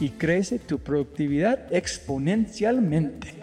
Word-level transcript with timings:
y 0.00 0.10
crece 0.10 0.58
tu 0.58 0.78
productividad 0.78 1.72
exponencialmente. 1.72 3.34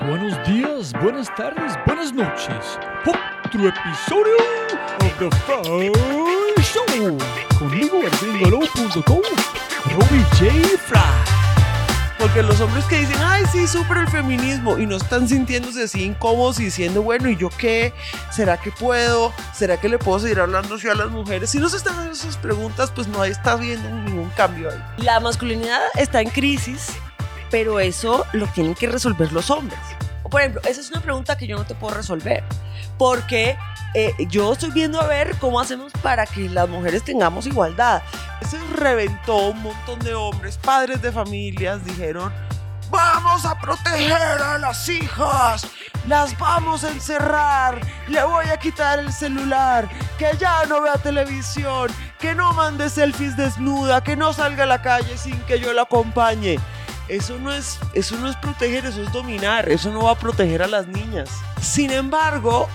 Buenos 0.00 0.46
días, 0.46 0.92
buenas 1.02 1.34
tardes, 1.34 1.72
buenas 1.86 2.12
noches. 2.12 2.78
Otro 3.06 3.68
episodio 3.68 4.36
of 5.00 5.18
The 5.18 5.30
Fry 5.46 5.92
Show. 6.62 7.18
Conmigo, 7.58 8.00
gringolo.com, 8.20 9.22
Robbie 9.92 10.24
J. 10.38 10.78
Fry. 10.78 11.33
Porque 12.24 12.42
los 12.42 12.58
hombres 12.62 12.86
que 12.86 13.00
dicen, 13.00 13.18
ay, 13.22 13.44
sí, 13.52 13.68
súper 13.68 13.98
el 13.98 14.08
feminismo, 14.08 14.78
y 14.78 14.86
no 14.86 14.96
están 14.96 15.28
sintiéndose 15.28 15.82
así 15.82 16.04
incómodos 16.04 16.58
y 16.58 16.64
diciendo, 16.64 17.02
bueno, 17.02 17.28
¿y 17.28 17.36
yo 17.36 17.50
qué? 17.50 17.92
¿Será 18.30 18.56
que 18.56 18.72
puedo? 18.72 19.30
¿Será 19.52 19.78
que 19.78 19.90
le 19.90 19.98
puedo 19.98 20.18
seguir 20.20 20.40
hablando 20.40 20.76
así 20.76 20.88
a 20.88 20.94
las 20.94 21.10
mujeres? 21.10 21.50
Si 21.50 21.58
no 21.58 21.68
se 21.68 21.76
están 21.76 21.92
haciendo 21.96 22.14
esas 22.14 22.38
preguntas, 22.38 22.90
pues 22.94 23.08
no 23.08 23.22
está 23.26 23.52
habiendo 23.52 23.90
ningún 23.90 24.30
cambio 24.30 24.70
ahí. 24.70 24.82
La 25.04 25.20
masculinidad 25.20 25.82
está 25.96 26.22
en 26.22 26.30
crisis, 26.30 26.92
pero 27.50 27.78
eso 27.78 28.24
lo 28.32 28.46
tienen 28.46 28.74
que 28.74 28.86
resolver 28.86 29.30
los 29.30 29.50
hombres. 29.50 29.78
Por 30.34 30.40
ejemplo, 30.40 30.62
esa 30.68 30.80
es 30.80 30.90
una 30.90 31.00
pregunta 31.00 31.38
que 31.38 31.46
yo 31.46 31.56
no 31.56 31.64
te 31.64 31.76
puedo 31.76 31.94
resolver, 31.94 32.42
porque 32.98 33.56
eh, 33.94 34.12
yo 34.28 34.54
estoy 34.54 34.72
viendo 34.72 35.00
a 35.00 35.06
ver 35.06 35.36
cómo 35.38 35.60
hacemos 35.60 35.92
para 36.02 36.26
que 36.26 36.48
las 36.48 36.68
mujeres 36.68 37.04
tengamos 37.04 37.46
igualdad. 37.46 38.02
Se 38.50 38.58
reventó 38.74 39.50
un 39.50 39.62
montón 39.62 40.00
de 40.00 40.12
hombres, 40.12 40.58
padres 40.58 41.00
de 41.00 41.12
familias, 41.12 41.84
dijeron, 41.84 42.32
vamos 42.90 43.44
a 43.44 43.56
proteger 43.60 44.42
a 44.42 44.58
las 44.58 44.88
hijas, 44.88 45.68
las 46.08 46.36
vamos 46.36 46.82
a 46.82 46.90
encerrar, 46.90 47.80
le 48.08 48.24
voy 48.24 48.46
a 48.46 48.56
quitar 48.56 48.98
el 48.98 49.12
celular, 49.12 49.88
que 50.18 50.32
ya 50.36 50.64
no 50.66 50.82
vea 50.82 50.94
televisión, 50.94 51.92
que 52.18 52.34
no 52.34 52.52
mande 52.54 52.90
selfies 52.90 53.36
desnuda, 53.36 54.02
que 54.02 54.16
no 54.16 54.32
salga 54.32 54.64
a 54.64 54.66
la 54.66 54.82
calle 54.82 55.16
sin 55.16 55.38
que 55.42 55.60
yo 55.60 55.72
la 55.72 55.82
acompañe. 55.82 56.58
Eso 57.08 57.38
no 57.38 57.52
es, 57.52 57.78
eso 57.92 58.16
no 58.16 58.28
es 58.28 58.36
proteger, 58.36 58.86
eso 58.86 59.02
es 59.02 59.12
dominar, 59.12 59.68
eso 59.68 59.90
no 59.90 60.04
va 60.04 60.12
a 60.12 60.18
proteger 60.18 60.62
a 60.62 60.66
las 60.66 60.86
niñas. 60.86 61.28
Sin 61.60 61.90
embargo, 61.90 62.68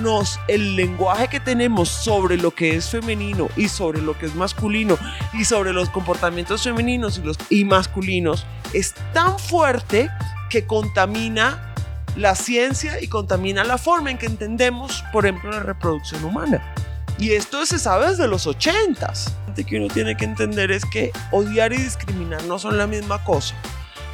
nos, 0.00 0.38
el 0.48 0.76
lenguaje 0.76 1.28
que 1.28 1.40
tenemos 1.40 1.88
sobre 1.88 2.36
lo 2.36 2.50
que 2.50 2.76
es 2.76 2.88
femenino 2.88 3.48
y 3.56 3.68
sobre 3.68 4.02
lo 4.02 4.18
que 4.18 4.26
es 4.26 4.34
masculino 4.34 4.98
y 5.32 5.44
sobre 5.44 5.72
los 5.72 5.88
comportamientos 5.88 6.62
femeninos 6.62 7.18
y, 7.18 7.22
los, 7.22 7.38
y 7.48 7.64
masculinos 7.64 8.46
es 8.72 8.94
tan 9.12 9.38
fuerte 9.38 10.10
que 10.48 10.66
contamina 10.66 11.74
la 12.16 12.34
ciencia 12.34 13.00
y 13.00 13.08
contamina 13.08 13.64
la 13.64 13.78
forma 13.78 14.10
en 14.10 14.18
que 14.18 14.26
entendemos, 14.26 15.04
por 15.12 15.24
ejemplo, 15.24 15.50
la 15.50 15.60
reproducción 15.60 16.24
humana. 16.24 16.74
Y 17.18 17.32
esto 17.32 17.64
se 17.66 17.78
sabe 17.78 18.08
desde 18.08 18.26
los 18.26 18.46
ochentas. 18.46 19.34
Que 19.54 19.76
uno 19.76 19.88
tiene 19.92 20.16
que 20.16 20.24
entender 20.24 20.70
es 20.70 20.84
que 20.84 21.12
odiar 21.32 21.72
y 21.72 21.76
discriminar 21.76 22.42
no 22.44 22.58
son 22.58 22.78
la 22.78 22.86
misma 22.86 23.22
cosa. 23.24 23.54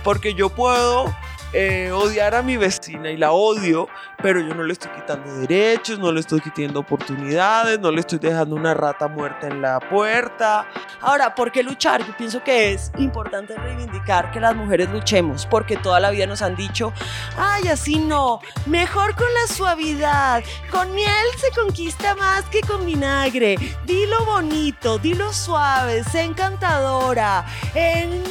Porque 0.02 0.34
yo 0.34 0.50
puedo 0.50 1.14
eh, 1.52 1.90
odiar 1.92 2.34
a 2.34 2.42
mi 2.42 2.56
vecina 2.56 3.10
y 3.10 3.16
la 3.16 3.32
odio, 3.32 3.88
pero 4.22 4.40
yo 4.40 4.54
no 4.54 4.62
le 4.62 4.72
estoy 4.72 4.90
quitando 4.92 5.32
derechos, 5.38 5.98
no 5.98 6.10
le 6.12 6.20
estoy 6.20 6.40
quitando 6.40 6.80
oportunidades, 6.80 7.78
no 7.80 7.90
le 7.90 8.00
estoy 8.00 8.18
dejando 8.18 8.56
una 8.56 8.74
rata 8.74 9.08
muerta 9.08 9.46
en 9.46 9.62
la 9.62 9.78
puerta. 9.80 10.66
Ahora, 11.00 11.34
¿por 11.34 11.52
qué 11.52 11.62
luchar? 11.62 12.04
Yo 12.06 12.16
pienso 12.16 12.42
que 12.42 12.72
es 12.72 12.90
importante 12.98 13.56
reivindicar 13.56 14.30
que 14.30 14.40
las 14.40 14.54
mujeres 14.54 14.90
luchemos, 14.90 15.46
porque 15.46 15.76
toda 15.76 16.00
la 16.00 16.10
vida 16.10 16.26
nos 16.26 16.42
han 16.42 16.56
dicho, 16.56 16.92
ay, 17.36 17.68
así 17.68 17.98
no, 17.98 18.40
mejor 18.66 19.14
con 19.14 19.32
la 19.34 19.52
suavidad, 19.52 20.42
con 20.70 20.94
miel 20.94 21.26
se 21.36 21.50
conquista 21.58 22.14
más 22.14 22.44
que 22.46 22.60
con 22.62 22.86
vinagre, 22.86 23.56
dilo 23.84 24.24
bonito, 24.24 24.98
dilo 24.98 25.32
suave, 25.32 26.02
sé 26.04 26.22
encantadora, 26.22 27.44
eh, 27.74 28.22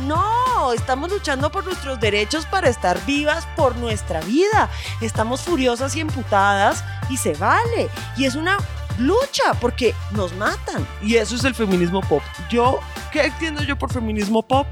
no, 0.00 0.72
estamos 0.72 1.10
luchando 1.10 1.50
por 1.50 1.64
nuestros 1.64 1.98
derechos 2.00 2.46
para 2.46 2.68
estar 2.68 3.04
vivas 3.04 3.46
por 3.56 3.76
nuestra 3.76 4.20
vida 4.20 4.70
estamos 5.06 5.42
furiosas 5.42 5.94
y 5.96 6.00
emputadas 6.00 6.84
y 7.10 7.16
se 7.16 7.34
vale. 7.34 7.88
Y 8.16 8.24
es 8.24 8.34
una 8.34 8.58
lucha 8.98 9.54
porque 9.60 9.94
nos 10.12 10.34
matan. 10.36 10.86
Y 11.02 11.16
eso 11.16 11.36
es 11.36 11.44
el 11.44 11.54
feminismo 11.54 12.00
pop. 12.02 12.22
Yo, 12.50 12.80
¿qué 13.12 13.22
entiendo 13.22 13.62
yo 13.62 13.78
por 13.78 13.92
feminismo 13.92 14.46
pop? 14.46 14.66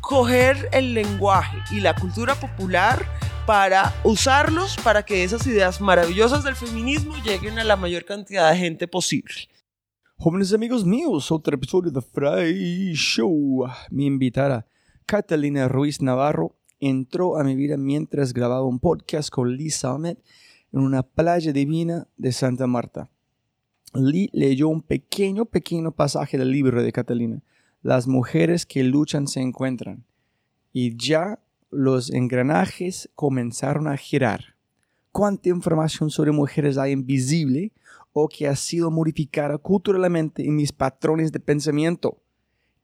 Coger 0.00 0.68
el 0.72 0.94
lenguaje 0.94 1.58
y 1.70 1.80
la 1.80 1.94
cultura 1.94 2.34
popular 2.34 3.06
para 3.46 3.94
usarlos 4.04 4.76
para 4.82 5.04
que 5.04 5.24
esas 5.24 5.46
ideas 5.46 5.80
maravillosas 5.80 6.44
del 6.44 6.56
feminismo 6.56 7.14
lleguen 7.22 7.58
a 7.58 7.64
la 7.64 7.76
mayor 7.76 8.04
cantidad 8.04 8.50
de 8.50 8.58
gente 8.58 8.88
posible. 8.88 9.34
Jóvenes 10.16 10.52
amigos 10.52 10.84
míos, 10.84 11.30
otro 11.30 11.54
episodio 11.54 11.90
de 11.90 12.00
Fry 12.00 12.94
Show. 12.94 13.66
Mi 13.90 14.06
invitada 14.06 14.66
Catalina 15.06 15.68
Ruiz 15.68 16.00
Navarro 16.00 16.56
entró 16.88 17.38
a 17.38 17.44
mi 17.44 17.54
vida 17.54 17.76
mientras 17.76 18.32
grababa 18.32 18.64
un 18.64 18.78
podcast 18.78 19.30
con 19.30 19.56
Lee 19.56 19.70
Salmet 19.70 20.18
en 20.72 20.80
una 20.80 21.02
playa 21.02 21.52
divina 21.52 22.08
de 22.16 22.32
Santa 22.32 22.66
Marta. 22.66 23.10
Lee 23.94 24.30
leyó 24.32 24.68
un 24.68 24.82
pequeño, 24.82 25.44
pequeño 25.44 25.92
pasaje 25.92 26.36
del 26.36 26.50
libro 26.50 26.82
de 26.82 26.92
Catalina. 26.92 27.42
Las 27.82 28.08
mujeres 28.08 28.66
que 28.66 28.82
luchan 28.82 29.28
se 29.28 29.40
encuentran. 29.40 30.04
Y 30.72 30.96
ya 30.96 31.40
los 31.70 32.10
engranajes 32.10 33.08
comenzaron 33.14 33.88
a 33.88 33.96
girar. 33.96 34.56
¿Cuánta 35.12 35.48
información 35.48 36.10
sobre 36.10 36.32
mujeres 36.32 36.76
hay 36.76 36.92
invisible 36.92 37.72
o 38.12 38.28
que 38.28 38.48
ha 38.48 38.56
sido 38.56 38.90
modificada 38.90 39.58
culturalmente 39.58 40.44
en 40.44 40.56
mis 40.56 40.72
patrones 40.72 41.30
de 41.30 41.40
pensamiento? 41.40 42.20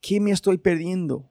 ¿Qué 0.01 0.21
me 0.21 0.31
estoy 0.31 0.59
perdiendo? 0.59 1.30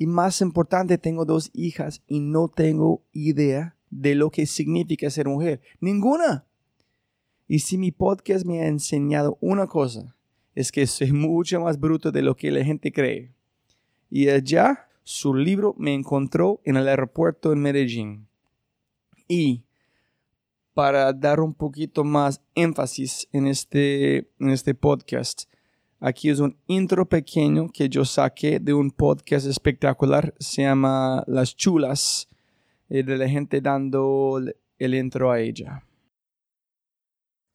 Y 0.00 0.06
más 0.06 0.40
importante, 0.40 0.96
tengo 0.96 1.24
dos 1.24 1.50
hijas 1.52 2.02
y 2.06 2.20
no 2.20 2.46
tengo 2.46 3.02
idea 3.12 3.76
de 3.90 4.14
lo 4.14 4.30
que 4.30 4.46
significa 4.46 5.10
ser 5.10 5.26
mujer. 5.26 5.60
Ninguna. 5.80 6.46
Y 7.48 7.58
si 7.58 7.78
mi 7.78 7.90
podcast 7.90 8.46
me 8.46 8.60
ha 8.60 8.68
enseñado 8.68 9.38
una 9.40 9.66
cosa, 9.66 10.14
es 10.54 10.70
que 10.70 10.86
soy 10.86 11.10
mucho 11.10 11.60
más 11.60 11.80
bruto 11.80 12.12
de 12.12 12.22
lo 12.22 12.36
que 12.36 12.52
la 12.52 12.64
gente 12.64 12.92
cree. 12.92 13.34
Y 14.08 14.28
allá 14.28 14.88
su 15.02 15.34
libro 15.34 15.74
me 15.76 15.94
encontró 15.94 16.60
en 16.64 16.76
el 16.76 16.86
aeropuerto 16.86 17.52
en 17.52 17.58
Medellín. 17.58 18.28
Y 19.26 19.64
para 20.74 21.12
dar 21.12 21.40
un 21.40 21.54
poquito 21.54 22.04
más 22.04 22.40
énfasis 22.54 23.28
en 23.32 23.48
este, 23.48 24.30
en 24.38 24.50
este 24.50 24.76
podcast, 24.76 25.47
aquí 26.00 26.30
es 26.30 26.40
un 26.40 26.56
intro 26.66 27.08
pequeño 27.08 27.68
que 27.70 27.88
yo 27.88 28.04
saqué 28.04 28.60
de 28.60 28.74
un 28.74 28.90
podcast 28.90 29.46
espectacular, 29.46 30.34
se 30.38 30.62
llama 30.62 31.24
Las 31.26 31.56
Chulas, 31.56 32.28
eh, 32.88 33.02
de 33.02 33.18
la 33.18 33.28
gente 33.28 33.60
dando 33.60 34.40
el 34.78 34.94
intro 34.94 35.30
a 35.30 35.40
ella. 35.40 35.82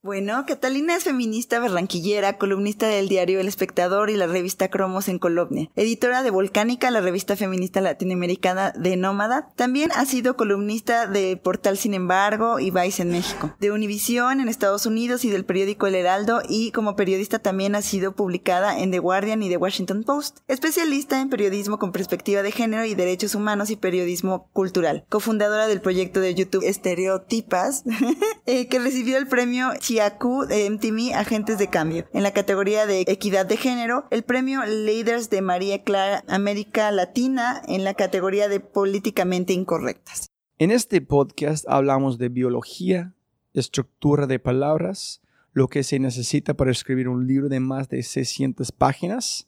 Bueno, 0.04 0.44
Catalina 0.46 0.96
es 0.96 1.04
feminista 1.04 1.58
barranquillera, 1.60 2.36
columnista 2.36 2.86
del 2.86 3.08
diario 3.08 3.40
El 3.40 3.48
Espectador 3.48 4.10
y 4.10 4.16
la 4.18 4.26
revista 4.26 4.68
Cromos 4.68 5.08
en 5.08 5.18
Colombia, 5.18 5.70
editora 5.76 6.22
de 6.22 6.30
Volcánica, 6.30 6.90
la 6.90 7.00
revista 7.00 7.36
feminista 7.36 7.80
latinoamericana 7.80 8.74
de 8.76 8.98
Nómada. 8.98 9.48
También 9.56 9.90
ha 9.92 10.04
sido 10.04 10.36
columnista 10.36 11.06
de 11.06 11.38
Portal 11.38 11.78
Sin 11.78 11.94
embargo 11.94 12.60
y 12.60 12.70
Vice 12.70 13.00
en 13.00 13.12
México, 13.12 13.56
de 13.58 13.70
Univisión 13.70 14.40
en 14.40 14.50
Estados 14.50 14.84
Unidos 14.84 15.24
y 15.24 15.30
del 15.30 15.46
periódico 15.46 15.86
El 15.86 15.94
Heraldo 15.94 16.42
y 16.46 16.70
como 16.72 16.96
periodista 16.96 17.38
también 17.38 17.74
ha 17.74 17.80
sido 17.80 18.14
publicada 18.14 18.78
en 18.78 18.90
The 18.90 18.98
Guardian 18.98 19.42
y 19.42 19.48
The 19.48 19.56
Washington 19.56 20.04
Post. 20.04 20.40
Especialista 20.48 21.18
en 21.22 21.30
periodismo 21.30 21.78
con 21.78 21.92
perspectiva 21.92 22.42
de 22.42 22.52
género 22.52 22.84
y 22.84 22.94
derechos 22.94 23.34
humanos 23.34 23.70
y 23.70 23.76
periodismo 23.76 24.50
cultural. 24.52 25.06
Cofundadora 25.08 25.66
del 25.66 25.80
proyecto 25.80 26.20
de 26.20 26.34
YouTube 26.34 26.62
Estereotipas, 26.62 27.84
eh, 28.44 28.68
que 28.68 28.78
recibió 28.78 29.16
el 29.16 29.28
premio 29.28 29.72
Chiacu 29.94 30.44
de 30.46 30.68
MTV 30.68 31.14
Agentes 31.14 31.56
de 31.56 31.70
Cambio. 31.70 32.04
En 32.12 32.24
la 32.24 32.32
categoría 32.32 32.84
de 32.84 33.02
Equidad 33.02 33.46
de 33.46 33.56
Género, 33.56 34.08
el 34.10 34.24
premio 34.24 34.64
Leaders 34.64 35.30
de 35.30 35.40
María 35.40 35.84
Clara 35.84 36.24
América 36.26 36.90
Latina 36.90 37.62
en 37.68 37.84
la 37.84 37.94
categoría 37.94 38.48
de 38.48 38.58
Políticamente 38.58 39.52
Incorrectas. 39.52 40.26
En 40.58 40.72
este 40.72 41.00
podcast 41.00 41.64
hablamos 41.68 42.18
de 42.18 42.28
biología, 42.28 43.14
estructura 43.52 44.26
de 44.26 44.40
palabras, 44.40 45.22
lo 45.52 45.68
que 45.68 45.84
se 45.84 46.00
necesita 46.00 46.54
para 46.54 46.72
escribir 46.72 47.08
un 47.08 47.28
libro 47.28 47.48
de 47.48 47.60
más 47.60 47.88
de 47.88 48.02
600 48.02 48.72
páginas, 48.72 49.46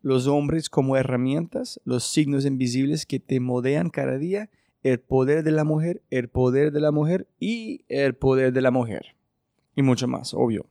los 0.00 0.28
hombres 0.28 0.70
como 0.70 0.96
herramientas, 0.96 1.80
los 1.84 2.04
signos 2.04 2.46
invisibles 2.46 3.04
que 3.04 3.18
te 3.18 3.40
modean 3.40 3.90
cada 3.90 4.16
día 4.16 4.48
el 4.82 5.00
poder 5.00 5.42
de 5.42 5.52
la 5.52 5.64
mujer, 5.64 6.02
el 6.10 6.28
poder 6.28 6.72
de 6.72 6.80
la 6.80 6.92
mujer 6.92 7.28
y 7.40 7.84
el 7.88 8.14
poder 8.14 8.52
de 8.52 8.60
la 8.60 8.70
mujer. 8.70 9.16
Y 9.74 9.82
mucho 9.82 10.08
más, 10.08 10.32
obvio. 10.34 10.66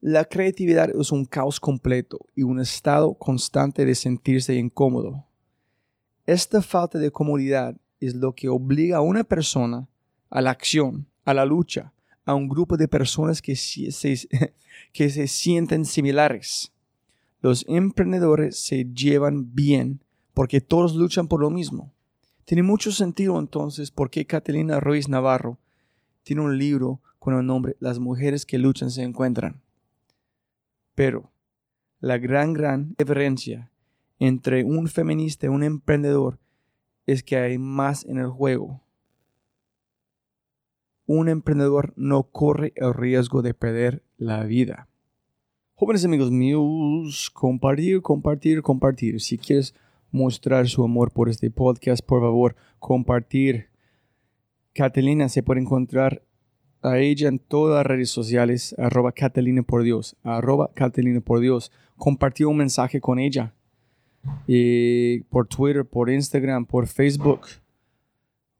La 0.00 0.24
creatividad 0.24 0.90
es 0.90 1.10
un 1.10 1.24
caos 1.24 1.58
completo 1.58 2.20
y 2.36 2.44
un 2.44 2.60
estado 2.60 3.14
constante 3.14 3.84
de 3.84 3.94
sentirse 3.96 4.54
incómodo. 4.54 5.26
Esta 6.24 6.62
falta 6.62 6.98
de 6.98 7.10
comodidad 7.10 7.76
es 8.00 8.14
lo 8.14 8.34
que 8.34 8.48
obliga 8.48 8.98
a 8.98 9.00
una 9.00 9.24
persona 9.24 9.88
a 10.30 10.40
la 10.40 10.50
acción, 10.50 11.06
a 11.24 11.34
la 11.34 11.44
lucha, 11.44 11.92
a 12.24 12.34
un 12.34 12.48
grupo 12.48 12.76
de 12.76 12.86
personas 12.86 13.42
que 13.42 13.56
se, 13.56 13.90
que 14.92 15.10
se 15.10 15.26
sienten 15.26 15.84
similares. 15.84 16.72
Los 17.40 17.64
emprendedores 17.68 18.58
se 18.58 18.84
llevan 18.84 19.54
bien 19.54 20.00
porque 20.34 20.60
todos 20.60 20.94
luchan 20.94 21.26
por 21.26 21.40
lo 21.40 21.50
mismo. 21.50 21.92
Tiene 22.48 22.62
mucho 22.62 22.92
sentido 22.92 23.38
entonces 23.38 23.90
por 23.90 24.08
qué 24.08 24.24
Catalina 24.24 24.80
Ruiz 24.80 25.06
Navarro 25.10 25.58
tiene 26.22 26.40
un 26.40 26.56
libro 26.56 27.02
con 27.18 27.34
el 27.34 27.44
nombre 27.44 27.76
Las 27.78 27.98
mujeres 27.98 28.46
que 28.46 28.56
luchan 28.56 28.90
se 28.90 29.02
encuentran. 29.02 29.60
Pero 30.94 31.30
la 32.00 32.16
gran, 32.16 32.54
gran 32.54 32.94
diferencia 32.96 33.70
entre 34.18 34.64
un 34.64 34.88
feminista 34.88 35.44
y 35.44 35.50
un 35.50 35.62
emprendedor 35.62 36.38
es 37.04 37.22
que 37.22 37.36
hay 37.36 37.58
más 37.58 38.06
en 38.06 38.16
el 38.16 38.28
juego. 38.28 38.80
Un 41.04 41.28
emprendedor 41.28 41.92
no 41.96 42.22
corre 42.22 42.72
el 42.76 42.94
riesgo 42.94 43.42
de 43.42 43.52
perder 43.52 44.02
la 44.16 44.44
vida. 44.44 44.88
Jóvenes 45.74 46.02
amigos 46.06 46.30
míos, 46.30 47.30
compartir, 47.30 48.00
compartir, 48.00 48.62
compartir. 48.62 49.20
Si 49.20 49.36
quieres 49.36 49.74
mostrar 50.10 50.68
su 50.68 50.84
amor 50.84 51.12
por 51.12 51.28
este 51.28 51.50
podcast, 51.50 52.04
por 52.04 52.20
favor, 52.20 52.56
compartir. 52.78 53.68
Catalina 54.72 55.28
se 55.28 55.42
puede 55.42 55.60
encontrar 55.60 56.22
a 56.82 56.98
ella 56.98 57.28
en 57.28 57.38
todas 57.38 57.76
las 57.76 57.86
redes 57.86 58.10
sociales, 58.10 58.74
arroba 58.78 59.12
Catalina 59.12 59.62
por 59.62 59.82
Dios, 59.82 60.16
arroba 60.22 60.70
Catalina 60.74 61.20
por 61.20 61.40
Dios. 61.40 61.72
Compartió 61.96 62.48
un 62.48 62.58
mensaje 62.58 63.00
con 63.00 63.18
ella 63.18 63.54
y 64.46 65.20
por 65.24 65.46
Twitter, 65.46 65.84
por 65.84 66.10
Instagram, 66.10 66.66
por 66.66 66.86
Facebook. 66.86 67.46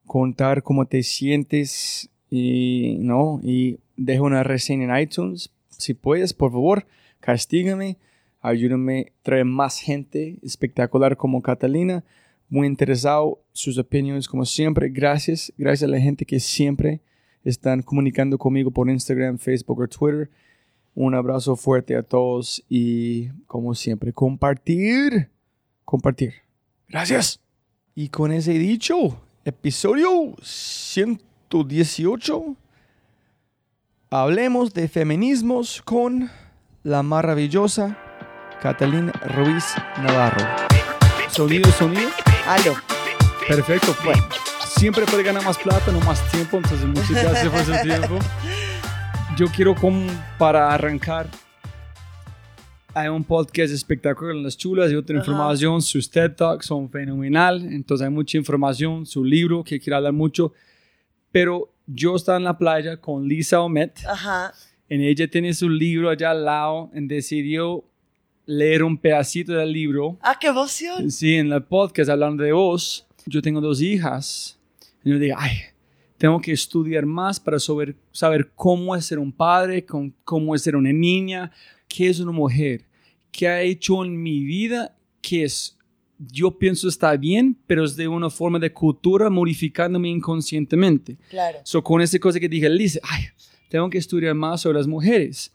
Contar 0.07 0.63
cómo 0.63 0.87
te 0.87 1.03
sientes 1.03 2.11
y, 2.31 2.97
¿no? 3.01 3.41
y 3.43 3.79
deja 3.97 4.23
una 4.23 4.43
reseña 4.43 4.97
en 4.97 5.03
iTunes. 5.03 5.53
Si 5.69 5.95
puedes, 5.95 6.33
por 6.33 6.51
favor, 6.51 6.87
castígame 7.21 7.99
Ayúdenme 8.41 9.07
a 9.09 9.23
traer 9.23 9.45
más 9.45 9.81
gente 9.81 10.39
espectacular 10.43 11.17
como 11.17 11.43
Catalina. 11.43 12.05
Muy 12.49 12.67
interesado, 12.67 13.41
sus 13.53 13.79
opiniones 13.79 14.29
como 14.29 14.45
siempre. 14.45 14.89
Gracias, 14.89 15.53
gracias 15.59 15.89
a 15.89 15.91
la 15.91 16.01
gente 16.01 16.25
que 16.25 16.41
siempre 16.41 17.01
están 17.45 17.83
comunicando 17.83 18.39
conmigo 18.39 18.71
por 18.71 18.89
Instagram, 18.89 19.39
Facebook 19.39 19.81
o 19.81 19.89
Twitter. 19.89 20.31
Un 20.95 21.15
abrazo 21.15 21.57
fuerte 21.57 21.97
a 21.97 22.03
todos 22.03 22.65
y 22.69 23.29
como 23.47 23.75
siempre, 23.75 24.13
compartir, 24.13 25.31
compartir. 25.85 26.35
Gracias. 26.89 27.41
Y 27.95 28.09
con 28.09 28.33
ese 28.33 28.53
dicho, 28.53 29.21
episodio 29.45 30.35
118, 30.41 32.57
hablemos 34.11 34.73
de 34.73 34.89
feminismos 34.89 35.83
con 35.83 36.31
la 36.83 37.03
maravillosa 37.03 38.08
Catalina 38.61 39.13
Ruiz 39.35 39.65
Navarro. 40.03 40.47
Sonido, 41.29 41.71
sonido. 41.73 42.11
Aló. 42.47 42.75
Perfecto. 43.47 43.95
Bueno, 44.05 44.23
siempre 44.67 45.05
puede 45.07 45.23
ganar 45.23 45.45
más 45.45 45.59
plata, 45.59 45.93
no 45.93 46.01
más 46.01 46.23
tiempo, 46.31 46.57
entonces 46.57 46.87
música 46.87 47.35
se 47.35 47.51
fue 47.51 47.65
su 47.65 47.83
tiempo. 47.83 48.19
Yo 49.37 49.47
quiero 49.47 49.75
como 49.75 50.07
para 50.39 50.73
arrancar 50.73 51.29
hay 52.95 53.09
un 53.09 53.23
podcast 53.23 53.73
espectacular 53.73 54.35
en 54.35 54.43
las 54.43 54.57
chulas 54.57 54.91
y 54.91 54.97
otra 54.97 55.17
información. 55.17 55.81
Sus 55.83 56.11
TED 56.11 56.33
Talks 56.33 56.67
son 56.67 56.91
fenomenal. 56.91 57.63
Entonces 57.73 58.05
hay 58.05 58.13
mucha 58.13 58.39
información. 58.39 59.07
Su 59.07 59.25
libro 59.25 59.63
que 59.63 59.79
quiero 59.79 59.99
hablar 59.99 60.15
mucho. 60.15 60.53
Pero 61.31 61.73
yo 61.87 62.17
estaba 62.17 62.39
en 62.39 62.45
la 62.45 62.59
playa 62.59 62.97
con 62.97 63.29
Lisa 63.29 63.61
Omet. 63.61 64.01
Ajá. 64.05 64.53
En 64.89 65.03
ella 65.03 65.29
tiene 65.31 65.55
su 65.55 65.69
libro 65.69 66.11
allá 66.11 66.33
al 66.33 66.45
lado. 66.45 66.91
Y 66.93 67.07
decidió 67.07 67.85
leer 68.51 68.83
un 68.83 68.97
pedacito 68.97 69.53
del 69.53 69.71
libro. 69.71 70.19
Ah, 70.23 70.39
qué 70.41 70.47
emoción. 70.47 71.11
Sí, 71.11 71.35
en 71.35 71.53
el 71.53 71.63
podcast 71.65 72.09
hablando 72.11 72.43
de 72.43 72.53
vos. 72.53 73.07
Yo 73.27 73.43
tengo 73.43 73.61
dos 73.61 73.83
hijas. 73.83 74.59
Y 75.05 75.11
yo 75.11 75.19
digo, 75.19 75.37
ay, 75.39 75.53
tengo 76.17 76.41
que 76.41 76.53
estudiar 76.53 77.05
más 77.05 77.39
para 77.39 77.59
saber, 77.59 77.95
saber 78.11 78.51
cómo 78.55 78.97
es 78.97 79.05
ser 79.05 79.19
un 79.19 79.31
padre, 79.33 79.85
con- 79.85 80.15
cómo 80.25 80.55
es 80.55 80.63
ser 80.63 80.77
una 80.77 80.91
niña, 80.93 81.53
qué 81.87 82.09
es 82.09 82.21
una 82.21 82.33
mujer, 82.33 82.87
qué 83.31 83.47
ha 83.49 83.61
hecho 83.61 84.03
en 84.03 84.21
mi 84.23 84.43
vida, 84.45 84.97
que 85.21 85.45
es, 85.45 85.77
yo 86.19 86.51
pienso 86.59 86.89
está 86.89 87.15
bien, 87.19 87.55
pero 87.67 87.85
es 87.85 87.97
de 87.97 88.09
una 88.09 88.31
forma 88.31 88.59
de 88.59 88.73
cultura 88.73 89.29
modificándome 89.29 90.09
inconscientemente. 90.09 91.19
Claro. 91.29 91.59
So, 91.65 91.85
con 91.85 92.01
esa 92.01 92.19
cosa 92.19 92.41
que 92.41 92.49
dije, 92.49 92.71
Liz, 92.71 92.99
ay, 93.03 93.25
tengo 93.69 93.91
que 93.91 93.99
estudiar 93.99 94.35
más 94.35 94.63
sobre 94.63 94.79
las 94.79 94.87
mujeres. 94.87 95.53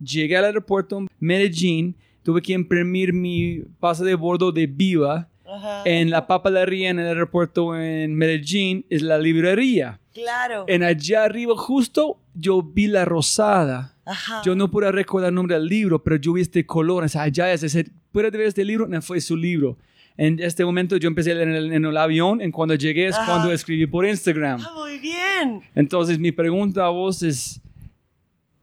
Llegué 0.00 0.36
al 0.36 0.44
aeropuerto 0.44 1.04
Medellín, 1.18 1.96
tuve 2.28 2.42
que 2.42 2.52
imprimir 2.52 3.14
mi 3.14 3.62
pase 3.80 4.04
de 4.04 4.14
bordo 4.14 4.52
de 4.52 4.66
Viva. 4.66 5.30
Ajá. 5.46 5.80
En 5.86 6.10
la 6.10 6.26
papelería 6.26 6.90
en 6.90 6.98
el 6.98 7.06
aeropuerto 7.06 7.74
en 7.74 8.14
Medellín 8.14 8.84
es 8.90 9.00
la 9.00 9.16
librería. 9.16 9.98
Claro. 10.12 10.66
En 10.68 10.82
allá 10.82 11.24
arriba 11.24 11.56
justo 11.56 12.20
yo 12.34 12.60
vi 12.60 12.86
la 12.86 13.06
rosada. 13.06 13.96
Ajá. 14.04 14.42
Yo 14.44 14.54
no 14.54 14.70
puedo 14.70 14.92
recordar 14.92 15.30
el 15.30 15.36
nombre 15.36 15.56
del 15.56 15.68
libro, 15.68 16.04
pero 16.04 16.16
yo 16.16 16.34
vi 16.34 16.42
este 16.42 16.66
color. 16.66 17.04
O 17.04 17.08
sea, 17.08 17.22
allá 17.22 17.50
es 17.50 17.62
ese. 17.62 17.90
¿Puedes 18.12 18.30
ver 18.30 18.42
este 18.42 18.62
libro? 18.62 18.86
No 18.86 19.00
fue 19.00 19.22
su 19.22 19.34
libro. 19.34 19.78
En 20.18 20.38
este 20.38 20.66
momento 20.66 20.98
yo 20.98 21.08
empecé 21.08 21.30
en 21.30 21.54
el, 21.54 21.72
en 21.72 21.82
el 21.86 21.96
avión. 21.96 22.42
En 22.42 22.52
cuando 22.52 22.74
llegué 22.74 23.06
es 23.06 23.16
Ajá. 23.16 23.24
cuando 23.24 23.52
escribí 23.52 23.86
por 23.86 24.04
Instagram. 24.04 24.60
Ah, 24.62 24.74
muy 24.76 24.98
bien. 24.98 25.62
Entonces 25.74 26.18
mi 26.18 26.30
pregunta 26.30 26.84
a 26.84 26.90
vos 26.90 27.22
es, 27.22 27.62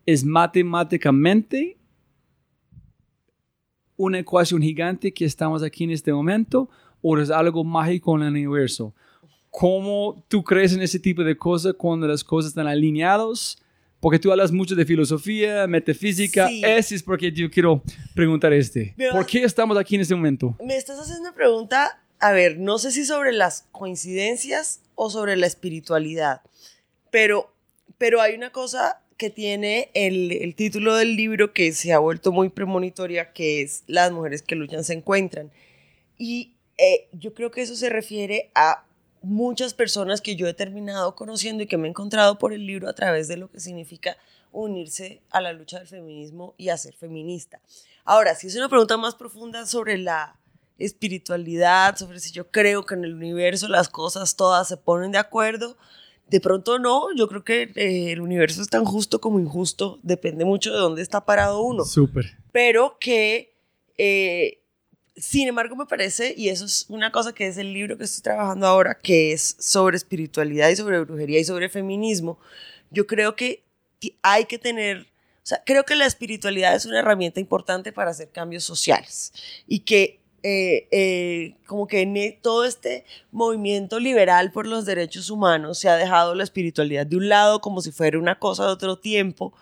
¿es 0.05 0.23
matemáticamente 0.23 1.77
una 3.97 4.19
ecuación 4.19 4.61
gigante 4.61 5.13
que 5.13 5.25
estamos 5.25 5.63
aquí 5.63 5.83
en 5.85 5.91
este 5.91 6.11
momento 6.13 6.69
o 7.01 7.17
es 7.17 7.29
algo 7.29 7.63
mágico 7.63 8.15
en 8.15 8.23
el 8.23 8.29
universo? 8.29 8.93
¿cómo 9.57 10.21
tú 10.27 10.43
crees 10.43 10.73
en 10.73 10.81
ese 10.81 10.99
tipo 10.99 11.23
de 11.23 11.37
cosas 11.37 11.73
cuando 11.77 12.05
las 12.07 12.25
cosas 12.25 12.49
están 12.49 12.67
alineadas? 12.67 13.57
Porque 14.01 14.19
tú 14.19 14.29
hablas 14.29 14.51
mucho 14.51 14.75
de 14.75 14.85
filosofía, 14.85 15.65
metafísica. 15.65 16.49
Sí. 16.49 16.61
Ese 16.65 16.95
es 16.95 17.01
porque 17.03 17.31
yo 17.31 17.49
quiero 17.49 17.81
preguntar 18.13 18.51
este. 18.51 18.93
Me 18.97 19.07
¿Por 19.11 19.21
vas- 19.21 19.27
qué 19.27 19.43
estamos 19.43 19.77
aquí 19.77 19.95
en 19.95 20.01
este 20.01 20.13
momento? 20.13 20.57
Me 20.61 20.75
estás 20.75 20.99
haciendo 20.99 21.21
una 21.21 21.33
pregunta, 21.33 22.03
a 22.19 22.31
ver, 22.33 22.59
no 22.59 22.77
sé 22.79 22.91
si 22.91 23.05
sobre 23.05 23.31
las 23.31 23.65
coincidencias 23.71 24.81
o 24.95 25.09
sobre 25.09 25.37
la 25.37 25.47
espiritualidad, 25.47 26.41
pero, 27.09 27.49
pero 27.97 28.21
hay 28.21 28.35
una 28.35 28.51
cosa 28.51 28.99
que 29.17 29.29
tiene 29.29 29.89
el, 29.93 30.31
el 30.31 30.55
título 30.55 30.95
del 30.95 31.15
libro 31.15 31.53
que 31.53 31.71
se 31.71 31.93
ha 31.93 31.99
vuelto 31.99 32.31
muy 32.31 32.49
premonitoria, 32.49 33.31
que 33.33 33.61
es 33.61 33.83
Las 33.87 34.11
mujeres 34.11 34.41
que 34.41 34.55
luchan 34.55 34.83
se 34.83 34.93
encuentran. 34.93 35.51
Y 36.17 36.53
eh, 36.77 37.07
yo 37.13 37.33
creo 37.33 37.51
que 37.51 37.61
eso 37.61 37.75
se 37.75 37.89
refiere 37.89 38.51
a 38.55 38.83
muchas 39.21 39.73
personas 39.73 40.21
que 40.21 40.35
yo 40.35 40.47
he 40.47 40.53
terminado 40.53 41.15
conociendo 41.15 41.63
y 41.63 41.67
que 41.67 41.77
me 41.77 41.87
he 41.87 41.89
encontrado 41.89 42.37
por 42.37 42.53
el 42.53 42.65
libro 42.65 42.89
a 42.89 42.93
través 42.93 43.27
de 43.27 43.37
lo 43.37 43.49
que 43.49 43.59
significa 43.59 44.17
unirse 44.51 45.21
a 45.31 45.41
la 45.41 45.53
lucha 45.53 45.79
del 45.79 45.87
feminismo 45.87 46.53
y 46.57 46.69
a 46.69 46.77
ser 46.77 46.93
feminista. 46.93 47.59
Ahora, 48.03 48.35
si 48.35 48.47
es 48.47 48.55
una 48.55 48.69
pregunta 48.69 48.97
más 48.97 49.15
profunda 49.15 49.65
sobre 49.65 49.97
la 49.97 50.37
espiritualidad, 50.77 51.95
sobre 51.97 52.19
si 52.19 52.31
yo 52.31 52.51
creo 52.51 52.85
que 52.85 52.95
en 52.95 53.05
el 53.05 53.15
universo 53.15 53.67
las 53.67 53.89
cosas 53.89 54.35
todas 54.35 54.67
se 54.67 54.77
ponen 54.77 55.11
de 55.11 55.17
acuerdo, 55.17 55.77
de 56.27 56.39
pronto 56.39 56.79
no, 56.79 57.13
yo 57.15 57.27
creo 57.27 57.43
que 57.43 57.71
eh, 57.75 58.11
el 58.11 58.21
universo 58.21 58.61
es 58.61 58.69
tan 58.69 58.83
justo 58.83 59.21
como 59.21 59.39
injusto, 59.39 59.99
depende 60.01 60.43
mucho 60.43 60.71
de 60.73 60.79
dónde 60.79 61.01
está 61.01 61.25
parado 61.25 61.61
uno 61.61 61.85
Súper. 61.85 62.37
pero 62.51 62.97
que, 62.99 63.53
eh, 63.97 64.59
sin 65.15 65.47
embargo, 65.47 65.75
me 65.75 65.85
parece, 65.85 66.33
y 66.35 66.49
eso 66.49 66.65
es 66.65 66.85
una 66.89 67.11
cosa 67.11 67.33
que 67.33 67.47
es 67.47 67.57
el 67.57 67.73
libro 67.73 67.97
que 67.97 68.05
estoy 68.05 68.23
trabajando 68.23 68.65
ahora, 68.65 68.97
que 68.99 69.33
es 69.33 69.55
sobre 69.59 69.97
espiritualidad 69.97 70.69
y 70.69 70.75
sobre 70.75 70.99
brujería 70.99 71.39
y 71.39 71.45
sobre 71.45 71.69
feminismo, 71.69 72.39
yo 72.89 73.05
creo 73.05 73.35
que 73.35 73.63
hay 74.21 74.45
que 74.45 74.57
tener, 74.57 75.01
o 75.01 75.45
sea, 75.45 75.61
creo 75.65 75.83
que 75.83 75.95
la 75.95 76.05
espiritualidad 76.05 76.75
es 76.75 76.85
una 76.85 76.99
herramienta 76.99 77.39
importante 77.39 77.91
para 77.91 78.11
hacer 78.11 78.29
cambios 78.29 78.63
sociales 78.63 79.31
y 79.67 79.79
que... 79.79 80.24
eh, 80.47 80.87
eh, 80.91 81.55
como 81.65 81.87
que 81.87 82.01
en 82.01 82.15
todo 82.41 82.65
este 82.65 83.03
movimiento 83.31 83.99
liberal 83.99 84.51
por 84.51 84.67
los 84.67 84.85
derechos 84.85 85.31
humanos 85.31 85.79
se 85.79 85.89
ha 85.89 85.95
dejado 85.95 86.35
la 86.35 86.43
espiritualidad 86.43 87.07
de 87.07 87.17
un 87.17 87.29
lado 87.29 87.61
como 87.61 87.81
si 87.81 87.91
fuera 87.91 88.19
una 88.19 88.37
cosa 88.37 88.65
de 88.65 88.71
otro 88.71 88.97
tiempo 88.99 89.53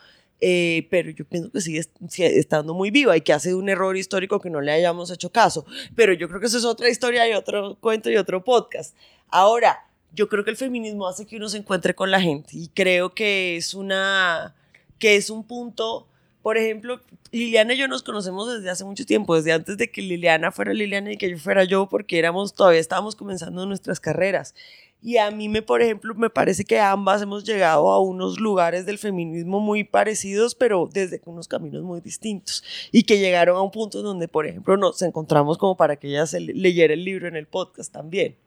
eh, 0.46 0.88
pero 0.90 1.10
yo 1.12 1.24
pienso 1.24 1.50
que 1.52 1.62
sigue, 1.62 1.80
est- 1.80 1.96
sigue 2.10 2.38
estando 2.38 2.74
muy 2.74 2.92
viva 2.92 3.16
y 3.16 3.22
que 3.22 3.32
ha 3.32 3.40
sido 3.40 3.58
un 3.58 3.70
error 3.70 3.96
histórico 3.96 4.42
que 4.42 4.50
no 4.50 4.60
le 4.60 4.74
hayamos 4.74 5.10
hecho 5.10 5.32
caso. 5.32 5.66
Pero 5.96 6.12
yo 6.12 6.28
creo 6.28 6.42
que 6.42 6.48
eso 6.48 6.58
es 6.58 6.66
otra 6.66 6.90
historia 6.90 7.26
y 7.30 7.34
otro 7.34 7.78
cuento 7.80 8.10
y 8.12 8.18
otro 8.18 8.44
podcast. 8.44 8.94
Ahora, 9.30 9.88
yo 10.14 10.28
creo 10.28 10.44
que 10.44 10.50
el 10.52 10.58
feminismo 10.58 11.08
hace 11.08 11.26
que 11.26 11.38
uno 11.38 11.48
se 11.48 11.60
encuentre 11.60 11.96
con 11.96 12.12
la 12.12 12.20
gente 12.20 12.58
y 12.58 12.68
creo 12.68 13.16
que 13.16 13.56
es 13.56 13.74
una, 13.74 14.54
que 15.00 15.16
es 15.16 15.30
un 15.30 15.46
punto, 15.46 16.08
por 16.44 16.58
ejemplo, 16.58 17.00
Liliana 17.32 17.74
y 17.74 17.78
yo 17.78 17.88
nos 17.88 18.04
conocemos 18.04 18.54
desde 18.54 18.70
hace 18.70 18.84
mucho 18.86 19.06
tiempo, 19.06 19.36
desde 19.36 19.54
antes 19.54 19.78
de 19.78 19.90
que 19.90 20.02
Liliana 20.04 20.52
fuera 20.52 20.74
Liliana 20.74 21.14
y 21.14 21.18
que 21.18 21.32
yo 21.32 21.38
fuera 21.40 21.64
yo, 21.64 21.88
porque 21.90 22.20
éramos, 22.20 22.54
todavía 22.54 22.80
estábamos 22.82 23.16
comenzando 23.16 23.66
nuestras 23.66 24.00
carreras. 24.00 24.54
Y 25.02 25.18
a 25.18 25.32
mí, 25.32 25.50
me, 25.50 25.62
por 25.62 25.82
ejemplo, 25.82 26.16
me 26.16 26.30
parece 26.30 26.64
que 26.64 26.80
ambas 26.80 27.22
hemos 27.22 27.44
llegado 27.44 27.92
a 27.92 28.00
unos 28.00 28.40
lugares 28.40 28.86
del 28.86 28.98
feminismo 28.98 29.60
muy 29.60 29.84
parecidos, 29.84 30.56
pero 30.56 30.90
desde 30.92 31.22
unos 31.26 31.50
caminos 31.50 31.84
muy 31.84 32.00
distintos. 32.00 32.64
Y 32.92 33.04
que 33.04 33.20
llegaron 33.20 33.58
a 33.58 33.62
un 33.62 33.72
punto 33.72 34.02
donde, 34.02 34.30
por 34.30 34.46
ejemplo, 34.48 34.78
nos 34.78 35.02
encontramos 35.02 35.58
como 35.58 35.76
para 35.76 35.98
que 35.98 36.08
ella 36.08 36.26
se 36.26 36.40
le- 36.40 36.54
leyera 36.54 36.94
el 36.94 37.04
libro 37.04 37.28
en 37.28 37.36
el 37.36 37.48
podcast 37.48 37.92
también. 37.92 38.38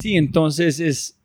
Sí, 0.00 0.16
entonces 0.16 0.80
es, 0.80 1.18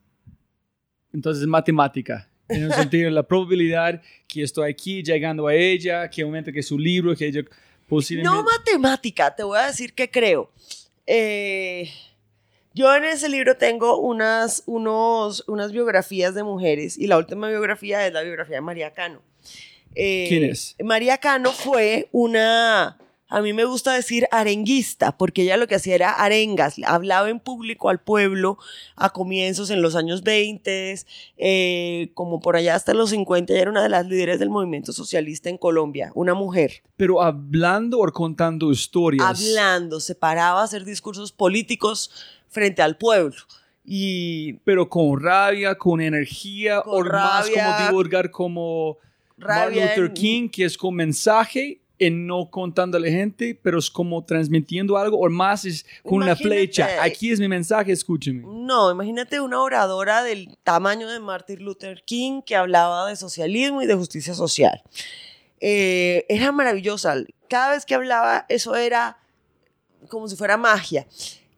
entonces 1.13 1.43
es 1.43 1.47
matemática. 1.47 2.27
En 2.47 2.63
el 2.63 2.73
sentido 2.73 3.05
de 3.05 3.11
la 3.11 3.23
probabilidad 3.23 4.01
que 4.27 4.43
estoy 4.43 4.69
aquí 4.69 5.03
llegando 5.03 5.47
a 5.47 5.55
ella, 5.55 6.09
que 6.09 6.21
aumenta 6.21 6.51
que 6.51 6.61
su 6.61 6.77
libro, 6.77 7.15
que 7.15 7.27
ella 7.27 7.41
posiblemente... 7.87 8.35
No 8.35 8.43
matemática, 8.43 9.35
te 9.35 9.43
voy 9.43 9.57
a 9.57 9.67
decir 9.67 9.93
que 9.93 10.09
creo. 10.09 10.51
Eh, 11.07 11.89
yo 12.73 12.93
en 12.93 13.05
ese 13.05 13.29
libro 13.29 13.57
tengo 13.57 13.99
unas, 13.99 14.63
unos, 14.65 15.43
unas 15.47 15.71
biografías 15.71 16.35
de 16.35 16.43
mujeres 16.43 16.97
y 16.97 17.07
la 17.07 17.17
última 17.17 17.47
biografía 17.47 18.05
es 18.05 18.13
la 18.13 18.21
biografía 18.21 18.57
de 18.57 18.61
María 18.61 18.91
Cano. 18.91 19.21
Eh, 19.95 20.25
¿Quién 20.27 20.43
es? 20.43 20.75
María 20.83 21.17
Cano 21.17 21.51
fue 21.53 22.09
una, 22.11 22.97
a 23.27 23.41
mí 23.41 23.53
me 23.53 23.65
gusta 23.65 23.93
decir 23.93 24.27
arenguista, 24.31 25.17
porque 25.17 25.43
ella 25.43 25.57
lo 25.57 25.67
que 25.67 25.75
hacía 25.75 25.95
era 25.95 26.11
arengas, 26.11 26.75
hablaba 26.85 27.29
en 27.29 27.39
público 27.39 27.89
al 27.89 27.99
pueblo 27.99 28.59
a 28.95 29.09
comienzos 29.09 29.71
en 29.71 29.81
los 29.81 29.95
años 29.95 30.21
20, 30.21 30.95
eh, 31.37 32.11
como 32.13 32.39
por 32.39 32.55
allá 32.55 32.75
hasta 32.75 32.93
los 32.93 33.09
50, 33.09 33.51
ella 33.51 33.63
era 33.63 33.71
una 33.71 33.81
de 33.81 33.89
las 33.89 34.05
líderes 34.05 34.39
del 34.39 34.51
movimiento 34.51 34.93
socialista 34.93 35.49
en 35.49 35.57
Colombia, 35.57 36.11
una 36.13 36.35
mujer 36.35 36.83
Pero 36.97 37.21
hablando 37.21 37.99
o 37.99 38.11
contando 38.11 38.71
historias. 38.71 39.25
hablando, 39.25 39.99
se 39.99 40.13
paraba 40.13 40.61
a 40.61 40.65
hacer 40.65 40.85
discursos 40.85 41.31
políticos 41.31 42.11
frente 42.47 42.81
al 42.81 42.97
pueblo. 42.97 43.35
Y 43.83 44.53
Pero 44.63 44.87
con 44.89 45.19
rabia, 45.21 45.75
con 45.75 46.01
energía, 46.01 46.81
Con 46.81 47.07
o 47.07 47.11
más 47.11 47.49
como 47.49 47.87
divulgar 47.87 48.31
como 48.31 48.97
Rabia 49.37 49.85
Martin 49.85 50.03
Luther 50.03 50.13
King, 50.13 50.49
que 50.49 50.65
es 50.65 50.77
con 50.77 50.95
mensaje 50.95 51.81
y 51.97 52.09
no 52.09 52.49
la 52.99 53.09
gente, 53.09 53.59
pero 53.61 53.79
es 53.79 53.89
como 53.89 54.23
transmitiendo 54.23 54.97
algo, 54.97 55.17
o 55.17 55.29
más 55.29 55.65
es 55.65 55.85
con 56.03 56.15
una 56.15 56.27
Imagínate. 56.27 56.55
flecha. 56.55 57.03
Aquí 57.03 57.31
es 57.31 57.39
mi 57.39 57.47
mensaje, 57.47 57.91
escúcheme. 57.91 58.43
no, 58.45 58.91
imagínate 58.91 59.39
una 59.39 59.61
oradora 59.61 60.23
del 60.23 60.57
tamaño 60.63 61.09
de 61.09 61.19
Martin 61.19 61.63
Luther 61.63 62.03
King 62.05 62.41
que 62.45 62.55
hablaba 62.55 63.07
de 63.07 63.15
socialismo 63.15 63.81
y 63.81 63.85
de 63.85 63.95
justicia 63.95 64.33
social. 64.33 64.81
Eh, 65.59 66.25
era 66.29 66.51
maravillosa. 66.51 67.15
Cada 67.49 67.71
vez 67.71 67.85
que 67.85 67.95
hablaba, 67.95 68.45
eso 68.49 68.75
era 68.75 69.17
como 70.09 70.27
si 70.27 70.35
fuera 70.35 70.57
magia. 70.57 71.07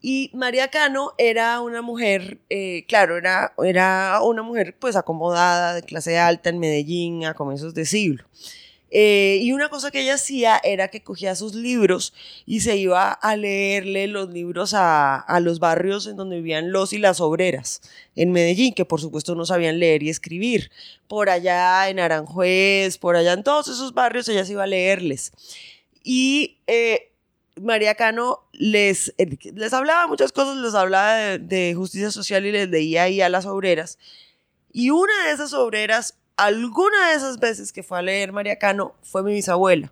Y 0.02 0.30
María 0.34 0.70
Cano 0.70 1.14
era 1.18 1.60
una 1.60 1.82
mujer, 1.82 2.40
eh, 2.50 2.86
claro, 2.88 3.18
era, 3.18 3.54
era 3.64 4.22
una 4.22 4.44
mujer 4.44 4.76
pues 4.80 4.96
acomodada, 4.96 5.74
de 5.74 5.82
clase 5.82 6.20
alta 6.20 6.50
en 6.50 6.60
Medellín 6.60 7.26
a 7.26 7.34
comienzos 7.34 7.74
de 7.74 7.86
siglo. 7.86 8.24
Eh, 8.90 9.40
y 9.42 9.52
una 9.52 9.70
cosa 9.70 9.92
que 9.92 10.02
ella 10.02 10.14
hacía 10.14 10.60
era 10.64 10.88
que 10.88 11.04
cogía 11.04 11.36
sus 11.36 11.56
libros 11.56 12.14
y 12.46 12.62
se 12.62 12.78
iba 12.78 13.12
a 13.12 13.36
leerle 13.36 14.08
los 14.08 14.30
libros 14.30 14.74
a, 14.74 15.18
a 15.18 15.40
los 15.42 15.60
barrios 15.60 16.08
en 16.08 16.16
donde 16.16 16.38
vivían 16.38 16.72
los 16.72 16.94
y 16.94 16.98
las 16.98 17.20
obreras 17.20 17.82
en 18.16 18.32
Medellín, 18.32 18.74
que 18.74 18.86
por 18.86 19.02
supuesto 19.02 19.36
no 19.36 19.46
sabían 19.46 19.80
leer 19.80 20.04
y 20.04 20.10
escribir. 20.10 20.72
Por 21.08 21.30
allá 21.30 21.90
en 21.90 22.00
Aranjuez, 22.00 22.98
por 22.98 23.16
allá 23.16 23.34
en 23.34 23.44
todos 23.44 23.68
esos 23.68 23.94
barrios 23.94 24.28
ella 24.30 24.46
se 24.46 24.54
iba 24.54 24.64
a 24.64 24.68
leerles. 24.68 25.34
Y 26.04 26.58
eh, 26.68 27.12
María 27.62 27.96
Cano 27.96 28.48
les, 28.54 29.14
eh, 29.18 29.38
les 29.54 29.74
hablaba 29.74 30.08
muchas 30.08 30.32
cosas, 30.32 30.58
les 30.58 30.74
hablaba 30.74 31.16
de, 31.16 31.40
de 31.40 31.76
justicia 31.76 32.12
social 32.12 32.46
y 32.46 32.52
les 32.52 32.70
leía 32.70 33.04
ahí 33.04 33.22
a 33.22 33.30
las 33.30 33.46
obreras. 33.46 33.98
Y 34.72 34.90
una 34.92 35.26
de 35.26 35.32
esas 35.32 35.54
obreras, 35.54 36.16
alguna 36.38 37.10
de 37.10 37.16
esas 37.16 37.40
veces 37.40 37.74
que 37.74 37.84
fue 37.84 37.98
a 38.00 38.02
leer 38.02 38.32
María 38.32 38.58
Cano, 38.58 38.96
fue 39.02 39.24
mi 39.24 39.34
bisabuela. 39.34 39.92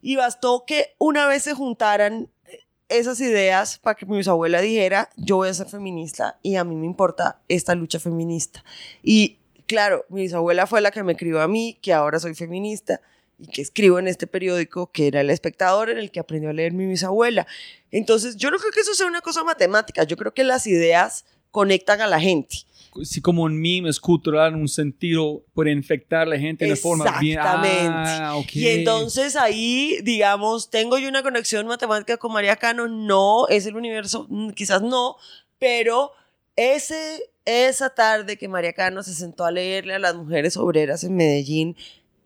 Y 0.00 0.16
bastó 0.16 0.64
que 0.66 0.94
una 0.98 1.26
vez 1.26 1.42
se 1.42 1.54
juntaran 1.54 2.28
eh, 2.46 2.60
esas 2.88 3.20
ideas 3.20 3.78
para 3.78 3.96
que 3.96 4.06
mi 4.06 4.16
bisabuela 4.16 4.60
dijera, 4.60 5.10
yo 5.16 5.36
voy 5.36 5.48
a 5.48 5.54
ser 5.54 5.68
feminista 5.68 6.38
y 6.42 6.56
a 6.56 6.64
mí 6.64 6.74
me 6.76 6.86
importa 6.86 7.40
esta 7.48 7.74
lucha 7.74 8.00
feminista. 8.00 8.64
Y 9.02 9.38
claro, 9.66 10.04
mi 10.08 10.22
bisabuela 10.22 10.66
fue 10.66 10.80
la 10.80 10.90
que 10.90 11.02
me 11.02 11.16
crió 11.16 11.40
a 11.40 11.48
mí, 11.48 11.78
que 11.82 11.92
ahora 11.92 12.18
soy 12.18 12.34
feminista 12.34 13.00
y 13.38 13.48
que 13.48 13.62
escribo 13.62 13.98
en 13.98 14.06
este 14.06 14.26
periódico 14.26 14.90
que 14.92 15.08
era 15.08 15.20
El 15.20 15.30
Espectador, 15.30 15.90
en 15.90 15.98
el 15.98 16.10
que 16.10 16.20
aprendió 16.20 16.50
a 16.50 16.52
leer 16.52 16.72
mi 16.72 16.86
bisabuela. 16.86 17.46
Entonces, 17.90 18.36
yo 18.36 18.50
no 18.50 18.58
creo 18.58 18.70
que 18.70 18.80
eso 18.80 18.94
sea 18.94 19.06
una 19.06 19.20
cosa 19.20 19.42
matemática, 19.42 20.04
yo 20.04 20.16
creo 20.16 20.32
que 20.32 20.44
las 20.44 20.66
ideas 20.66 21.24
conectan 21.50 22.00
a 22.00 22.06
la 22.06 22.20
gente. 22.20 22.58
Si 23.02 23.20
como 23.20 23.44
un 23.44 23.58
meme 23.58 23.88
es 23.88 23.98
cultural, 23.98 24.54
un 24.54 24.68
sentido 24.68 25.44
puede 25.54 25.72
infectar 25.72 26.22
a 26.22 26.26
la 26.26 26.38
gente 26.38 26.66
de 26.66 26.76
forma 26.76 27.18
bien. 27.20 27.38
Exactamente. 27.38 28.10
Ah. 28.10 28.42
Y 28.52 28.68
entonces 28.68 29.34
ahí, 29.36 29.98
digamos, 30.02 30.70
tengo 30.70 30.98
yo 30.98 31.08
una 31.08 31.22
conexión 31.22 31.66
matemática 31.66 32.18
con 32.18 32.32
María 32.32 32.56
Cano, 32.56 32.88
no, 32.88 33.48
es 33.48 33.66
el 33.66 33.76
universo, 33.76 34.26
mm, 34.28 34.50
quizás 34.50 34.82
no, 34.82 35.16
pero 35.58 36.12
ese, 36.56 37.30
esa 37.44 37.90
tarde 37.90 38.36
que 38.36 38.48
María 38.48 38.74
Cano 38.74 39.02
se 39.02 39.14
sentó 39.14 39.44
a 39.44 39.50
leerle 39.50 39.94
a 39.94 39.98
las 39.98 40.14
mujeres 40.14 40.56
obreras 40.56 41.02
en 41.02 41.16
Medellín, 41.16 41.76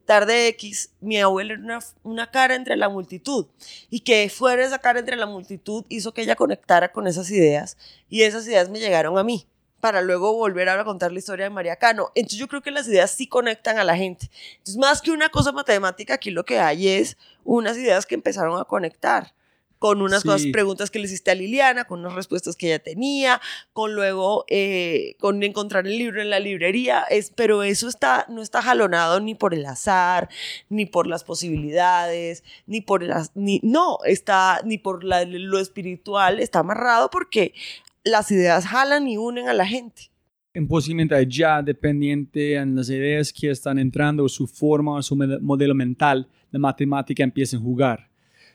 tarde 0.05 0.49
X, 0.49 0.91
mi 1.01 1.19
abuela 1.19 1.55
era 1.55 1.63
una, 1.63 1.79
una 2.03 2.31
cara 2.31 2.55
entre 2.55 2.77
la 2.77 2.89
multitud. 2.89 3.47
Y 3.91 4.01
que 4.01 4.29
fuera 4.31 4.65
esa 4.65 4.79
cara 4.79 4.99
entre 4.99 5.17
la 5.17 5.27
multitud 5.27 5.85
hizo 5.89 6.13
que 6.13 6.23
ella 6.23 6.37
conectara 6.37 6.93
con 6.93 7.07
esas 7.07 7.31
ideas 7.31 7.77
y 8.09 8.23
esas 8.23 8.47
ideas 8.47 8.69
me 8.69 8.79
llegaron 8.79 9.19
a 9.19 9.25
mí 9.25 9.47
para 9.87 10.03
luego 10.03 10.33
volver 10.33 10.69
a 10.69 10.83
contar 10.83 11.13
la 11.13 11.21
historia 11.21 11.45
de 11.45 11.51
María 11.51 11.77
Cano. 11.77 12.11
Entonces 12.17 12.41
yo 12.41 12.49
creo 12.49 12.61
que 12.61 12.73
las 12.73 12.89
ideas 12.89 13.09
sí 13.13 13.29
conectan 13.29 13.79
a 13.79 13.85
la 13.85 13.97
gente. 13.97 14.29
Entonces 14.55 14.79
más 14.79 15.01
que 15.01 15.13
una 15.13 15.29
cosa 15.29 15.53
matemática, 15.53 16.15
aquí 16.15 16.33
lo 16.33 16.45
que 16.45 16.59
hay 16.59 16.89
es 16.89 17.17
unas 17.45 17.77
ideas 17.77 18.05
que 18.05 18.17
empezaron 18.17 18.59
a 18.61 18.65
conectar 18.65 19.33
con 19.79 20.03
unas 20.03 20.23
Sí. 20.23 20.29
cosas- 20.29 20.47
preguntas 20.53 20.91
que 20.91 20.99
le 20.99 21.05
hiciste 21.05 21.31
a 21.31 21.35
Liliana, 21.37 21.85
con 21.85 22.01
unas 22.01 22.15
respuestas 22.15 22.57
que 22.57 22.67
ella 22.67 22.79
tenía, 22.83 23.41
con 23.75 23.95
luego 23.95 24.45
eh, 24.49 25.15
con 25.21 25.41
encontrar 25.45 25.87
el 25.87 25.99
libro 25.99 26.21
en 26.21 26.31
la 26.31 26.41
librería, 26.41 27.05
es, 27.09 27.31
pero 27.31 27.63
eso 27.63 27.87
está, 27.87 28.25
no 28.29 28.43
está 28.43 28.61
jalonado 28.63 29.21
ni 29.21 29.37
por 29.37 29.55
el 29.55 29.65
azar, 29.67 30.29
ni 30.71 30.87
por 30.87 31.07
las 31.07 31.23
posibilidades, 31.23 32.43
ni 32.67 32.81
por 32.81 33.03
las, 33.05 33.31
ni, 33.37 33.61
no, 33.63 33.99
está, 34.05 34.63
ni 34.65 34.79
por 34.79 35.05
la- 35.05 35.25
lo 35.27 35.61
espiritual, 35.61 36.41
está 36.41 36.61
amarrado 36.61 37.09
porque 37.11 37.53
las 38.07 38.31
ideas 38.31 38.67
jalan 38.67 39.07
y 39.09 39.17
unen 39.19 39.49
a 39.49 39.53
la 39.55 39.67
gente. 39.67 40.11
En 40.55 40.67
posiblemente 40.67 41.27
ya 41.29 41.61
dependiente 41.61 42.55
en 42.55 42.75
las 42.77 42.89
ideas 42.89 43.31
que 43.33 43.51
están 43.51 43.79
entrando, 43.79 44.27
su 44.29 44.47
forma, 44.47 45.03
su 45.03 45.15
modelo 45.15 45.75
mental, 45.75 46.27
la 46.51 46.59
matemática 46.59 47.23
empieza 47.23 47.57
a 47.59 47.61
jugar. 47.61 48.09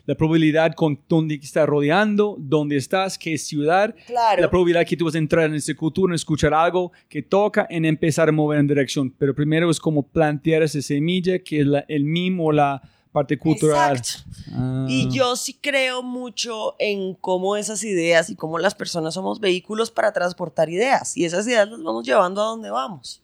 La 0.07 0.15
probabilidad 0.15 0.73
con 0.73 0.99
dónde 1.07 1.35
está 1.35 1.63
rodeando, 1.67 2.35
dónde 2.39 2.75
estás, 2.77 3.19
qué 3.19 3.37
ciudad, 3.37 3.93
Claro. 4.07 4.41
la 4.41 4.49
probabilidad 4.49 4.83
que 4.87 4.97
tú 4.97 5.05
vas 5.05 5.13
a 5.13 5.19
entrar 5.19 5.45
en 5.45 5.53
esa 5.55 5.75
cultura, 5.75 6.11
en 6.11 6.15
escuchar 6.15 6.55
algo 6.55 6.91
que 7.07 7.21
toca, 7.21 7.67
en 7.69 7.85
empezar 7.85 8.27
a 8.29 8.31
mover 8.31 8.59
en 8.59 8.67
dirección. 8.67 9.11
Pero 9.19 9.35
primero 9.35 9.69
es 9.69 9.79
como 9.79 10.01
plantear 10.01 10.63
esa 10.63 10.81
semilla 10.81 11.37
que 11.39 11.61
es 11.61 11.67
la- 11.67 11.85
el 11.87 12.03
mimo 12.03 12.45
o 12.45 12.51
la 12.51 12.81
parte 13.11 13.37
cultural. 13.37 13.97
Exacto. 13.97 14.29
Ah. 14.53 14.85
Y 14.89 15.09
yo 15.11 15.35
sí 15.35 15.53
creo 15.59 16.01
mucho 16.03 16.75
en 16.79 17.13
cómo 17.15 17.55
esas 17.57 17.83
ideas 17.83 18.29
y 18.29 18.35
cómo 18.35 18.57
las 18.59 18.73
personas 18.75 19.13
somos 19.13 19.39
vehículos 19.39 19.91
para 19.91 20.11
transportar 20.13 20.69
ideas. 20.69 21.15
Y 21.17 21.25
esas 21.25 21.45
ideas 21.47 21.69
las 21.69 21.81
vamos 21.83 22.05
llevando 22.05 22.41
a 22.41 22.45
donde 22.45 22.69
vamos. 22.69 23.21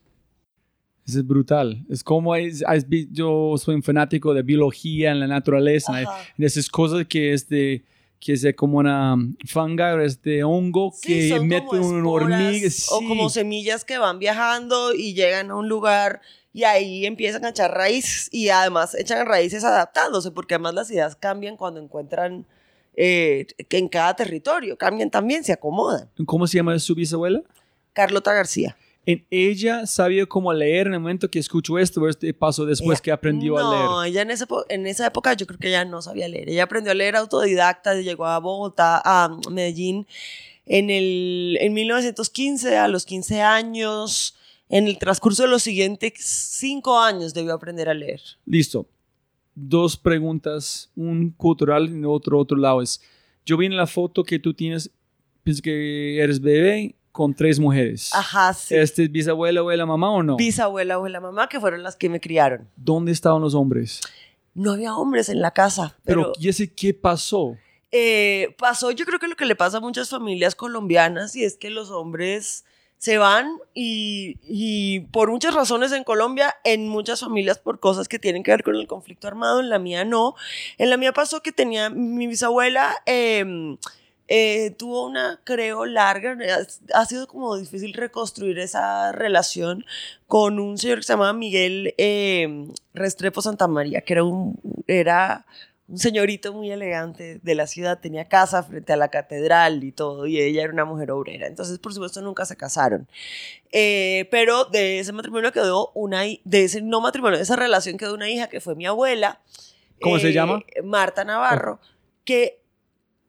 Eso 1.07 1.19
es 1.19 1.25
brutal. 1.27 1.85
Es 1.89 2.03
como 2.03 2.35
es, 2.35 2.63
vi- 2.87 3.07
yo 3.11 3.53
soy 3.57 3.75
un 3.75 3.83
fanático 3.83 4.33
de 4.33 4.41
biología 4.43 5.11
en 5.11 5.21
la 5.21 5.27
naturaleza. 5.27 5.93
de 6.37 6.45
esas 6.45 6.67
cosas 6.69 7.05
que 7.07 7.33
es 7.33 7.47
de 7.47 7.83
que 8.19 8.33
es 8.33 8.41
de 8.41 8.55
como 8.55 8.79
una 8.79 9.15
fanga, 9.45 10.03
es 10.03 10.19
de 10.23 10.43
hongo 10.43 10.91
Sí, 10.91 11.29
que 11.29 11.39
mete 11.39 11.65
esporas 11.79 12.03
hormiga. 12.03 12.67
O 12.67 12.99
sí. 12.99 13.07
como 13.07 13.29
semillas 13.29 13.85
que 13.85 13.99
van 13.99 14.17
viajando 14.17 14.91
y 14.95 15.13
llegan 15.13 15.51
a 15.51 15.55
un 15.55 15.69
lugar 15.69 16.19
y 16.57 16.63
ahí 16.63 17.05
empiezan 17.05 17.45
a 17.45 17.49
echar 17.49 17.71
raíces. 17.71 18.29
Y 18.31 18.49
además 18.49 18.95
echan 18.95 19.27
raíces 19.27 19.63
adaptándose, 19.63 20.31
porque 20.31 20.55
además 20.55 20.73
las 20.73 20.89
ideas 20.89 21.15
cambian 21.15 21.55
cuando 21.55 21.79
encuentran 21.79 22.47
eh, 22.95 23.45
que 23.69 23.77
en 23.77 23.87
cada 23.87 24.15
territorio. 24.15 24.75
Cambian 24.75 25.11
también, 25.11 25.43
se 25.43 25.53
acomodan. 25.53 26.09
¿Cómo 26.25 26.47
se 26.47 26.57
llama 26.57 26.79
su 26.79 26.95
bisabuela? 26.95 27.43
Carlota 27.93 28.33
García. 28.33 28.75
En 29.05 29.23
ella 29.29 29.85
sabía 29.85 30.25
cómo 30.25 30.51
leer 30.51 30.87
en 30.87 30.93
el 30.95 30.99
momento 30.99 31.29
que 31.29 31.37
escuchó 31.37 31.77
esto, 31.77 32.09
este 32.09 32.33
pasó 32.33 32.65
después 32.65 32.97
Ella- 32.97 33.03
que 33.03 33.11
aprendió 33.11 33.53
no, 33.53 33.99
a 33.99 34.03
leer. 34.03 34.11
ella 34.13 34.21
en 34.23 34.31
esa, 34.31 34.47
en 34.69 34.87
esa 34.87 35.05
época 35.05 35.33
yo 35.33 35.45
creo 35.45 35.59
que 35.59 35.67
ella 35.67 35.85
no 35.85 36.01
sabía 36.01 36.27
leer. 36.27 36.49
Ella 36.49 36.63
aprendió 36.63 36.91
a 36.91 36.95
leer 36.95 37.15
autodidacta, 37.15 37.93
llegó 38.01 38.25
a 38.25 38.39
Bogotá, 38.39 38.99
a 39.05 39.29
Medellín 39.51 40.07
en, 40.65 40.89
el, 40.89 41.57
en 41.61 41.71
1915, 41.73 42.77
a 42.77 42.87
los 42.87 43.05
15 43.05 43.41
años. 43.43 44.33
En 44.69 44.87
el 44.87 44.97
transcurso 44.99 45.43
de 45.43 45.49
los 45.49 45.63
siguientes 45.63 46.13
cinco 46.17 46.99
años 46.99 47.33
debió 47.33 47.53
aprender 47.53 47.87
a 47.89 47.93
leer. 47.93 48.21
Listo. 48.45 48.87
Dos 49.55 49.97
preguntas, 49.97 50.91
un 50.95 51.31
cultural 51.31 51.89
y 51.89 52.03
otro 52.05 52.37
otro 52.37 52.57
lado 52.57 52.81
es, 52.81 53.01
yo 53.45 53.57
vi 53.57 53.65
en 53.65 53.75
la 53.77 53.87
foto 53.87 54.23
que 54.23 54.37
tú 54.39 54.53
tienes, 54.53 54.91
pienso 55.43 55.61
que 55.63 56.19
eres 56.21 56.39
bebé 56.39 56.95
con 57.11 57.33
tres 57.33 57.59
mujeres. 57.59 58.11
Ajá, 58.13 58.53
sí. 58.53 58.75
¿Este 58.75 59.03
es 59.05 59.11
bisabuela, 59.11 59.61
abuela, 59.61 59.85
mamá 59.87 60.11
o 60.11 60.21
no? 60.21 60.35
Bisabuela, 60.35 60.93
abuela, 60.95 61.19
mamá, 61.19 61.49
que 61.49 61.59
fueron 61.59 61.81
las 61.81 61.95
que 61.95 62.09
me 62.09 62.19
criaron. 62.19 62.69
¿Dónde 62.75 63.11
estaban 63.11 63.41
los 63.41 63.55
hombres? 63.55 64.01
No 64.53 64.73
había 64.73 64.95
hombres 64.95 65.29
en 65.29 65.41
la 65.41 65.51
casa, 65.51 65.97
Pero, 66.03 66.21
pero, 66.21 66.33
¿y 66.39 66.49
ese 66.49 66.71
qué 66.71 66.93
pasó? 66.93 67.57
eh, 67.91 68.53
pasó 68.59 68.91
yo 68.91 69.05
creo 69.05 69.17
que 69.17 69.27
lo 69.29 69.35
que 69.37 69.45
le 69.45 69.55
pasa 69.55 69.77
a 69.77 69.81
muchas 69.81 70.09
familias 70.09 70.53
colombianas 70.55 71.35
y 71.37 71.43
es 71.45 71.55
que 71.57 71.69
los 71.69 71.89
hombres 71.89 72.65
se 72.97 73.17
van 73.17 73.59
y, 73.73 75.01
por 75.11 75.29
muchas 75.29 75.53
razones 75.53 75.91
en 75.91 76.03
Colombia, 76.03 76.55
en 76.63 76.87
muchas 76.87 77.19
familias 77.19 77.59
por 77.59 77.79
cosas 77.79 78.07
que 78.07 78.19
tienen 78.19 78.43
que 78.43 78.51
ver 78.51 78.63
con 78.63 78.75
el 78.75 78.87
conflicto 78.87 79.27
armado, 79.27 79.59
en 79.59 79.69
la 79.69 79.79
mía 79.79 80.03
no. 80.03 80.35
En 80.77 80.89
la 80.89 80.97
mía 80.97 81.13
pasó 81.13 81.41
que 81.41 81.51
tenía 81.51 81.89
mi 81.89 82.27
bisabuela, 82.27 82.95
eh, 83.05 83.77
eh, 84.29 84.71
tuvo 84.71 85.05
una, 85.07 85.39
creo, 85.43 85.85
larga, 85.85 86.37
ha, 86.93 87.05
sido 87.05 87.27
como 87.27 87.55
difícil 87.55 87.93
reconstruir 87.93 88.59
esa 88.59 89.13
relación 89.13 89.85
con 90.27 90.59
un 90.59 90.77
señor 90.77 90.97
que 90.97 91.03
se 91.03 91.13
llamaba 91.13 91.31
Miguel 91.33 91.93
eh, 91.97 92.67
Restrepo 92.93 93.41
Santa 93.41 93.67
María, 93.67 94.01
que 94.01 94.13
era 94.13 94.23
un, 94.23 94.59
era 94.87 95.45
un 95.89 95.97
señorito 95.97 96.51
muy 96.53 96.69
elegante 96.69 97.39
de 97.41 97.55
la 97.55 97.65
ciudad, 97.65 97.99
tenía 97.99 98.25
casa 98.25 98.61
frente 98.63 98.91
a 98.91 98.97
la 98.97 99.07
catedral 99.07 99.83
y 99.83 99.93
todo, 99.93 100.27
y 100.27 100.39
ella 100.39 100.63
era 100.63 100.73
una 100.73 100.83
mujer 100.83 101.11
obrera. 101.11 101.47
Entonces, 101.47 101.79
por 101.79 101.93
supuesto, 101.93 102.21
nunca 102.21 102.45
se 102.45 102.57
casaron. 102.57 103.07
Eh, 103.71 104.27
pero 104.29 104.65
de 104.65 104.99
ese 104.99 105.13
matrimonio 105.13 105.53
quedó 105.53 105.91
una, 105.93 106.23
de 106.23 106.63
ese 106.63 106.81
no 106.81 106.99
matrimonio, 106.99 107.37
de 107.37 107.43
esa 107.43 107.55
relación 107.55 107.97
quedó 107.97 108.13
una 108.13 108.29
hija 108.29 108.47
que 108.47 108.59
fue 108.59 108.75
mi 108.75 108.85
abuela. 108.85 109.41
¿Cómo 110.01 110.19
se 110.19 110.29
eh, 110.29 110.33
llama? 110.33 110.61
Marta 110.83 111.23
Navarro, 111.23 111.79
que 112.25 112.59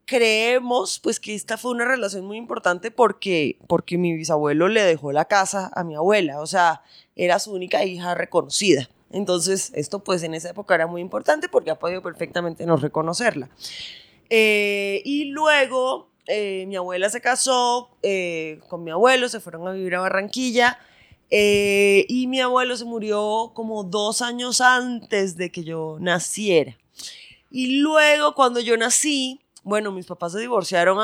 creemos 0.05 0.99
pues 1.01 1.21
que 1.21 1.35
esta 1.35 1.59
fue 1.59 1.71
una 1.71 1.85
relación 1.85 2.25
muy 2.25 2.39
importante 2.39 2.91
porque, 2.91 3.59
porque 3.69 3.99
mi 3.99 4.15
bisabuelo 4.15 4.67
le 4.67 4.83
dejó 4.83 5.13
la 5.13 5.27
casa 5.27 5.71
a 5.75 5.85
mi 5.85 5.95
abuela, 5.95 6.41
o 6.41 6.47
sea, 6.47 6.83
era 7.15 7.39
su 7.39 7.53
única 7.53 7.85
hija 7.85 8.17
reconocida. 8.17 8.89
Entonces, 9.11 9.73
esto 9.75 10.05
pues 10.05 10.23
en 10.23 10.35
esa 10.35 10.51
época 10.51 10.75
era 10.75 10.87
muy 10.87 11.01
importante 11.01 11.49
porque 11.49 11.71
ha 11.71 11.79
podido 11.79 12.03
perfectamente 12.03 12.67
no 12.67 12.77
reconocerla. 12.77 13.49
Eh, 14.31 15.01
y 15.05 15.27
luego 15.27 16.09
eh, 16.31 16.67
mi 16.67 16.77
abuela 16.77 17.09
se 17.09 17.23
casó 17.23 17.89
eh, 18.03 18.61
con 18.69 18.85
mi 18.85 18.91
abuelo, 18.91 19.31
se 19.31 19.41
fueron 19.41 19.67
a 19.67 19.73
vivir 19.73 19.95
a 19.95 20.01
Barranquilla 20.01 20.79
eh, 21.31 22.05
y 22.07 22.27
mi 22.27 22.41
abuelo 22.41 22.77
se 22.77 22.85
murió 22.85 23.53
como 23.55 23.83
dos 23.83 24.21
años 24.21 24.61
antes 24.61 25.39
de 25.39 25.51
que 25.51 25.65
yo 25.65 25.97
naciera. 26.01 26.77
Y 27.51 27.79
luego 27.81 28.35
cuando 28.35 28.61
yo 28.61 28.77
nací, 28.77 29.41
bueno, 29.63 29.91
mis 29.91 30.05
papás 30.05 30.33
se 30.33 30.41
divorciaron 30.41 30.99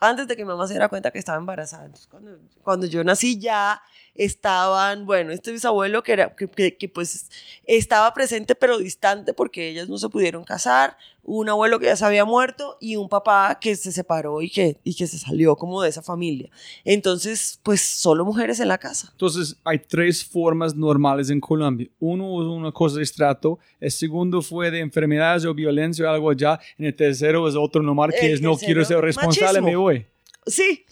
antes 0.00 0.26
de 0.26 0.34
que 0.34 0.44
mi 0.44 0.48
mamá 0.48 0.66
se 0.66 0.72
diera 0.72 0.88
cuenta 0.88 1.10
que 1.10 1.18
estaba 1.18 1.36
embarazada. 1.36 1.84
Entonces, 1.84 2.06
cuando, 2.06 2.38
cuando 2.62 2.86
yo 2.86 3.04
nací 3.04 3.38
ya 3.38 3.82
estaban, 4.14 5.06
bueno, 5.06 5.32
este 5.32 5.52
bisabuelo 5.52 6.02
que, 6.02 6.12
era, 6.12 6.34
que, 6.36 6.48
que- 6.48 6.76
que, 6.76 6.88
pues 6.88 7.28
estaba 7.64 8.12
presente 8.14 8.54
pero 8.54 8.78
distante 8.78 9.32
porque 9.34 9.68
ellas 9.68 9.88
no 9.88 9.98
se 9.98 10.08
pudieron 10.08 10.44
casar, 10.44 10.96
un 11.26 11.48
abuelo 11.48 11.78
que 11.80 11.86
ya 11.86 11.96
se 11.96 12.04
había 12.04 12.24
muerto 12.26 12.76
y 12.80 12.96
un 12.96 13.08
papá 13.08 13.58
que 13.60 13.74
se 13.76 13.92
separó 13.92 14.42
y 14.42 14.50
que, 14.50 14.78
y 14.84 14.94
que 14.94 15.06
se 15.06 15.18
salió 15.18 15.56
como 15.56 15.80
de 15.80 15.88
esa 15.88 16.02
familia. 16.02 16.50
Entonces, 16.84 17.58
pues 17.62 17.80
solo 17.80 18.24
mujeres 18.26 18.60
en 18.60 18.68
la 18.68 18.76
casa. 18.78 19.08
Entonces, 19.12 19.56
hay 19.64 19.78
tres 19.78 20.22
formas 20.24 20.74
normales 20.74 21.30
en 21.30 21.40
Colombia. 21.40 21.88
Uno 21.98 22.42
es 22.42 22.46
una 22.48 22.72
cosa 22.72 22.96
de 22.98 23.02
estrato, 23.04 23.58
el 23.80 23.90
segundo 23.90 24.42
fue 24.42 24.70
de 24.70 24.80
enfermedades 24.80 25.44
o 25.46 25.54
violencia 25.54 26.04
o 26.06 26.10
algo 26.12 26.30
allá, 26.30 26.60
y 26.76 26.86
el 26.86 26.94
tercero 26.94 27.48
es 27.48 27.54
otro 27.56 27.82
normal 27.82 28.10
que 28.12 28.26
El 28.26 28.34
es 28.34 28.40
no 28.42 28.56
quiero 28.56 28.84
ser 28.84 29.00
responsable, 29.00 29.60
machismo. 29.60 29.66
me 29.68 29.76
voy. 29.76 30.06
Sí, 30.46 30.84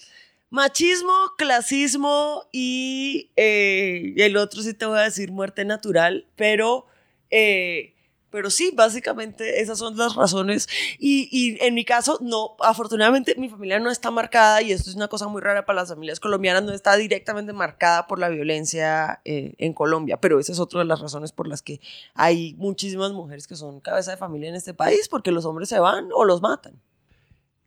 machismo, 0.52 1.14
clasismo 1.38 2.44
y 2.52 3.30
eh, 3.36 4.12
el 4.18 4.36
otro 4.36 4.60
sí 4.60 4.74
te 4.74 4.84
voy 4.84 4.98
a 4.98 5.04
decir 5.04 5.32
muerte 5.32 5.64
natural, 5.64 6.26
pero, 6.36 6.84
eh, 7.30 7.94
pero 8.28 8.50
sí, 8.50 8.70
básicamente 8.74 9.62
esas 9.62 9.78
son 9.78 9.96
las 9.96 10.14
razones. 10.14 10.68
Y, 10.98 11.26
y 11.32 11.56
en 11.64 11.72
mi 11.74 11.86
caso, 11.86 12.18
no, 12.20 12.56
afortunadamente 12.60 13.34
mi 13.36 13.48
familia 13.48 13.80
no 13.80 13.90
está 13.90 14.10
marcada 14.10 14.60
y 14.60 14.72
esto 14.72 14.90
es 14.90 14.96
una 14.96 15.08
cosa 15.08 15.26
muy 15.26 15.40
rara 15.40 15.64
para 15.64 15.80
las 15.80 15.88
familias 15.88 16.20
colombianas, 16.20 16.64
no 16.64 16.72
está 16.74 16.96
directamente 16.96 17.54
marcada 17.54 18.06
por 18.06 18.18
la 18.18 18.28
violencia 18.28 19.22
eh, 19.24 19.54
en 19.56 19.72
Colombia, 19.72 20.20
pero 20.20 20.38
esa 20.38 20.52
es 20.52 20.60
otra 20.60 20.80
de 20.80 20.84
las 20.84 21.00
razones 21.00 21.32
por 21.32 21.48
las 21.48 21.62
que 21.62 21.80
hay 22.12 22.54
muchísimas 22.58 23.12
mujeres 23.12 23.46
que 23.46 23.56
son 23.56 23.80
cabeza 23.80 24.10
de 24.10 24.16
familia 24.18 24.50
en 24.50 24.56
este 24.56 24.74
país, 24.74 25.08
porque 25.08 25.32
los 25.32 25.46
hombres 25.46 25.70
se 25.70 25.78
van 25.78 26.10
o 26.12 26.26
los 26.26 26.42
matan. 26.42 26.78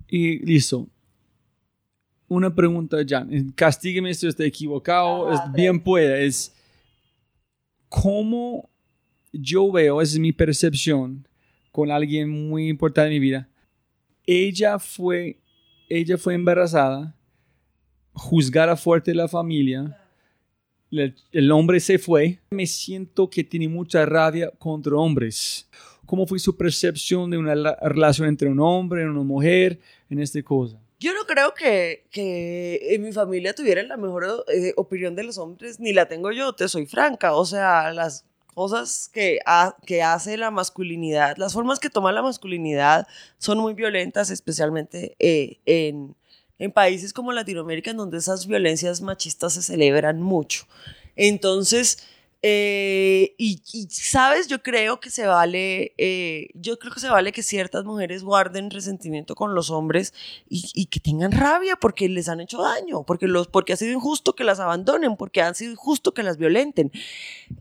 Y 0.07 0.45
listo. 0.45 0.87
Una 2.27 2.53
pregunta, 2.53 2.97
Jan. 3.07 3.51
Castígueme 3.55 4.13
si 4.13 4.27
estoy 4.27 4.47
equivocado. 4.47 5.29
Ajá, 5.31 5.45
es, 5.47 5.53
bien 5.53 5.79
pueda. 5.79 6.17
Es 6.17 6.53
cómo 7.89 8.69
yo 9.31 9.71
veo, 9.71 10.01
esa 10.01 10.13
es 10.13 10.19
mi 10.19 10.31
percepción 10.31 11.27
con 11.71 11.91
alguien 11.91 12.29
muy 12.29 12.69
importante 12.69 13.07
en 13.07 13.13
mi 13.13 13.19
vida. 13.19 13.49
Ella 14.25 14.79
fue, 14.79 15.39
ella 15.89 16.17
fue 16.17 16.33
embarazada, 16.33 17.15
juzgada 18.13 18.75
fuerte 18.75 19.13
la 19.13 19.27
familia. 19.27 19.97
El, 20.89 21.13
el 21.31 21.51
hombre 21.51 21.79
se 21.79 21.99
fue. 21.99 22.39
Me 22.49 22.65
siento 22.65 23.29
que 23.29 23.43
tiene 23.43 23.67
mucha 23.67 24.05
rabia 24.05 24.49
contra 24.57 24.95
hombres. 24.95 25.69
¿Cómo 26.05 26.25
fue 26.25 26.39
su 26.39 26.55
percepción 26.55 27.29
de 27.29 27.37
una 27.37 27.55
la- 27.55 27.77
relación 27.81 28.27
entre 28.29 28.47
un 28.49 28.59
hombre 28.59 29.01
y 29.01 29.05
una 29.05 29.23
mujer 29.23 29.79
en 30.09 30.19
esta 30.19 30.41
cosa? 30.41 30.79
Yo 30.99 31.13
no 31.13 31.25
creo 31.25 31.53
que, 31.53 32.05
que 32.11 32.95
en 32.95 33.01
mi 33.03 33.11
familia 33.11 33.53
tuvieran 33.53 33.87
la 33.87 33.97
mejor 33.97 34.45
eh, 34.53 34.73
opinión 34.77 35.15
de 35.15 35.23
los 35.23 35.37
hombres, 35.37 35.79
ni 35.79 35.93
la 35.93 36.07
tengo 36.07 36.31
yo, 36.31 36.53
te 36.53 36.67
soy 36.69 36.85
franca. 36.85 37.33
O 37.35 37.45
sea, 37.45 37.91
las, 37.91 38.25
cosas 38.53 39.09
que, 39.13 39.39
ha- 39.45 39.75
que 39.85 40.01
hace 40.01 40.37
la 40.37 40.49
masculinidad, 40.49 41.35
las 41.35 41.51
formas 41.51 41.77
que 41.79 41.89
toma 41.89 42.13
la 42.13 42.21
masculinidad 42.21 43.05
son 43.37 43.57
muy 43.59 43.73
violentas, 43.73 44.29
especialmente 44.29 45.17
eh, 45.19 45.57
en, 45.65 46.15
en 46.57 46.71
países 46.71 47.11
como 47.11 47.33
Latinoamérica, 47.33 47.91
en 47.91 47.97
donde 47.97 48.17
esas 48.17 48.47
violencias 48.47 49.01
machistas 49.01 49.53
se 49.55 49.61
celebran 49.61 50.21
mucho. 50.21 50.67
Entonces, 51.17 51.99
eh, 52.41 53.33
y, 53.37 53.61
sabes, 53.89 54.47
yo 54.47 54.61
creo 54.61 54.99
que 54.99 55.09
se 55.09 55.25
vale, 55.25 55.93
eh, 55.97 56.49
yo 56.53 56.77
creo 56.77 56.93
que 56.93 56.99
se 56.99 57.09
vale 57.09 57.31
que 57.31 57.41
ciertas 57.41 57.85
mujeres 57.85 58.23
guarden 58.23 58.69
resentimiento 58.69 59.33
con 59.35 59.55
los 59.55 59.71
hombres 59.71 60.13
y, 60.47 60.85
que 60.85 60.99
tengan 60.99 61.31
rabia 61.31 61.75
porque 61.75 62.07
les 62.07 62.29
han 62.29 62.41
hecho 62.41 62.61
daño, 62.61 63.03
porque, 63.03 63.27
los, 63.27 63.47
porque 63.47 63.73
ha 63.73 63.77
sido 63.77 63.93
injusto 63.93 64.35
que 64.35 64.43
las 64.43 64.59
abandonen, 64.59 65.17
porque 65.17 65.41
ha 65.41 65.53
sido 65.53 65.71
injusto 65.71 66.13
que 66.13 66.23
las 66.23 66.37
violenten. 66.37 66.91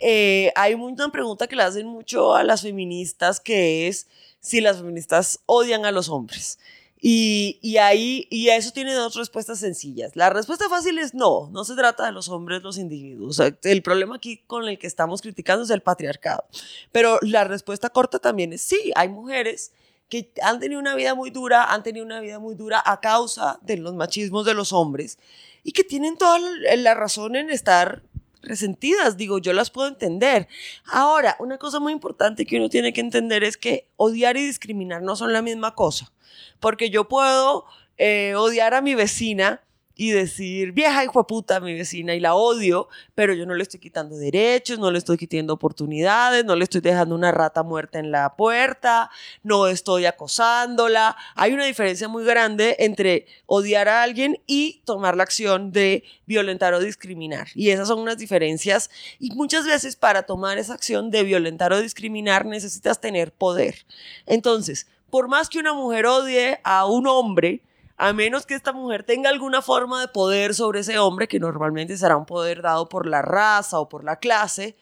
Eh, 0.00 0.52
hay 0.54 0.74
una 0.74 1.10
pregunta 1.10 1.46
que 1.46 1.56
le 1.56 1.62
hacen 1.62 1.86
mucho 1.86 2.34
a 2.34 2.44
las 2.44 2.62
feministas 2.62 3.40
que 3.40 3.88
es 3.88 4.06
si 4.40 4.60
las 4.60 4.76
feministas 4.76 5.40
odian 5.46 5.86
a 5.86 5.92
los 5.92 6.10
hombres. 6.10 6.58
Y, 7.06 7.58
y, 7.60 7.76
ahí, 7.76 8.26
y 8.30 8.48
eso 8.48 8.70
tiene 8.70 8.94
dos 8.94 9.14
respuestas 9.14 9.58
sencillas. 9.58 10.16
La 10.16 10.30
respuesta 10.30 10.70
fácil 10.70 10.98
es 10.98 11.12
no, 11.12 11.50
no 11.52 11.62
se 11.66 11.74
trata 11.74 12.06
de 12.06 12.12
los 12.12 12.30
hombres, 12.30 12.62
los 12.62 12.78
individuos. 12.78 13.38
El 13.62 13.82
problema 13.82 14.16
aquí 14.16 14.38
con 14.46 14.66
el 14.66 14.78
que 14.78 14.86
estamos 14.86 15.20
criticando 15.20 15.64
es 15.64 15.70
el 15.70 15.82
patriarcado. 15.82 16.46
Pero 16.92 17.18
la 17.20 17.44
respuesta 17.44 17.90
corta 17.90 18.20
también 18.20 18.54
es 18.54 18.62
sí, 18.62 18.90
hay 18.96 19.10
mujeres 19.10 19.72
que 20.08 20.32
han 20.42 20.60
tenido 20.60 20.80
una 20.80 20.94
vida 20.94 21.14
muy 21.14 21.28
dura, 21.28 21.74
han 21.74 21.82
tenido 21.82 22.06
una 22.06 22.20
vida 22.20 22.38
muy 22.38 22.54
dura 22.54 22.82
a 22.82 22.98
causa 23.00 23.58
de 23.60 23.76
los 23.76 23.92
machismos 23.92 24.46
de 24.46 24.54
los 24.54 24.72
hombres 24.72 25.18
y 25.62 25.72
que 25.72 25.84
tienen 25.84 26.16
toda 26.16 26.38
la 26.38 26.94
razón 26.94 27.36
en 27.36 27.50
estar 27.50 28.02
resentidas, 28.44 29.16
digo, 29.16 29.38
yo 29.38 29.52
las 29.52 29.70
puedo 29.70 29.88
entender. 29.88 30.48
Ahora, 30.86 31.36
una 31.38 31.58
cosa 31.58 31.80
muy 31.80 31.92
importante 31.92 32.46
que 32.46 32.56
uno 32.56 32.68
tiene 32.68 32.92
que 32.92 33.00
entender 33.00 33.44
es 33.44 33.56
que 33.56 33.88
odiar 33.96 34.36
y 34.36 34.46
discriminar 34.46 35.02
no 35.02 35.16
son 35.16 35.32
la 35.32 35.42
misma 35.42 35.74
cosa, 35.74 36.12
porque 36.60 36.90
yo 36.90 37.08
puedo 37.08 37.64
eh, 37.96 38.34
odiar 38.36 38.74
a 38.74 38.82
mi 38.82 38.94
vecina 38.94 39.62
y 39.96 40.10
decir, 40.10 40.72
vieja 40.72 41.04
hijo 41.04 41.20
de 41.20 41.24
puta, 41.24 41.60
mi 41.60 41.74
vecina, 41.74 42.14
y 42.14 42.20
la 42.20 42.34
odio, 42.34 42.88
pero 43.14 43.32
yo 43.32 43.46
no 43.46 43.54
le 43.54 43.62
estoy 43.62 43.78
quitando 43.78 44.16
derechos, 44.16 44.78
no 44.78 44.90
le 44.90 44.98
estoy 44.98 45.16
quitando 45.16 45.52
oportunidades, 45.52 46.44
no 46.44 46.56
le 46.56 46.64
estoy 46.64 46.80
dejando 46.80 47.14
una 47.14 47.30
rata 47.30 47.62
muerta 47.62 47.98
en 47.98 48.10
la 48.10 48.34
puerta, 48.36 49.10
no 49.42 49.68
estoy 49.68 50.06
acosándola. 50.06 51.16
Hay 51.36 51.52
una 51.52 51.64
diferencia 51.64 52.08
muy 52.08 52.24
grande 52.24 52.76
entre 52.80 53.26
odiar 53.46 53.88
a 53.88 54.02
alguien 54.02 54.40
y 54.46 54.82
tomar 54.84 55.16
la 55.16 55.22
acción 55.22 55.70
de 55.70 56.04
violentar 56.26 56.74
o 56.74 56.80
discriminar. 56.80 57.48
Y 57.54 57.70
esas 57.70 57.88
son 57.88 58.00
unas 58.00 58.18
diferencias. 58.18 58.90
Y 59.18 59.30
muchas 59.34 59.66
veces 59.66 59.96
para 59.96 60.24
tomar 60.24 60.58
esa 60.58 60.74
acción 60.74 61.10
de 61.10 61.22
violentar 61.22 61.72
o 61.72 61.80
discriminar 61.80 62.46
necesitas 62.46 63.00
tener 63.00 63.32
poder. 63.32 63.86
Entonces, 64.26 64.88
por 65.10 65.28
más 65.28 65.48
que 65.48 65.58
una 65.58 65.72
mujer 65.72 66.06
odie 66.06 66.58
a 66.64 66.86
un 66.86 67.06
hombre, 67.06 67.60
a 67.96 68.12
menos 68.12 68.46
que 68.46 68.54
esta 68.54 68.72
mujer 68.72 69.04
tenga 69.04 69.30
alguna 69.30 69.62
forma 69.62 70.00
de 70.00 70.08
poder 70.08 70.54
sobre 70.54 70.80
ese 70.80 70.98
hombre, 70.98 71.28
que 71.28 71.38
normalmente 71.38 71.96
será 71.96 72.16
un 72.16 72.26
poder 72.26 72.62
dado 72.62 72.88
por 72.88 73.06
la 73.06 73.22
raza 73.22 73.78
o 73.78 73.88
por 73.88 74.04
la 74.04 74.16
clase, 74.16 74.76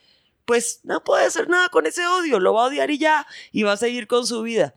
pues 0.44 0.80
no 0.82 1.04
puede 1.04 1.26
hacer 1.26 1.48
nada 1.48 1.68
con 1.68 1.86
ese 1.86 2.06
odio, 2.06 2.40
lo 2.40 2.54
va 2.54 2.64
a 2.64 2.68
odiar 2.68 2.90
y 2.90 2.98
ya, 2.98 3.26
y 3.52 3.62
va 3.62 3.72
a 3.72 3.76
seguir 3.76 4.06
con 4.06 4.26
su 4.26 4.42
vida. 4.42 4.74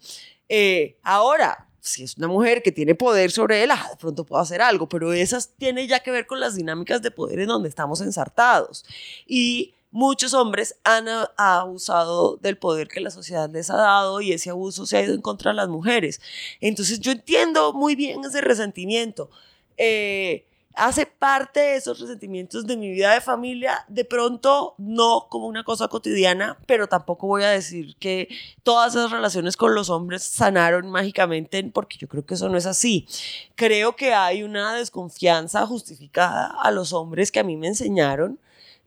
Eh, 0.49 0.97
ahora, 1.01 1.67
si 1.79 2.03
es 2.03 2.17
una 2.17 2.27
mujer 2.27 2.61
que 2.63 2.71
tiene 2.71 2.95
poder 2.95 3.31
sobre 3.31 3.63
él, 3.63 3.71
ah, 3.71 3.87
de 3.91 3.97
pronto 3.97 4.25
puede 4.25 4.41
hacer 4.41 4.61
algo, 4.61 4.89
pero 4.89 5.13
esas 5.13 5.55
tiene 5.57 5.87
ya 5.87 6.01
que 6.01 6.11
ver 6.11 6.25
con 6.25 6.39
las 6.39 6.55
dinámicas 6.55 7.01
de 7.01 7.11
poder 7.11 7.39
en 7.39 7.47
donde 7.47 7.69
estamos 7.69 8.01
ensartados. 8.01 8.85
Y 9.27 9.75
muchos 9.95 10.33
hombres 10.33 10.75
han 10.83 11.07
abusado 11.37 12.35
del 12.41 12.57
poder 12.57 12.89
que 12.89 12.99
la 12.99 13.11
sociedad 13.11 13.49
les 13.49 13.69
ha 13.69 13.77
dado 13.77 14.19
y 14.19 14.33
ese 14.33 14.49
abuso 14.49 14.85
se 14.85 14.97
ha 14.97 15.01
ido 15.01 15.13
en 15.13 15.21
contra 15.21 15.51
de 15.51 15.55
las 15.55 15.69
mujeres. 15.69 16.19
Entonces 16.59 16.99
yo 16.99 17.13
entiendo 17.13 17.71
muy 17.71 17.95
bien 17.95 18.19
ese 18.25 18.41
resentimiento. 18.41 19.29
Eh, 19.77 20.45
hace 20.73 21.05
parte 21.05 21.61
de 21.61 21.75
esos 21.77 22.01
resentimientos 22.01 22.67
de 22.67 22.75
mi 22.75 22.89
vida 22.91 23.13
de 23.13 23.21
familia, 23.21 23.85
de 23.87 24.03
pronto 24.03 24.75
no 24.77 25.27
como 25.29 25.47
una 25.47 25.63
cosa 25.63 25.87
cotidiana, 25.87 26.57
pero 26.67 26.87
tampoco 26.87 27.27
voy 27.27 27.43
a 27.43 27.49
decir 27.51 27.95
que 27.95 28.27
todas 28.63 28.95
esas 28.95 29.11
relaciones 29.11 29.55
con 29.55 29.73
los 29.73 29.89
hombres 29.89 30.23
sanaron 30.23 30.91
mágicamente, 30.91 31.63
porque 31.73 31.97
yo 31.97 32.09
creo 32.09 32.25
que 32.25 32.33
eso 32.33 32.49
no 32.49 32.57
es 32.57 32.65
así. 32.65 33.07
Creo 33.55 33.95
que 33.95 34.13
hay 34.13 34.43
una 34.43 34.75
desconfianza 34.75 35.65
justificada 35.65 36.47
a 36.61 36.69
los 36.71 36.91
hombres 36.91 37.31
que 37.31 37.39
a 37.39 37.45
mí 37.45 37.55
me 37.55 37.67
enseñaron. 37.67 38.39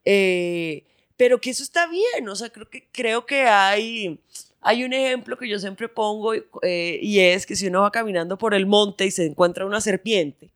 Eh, 0.04 0.84
pero 1.18 1.38
que 1.40 1.50
eso 1.50 1.62
está 1.62 1.86
bien, 1.88 2.26
o 2.26 2.34
sea, 2.34 2.48
creo 2.48 2.70
que, 2.70 2.88
creo 2.90 3.26
que 3.26 3.42
hay, 3.42 4.18
hay 4.62 4.84
un 4.84 4.92
ejemplo 4.94 5.36
que 5.36 5.48
yo 5.48 5.58
siempre 5.58 5.88
pongo 5.88 6.32
eh, 6.62 6.98
y 7.02 7.18
es 7.18 7.44
que 7.44 7.56
si 7.56 7.66
uno 7.66 7.82
va 7.82 7.90
caminando 7.90 8.38
por 8.38 8.54
el 8.54 8.64
monte 8.64 9.04
y 9.04 9.10
se 9.10 9.26
encuentra 9.26 9.66
una 9.66 9.82
serpiente, 9.82 10.48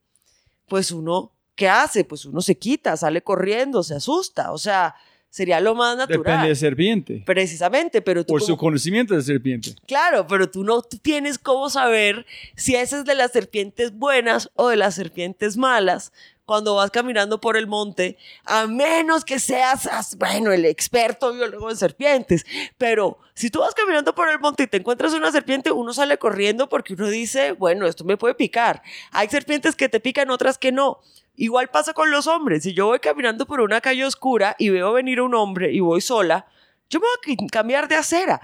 pues 0.68 0.90
uno, 0.92 1.33
¿qué 1.55 1.68
hace? 1.68 2.05
Pues 2.05 2.25
uno 2.25 2.40
se 2.40 2.57
quita, 2.57 2.96
sale 2.96 3.22
corriendo, 3.22 3.83
se 3.83 3.96
asusta, 3.96 4.53
o 4.53 4.59
sea, 4.59 4.94
sería 5.29 5.61
lo 5.61 5.75
más 5.75 5.96
natural. 5.96 6.22
Depende 6.22 6.48
de 6.48 6.55
serpiente. 6.55 7.22
Precisamente, 7.27 8.01
pero 8.01 8.25
tú... 8.25 8.35
Por 8.35 8.40
como- 8.40 8.46
su 8.46 8.57
conocimiento 8.57 9.14
de 9.14 9.22
serpiente. 9.22 9.75
Claro, 9.87 10.27
pero 10.29 10.48
tú 10.48 10.62
no 10.62 10.81
tienes 10.83 11.38
cómo 11.38 11.70
saber 11.70 12.25
si 12.55 12.77
ese 12.77 12.98
es 12.98 13.05
de 13.05 13.14
las 13.16 13.33
serpientes 13.33 13.92
buenas 13.92 14.48
o 14.55 14.68
de 14.68 14.77
las 14.77 14.94
serpientes 14.94 15.57
malas 15.57 16.12
cuando 16.52 16.74
vas 16.74 16.90
caminando 16.90 17.40
por 17.40 17.56
el 17.56 17.66
monte, 17.66 18.18
a 18.44 18.66
menos 18.66 19.24
que 19.24 19.38
seas, 19.38 19.86
as- 19.86 20.18
bueno, 20.18 20.52
el 20.52 20.66
experto 20.66 21.32
biólogo 21.32 21.70
en 21.70 21.78
serpientes. 21.78 22.44
Pero 22.76 23.16
si 23.32 23.48
tú 23.48 23.60
vas 23.60 23.72
caminando 23.74 24.14
por 24.14 24.28
el 24.28 24.38
monte 24.38 24.64
y 24.64 24.66
te 24.66 24.76
encuentras 24.76 25.14
una 25.14 25.32
serpiente, 25.32 25.72
uno 25.72 25.94
sale 25.94 26.18
corriendo 26.18 26.68
porque 26.68 26.92
uno 26.92 27.08
dice, 27.08 27.52
bueno, 27.52 27.86
esto 27.86 28.04
me 28.04 28.18
puede 28.18 28.34
picar. 28.34 28.82
Hay 29.12 29.30
serpientes 29.30 29.74
que 29.74 29.88
te 29.88 29.98
pican, 29.98 30.28
otras 30.28 30.58
que 30.58 30.72
no. 30.72 31.00
Igual 31.36 31.68
pasa 31.68 31.94
con 31.94 32.10
los 32.10 32.26
hombres. 32.26 32.64
Si 32.64 32.74
yo 32.74 32.84
voy 32.88 32.98
caminando 32.98 33.46
por 33.46 33.62
una 33.62 33.80
calle 33.80 34.04
oscura 34.04 34.54
y 34.58 34.68
veo 34.68 34.92
venir 34.92 35.22
un 35.22 35.34
hombre 35.34 35.72
y 35.72 35.80
voy 35.80 36.02
sola, 36.02 36.44
yo 36.90 37.00
me 37.00 37.06
voy 37.06 37.34
a 37.46 37.46
cambiar 37.50 37.88
de 37.88 37.96
acera 37.96 38.42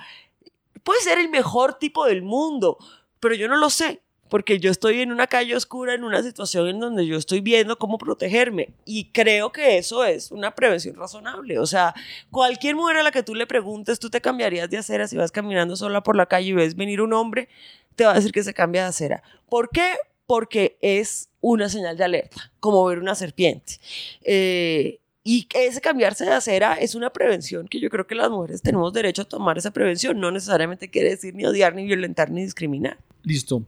puede 0.83 1.03
ser 1.03 1.19
el 1.19 1.29
mejor 1.29 1.75
tipo 1.75 2.07
del 2.07 2.23
mundo, 2.23 2.79
pero 3.21 3.35
yo 3.35 3.47
no 3.49 3.57
lo 3.59 3.69
sé, 3.69 4.01
porque 4.29 4.59
yo 4.59 4.71
estoy 4.71 5.01
en 5.01 5.13
una 5.13 5.27
calle 5.27 5.55
oscura, 5.57 5.95
en 5.95 6.05
una 6.05 6.23
situación 6.23 6.69
en 6.69 6.81
donde 6.81 7.07
yo 7.07 7.17
estoy 7.17 7.41
viendo 7.41 7.79
cómo 7.79 7.99
protegerme. 7.99 8.71
Y 8.85 9.07
creo 9.07 9.53
que 9.53 9.79
eso 9.79 10.05
es 10.05 10.31
una 10.31 10.55
prevención 10.55 10.97
razonable. 10.97 11.59
O 11.59 11.67
sea, 11.67 11.95
cualquier 12.31 12.77
mujer 12.77 12.99
a 12.99 13.03
la 13.03 13.11
que 13.11 13.23
tú 13.23 13.35
le 13.35 13.47
preguntes, 13.47 13.99
tú 13.99 14.11
te 14.11 14.21
cambiarías 14.21 14.71
de 14.71 14.79
acera 14.79 15.09
si 15.09 15.17
vas 15.17 15.33
caminando 15.33 15.77
sola 15.77 16.03
por 16.03 16.17
la 16.17 16.27
calle 16.27 16.49
y 16.49 16.53
ves 16.53 16.77
venir 16.77 17.01
un 17.01 17.13
hombre, 17.13 17.49
te 17.97 18.05
va 18.05 18.13
a 18.13 18.15
decir 18.15 18.33
que 18.33 18.43
se 18.43 18.55
cambia 18.55 18.83
de 18.83 18.89
acera. 18.89 19.23
¿Por 19.49 19.71
qué? 19.71 19.95
Porque 20.27 20.79
es 20.81 21.31
una 21.41 21.69
señal 21.69 21.97
de 21.97 22.05
alerta, 22.05 22.53
como 22.61 22.85
ver 22.85 22.99
una 22.99 23.15
serpiente. 23.15 23.75
Eh, 24.23 24.99
y 25.25 25.47
ese 25.55 25.81
cambiarse 25.81 26.25
de 26.25 26.33
acera 26.33 26.75
es 26.75 26.95
una 26.95 27.11
prevención 27.11 27.69
que 27.69 27.81
yo 27.81 27.91
creo 27.91 28.07
que 28.07 28.15
las 28.15 28.31
mujeres 28.31 28.63
tenemos 28.63 28.93
derecho 28.95 29.23
a 29.23 29.25
tomar 29.27 29.59
esa 29.59 29.73
prevención. 29.73 30.19
No 30.21 30.31
necesariamente 30.31 30.89
quiere 30.89 31.11
decir 31.11 31.35
ni 31.35 31.45
odiar, 31.45 31.75
ni 31.75 31.85
violentar, 31.85 32.31
ni 32.31 32.43
discriminar. 32.43 32.97
Listo. 33.25 33.63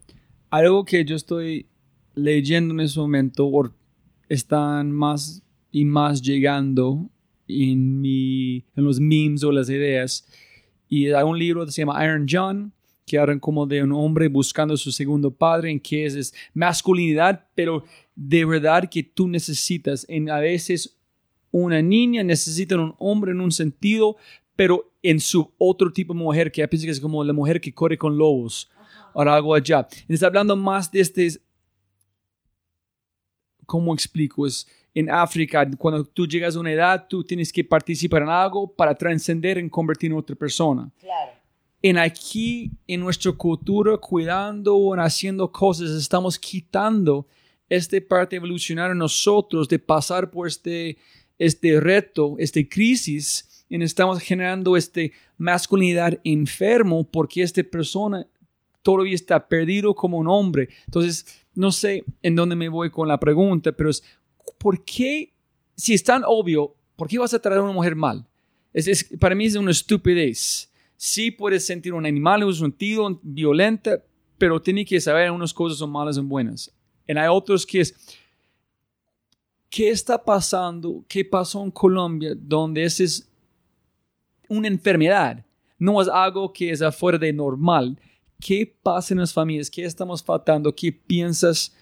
Algo 0.51 0.85
que 0.85 1.05
yo 1.05 1.17
estoy 1.17 1.67
leyendo 2.15 2.75
en 2.75 2.81
ese 2.81 2.99
momento, 2.99 3.47
or- 3.47 3.73
están 4.29 4.91
más 4.93 5.43
y 5.73 5.85
más 5.85 6.21
llegando 6.23 7.09
en, 7.49 8.01
mi, 8.01 8.65
en 8.77 8.85
los 8.85 9.01
memes 9.01 9.43
o 9.45 9.53
las 9.53 9.69
ideas. 9.71 10.27
Y 10.89 11.09
hay 11.11 11.25
un 11.25 11.39
libro 11.39 11.65
que 11.65 11.73
se 11.73 11.83
llama 11.83 12.05
Iron 12.05 12.27
John, 12.29 12.73
que 13.07 13.19
hablan 13.19 13.41
como 13.41 13.67
de 13.67 13.83
un 13.83 13.93
hombre 13.93 14.29
buscando 14.29 14.75
a 14.75 14.77
su 14.77 14.93
segundo 14.93 15.31
padre, 15.33 15.71
en 15.71 15.81
que 15.81 16.05
es, 16.05 16.15
es 16.15 16.35
masculinidad, 16.55 17.47
pero 17.55 17.85
de 18.15 18.45
verdad 18.45 18.89
que 18.89 19.03
tú 19.03 19.27
necesitas. 19.29 20.07
En, 20.09 20.31
a 20.31 20.39
veces 20.39 20.97
una 21.51 21.83
niña 21.83 22.23
necesita 22.23 22.77
un 22.77 22.95
hombre 22.99 23.33
en 23.33 23.41
un 23.41 23.51
sentido, 23.51 24.17
pero 24.55 24.93
en 25.03 25.19
su 25.21 25.53
otro 25.59 25.93
tipo 25.93 26.13
de 26.13 26.21
mujer, 26.21 26.53
que 26.53 26.67
piensa 26.69 26.87
que 26.87 26.93
es 26.93 27.01
como 27.01 27.25
la 27.25 27.33
mujer 27.33 27.61
que 27.61 27.73
corre 27.73 27.99
con 27.99 28.17
lobos 28.19 28.69
o 29.12 29.20
algo 29.20 29.55
allá. 29.55 29.87
Está 30.09 30.27
hablando 30.27 30.57
más 30.57 30.90
de 30.90 31.01
este, 31.01 31.40
¿cómo 33.66 33.94
explico? 33.94 34.46
Es 34.46 34.66
en 34.94 35.11
África, 35.11 35.68
cuando 35.79 36.05
tú 36.05 36.27
llegas 36.27 36.57
a 36.57 36.61
una 36.61 36.73
edad, 36.73 37.07
tú 37.09 37.23
tienes 37.23 37.53
que 37.53 37.62
participar 37.62 38.23
en 38.23 38.29
algo 38.29 38.73
para 38.73 38.94
trascender 38.94 39.59
en 39.59 39.68
convertir 39.68 40.11
en 40.11 40.18
otra 40.18 40.35
persona. 40.35 40.90
Claro. 40.99 41.33
En 41.83 41.96
aquí, 41.96 42.70
en 42.87 43.01
nuestra 43.01 43.33
cultura, 43.33 43.96
cuidando 43.96 44.77
o 44.77 44.94
haciendo 44.94 45.51
cosas, 45.51 45.90
estamos 45.90 46.38
quitando 46.38 47.27
esta 47.68 47.96
parte 48.07 48.37
evolucionaria 48.37 48.92
en 48.92 48.99
nosotros 48.99 49.68
de 49.68 49.79
pasar 49.79 50.31
por 50.31 50.49
este, 50.49 50.99
este 51.38 51.81
reto, 51.81 52.35
esta 52.38 52.61
crisis, 52.68 53.64
y 53.68 53.81
estamos 53.83 54.18
generando 54.20 54.77
esta 54.77 55.03
masculinidad 55.38 56.18
enfermo 56.25 57.05
porque 57.05 57.42
esta 57.42 57.62
persona 57.62 58.27
todavía 58.83 59.14
está 59.14 59.49
perdido 59.49 59.95
como 59.95 60.19
un 60.19 60.29
hombre. 60.29 60.69
Entonces, 60.87 61.27
no 61.55 61.73
sé 61.73 62.05
en 62.23 62.37
dónde 62.37 62.57
me 62.57 62.69
voy 62.69 62.90
con 62.90 63.09
la 63.09 63.19
pregunta, 63.19 63.73
pero 63.73 63.90
es, 63.90 64.03
¿por 64.59 64.85
qué, 64.85 65.33
si 65.77 65.95
es 65.95 66.03
tan 66.03 66.23
obvio, 66.27 66.75
¿por 66.97 67.09
qué 67.09 67.19
vas 67.19 67.35
a 67.35 67.38
traer 67.38 67.59
a 67.59 67.62
una 67.62 67.73
mujer 67.73 67.97
mal? 67.97 68.27
Es, 68.73 69.05
para 69.19 69.35
mí 69.35 69.47
es 69.47 69.57
una 69.57 69.71
estupidez. 69.71 70.71
Sí 70.97 71.31
puedes 71.31 71.64
sentir 71.64 71.95
un 71.95 72.07
animal 72.07 72.45
un 72.45 72.55
sentido 72.55 73.19
violento, 73.23 74.03
pero 74.38 74.61
tiene 74.61 74.85
que 74.85 75.01
saber 75.01 75.31
unas 75.31 75.53
cosas 75.53 75.79
son 75.79 75.90
malas 75.90 76.16
y 76.16 76.21
buenas. 76.21 76.73
Y 77.07 77.16
hay 77.16 77.29
otros 77.29 77.66
que 77.66 77.81
es, 77.81 77.95
¿qué 79.69 79.90
está 79.90 80.23
pasando? 80.23 81.05
¿Qué 81.09 81.25
pasó 81.25 81.62
en 81.64 81.71
Colombia 81.71 82.35
donde 82.37 82.85
esa 82.85 83.03
es 83.03 83.29
una 84.49 84.69
enfermedad? 84.69 85.45
No 85.79 86.01
es 86.01 86.09
algo 86.09 86.53
que 86.53 86.71
es 86.71 86.83
afuera 86.83 87.19
de 87.19 87.33
normal. 87.33 87.99
¿Qué 88.40 88.66
pasa 88.83 89.14
en 89.14 89.20
las 89.20 89.33
familias? 89.33 89.70
¿Qué 89.70 89.85
estamos 89.85 90.22
faltando? 90.22 90.74
¿Qué 90.74 90.92
piensas? 90.92 91.74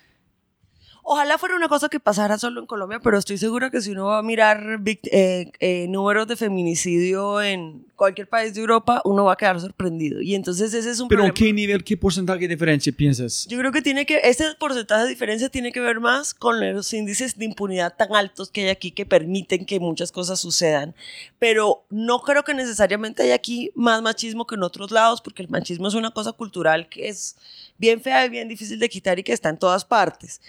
Ojalá 1.10 1.38
fuera 1.38 1.56
una 1.56 1.68
cosa 1.68 1.88
que 1.88 2.00
pasara 2.00 2.36
solo 2.36 2.60
en 2.60 2.66
Colombia, 2.66 3.00
pero 3.02 3.16
estoy 3.16 3.38
segura 3.38 3.70
que 3.70 3.80
si 3.80 3.92
uno 3.92 4.08
va 4.08 4.18
a 4.18 4.22
mirar 4.22 4.78
eh, 4.84 5.50
eh, 5.58 5.86
números 5.88 6.28
de 6.28 6.36
feminicidio 6.36 7.40
en 7.40 7.86
cualquier 7.96 8.28
país 8.28 8.52
de 8.52 8.60
Europa, 8.60 9.00
uno 9.06 9.24
va 9.24 9.32
a 9.32 9.36
quedar 9.36 9.58
sorprendido. 9.58 10.20
Y 10.20 10.34
entonces 10.34 10.74
ese 10.74 10.90
es 10.90 11.00
un 11.00 11.08
¿Pero 11.08 11.20
problema. 11.20 11.34
qué 11.34 11.50
nivel, 11.54 11.82
qué 11.82 11.96
porcentaje 11.96 12.40
de 12.40 12.48
diferencia 12.48 12.92
piensas? 12.92 13.46
Yo 13.48 13.58
creo 13.58 13.72
que 13.72 13.80
tiene 13.80 14.04
que, 14.04 14.20
ese 14.22 14.54
porcentaje 14.58 15.04
de 15.04 15.08
diferencia 15.08 15.48
tiene 15.48 15.72
que 15.72 15.80
ver 15.80 15.98
más 15.98 16.34
con 16.34 16.60
los 16.74 16.92
índices 16.92 17.38
de 17.38 17.46
impunidad 17.46 17.96
tan 17.96 18.14
altos 18.14 18.50
que 18.50 18.64
hay 18.64 18.68
aquí 18.68 18.90
que 18.90 19.06
permiten 19.06 19.64
que 19.64 19.80
muchas 19.80 20.12
cosas 20.12 20.38
sucedan. 20.38 20.94
Pero 21.38 21.86
no 21.88 22.20
creo 22.20 22.44
que 22.44 22.52
necesariamente 22.52 23.22
hay 23.22 23.30
aquí 23.30 23.70
más 23.74 24.02
machismo 24.02 24.46
que 24.46 24.56
en 24.56 24.62
otros 24.62 24.90
lados, 24.90 25.22
porque 25.22 25.40
el 25.42 25.48
machismo 25.48 25.88
es 25.88 25.94
una 25.94 26.10
cosa 26.10 26.32
cultural 26.32 26.90
que 26.90 27.08
es 27.08 27.36
bien 27.78 28.02
fea 28.02 28.26
y 28.26 28.28
bien 28.28 28.46
difícil 28.46 28.78
de 28.78 28.90
quitar 28.90 29.18
y 29.18 29.22
que 29.22 29.32
está 29.32 29.48
en 29.48 29.56
todas 29.56 29.86
partes. 29.86 30.42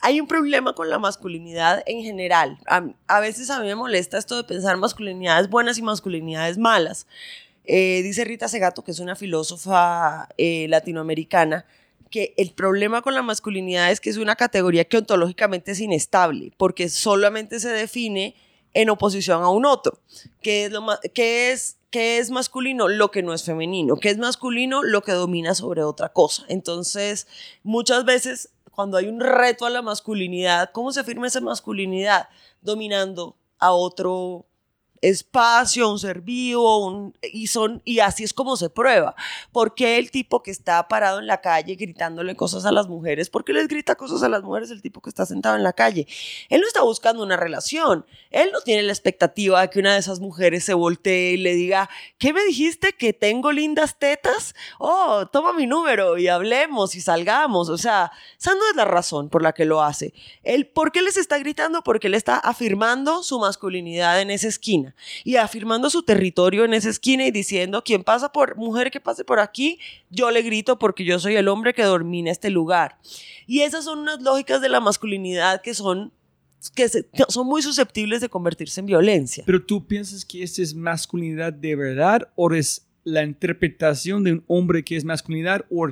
Hay 0.00 0.20
un 0.20 0.26
problema 0.26 0.74
con 0.74 0.90
la 0.90 0.98
masculinidad 0.98 1.82
en 1.86 2.02
general. 2.02 2.58
A, 2.66 3.20
veces 3.20 3.50
a 3.50 3.60
mí 3.60 3.66
me 3.66 3.74
molesta 3.74 4.18
esto 4.18 4.36
de 4.36 4.44
pensar 4.44 4.76
masculinidades 4.76 5.48
buenas 5.48 5.78
y 5.78 5.82
masculinidades 5.82 6.58
malas. 6.58 7.06
Eh, 7.64 8.02
dice 8.02 8.24
Rita 8.24 8.48
Segato, 8.48 8.84
que 8.84 8.92
es 8.92 9.00
una 9.00 9.16
filósofa 9.16 10.28
eh, 10.38 10.66
latinoamericana, 10.68 11.66
que 12.10 12.34
el 12.36 12.52
problema 12.52 13.02
con 13.02 13.14
la 13.14 13.22
masculinidad 13.22 13.90
es 13.90 14.00
que 14.00 14.10
es 14.10 14.16
una 14.16 14.36
categoría 14.36 14.84
que 14.84 14.98
ontológicamente 14.98 15.72
es 15.72 15.80
inestable, 15.80 16.52
porque 16.56 16.88
solamente 16.88 17.58
se 17.58 17.70
define 17.70 18.36
en 18.74 18.90
oposición 18.90 19.42
a 19.42 19.48
un 19.48 19.64
otro. 19.64 19.98
¿Qué 20.42 20.66
es, 20.66 20.72
lo 20.72 20.86
qué 21.14 21.50
es, 21.50 21.78
qué 21.90 22.18
es 22.18 22.30
masculino? 22.30 22.88
Lo 22.88 23.10
que 23.10 23.22
no 23.22 23.32
es 23.32 23.42
femenino. 23.42 23.96
¿Qué 23.96 24.10
es 24.10 24.18
masculino? 24.18 24.82
Lo 24.82 25.02
que 25.02 25.12
domina 25.12 25.54
sobre 25.54 25.82
otra 25.82 26.10
cosa. 26.10 26.44
Entonces, 26.48 27.26
muchas 27.62 28.04
veces 28.04 28.50
cuando 28.76 28.98
hay 28.98 29.08
un 29.08 29.20
reto 29.20 29.64
a 29.64 29.70
la 29.70 29.80
masculinidad, 29.80 30.70
¿cómo 30.70 30.92
se 30.92 31.00
afirma 31.00 31.26
esa 31.26 31.40
masculinidad? 31.40 32.28
Dominando 32.60 33.38
a 33.58 33.72
otro 33.72 34.45
espacio, 35.02 35.90
un 35.90 35.98
ser 35.98 36.20
vivo, 36.20 36.86
un- 36.86 37.14
y, 37.22 37.46
son, 37.48 37.82
y 37.84 38.00
así 38.00 38.24
es 38.24 38.32
como 38.32 38.56
se 38.56 38.70
prueba. 38.70 39.14
¿Por 39.52 39.74
qué 39.74 39.98
el 39.98 40.10
tipo 40.10 40.42
que 40.42 40.50
está 40.50 40.86
parado 40.88 41.18
en 41.18 41.26
la 41.26 41.40
calle 41.40 41.74
gritándole 41.74 42.36
cosas 42.36 42.64
a 42.66 42.72
las 42.72 42.88
mujeres? 42.88 43.30
¿Por 43.30 43.44
qué 43.44 43.52
les 43.52 43.68
grita 43.68 43.94
cosas 43.96 44.22
a 44.22 44.28
las 44.28 44.42
mujeres 44.42 44.70
el 44.70 44.82
tipo 44.82 45.00
que 45.00 45.10
está 45.10 45.26
sentado 45.26 45.56
en 45.56 45.62
la 45.62 45.72
calle? 45.72 46.06
Él 46.48 46.60
no 46.60 46.66
está 46.66 46.82
buscando 46.82 47.22
una 47.22 47.36
relación. 47.36 48.04
Él 48.30 48.50
no 48.52 48.60
tiene 48.60 48.82
la 48.82 48.92
expectativa 48.92 49.60
de 49.62 49.70
que 49.70 49.78
una 49.78 49.94
de 49.94 50.00
esas 50.00 50.20
mujeres 50.20 50.64
se 50.64 50.74
voltee 50.74 51.32
y 51.32 51.36
le 51.36 51.54
diga, 51.54 51.88
¿qué 52.18 52.32
me 52.32 52.44
dijiste? 52.44 52.92
¿Que 52.92 53.12
tengo 53.12 53.52
lindas 53.52 53.98
tetas? 53.98 54.54
Oh, 54.78 55.26
toma 55.32 55.52
mi 55.52 55.66
número 55.66 56.18
y 56.18 56.28
hablemos 56.28 56.94
y 56.94 57.00
salgamos. 57.00 57.68
O 57.68 57.78
sea, 57.78 58.12
esa 58.38 58.54
no 58.54 58.60
es 58.70 58.76
la 58.76 58.84
razón 58.84 59.28
por 59.28 59.42
la 59.42 59.52
que 59.52 59.64
lo 59.64 59.82
hace. 59.82 60.12
Él, 60.42 60.66
¿Por 60.66 60.92
qué 60.92 61.00
les 61.02 61.16
está 61.16 61.38
gritando? 61.38 61.82
Porque 61.82 62.06
él 62.08 62.14
está 62.14 62.36
afirmando 62.38 63.22
su 63.22 63.38
masculinidad 63.38 64.20
en 64.20 64.30
esa 64.30 64.48
esquina 64.48 64.85
y 65.24 65.36
afirmando 65.36 65.90
su 65.90 66.02
territorio 66.02 66.64
en 66.64 66.74
esa 66.74 66.90
esquina 66.90 67.26
y 67.26 67.30
diciendo, 67.30 67.82
quien 67.84 68.04
pasa 68.04 68.32
por, 68.32 68.56
mujer 68.56 68.90
que 68.90 69.00
pase 69.00 69.24
por 69.24 69.40
aquí, 69.40 69.78
yo 70.10 70.30
le 70.30 70.42
grito 70.42 70.78
porque 70.78 71.04
yo 71.04 71.18
soy 71.18 71.36
el 71.36 71.48
hombre 71.48 71.74
que 71.74 71.82
domina 71.82 72.30
este 72.30 72.50
lugar. 72.50 72.98
Y 73.46 73.60
esas 73.60 73.84
son 73.84 74.00
unas 74.00 74.22
lógicas 74.22 74.60
de 74.60 74.68
la 74.68 74.80
masculinidad 74.80 75.62
que 75.62 75.74
son, 75.74 76.12
que 76.74 76.88
que 76.88 77.24
son 77.28 77.46
muy 77.46 77.62
susceptibles 77.62 78.20
de 78.20 78.28
convertirse 78.28 78.80
en 78.80 78.86
violencia. 78.86 79.44
Pero 79.46 79.64
tú 79.64 79.86
piensas 79.86 80.24
que 80.24 80.42
esa 80.42 80.62
es 80.62 80.74
masculinidad 80.74 81.52
de 81.52 81.76
verdad 81.76 82.28
o 82.34 82.52
es 82.52 82.86
la 83.04 83.22
interpretación 83.22 84.24
de 84.24 84.32
un 84.32 84.44
hombre 84.48 84.84
que 84.84 84.96
es 84.96 85.04
masculinidad 85.04 85.64
o 85.70 85.88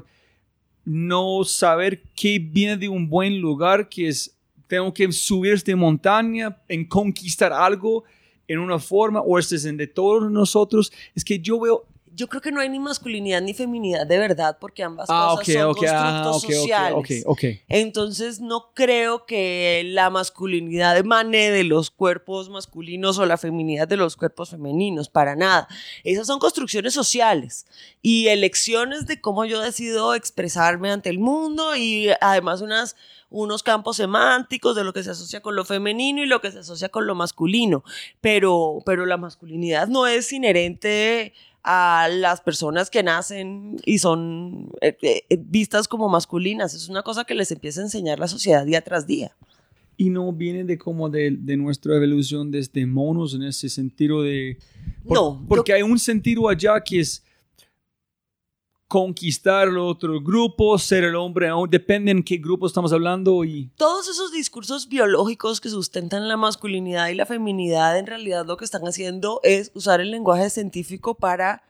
no 0.84 1.44
saber 1.44 2.02
qué 2.14 2.38
viene 2.38 2.76
de 2.76 2.88
un 2.88 3.08
buen 3.08 3.40
lugar 3.40 3.88
que 3.88 4.08
es 4.08 4.34
tengo 4.66 4.92
que 4.92 5.10
subir 5.12 5.52
esta 5.52 5.74
montaña 5.76 6.56
en 6.68 6.84
conquistar 6.84 7.52
algo 7.52 8.04
en 8.48 8.58
una 8.58 8.78
forma 8.78 9.20
o 9.20 9.38
este 9.38 9.56
es 9.56 9.64
en 9.64 9.76
de 9.76 9.86
todos 9.86 10.30
nosotros 10.30 10.92
es 11.14 11.24
que 11.24 11.38
yo 11.38 11.60
veo 11.60 11.84
Yo 12.16 12.28
creo 12.28 12.40
que 12.40 12.52
no 12.52 12.60
hay 12.60 12.68
ni 12.68 12.78
masculinidad 12.78 13.42
ni 13.42 13.54
feminidad 13.54 14.06
de 14.06 14.18
verdad 14.18 14.58
porque 14.60 14.84
ambas 14.84 15.08
ah 15.10 15.34
cosas 15.36 15.54
son 15.54 15.70
ok 15.70 15.84
ah, 15.88 16.22
constructos 16.24 16.42
sociales. 16.42 17.24
Entonces 17.68 18.40
no 18.40 18.70
creo 18.72 19.26
que 19.26 19.82
la 19.86 20.10
masculinidad 20.10 20.96
emane 20.96 21.50
de 21.50 21.64
los 21.64 21.90
cuerpos 21.90 22.50
masculinos 22.50 23.18
o 23.18 23.26
la 23.26 23.36
feminidad 23.36 23.88
de 23.88 23.96
los 23.96 24.14
cuerpos 24.16 24.50
femeninos, 24.50 25.08
para 25.08 25.34
nada. 25.34 25.66
Esas 26.04 26.28
son 26.28 26.38
construcciones 26.38 26.94
sociales 26.94 27.66
y 28.00 28.28
elecciones 28.28 29.06
de 29.06 29.20
cómo 29.20 29.44
yo 29.44 29.60
decido 29.60 30.14
expresarme 30.14 30.92
ante 30.92 31.10
el 31.10 31.18
mundo 31.18 31.74
y 31.74 32.10
además 32.20 32.60
unas, 32.60 32.94
unos 33.34 33.62
campos 33.64 33.96
semánticos 33.96 34.76
de 34.76 34.84
lo 34.84 34.92
que 34.92 35.02
se 35.02 35.10
asocia 35.10 35.40
con 35.40 35.56
lo 35.56 35.64
femenino 35.64 36.22
y 36.22 36.26
lo 36.26 36.40
que 36.40 36.52
se 36.52 36.60
asocia 36.60 36.88
con 36.88 37.06
lo 37.06 37.14
masculino. 37.16 37.82
Pero, 38.20 38.78
pero 38.86 39.06
la 39.06 39.16
masculinidad 39.16 39.88
no 39.88 40.06
es 40.06 40.32
inherente 40.32 41.32
a 41.64 42.08
las 42.10 42.40
personas 42.40 42.90
que 42.90 43.02
nacen 43.02 43.76
y 43.84 43.98
son 43.98 44.70
eh, 44.80 44.96
eh, 45.02 45.38
vistas 45.38 45.88
como 45.88 46.08
masculinas. 46.08 46.74
Es 46.74 46.88
una 46.88 47.02
cosa 47.02 47.24
que 47.24 47.34
les 47.34 47.50
empieza 47.50 47.80
a 47.80 47.84
enseñar 47.84 48.18
la 48.18 48.28
sociedad 48.28 48.64
día 48.64 48.82
tras 48.82 49.06
día. 49.06 49.34
y 49.96 50.10
no 50.10 50.32
viene 50.32 50.64
de 50.64 50.76
como 50.76 51.08
de, 51.08 51.36
de 51.38 51.56
nuestra 51.56 51.94
evolución 51.96 52.50
desde 52.50 52.84
monos 52.84 53.32
en 53.34 53.44
ese 53.44 53.68
sentido 53.68 54.22
de 54.22 54.58
por- 55.06 55.14
No, 55.16 55.40
yo- 55.40 55.46
porque 55.48 55.72
hay 55.72 55.82
un 55.82 55.98
sentido 55.98 56.48
allá 56.48 56.80
que 56.82 56.98
es 57.00 57.22
conquistar 58.94 59.66
el 59.66 59.78
otro 59.78 60.20
grupo 60.20 60.78
ser 60.78 61.02
el 61.02 61.16
hombre 61.16 61.48
aún 61.48 61.68
depende 61.68 62.12
en 62.12 62.22
qué 62.22 62.36
grupo 62.36 62.64
estamos 62.64 62.92
hablando 62.92 63.42
y 63.42 63.68
Todos 63.74 64.08
esos 64.08 64.30
discursos 64.30 64.88
biológicos 64.88 65.60
que 65.60 65.68
sustentan 65.68 66.28
la 66.28 66.36
masculinidad 66.36 67.08
y 67.08 67.16
la 67.16 67.26
feminidad, 67.26 67.98
en 67.98 68.06
realidad 68.06 68.46
lo 68.46 68.56
que 68.56 68.64
están 68.64 68.82
haciendo 68.82 69.40
es 69.42 69.72
usar 69.74 70.00
el 70.00 70.12
lenguaje 70.12 70.48
científico 70.48 71.16
para 71.16 71.64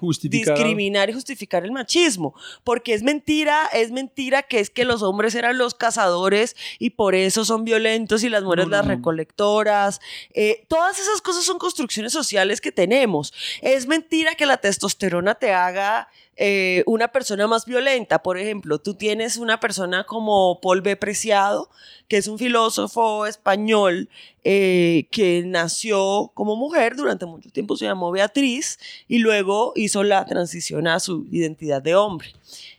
justificar 0.00 0.56
discriminar 0.56 1.10
y 1.10 1.12
justificar 1.12 1.64
el 1.64 1.70
machismo, 1.70 2.34
porque 2.64 2.92
es 2.92 3.04
mentira, 3.04 3.66
es 3.72 3.92
mentira 3.92 4.42
que 4.42 4.58
es 4.58 4.68
que 4.68 4.84
los 4.84 5.02
hombres 5.02 5.36
eran 5.36 5.56
los 5.56 5.74
cazadores 5.74 6.56
y 6.80 6.90
por 6.90 7.14
eso 7.14 7.44
son 7.44 7.62
violentos 7.62 8.24
y 8.24 8.28
las 8.28 8.42
mujeres 8.42 8.66
No, 8.66 8.70
no, 8.70 8.76
las 8.78 8.86
recolectoras. 8.88 10.00
Eh, 10.32 10.64
todas 10.66 10.98
esas 10.98 11.20
cosas 11.20 11.44
son 11.44 11.58
construcciones 11.58 12.12
sociales 12.12 12.60
que 12.60 12.72
tenemos. 12.72 13.32
Es 13.62 13.86
mentira 13.86 14.34
que 14.34 14.44
la 14.44 14.56
testosterona 14.56 15.36
te 15.36 15.52
haga 15.52 16.08
eh, 16.36 16.82
una 16.86 17.08
persona 17.08 17.46
más 17.46 17.64
violenta. 17.64 18.22
Por 18.22 18.38
ejemplo, 18.38 18.78
tú 18.78 18.94
tienes 18.94 19.36
una 19.36 19.60
persona 19.60 20.04
como 20.04 20.60
Paul 20.60 20.80
B. 20.80 20.96
Preciado, 20.96 21.70
que 22.08 22.16
es 22.16 22.26
un 22.26 22.38
filósofo 22.38 23.26
español 23.26 24.08
eh, 24.42 25.06
que 25.10 25.42
nació 25.46 26.32
como 26.34 26.56
mujer, 26.56 26.96
durante 26.96 27.26
mucho 27.26 27.50
tiempo 27.50 27.76
se 27.76 27.84
llamó 27.84 28.10
Beatriz 28.10 28.78
y 29.06 29.18
luego 29.18 29.72
hizo 29.76 30.02
la 30.02 30.24
transición 30.24 30.86
a 30.88 30.98
su 31.00 31.26
identidad 31.30 31.82
de 31.82 31.94
hombre. 31.94 32.28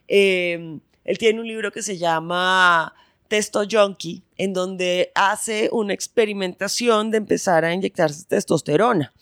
Eh, 0.07 0.79
él 1.05 1.17
tiene 1.17 1.39
un 1.39 1.47
libro 1.47 1.71
que 1.71 1.81
se 1.81 1.97
llama 1.97 2.93
Testo 3.27 3.63
Junkie, 3.69 4.21
en 4.37 4.53
donde 4.53 5.11
hace 5.15 5.69
una 5.71 5.93
experimentación 5.93 7.09
de 7.09 7.17
empezar 7.17 7.63
a 7.63 7.73
inyectarse 7.73 8.25
testosterona 8.25 9.13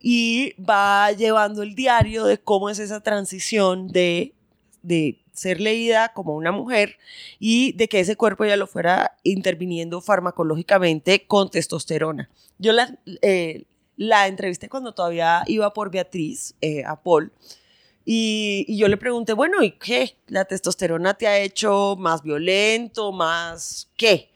y 0.00 0.54
va 0.60 1.12
llevando 1.12 1.62
el 1.62 1.74
diario 1.74 2.24
de 2.24 2.38
cómo 2.38 2.70
es 2.70 2.78
esa 2.78 3.00
transición 3.00 3.88
de, 3.88 4.34
de 4.82 5.22
ser 5.32 5.60
leída 5.60 6.12
como 6.14 6.34
una 6.34 6.52
mujer 6.52 6.98
y 7.38 7.72
de 7.72 7.88
que 7.88 8.00
ese 8.00 8.16
cuerpo 8.16 8.44
ya 8.44 8.56
lo 8.56 8.66
fuera 8.66 9.16
interviniendo 9.22 10.00
farmacológicamente 10.00 11.26
con 11.26 11.50
testosterona. 11.50 12.30
Yo 12.58 12.72
la, 12.72 12.98
eh, 13.22 13.64
la 13.96 14.26
entrevisté 14.26 14.68
cuando 14.68 14.94
todavía 14.94 15.42
iba 15.46 15.72
por 15.72 15.90
Beatriz, 15.90 16.54
eh, 16.60 16.82
a 16.84 17.02
Paul, 17.02 17.32
y, 18.04 18.64
y 18.66 18.78
yo 18.78 18.88
le 18.88 18.96
pregunté, 18.96 19.34
bueno, 19.34 19.62
¿y 19.62 19.72
qué? 19.72 20.16
¿La 20.26 20.46
testosterona 20.46 21.14
te 21.14 21.26
ha 21.26 21.38
hecho 21.38 21.96
más 21.98 22.22
violento, 22.22 23.12
más 23.12 23.90
qué? 23.96 24.30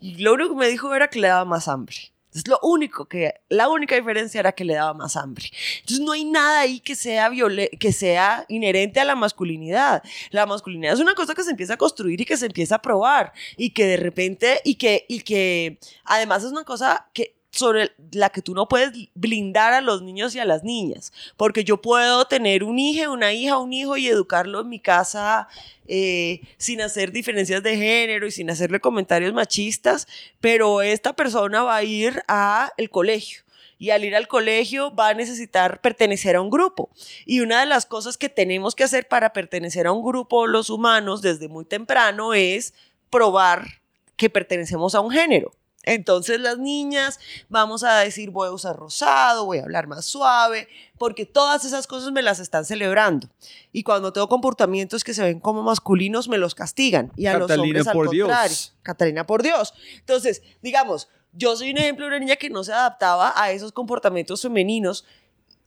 Y 0.00 0.18
lo 0.18 0.34
único 0.34 0.50
que 0.50 0.60
me 0.60 0.68
dijo 0.68 0.94
era 0.94 1.10
que 1.10 1.18
le 1.18 1.28
daba 1.28 1.44
más 1.44 1.66
hambre. 1.66 1.96
Es 2.38 2.48
lo 2.48 2.58
único 2.62 3.06
que, 3.06 3.34
la 3.48 3.68
única 3.68 3.94
diferencia 3.96 4.40
era 4.40 4.52
que 4.52 4.64
le 4.64 4.74
daba 4.74 4.94
más 4.94 5.16
hambre. 5.16 5.50
Entonces 5.80 6.00
no 6.00 6.12
hay 6.12 6.24
nada 6.24 6.60
ahí 6.60 6.80
que 6.80 6.94
sea, 6.94 7.30
que 7.78 7.92
sea 7.92 8.44
inherente 8.48 9.00
a 9.00 9.04
la 9.04 9.14
masculinidad. 9.14 10.02
La 10.30 10.46
masculinidad 10.46 10.94
es 10.94 11.00
una 11.00 11.14
cosa 11.14 11.34
que 11.34 11.42
se 11.42 11.50
empieza 11.50 11.74
a 11.74 11.76
construir 11.76 12.20
y 12.20 12.24
que 12.24 12.36
se 12.36 12.46
empieza 12.46 12.76
a 12.76 12.82
probar 12.82 13.32
y 13.56 13.70
que 13.70 13.86
de 13.86 13.96
repente, 13.96 14.60
y 14.64 14.76
que, 14.76 15.04
y 15.08 15.20
que 15.20 15.78
además 16.04 16.44
es 16.44 16.52
una 16.52 16.64
cosa 16.64 17.08
que 17.12 17.37
sobre 17.50 17.92
la 18.12 18.30
que 18.30 18.42
tú 18.42 18.54
no 18.54 18.68
puedes 18.68 18.92
blindar 19.14 19.72
a 19.72 19.80
los 19.80 20.02
niños 20.02 20.34
y 20.34 20.38
a 20.38 20.44
las 20.44 20.64
niñas, 20.64 21.12
porque 21.36 21.64
yo 21.64 21.80
puedo 21.80 22.26
tener 22.26 22.62
un 22.62 22.78
hijo, 22.78 23.10
una 23.12 23.32
hija, 23.32 23.58
un 23.58 23.72
hijo 23.72 23.96
y 23.96 24.08
educarlo 24.08 24.60
en 24.60 24.68
mi 24.68 24.80
casa 24.80 25.48
eh, 25.86 26.40
sin 26.58 26.80
hacer 26.82 27.10
diferencias 27.12 27.62
de 27.62 27.76
género 27.76 28.26
y 28.26 28.30
sin 28.30 28.50
hacerle 28.50 28.80
comentarios 28.80 29.32
machistas, 29.32 30.06
pero 30.40 30.82
esta 30.82 31.14
persona 31.14 31.62
va 31.62 31.76
a 31.76 31.84
ir 31.84 32.22
a 32.28 32.72
el 32.76 32.90
colegio 32.90 33.42
y 33.78 33.90
al 33.90 34.04
ir 34.04 34.14
al 34.16 34.28
colegio 34.28 34.94
va 34.94 35.08
a 35.08 35.14
necesitar 35.14 35.80
pertenecer 35.80 36.36
a 36.36 36.40
un 36.40 36.50
grupo. 36.50 36.90
Y 37.24 37.40
una 37.40 37.60
de 37.60 37.66
las 37.66 37.86
cosas 37.86 38.18
que 38.18 38.28
tenemos 38.28 38.74
que 38.74 38.84
hacer 38.84 39.06
para 39.06 39.32
pertenecer 39.32 39.86
a 39.86 39.92
un 39.92 40.04
grupo 40.04 40.46
los 40.46 40.68
humanos 40.68 41.22
desde 41.22 41.48
muy 41.48 41.64
temprano 41.64 42.34
es 42.34 42.74
probar 43.08 43.80
que 44.16 44.28
pertenecemos 44.28 44.94
a 44.94 45.00
un 45.00 45.12
género. 45.12 45.52
Entonces 45.88 46.38
las 46.38 46.58
niñas 46.58 47.18
vamos 47.48 47.82
a 47.82 47.98
decir 48.00 48.30
voy 48.30 48.48
a 48.48 48.52
usar 48.52 48.76
rosado, 48.76 49.46
voy 49.46 49.58
a 49.58 49.62
hablar 49.62 49.86
más 49.86 50.04
suave, 50.04 50.68
porque 50.98 51.24
todas 51.24 51.64
esas 51.64 51.86
cosas 51.86 52.12
me 52.12 52.20
las 52.20 52.40
están 52.40 52.66
celebrando. 52.66 53.28
Y 53.72 53.82
cuando 53.82 54.12
tengo 54.12 54.28
comportamientos 54.28 55.02
que 55.02 55.14
se 55.14 55.22
ven 55.22 55.40
como 55.40 55.62
masculinos, 55.62 56.28
me 56.28 56.36
los 56.36 56.54
castigan. 56.54 57.10
Y 57.16 57.26
a 57.26 57.38
los 57.38 57.50
hombres 57.50 57.86
al 57.86 57.94
por 57.94 58.06
contrario. 58.06 58.48
Dios. 58.48 58.74
Catalina 58.82 59.26
por 59.26 59.42
Dios. 59.42 59.72
Entonces, 59.98 60.42
digamos, 60.62 61.08
yo 61.32 61.56
soy 61.56 61.70
un 61.70 61.78
ejemplo 61.78 62.04
de 62.04 62.08
una 62.08 62.18
niña 62.18 62.36
que 62.36 62.50
no 62.50 62.64
se 62.64 62.72
adaptaba 62.72 63.32
a 63.34 63.50
esos 63.52 63.72
comportamientos 63.72 64.42
femeninos 64.42 65.06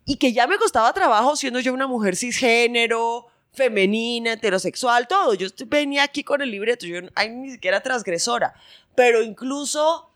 y 0.06 0.18
que 0.18 0.34
ya 0.34 0.46
me 0.46 0.58
costaba 0.58 0.94
trabajo 0.94 1.36
siendo 1.36 1.60
yo 1.60 1.74
una 1.74 1.88
mujer 1.88 2.16
cisgénero, 2.16 3.28
femenina, 3.54 4.34
heterosexual, 4.34 5.08
todo. 5.08 5.34
Yo 5.34 5.48
venía 5.68 6.04
aquí 6.04 6.24
con 6.24 6.42
el 6.42 6.52
libreto, 6.52 6.86
yo 6.86 7.00
ay, 7.16 7.30
ni 7.30 7.52
siquiera 7.52 7.82
transgresora, 7.82 8.54
pero 8.96 9.22
incluso 9.22 10.11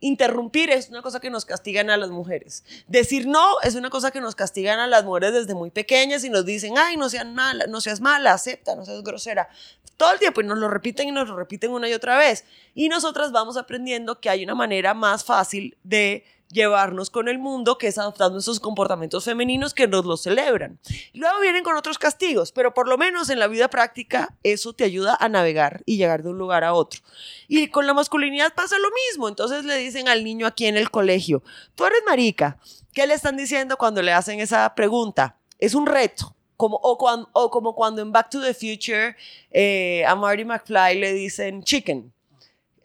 interrumpir 0.00 0.70
es 0.70 0.90
una 0.90 1.02
cosa 1.02 1.20
que 1.20 1.30
nos 1.30 1.44
castigan 1.44 1.90
a 1.90 1.96
las 1.96 2.10
mujeres. 2.10 2.64
Decir 2.86 3.26
no 3.26 3.60
es 3.62 3.74
una 3.74 3.90
cosa 3.90 4.10
que 4.10 4.20
nos 4.20 4.34
castigan 4.34 4.78
a 4.78 4.86
las 4.86 5.04
mujeres 5.04 5.32
desde 5.32 5.54
muy 5.54 5.70
pequeñas 5.70 6.24
y 6.24 6.30
nos 6.30 6.44
dicen, 6.44 6.74
ay, 6.76 6.96
no 6.96 7.08
seas 7.08 7.26
mala, 7.26 7.66
no 7.66 7.80
seas 7.80 8.00
mala, 8.00 8.32
acepta, 8.32 8.76
no 8.76 8.84
seas 8.84 9.02
grosera. 9.02 9.48
Todo 9.96 10.12
el 10.12 10.18
tiempo 10.18 10.42
y 10.42 10.44
nos 10.44 10.58
lo 10.58 10.68
repiten 10.68 11.08
y 11.08 11.12
nos 11.12 11.28
lo 11.28 11.36
repiten 11.36 11.70
una 11.70 11.88
y 11.88 11.94
otra 11.94 12.18
vez. 12.18 12.44
Y 12.74 12.88
nosotras 12.88 13.32
vamos 13.32 13.56
aprendiendo 13.56 14.20
que 14.20 14.28
hay 14.28 14.44
una 14.44 14.54
manera 14.54 14.92
más 14.92 15.24
fácil 15.24 15.76
de 15.84 16.24
llevarnos 16.50 17.10
con 17.10 17.28
el 17.28 17.38
mundo, 17.38 17.78
que 17.78 17.88
es 17.88 17.98
adoptando 17.98 18.38
esos 18.38 18.60
comportamientos 18.60 19.24
femeninos 19.24 19.74
que 19.74 19.88
nos 19.88 20.04
los 20.04 20.22
celebran. 20.22 20.78
Luego 21.12 21.40
vienen 21.40 21.64
con 21.64 21.76
otros 21.76 21.98
castigos, 21.98 22.52
pero 22.52 22.72
por 22.74 22.88
lo 22.88 22.98
menos 22.98 23.28
en 23.30 23.38
la 23.38 23.48
vida 23.48 23.68
práctica 23.68 24.34
eso 24.42 24.72
te 24.72 24.84
ayuda 24.84 25.16
a 25.18 25.28
navegar 25.28 25.82
y 25.86 25.96
llegar 25.96 26.22
de 26.22 26.30
un 26.30 26.38
lugar 26.38 26.64
a 26.64 26.74
otro. 26.74 27.00
Y 27.48 27.68
con 27.68 27.86
la 27.86 27.94
masculinidad 27.94 28.54
pasa 28.54 28.78
lo 28.78 28.88
mismo, 29.08 29.28
entonces 29.28 29.64
le 29.64 29.76
dicen 29.78 30.08
al 30.08 30.24
niño 30.24 30.46
aquí 30.46 30.66
en 30.66 30.76
el 30.76 30.90
colegio, 30.90 31.42
tú 31.74 31.84
eres 31.84 32.00
marica, 32.06 32.58
¿qué 32.92 33.06
le 33.06 33.14
están 33.14 33.36
diciendo 33.36 33.76
cuando 33.76 34.02
le 34.02 34.12
hacen 34.12 34.40
esa 34.40 34.74
pregunta? 34.74 35.36
Es 35.58 35.74
un 35.74 35.86
reto. 35.86 36.32
Como, 36.56 36.80
o 36.82 37.50
como 37.50 37.74
cuando 37.74 38.00
en 38.00 38.12
Back 38.12 38.30
to 38.30 38.40
the 38.40 38.54
Future 38.54 39.14
eh, 39.50 40.06
a 40.06 40.14
Marty 40.14 40.46
McFly 40.46 40.98
le 40.98 41.12
dicen 41.12 41.62
chicken 41.62 42.10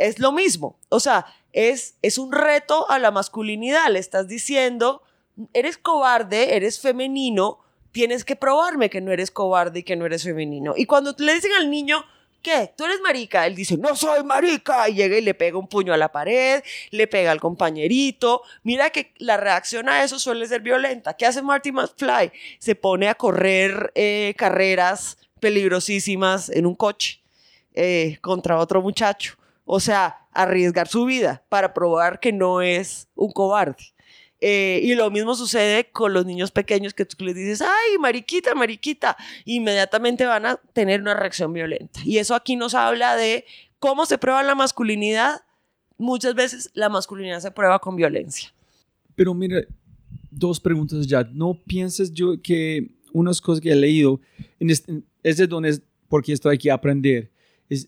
es 0.01 0.19
lo 0.19 0.31
mismo. 0.31 0.77
O 0.89 0.99
sea, 0.99 1.25
es, 1.53 1.95
es 2.01 2.17
un 2.17 2.31
reto 2.31 2.89
a 2.89 2.99
la 2.99 3.11
masculinidad. 3.11 3.89
Le 3.89 3.99
estás 3.99 4.27
diciendo, 4.27 5.01
eres 5.53 5.77
cobarde, 5.77 6.55
eres 6.55 6.79
femenino, 6.79 7.59
tienes 7.91 8.23
que 8.23 8.35
probarme 8.35 8.89
que 8.89 9.01
no 9.01 9.11
eres 9.11 9.31
cobarde 9.31 9.79
y 9.79 9.83
que 9.83 9.95
no 9.95 10.05
eres 10.05 10.23
femenino. 10.23 10.73
Y 10.75 10.85
cuando 10.85 11.15
le 11.17 11.33
dicen 11.33 11.51
al 11.53 11.69
niño, 11.69 12.03
¿qué? 12.41 12.73
¿Tú 12.75 12.85
eres 12.85 13.01
marica? 13.01 13.45
Él 13.45 13.55
dice, 13.55 13.77
no 13.77 13.95
soy 13.95 14.23
marica. 14.23 14.89
Y 14.89 14.95
llega 14.95 15.17
y 15.17 15.21
le 15.21 15.33
pega 15.33 15.57
un 15.57 15.67
puño 15.67 15.93
a 15.93 15.97
la 15.97 16.11
pared, 16.11 16.63
le 16.91 17.07
pega 17.07 17.31
al 17.31 17.39
compañerito. 17.39 18.43
Mira 18.63 18.89
que 18.89 19.13
la 19.17 19.37
reacción 19.37 19.89
a 19.89 20.03
eso 20.03 20.19
suele 20.19 20.47
ser 20.47 20.61
violenta. 20.61 21.15
¿Qué 21.15 21.25
hace 21.25 21.41
Marty 21.41 21.71
McFly? 21.71 22.31
Se 22.59 22.75
pone 22.75 23.09
a 23.09 23.15
correr 23.15 23.91
eh, 23.95 24.33
carreras 24.37 25.17
peligrosísimas 25.39 26.49
en 26.49 26.65
un 26.65 26.75
coche 26.75 27.21
eh, 27.73 28.17
contra 28.21 28.57
otro 28.57 28.81
muchacho. 28.81 29.35
O 29.65 29.79
sea, 29.79 30.20
arriesgar 30.31 30.87
su 30.87 31.05
vida 31.05 31.43
para 31.49 31.73
probar 31.73 32.19
que 32.19 32.31
no 32.31 32.61
es 32.61 33.07
un 33.15 33.31
cobarde. 33.31 33.83
Eh, 34.43 34.81
y 34.83 34.95
lo 34.95 35.11
mismo 35.11 35.35
sucede 35.35 35.91
con 35.91 36.13
los 36.13 36.25
niños 36.25 36.49
pequeños 36.49 36.95
que 36.95 37.05
tú 37.05 37.23
les 37.23 37.35
dices, 37.35 37.61
ay, 37.61 37.97
mariquita, 37.99 38.55
mariquita, 38.55 39.15
inmediatamente 39.45 40.25
van 40.25 40.47
a 40.47 40.55
tener 40.73 40.99
una 40.99 41.13
reacción 41.13 41.53
violenta. 41.53 41.99
Y 42.03 42.17
eso 42.17 42.33
aquí 42.33 42.55
nos 42.55 42.73
habla 42.73 43.15
de 43.15 43.45
cómo 43.77 44.07
se 44.07 44.17
prueba 44.17 44.41
la 44.41 44.55
masculinidad. 44.55 45.41
Muchas 45.99 46.33
veces 46.33 46.71
la 46.73 46.89
masculinidad 46.89 47.39
se 47.39 47.51
prueba 47.51 47.77
con 47.77 47.95
violencia. 47.95 48.51
Pero 49.13 49.35
mira, 49.35 49.61
dos 50.31 50.59
preguntas 50.59 51.05
ya. 51.05 51.23
No 51.31 51.53
pienses 51.67 52.11
yo 52.11 52.41
que 52.41 52.89
unas 53.13 53.39
cosas 53.41 53.61
que 53.61 53.71
he 53.71 53.75
leído, 53.75 54.19
en 54.59 54.71
este- 54.71 55.03
es 55.21 55.37
de 55.37 55.45
donde 55.45 55.69
es, 55.69 55.83
porque 56.09 56.33
estoy 56.33 56.55
aquí 56.55 56.69
a 56.69 56.73
aprender, 56.73 57.29
es 57.69 57.87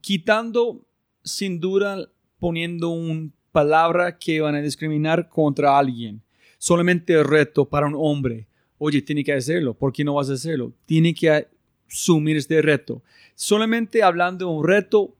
quitando 0.00 0.85
sin 1.26 1.60
duda, 1.60 2.08
poniendo 2.38 2.88
una 2.90 3.30
palabra 3.52 4.16
que 4.16 4.40
van 4.40 4.54
a 4.54 4.62
discriminar 4.62 5.28
contra 5.28 5.78
alguien. 5.78 6.22
Solamente 6.58 7.22
reto 7.22 7.68
para 7.68 7.86
un 7.86 7.94
hombre. 7.96 8.46
Oye, 8.78 9.02
tiene 9.02 9.24
que 9.24 9.32
hacerlo. 9.32 9.74
¿Por 9.74 9.92
qué 9.92 10.04
no 10.04 10.14
vas 10.14 10.30
a 10.30 10.34
hacerlo? 10.34 10.72
Tiene 10.86 11.12
que 11.12 11.46
asumir 11.88 12.36
este 12.36 12.62
reto. 12.62 13.02
Solamente 13.34 14.02
hablando 14.02 14.46
de 14.46 14.52
un 14.52 14.66
reto 14.66 15.14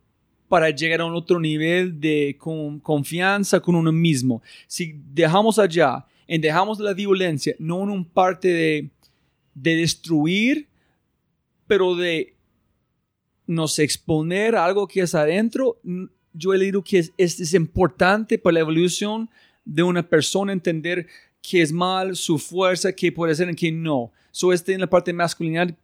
para 0.49 0.71
llegar 0.71 1.01
a 1.01 1.07
un 1.07 1.15
otro 1.15 1.41
nivel 1.41 2.01
de 2.01 2.37
con- 2.39 2.79
confianza 2.79 3.59
con 3.61 3.75
uno 3.75 3.91
mismo. 3.91 4.43
Si 4.67 4.95
dejamos 5.13 5.59
allá 5.59 6.07
y 6.27 6.39
dejamos 6.39 6.79
la 6.79 6.95
violencia, 6.95 7.55
no 7.59 7.83
en 7.83 7.91
un 7.91 8.05
parte 8.05 8.49
de, 8.49 8.91
de 9.55 9.77
destruir, 9.77 10.69
pero 11.67 11.97
de 11.97 12.36
nos 13.47 13.79
exponer 13.79 14.57
a 14.57 14.65
algo 14.65 14.89
que 14.89 15.01
es 15.01 15.15
adentro, 15.15 15.81
yo 16.33 16.53
he 16.53 16.59
leído 16.59 16.83
que 16.83 16.99
es, 16.99 17.13
es, 17.17 17.41
es 17.41 17.55
importante 17.55 18.39
para 18.39 18.55
la 18.55 18.61
evolución 18.61 19.31
de 19.65 19.83
una 19.83 20.09
persona 20.09 20.53
entender 20.53 21.07
qué 21.43 21.63
es 21.63 21.73
mal, 21.73 22.17
su 22.17 22.39
fuerza, 22.39 22.93
qué 22.93 23.13
puede 23.13 23.33
hacer 23.33 23.49
y 23.51 23.55
qué 23.55 23.73
no. 23.73 24.13
So, 24.31 24.53
este 24.53 24.75
en 24.75 24.81
la 24.81 24.91
parte 24.91 25.13
masculinidad 25.13 25.75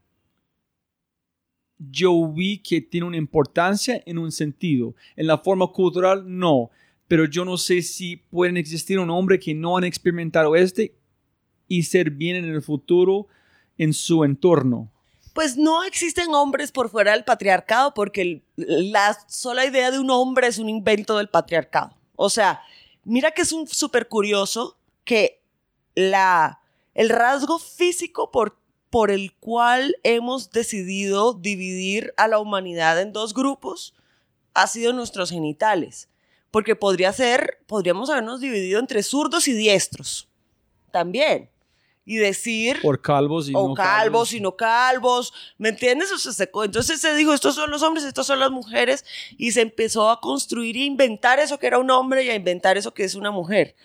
yo 1.91 2.29
vi 2.29 2.59
que 2.59 2.81
tiene 2.81 3.07
una 3.07 3.17
importancia 3.17 4.03
en 4.07 4.19
un 4.19 4.31
sentido. 4.31 4.95
En 5.17 5.27
la 5.27 5.39
forma 5.39 5.67
cultural, 5.69 6.25
no. 6.27 6.71
Pero 7.09 7.25
yo 7.25 7.45
no 7.45 7.57
sé 7.57 7.83
si 7.83 8.17
pueden 8.17 8.57
existir 8.57 8.99
un 8.99 9.11
hombre 9.11 9.39
que 9.39 9.55
no 9.55 9.77
han 9.77 9.85
experimentado 9.85 10.55
este 10.55 10.95
y 11.67 11.83
ser 11.83 12.11
bien 12.11 12.37
en 12.37 12.45
el 12.45 12.63
futuro 12.63 13.27
en 13.79 13.93
su 13.93 14.25
entorno. 14.25 14.92
Pues 15.35 15.57
no 15.57 15.83
existen 15.85 16.35
hombres 16.35 16.73
por 16.73 16.91
fuera 16.91 17.13
del 17.13 17.25
patriarcado 17.25 17.95
porque 17.95 18.43
la 18.57 19.17
sola 19.29 19.65
idea 19.65 19.91
de 19.91 19.99
un 19.99 20.11
hombre 20.11 20.47
es 20.47 20.59
un 20.59 20.69
invento 20.69 21.17
del 21.17 21.29
patriarcado. 21.29 21.97
O 22.17 22.29
sea, 22.29 22.63
mira 23.05 23.31
que 23.31 23.43
es 23.43 23.53
un 23.53 23.67
súper 23.67 24.09
curioso 24.09 24.77
que 25.05 25.43
la, 25.95 26.61
el 26.95 27.09
rasgo 27.09 27.59
físico 27.59 28.31
por, 28.31 28.59
por 28.91 29.11
el 29.11 29.35
cual 29.35 29.97
hemos 30.03 30.51
decidido 30.51 31.35
dividir 31.35 32.13
a 32.17 32.29
la 32.29 32.39
humanidad 32.39 33.01
en 33.01 33.13
dos 33.13 33.33
grupos 33.33 33.95
ha 34.55 34.67
sido 34.67 34.93
nuestros 34.93 35.31
genitales. 35.31 36.09
Porque 36.51 36.77
podría 36.77 37.13
ser, 37.15 37.63
podríamos 37.67 38.11
habernos 38.11 38.41
dividido 38.41 38.79
entre 38.79 39.03
zurdos 39.03 39.49
y 39.49 39.55
diestros. 39.55 40.29
También. 40.91 41.49
Y 42.05 42.17
decir 42.17 42.81
Por 42.83 43.01
calvos 43.01 43.49
y 43.49 43.53
o 43.55 43.69
no 43.69 43.75
calvos 43.75 44.33
y 44.33 44.41
no 44.41 44.57
calvos, 44.57 45.33
¿me 45.57 45.69
entiendes? 45.69 46.11
O 46.11 46.19
sea, 46.19 46.33
se 46.33 46.51
entonces 46.65 47.01
se 47.01 47.15
dijo, 47.15 47.33
estos 47.33 47.55
son 47.55 47.71
los 47.71 47.83
hombres, 47.83 48.05
estos 48.05 48.27
son 48.27 48.41
las 48.41 48.51
mujeres, 48.51 49.05
y 49.39 49.53
se 49.53 49.61
empezó 49.61 50.11
a 50.11 50.21
construir 50.21 50.77
e 50.77 50.81
inventar 50.81 51.39
eso 51.39 51.59
que 51.59 51.69
era 51.69 51.79
un 51.79 51.91
hombre 51.91 52.25
y 52.25 52.31
a 52.31 52.35
inventar 52.35 52.77
eso 52.77 52.93
que 52.93 53.05
es 53.05 53.15
una 53.15 53.31
mujer. 53.31 53.77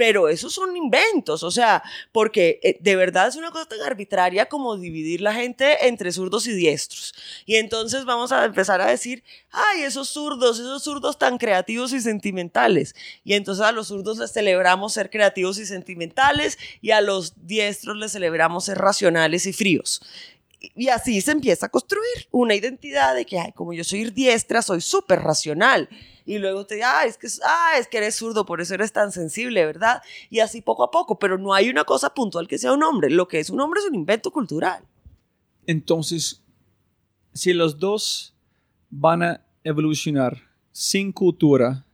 Pero 0.00 0.30
esos 0.30 0.54
son 0.54 0.74
inventos, 0.78 1.42
o 1.42 1.50
sea, 1.50 1.82
porque 2.10 2.58
eh, 2.62 2.78
de 2.80 2.96
verdad 2.96 3.28
es 3.28 3.36
una 3.36 3.50
cosa 3.50 3.66
tan 3.66 3.82
arbitraria 3.82 4.46
como 4.46 4.78
dividir 4.78 5.20
la 5.20 5.34
gente 5.34 5.88
entre 5.88 6.10
zurdos 6.10 6.46
y 6.46 6.54
diestros. 6.54 7.14
Y 7.44 7.56
entonces 7.56 8.06
vamos 8.06 8.32
a 8.32 8.46
empezar 8.46 8.80
a 8.80 8.86
decir, 8.86 9.22
ay, 9.50 9.82
esos 9.82 10.08
zurdos, 10.08 10.58
esos 10.58 10.82
zurdos 10.82 11.18
tan 11.18 11.36
creativos 11.36 11.92
y 11.92 12.00
sentimentales. 12.00 12.94
Y 13.24 13.34
entonces 13.34 13.62
a 13.62 13.72
los 13.72 13.88
zurdos 13.88 14.16
les 14.16 14.32
celebramos 14.32 14.94
ser 14.94 15.10
creativos 15.10 15.58
y 15.58 15.66
sentimentales 15.66 16.58
y 16.80 16.92
a 16.92 17.02
los 17.02 17.34
diestros 17.46 17.98
les 17.98 18.12
celebramos 18.12 18.64
ser 18.64 18.78
racionales 18.78 19.44
y 19.44 19.52
fríos. 19.52 20.00
Y 20.60 20.88
así 20.88 21.20
se 21.20 21.32
empieza 21.32 21.66
a 21.66 21.68
construir 21.70 22.28
una 22.30 22.54
identidad 22.54 23.14
de 23.14 23.24
que, 23.24 23.38
ay, 23.38 23.52
como 23.52 23.72
yo 23.72 23.82
soy 23.82 24.10
diestra, 24.10 24.60
soy 24.60 24.80
súper 24.80 25.20
racional. 25.20 25.88
Y 26.26 26.38
luego 26.38 26.66
te 26.66 26.82
ah, 26.84 27.04
es 27.06 27.16
que, 27.16 27.28
ah, 27.44 27.72
es 27.78 27.88
que 27.88 27.96
eres 27.98 28.16
zurdo, 28.16 28.44
por 28.44 28.60
eso 28.60 28.74
eres 28.74 28.92
tan 28.92 29.10
sensible, 29.10 29.64
¿verdad? 29.64 30.02
Y 30.28 30.40
así 30.40 30.60
poco 30.60 30.84
a 30.84 30.90
poco, 30.90 31.18
pero 31.18 31.38
no 31.38 31.54
hay 31.54 31.70
una 31.70 31.84
cosa 31.84 32.12
puntual 32.12 32.46
que 32.46 32.58
sea 32.58 32.72
un 32.72 32.82
hombre. 32.82 33.10
Lo 33.10 33.26
que 33.26 33.40
es 33.40 33.48
un 33.48 33.60
hombre 33.60 33.80
es 33.80 33.86
un 33.86 33.94
invento 33.94 34.30
cultural. 34.30 34.84
Entonces, 35.66 36.42
si 37.32 37.52
los 37.52 37.78
dos 37.78 38.34
van 38.90 39.22
a 39.22 39.46
evolucionar 39.64 40.42
sin 40.72 41.12
cultura 41.12 41.84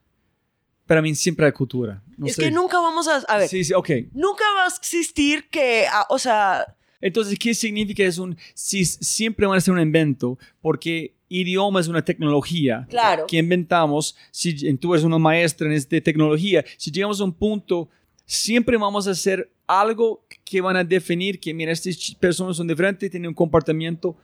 para 0.87 1.03
mí 1.03 1.15
siempre 1.15 1.47
hay 1.47 1.53
cultura. 1.53 2.03
No 2.17 2.27
es 2.27 2.37
sé. 2.37 2.45
que 2.45 2.51
nunca 2.51 2.81
vamos 2.81 3.09
a... 3.09 3.17
A 3.17 3.39
ver, 3.39 3.49
Sí, 3.49 3.65
sí, 3.65 3.75
ok. 3.75 3.91
nunca 4.13 4.45
va 4.57 4.65
a 4.65 4.69
existir 4.69 5.49
que... 5.51 5.87
ah, 5.91 6.07
o 6.09 6.19
sea, 6.19 6.76
Entonces, 7.01 7.39
¿qué 7.39 7.55
significa 7.55 8.03
es 8.05 8.19
un... 8.19 8.37
Si 8.55 8.85
siempre 8.85 9.47
van 9.47 9.59
a 9.59 9.61
ser 9.61 9.75
un 9.75 9.81
invento, 9.81 10.39
porque 10.61 11.15
idioma 11.29 11.81
es 11.81 11.89
una 11.89 12.05
tecnología 12.05 12.87
Claro. 12.89 13.27
que 13.27 13.37
inventamos. 13.39 14.17
Si 14.31 14.55
tú 14.77 14.95
eres 14.95 15.05
una 15.05 15.19
maestra 15.19 15.67
en 15.67 15.73
esta 15.75 16.01
tecnología, 16.01 16.65
si 16.77 16.91
llegamos 16.91 17.21
a 17.21 17.25
un 17.25 17.33
punto, 17.33 17.89
siempre 18.25 18.77
vamos 18.77 19.07
a 19.09 19.11
hacer 19.11 19.51
algo 19.67 20.25
que 20.45 20.61
van 20.61 20.77
a 20.77 20.85
definir 20.85 21.41
que, 21.41 21.53
mira, 21.53 21.73
estas 21.73 22.15
personas 22.21 22.57
son 22.57 22.69
diferentes, 22.69 23.11
tienen 23.11 23.29
un 23.29 23.35
comportamiento. 23.35 24.17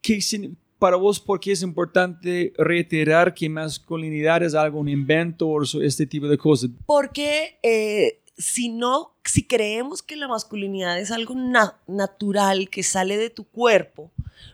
¿Qué 0.00 0.16
signi- 0.18 0.54
para 0.78 0.96
vos, 0.96 1.20
por 1.20 1.38
qué 1.38 1.52
es 1.52 1.62
importante 1.62 2.52
reiterar 2.58 3.32
que 3.32 3.48
masculinidad 3.48 4.42
es 4.42 4.52
algo, 4.54 4.80
un 4.80 4.88
invento 4.88 5.46
o 5.48 5.62
este 5.80 6.06
tipo 6.06 6.26
de 6.26 6.36
cosas? 6.36 6.70
porque 6.86 7.56
eh, 7.62 8.18
si 8.36 8.78
si 9.24 9.46
creemos 9.46 10.02
que 10.02 10.16
la 10.16 10.28
masculinidad 10.28 10.98
es 10.98 11.10
algo 11.10 11.34
na- 11.34 11.78
natural 11.86 12.68
que 12.70 12.82
sale 12.82 13.16
de 13.16 13.30
tu 13.30 13.44
cuerpo, 13.44 14.10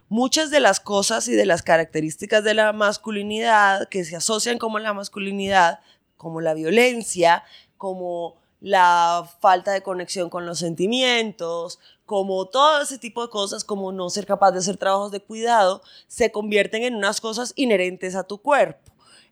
muchas 0.08 0.50
de 0.50 0.60
las 0.60 0.80
cosas 0.80 1.28
y 1.28 1.32
de 1.32 1.46
las 1.46 1.62
características 1.62 2.44
de 2.44 2.54
la 2.54 2.72
masculinidad 2.72 3.88
que 3.88 4.04
se 4.04 4.16
asocian 4.16 4.58
como 4.58 4.78
la 4.78 4.92
masculinidad, 4.94 5.80
como 6.16 6.40
la 6.40 6.54
violencia, 6.54 7.44
como 7.76 8.36
la 8.60 9.30
falta 9.40 9.70
de 9.72 9.82
conexión 9.82 10.30
con 10.30 10.44
los 10.44 10.58
sentimientos, 10.58 11.78
como 12.06 12.46
todo 12.46 12.80
ese 12.82 12.98
tipo 12.98 13.22
de 13.22 13.30
cosas, 13.30 13.62
como 13.64 13.92
no 13.92 14.10
ser 14.10 14.26
capaz 14.26 14.50
de 14.52 14.58
hacer 14.58 14.76
trabajos 14.76 15.12
de 15.12 15.20
cuidado, 15.20 15.82
se 16.08 16.32
convierten 16.32 16.82
en 16.82 16.96
unas 16.96 17.20
cosas 17.20 17.52
inherentes 17.54 18.16
a 18.16 18.24
tu 18.24 18.38
cuerpo. 18.38 18.90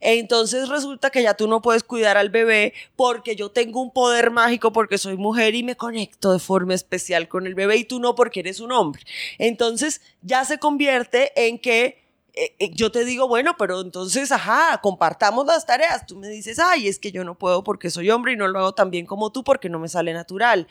Entonces 0.09 0.69
resulta 0.69 1.11
que 1.11 1.25
ya 1.25 1.35
tú 1.35 1.49
no 1.49 1.61
puedes 1.61 1.83
cuidar 1.83 2.17
al 2.17 2.31
bebé 2.31 2.75
porque 2.95 3.35
yo 3.35 3.51
tengo 3.51 3.83
un 3.83 3.91
poder 3.91 4.31
mágico 4.31 4.73
porque 4.73 4.99
soy 4.99 5.17
mujer 5.17 5.57
y 5.57 5.65
me 5.65 5.77
conecto 5.77 6.33
de 6.33 6.39
forma 6.39 6.75
especial 6.75 7.27
con 7.27 7.45
el 7.45 7.57
bebé 7.57 7.79
y 7.79 7.85
tú 7.85 7.99
no 7.99 8.15
porque 8.15 8.39
eres 8.39 8.61
un 8.61 8.71
hombre. 8.71 9.03
Entonces 9.39 10.01
ya 10.23 10.45
se 10.45 10.59
convierte 10.59 11.33
en 11.35 11.59
que 11.59 12.06
eh, 12.37 12.55
eh, 12.59 12.71
yo 12.75 12.93
te 12.93 13.05
digo, 13.05 13.27
bueno, 13.29 13.55
pero 13.59 13.81
entonces, 13.81 14.31
ajá, 14.31 14.79
compartamos 14.83 15.47
las 15.47 15.65
tareas. 15.67 16.07
Tú 16.07 16.17
me 16.17 16.29
dices, 16.29 16.59
ay, 16.59 16.87
es 16.87 16.99
que 16.99 17.11
yo 17.11 17.25
no 17.25 17.35
puedo 17.37 17.65
porque 17.65 17.91
soy 17.91 18.11
hombre 18.11 18.35
y 18.35 18.37
no 18.37 18.47
lo 18.47 18.59
hago 18.59 18.75
tan 18.75 18.91
bien 18.91 19.07
como 19.07 19.33
tú 19.33 19.43
porque 19.43 19.69
no 19.71 19.79
me 19.79 19.89
sale 19.89 20.13
natural. 20.13 20.67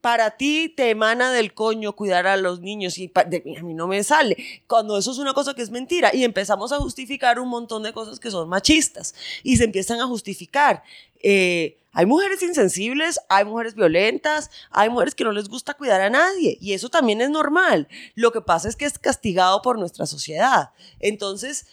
Para 0.00 0.30
ti 0.32 0.72
te 0.74 0.88
emana 0.90 1.30
del 1.32 1.52
coño 1.52 1.92
cuidar 1.94 2.26
a 2.26 2.36
los 2.38 2.60
niños 2.60 2.96
y 2.98 3.12
de- 3.26 3.56
a 3.58 3.62
mí 3.62 3.74
no 3.74 3.86
me 3.86 4.02
sale. 4.02 4.36
Cuando 4.66 4.96
eso 4.96 5.10
es 5.12 5.18
una 5.18 5.34
cosa 5.34 5.52
que 5.54 5.62
es 5.62 5.70
mentira 5.70 6.10
y 6.14 6.24
empezamos 6.24 6.72
a 6.72 6.78
justificar 6.78 7.38
un 7.38 7.48
montón 7.50 7.82
de 7.82 7.92
cosas 7.92 8.18
que 8.18 8.30
son 8.30 8.48
machistas 8.48 9.14
y 9.42 9.58
se 9.58 9.64
empiezan 9.64 10.00
a 10.00 10.06
justificar. 10.06 10.82
Eh, 11.22 11.76
hay 11.92 12.06
mujeres 12.06 12.42
insensibles, 12.42 13.20
hay 13.28 13.44
mujeres 13.44 13.74
violentas, 13.74 14.50
hay 14.70 14.88
mujeres 14.88 15.14
que 15.14 15.24
no 15.24 15.32
les 15.32 15.48
gusta 15.48 15.74
cuidar 15.74 16.00
a 16.00 16.10
nadie 16.10 16.56
y 16.60 16.72
eso 16.72 16.88
también 16.88 17.20
es 17.20 17.30
normal. 17.30 17.88
Lo 18.14 18.32
que 18.32 18.40
pasa 18.40 18.68
es 18.68 18.76
que 18.76 18.84
es 18.84 18.98
castigado 18.98 19.60
por 19.62 19.78
nuestra 19.78 20.06
sociedad. 20.06 20.70
Entonces, 21.00 21.66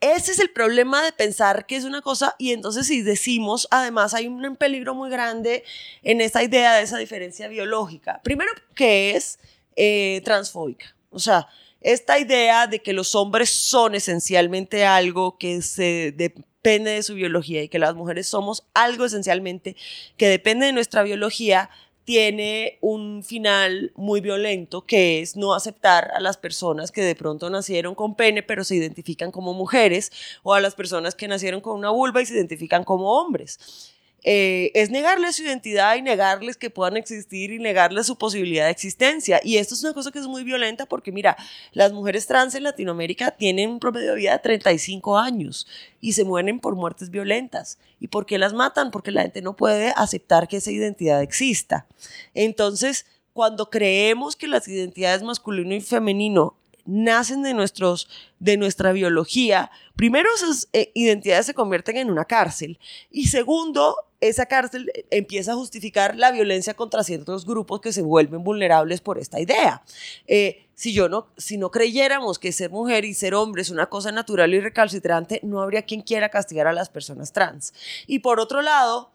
ese 0.00 0.32
es 0.32 0.38
el 0.38 0.50
problema 0.50 1.02
de 1.02 1.12
pensar 1.12 1.66
que 1.66 1.76
es 1.76 1.84
una 1.84 2.00
cosa 2.00 2.34
y 2.38 2.52
entonces 2.52 2.86
si 2.86 3.02
decimos, 3.02 3.68
además 3.70 4.14
hay 4.14 4.26
un 4.26 4.56
peligro 4.56 4.94
muy 4.94 5.10
grande 5.10 5.64
en 6.02 6.20
esa 6.20 6.42
idea 6.42 6.74
de 6.74 6.82
esa 6.82 6.98
diferencia 6.98 7.48
biológica. 7.48 8.20
Primero 8.24 8.50
que 8.74 9.14
es 9.14 9.38
eh, 9.76 10.22
transfóbica. 10.24 10.94
O 11.10 11.18
sea, 11.18 11.48
esta 11.84 12.18
idea 12.18 12.66
de 12.66 12.80
que 12.80 12.94
los 12.94 13.14
hombres 13.14 13.50
son 13.50 13.94
esencialmente 13.94 14.86
algo 14.86 15.36
que 15.38 15.60
se 15.60 16.12
depende 16.16 16.92
de 16.92 17.02
su 17.02 17.14
biología 17.14 17.62
y 17.62 17.68
que 17.68 17.78
las 17.78 17.94
mujeres 17.94 18.26
somos 18.26 18.66
algo 18.72 19.04
esencialmente 19.04 19.76
que 20.16 20.28
depende 20.28 20.64
de 20.66 20.72
nuestra 20.72 21.02
biología 21.02 21.68
tiene 22.04 22.78
un 22.80 23.22
final 23.22 23.92
muy 23.96 24.22
violento 24.22 24.86
que 24.86 25.20
es 25.20 25.36
no 25.36 25.54
aceptar 25.54 26.10
a 26.14 26.20
las 26.20 26.38
personas 26.38 26.90
que 26.90 27.02
de 27.02 27.14
pronto 27.14 27.50
nacieron 27.50 27.94
con 27.94 28.14
pene 28.14 28.42
pero 28.42 28.64
se 28.64 28.76
identifican 28.76 29.30
como 29.30 29.52
mujeres 29.52 30.10
o 30.42 30.54
a 30.54 30.60
las 30.60 30.74
personas 30.74 31.14
que 31.14 31.28
nacieron 31.28 31.60
con 31.60 31.76
una 31.78 31.90
vulva 31.90 32.22
y 32.22 32.26
se 32.26 32.34
identifican 32.34 32.84
como 32.84 33.20
hombres. 33.20 33.93
Eh, 34.26 34.72
es 34.74 34.90
negarles 34.90 35.36
su 35.36 35.42
identidad 35.42 35.96
y 35.96 36.02
negarles 36.02 36.56
que 36.56 36.70
puedan 36.70 36.96
existir 36.96 37.52
y 37.52 37.58
negarles 37.58 38.06
su 38.06 38.16
posibilidad 38.16 38.64
de 38.64 38.70
existencia. 38.70 39.38
Y 39.44 39.58
esto 39.58 39.74
es 39.74 39.84
una 39.84 39.92
cosa 39.92 40.10
que 40.10 40.18
es 40.18 40.26
muy 40.26 40.44
violenta 40.44 40.86
porque, 40.86 41.12
mira, 41.12 41.36
las 41.72 41.92
mujeres 41.92 42.26
trans 42.26 42.54
en 42.54 42.62
Latinoamérica 42.62 43.32
tienen 43.32 43.68
un 43.68 43.80
promedio 43.80 44.10
de 44.10 44.16
vida 44.16 44.32
de 44.32 44.38
35 44.38 45.18
años 45.18 45.66
y 46.00 46.14
se 46.14 46.24
mueren 46.24 46.58
por 46.58 46.74
muertes 46.74 47.10
violentas. 47.10 47.78
¿Y 48.00 48.08
por 48.08 48.24
qué 48.24 48.38
las 48.38 48.54
matan? 48.54 48.90
Porque 48.90 49.10
la 49.10 49.22
gente 49.22 49.42
no 49.42 49.56
puede 49.56 49.92
aceptar 49.94 50.48
que 50.48 50.56
esa 50.56 50.70
identidad 50.70 51.22
exista. 51.22 51.86
Entonces, 52.32 53.04
cuando 53.34 53.68
creemos 53.68 54.36
que 54.36 54.46
las 54.46 54.66
identidades 54.68 55.22
masculino 55.22 55.74
y 55.74 55.80
femenino 55.82 56.56
nacen 56.86 57.42
de, 57.42 57.54
nuestros, 57.54 58.08
de 58.38 58.56
nuestra 58.56 58.92
biología, 58.92 59.70
primero 59.96 60.28
esas 60.34 60.68
eh, 60.72 60.90
identidades 60.94 61.46
se 61.46 61.54
convierten 61.54 61.96
en 61.96 62.10
una 62.10 62.24
cárcel 62.24 62.78
y 63.10 63.28
segundo, 63.28 63.96
esa 64.20 64.46
cárcel 64.46 64.90
empieza 65.10 65.52
a 65.52 65.56
justificar 65.56 66.16
la 66.16 66.30
violencia 66.30 66.74
contra 66.74 67.04
ciertos 67.04 67.44
grupos 67.44 67.80
que 67.80 67.92
se 67.92 68.02
vuelven 68.02 68.42
vulnerables 68.42 69.00
por 69.00 69.18
esta 69.18 69.40
idea. 69.40 69.82
Eh, 70.26 70.66
si, 70.74 70.92
yo 70.94 71.08
no, 71.08 71.28
si 71.36 71.58
no 71.58 71.70
creyéramos 71.70 72.38
que 72.38 72.52
ser 72.52 72.70
mujer 72.70 73.04
y 73.04 73.14
ser 73.14 73.34
hombre 73.34 73.62
es 73.62 73.70
una 73.70 73.86
cosa 73.86 74.12
natural 74.12 74.54
y 74.54 74.60
recalcitrante, 74.60 75.40
no 75.42 75.60
habría 75.60 75.82
quien 75.82 76.00
quiera 76.00 76.30
castigar 76.30 76.66
a 76.66 76.72
las 76.72 76.88
personas 76.88 77.32
trans. 77.32 77.74
Y 78.06 78.20
por 78.20 78.40
otro 78.40 78.62
lado, 78.62 79.10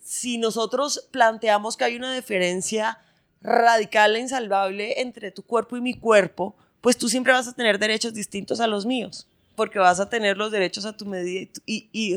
si 0.00 0.38
nosotros 0.38 1.08
planteamos 1.10 1.76
que 1.76 1.84
hay 1.84 1.96
una 1.96 2.14
diferencia 2.14 2.98
radical 3.40 4.16
e 4.16 4.20
insalvable 4.20 5.00
entre 5.00 5.30
tu 5.30 5.42
cuerpo 5.42 5.76
y 5.76 5.80
mi 5.80 5.94
cuerpo, 5.94 6.56
pues 6.82 6.98
tú 6.98 7.08
siempre 7.08 7.32
vas 7.32 7.48
a 7.48 7.54
tener 7.54 7.78
derechos 7.78 8.12
distintos 8.12 8.60
a 8.60 8.66
los 8.66 8.84
míos, 8.84 9.26
porque 9.56 9.78
vas 9.78 10.00
a 10.00 10.10
tener 10.10 10.36
los 10.36 10.52
derechos 10.52 10.84
a 10.84 10.94
tu 10.94 11.06
medida 11.06 11.48
y, 11.64 12.12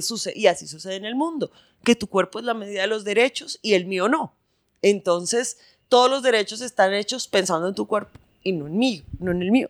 así 0.48 0.68
sucede 0.68 0.96
en 0.96 1.06
el 1.06 1.16
mundo, 1.16 1.52
que 1.84 1.96
tu 1.96 2.08
cuerpo 2.08 2.40
es 2.40 2.46
la 2.46 2.54
medida 2.54 2.82
de 2.82 2.88
los 2.88 3.06
derechos 3.06 3.60
y 3.62 3.74
el 3.76 3.86
mío 3.86 4.10
no. 4.10 4.34
Entonces, 4.82 5.58
todos 5.88 6.10
los 6.10 6.24
derechos 6.24 6.62
están 6.62 6.94
hechos 6.94 7.28
pensando 7.28 7.70
en 7.70 7.76
tu 7.76 7.86
cuerpo 7.86 8.20
y 8.44 8.52
no 8.52 8.68
en 8.68 8.78
mí, 8.78 9.04
no 9.20 9.32
en 9.32 9.44
el 9.44 9.52
mío. 9.52 9.70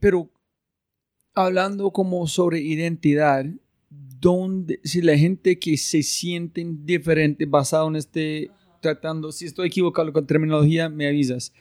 Pero 0.00 0.30
hablando 1.34 1.90
como 1.90 2.26
sobre 2.26 2.60
identidad, 2.60 3.44
donde 3.90 4.80
si 4.84 5.02
la 5.02 5.18
gente 5.18 5.58
que 5.58 5.76
se 5.76 6.02
sienten 6.02 6.86
diferente 6.86 7.44
basado 7.44 7.88
en 7.88 7.96
este 7.96 8.50
tratando, 8.80 9.32
si 9.32 9.44
estoy 9.44 9.68
equivocado 9.68 10.12
con 10.12 10.26
terminología, 10.26 10.88
me 10.88 11.06
avisas. 11.06 11.52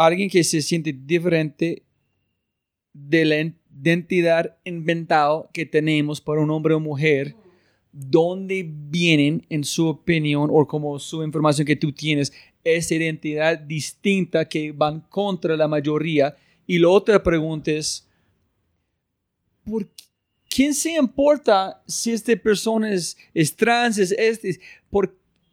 Alguien 0.00 0.30
que 0.30 0.42
se 0.42 0.62
siente 0.62 0.94
diferente 0.94 1.82
de 2.94 3.24
la 3.26 3.52
identidad 3.82 4.56
inventado 4.64 5.50
que 5.52 5.66
tenemos 5.66 6.22
para 6.22 6.40
un 6.40 6.50
hombre 6.50 6.72
o 6.72 6.80
mujer, 6.80 7.36
¿dónde 7.92 8.66
vienen, 8.66 9.44
en 9.50 9.62
su 9.62 9.88
opinión, 9.88 10.48
o 10.50 10.66
como 10.66 10.98
su 10.98 11.22
información 11.22 11.66
que 11.66 11.76
tú 11.76 11.92
tienes, 11.92 12.32
esa 12.64 12.94
identidad 12.94 13.58
distinta 13.58 14.48
que 14.48 14.72
van 14.72 15.02
contra 15.02 15.54
la 15.54 15.68
mayoría? 15.68 16.34
Y 16.66 16.78
la 16.78 16.88
otra 16.88 17.22
pregunta 17.22 17.70
es, 17.70 18.08
¿por? 19.64 19.86
¿quién 20.48 20.72
se 20.72 20.94
importa 20.94 21.82
si 21.86 22.12
esta 22.12 22.34
persona 22.36 22.90
es, 22.90 23.18
es 23.34 23.54
trans, 23.54 23.98
es 23.98 24.12
este, 24.12 24.58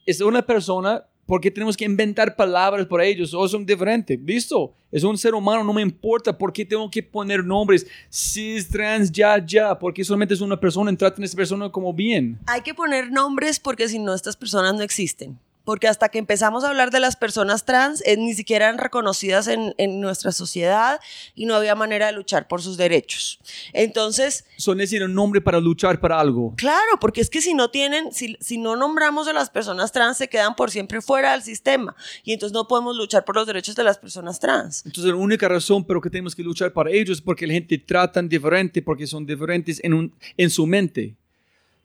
es 0.05 0.21
una 0.21 0.41
persona? 0.41 1.05
¿Por 1.27 1.41
qué 1.41 1.51
tenemos 1.51 1.75
que 1.75 1.83
inventar 1.83 2.37
palabras 2.37 2.87
para 2.87 3.03
ellos? 3.03 3.33
O 3.33 3.47
son 3.49 3.65
diferentes. 3.65 4.17
Listo. 4.19 4.73
Es 4.89 5.03
un 5.03 5.17
ser 5.17 5.35
humano, 5.35 5.61
no 5.61 5.73
me 5.73 5.81
importa. 5.81 6.35
¿Por 6.35 6.53
qué 6.53 6.63
tengo 6.63 6.89
que 6.89 7.03
poner 7.03 7.43
nombres? 7.43 7.85
Cis, 8.09 8.69
trans, 8.69 9.11
ya, 9.11 9.45
ya. 9.45 9.77
Porque 9.77 10.05
solamente 10.05 10.33
es 10.33 10.39
una 10.39 10.57
persona. 10.57 10.95
Traten 10.95 11.21
a 11.21 11.25
esa 11.25 11.35
persona 11.35 11.69
como 11.69 11.93
bien. 11.93 12.39
Hay 12.47 12.61
que 12.61 12.73
poner 12.73 13.11
nombres 13.11 13.59
porque 13.59 13.89
si 13.89 13.99
no, 13.99 14.13
estas 14.13 14.37
personas 14.37 14.73
no 14.73 14.81
existen. 14.81 15.37
Porque 15.67 15.89
hasta 15.89 16.07
que 16.07 16.17
empezamos 16.17 16.63
a 16.63 16.69
hablar 16.69 16.91
de 16.91 17.01
las 17.01 17.17
personas 17.17 17.65
trans, 17.65 18.01
eh, 18.05 18.15
ni 18.15 18.33
siquiera 18.33 18.67
eran 18.67 18.77
reconocidas 18.77 19.49
en, 19.49 19.75
en 19.77 19.99
nuestra 19.99 20.31
sociedad 20.31 21.01
y 21.35 21.45
no 21.45 21.55
había 21.55 21.75
manera 21.75 22.05
de 22.05 22.13
luchar 22.13 22.47
por 22.47 22.61
sus 22.61 22.77
derechos. 22.77 23.37
Entonces, 23.73 24.45
Son 24.55 24.77
decir 24.77 25.03
un 25.03 25.13
nombre 25.13 25.41
para 25.41 25.59
luchar 25.59 25.99
para 25.99 26.21
algo. 26.21 26.53
Claro, 26.55 27.01
porque 27.01 27.19
es 27.19 27.29
que 27.29 27.41
si 27.41 27.53
no 27.53 27.69
tienen, 27.69 28.13
si, 28.13 28.37
si 28.39 28.57
no 28.57 28.77
nombramos 28.77 29.27
a 29.27 29.33
las 29.33 29.49
personas 29.49 29.91
trans, 29.91 30.15
se 30.15 30.29
quedan 30.29 30.55
por 30.55 30.71
siempre 30.71 31.01
fuera 31.01 31.33
del 31.33 31.43
sistema. 31.43 31.93
Y 32.23 32.31
entonces 32.31 32.53
no 32.53 32.65
podemos 32.69 32.95
luchar 32.95 33.25
por 33.25 33.35
los 33.35 33.45
derechos 33.45 33.75
de 33.75 33.83
las 33.83 33.97
personas 33.97 34.39
trans. 34.39 34.85
Entonces, 34.85 35.11
la 35.11 35.17
única 35.17 35.49
razón 35.49 35.83
por 35.83 36.01
que 36.01 36.09
tenemos 36.09 36.33
que 36.33 36.43
luchar 36.43 36.71
para 36.71 36.91
ellos 36.91 37.17
es 37.17 37.21
porque 37.21 37.45
la 37.45 37.51
gente 37.51 37.77
tratan 37.77 38.29
diferente, 38.29 38.81
porque 38.81 39.05
son 39.05 39.25
diferentes 39.25 39.83
en, 39.83 39.93
un, 39.93 40.15
en 40.37 40.49
su 40.49 40.65
mente. 40.65 41.17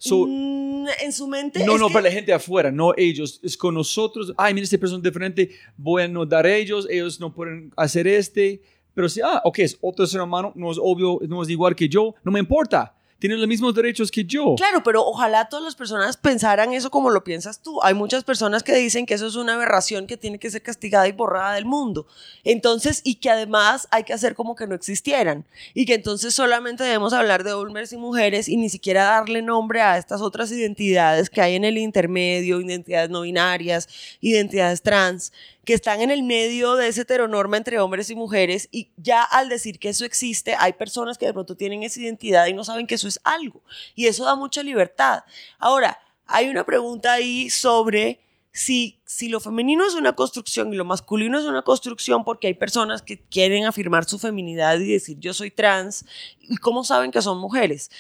So, 0.04 0.26
Mm, 0.26 0.86
en 1.00 1.12
su 1.12 1.28
mente. 1.28 1.64
no, 1.64 1.78
no, 1.78 1.86
que- 1.86 1.92
para 1.92 2.06
la 2.06 2.10
gente 2.10 2.32
afuera, 2.32 2.72
no 2.72 2.92
ellos. 2.96 3.38
Es 3.44 3.56
con 3.56 3.74
nosotros. 3.74 4.32
Ay, 4.36 4.52
mira, 4.52 4.64
esta 4.64 4.76
persona 4.76 4.98
es 4.98 5.04
diferente. 5.04 5.50
Voy 5.76 6.02
a 6.02 6.08
no 6.08 6.26
dar 6.26 6.44
a 6.44 6.52
ellos. 6.56 6.88
Ellos 6.90 7.20
no 7.20 7.32
pueden 7.32 7.70
hacer 7.76 8.08
este. 8.08 8.60
Pero 8.94 9.08
si, 9.08 9.20
ah, 9.20 9.40
ok, 9.44 9.60
es 9.60 9.78
otro 9.80 10.04
ser 10.06 10.20
humano. 10.20 10.52
No 10.56 10.72
es 10.72 10.78
obvio, 10.80 11.20
no 11.28 11.40
es 11.40 11.48
igual 11.50 11.76
que 11.76 11.88
yo. 11.88 12.16
No 12.24 12.32
me 12.32 12.40
importa. 12.40 12.96
Tienen 13.22 13.38
los 13.38 13.46
mismos 13.46 13.72
derechos 13.72 14.10
que 14.10 14.24
yo. 14.24 14.56
Claro, 14.56 14.82
pero 14.82 15.06
ojalá 15.06 15.48
todas 15.48 15.64
las 15.64 15.76
personas 15.76 16.16
pensaran 16.16 16.72
eso 16.72 16.90
como 16.90 17.08
lo 17.08 17.22
piensas 17.22 17.62
tú. 17.62 17.80
Hay 17.84 17.94
muchas 17.94 18.24
personas 18.24 18.64
que 18.64 18.74
dicen 18.74 19.06
que 19.06 19.14
eso 19.14 19.28
es 19.28 19.36
una 19.36 19.54
aberración 19.54 20.08
que 20.08 20.16
tiene 20.16 20.40
que 20.40 20.50
ser 20.50 20.60
castigada 20.60 21.06
y 21.06 21.12
borrada 21.12 21.54
del 21.54 21.64
mundo. 21.64 22.08
Entonces, 22.42 23.00
y 23.04 23.14
que 23.14 23.30
además 23.30 23.86
hay 23.92 24.02
que 24.02 24.12
hacer 24.12 24.34
como 24.34 24.56
que 24.56 24.66
no 24.66 24.74
existieran. 24.74 25.44
Y 25.72 25.86
que 25.86 25.94
entonces 25.94 26.34
solamente 26.34 26.82
debemos 26.82 27.12
hablar 27.12 27.44
de 27.44 27.52
hombres 27.52 27.92
y 27.92 27.96
mujeres 27.96 28.48
y 28.48 28.56
ni 28.56 28.68
siquiera 28.68 29.04
darle 29.04 29.40
nombre 29.40 29.82
a 29.82 29.98
estas 29.98 30.20
otras 30.20 30.50
identidades 30.50 31.30
que 31.30 31.40
hay 31.40 31.54
en 31.54 31.62
el 31.64 31.78
intermedio, 31.78 32.60
identidades 32.60 33.08
no 33.08 33.20
binarias, 33.20 33.88
identidades 34.20 34.82
trans, 34.82 35.32
que 35.64 35.74
están 35.74 36.00
en 36.00 36.10
el 36.10 36.22
medio 36.22 36.74
de 36.74 36.88
esa 36.88 37.02
heteronorma 37.02 37.56
entre 37.56 37.78
hombres 37.78 38.10
y 38.10 38.14
mujeres. 38.14 38.68
Y 38.72 38.90
ya 38.96 39.22
al 39.22 39.48
decir 39.48 39.78
que 39.78 39.90
eso 39.90 40.04
existe, 40.04 40.54
hay 40.58 40.72
personas 40.72 41.18
que 41.18 41.26
de 41.26 41.32
pronto 41.32 41.56
tienen 41.56 41.82
esa 41.82 42.00
identidad 42.00 42.46
y 42.46 42.52
no 42.52 42.64
saben 42.64 42.86
que 42.86 42.96
eso 42.96 43.08
es 43.08 43.20
algo. 43.24 43.62
Y 43.94 44.06
eso 44.06 44.24
da 44.24 44.34
mucha 44.34 44.62
libertad. 44.62 45.24
Ahora, 45.58 45.98
hay 46.26 46.48
una 46.48 46.64
pregunta 46.64 47.12
ahí 47.12 47.50
sobre 47.50 48.20
si, 48.52 49.00
si 49.06 49.28
lo 49.28 49.40
femenino 49.40 49.86
es 49.86 49.94
una 49.94 50.14
construcción 50.14 50.72
y 50.72 50.76
lo 50.76 50.84
masculino 50.84 51.38
es 51.38 51.44
una 51.46 51.62
construcción 51.62 52.24
porque 52.24 52.48
hay 52.48 52.54
personas 52.54 53.00
que 53.00 53.20
quieren 53.20 53.64
afirmar 53.64 54.04
su 54.04 54.18
feminidad 54.18 54.78
y 54.78 54.92
decir 54.92 55.18
yo 55.18 55.32
soy 55.32 55.50
trans, 55.50 56.04
¿y 56.40 56.56
cómo 56.56 56.84
saben 56.84 57.10
que 57.10 57.22
son 57.22 57.38
mujeres? 57.38 57.90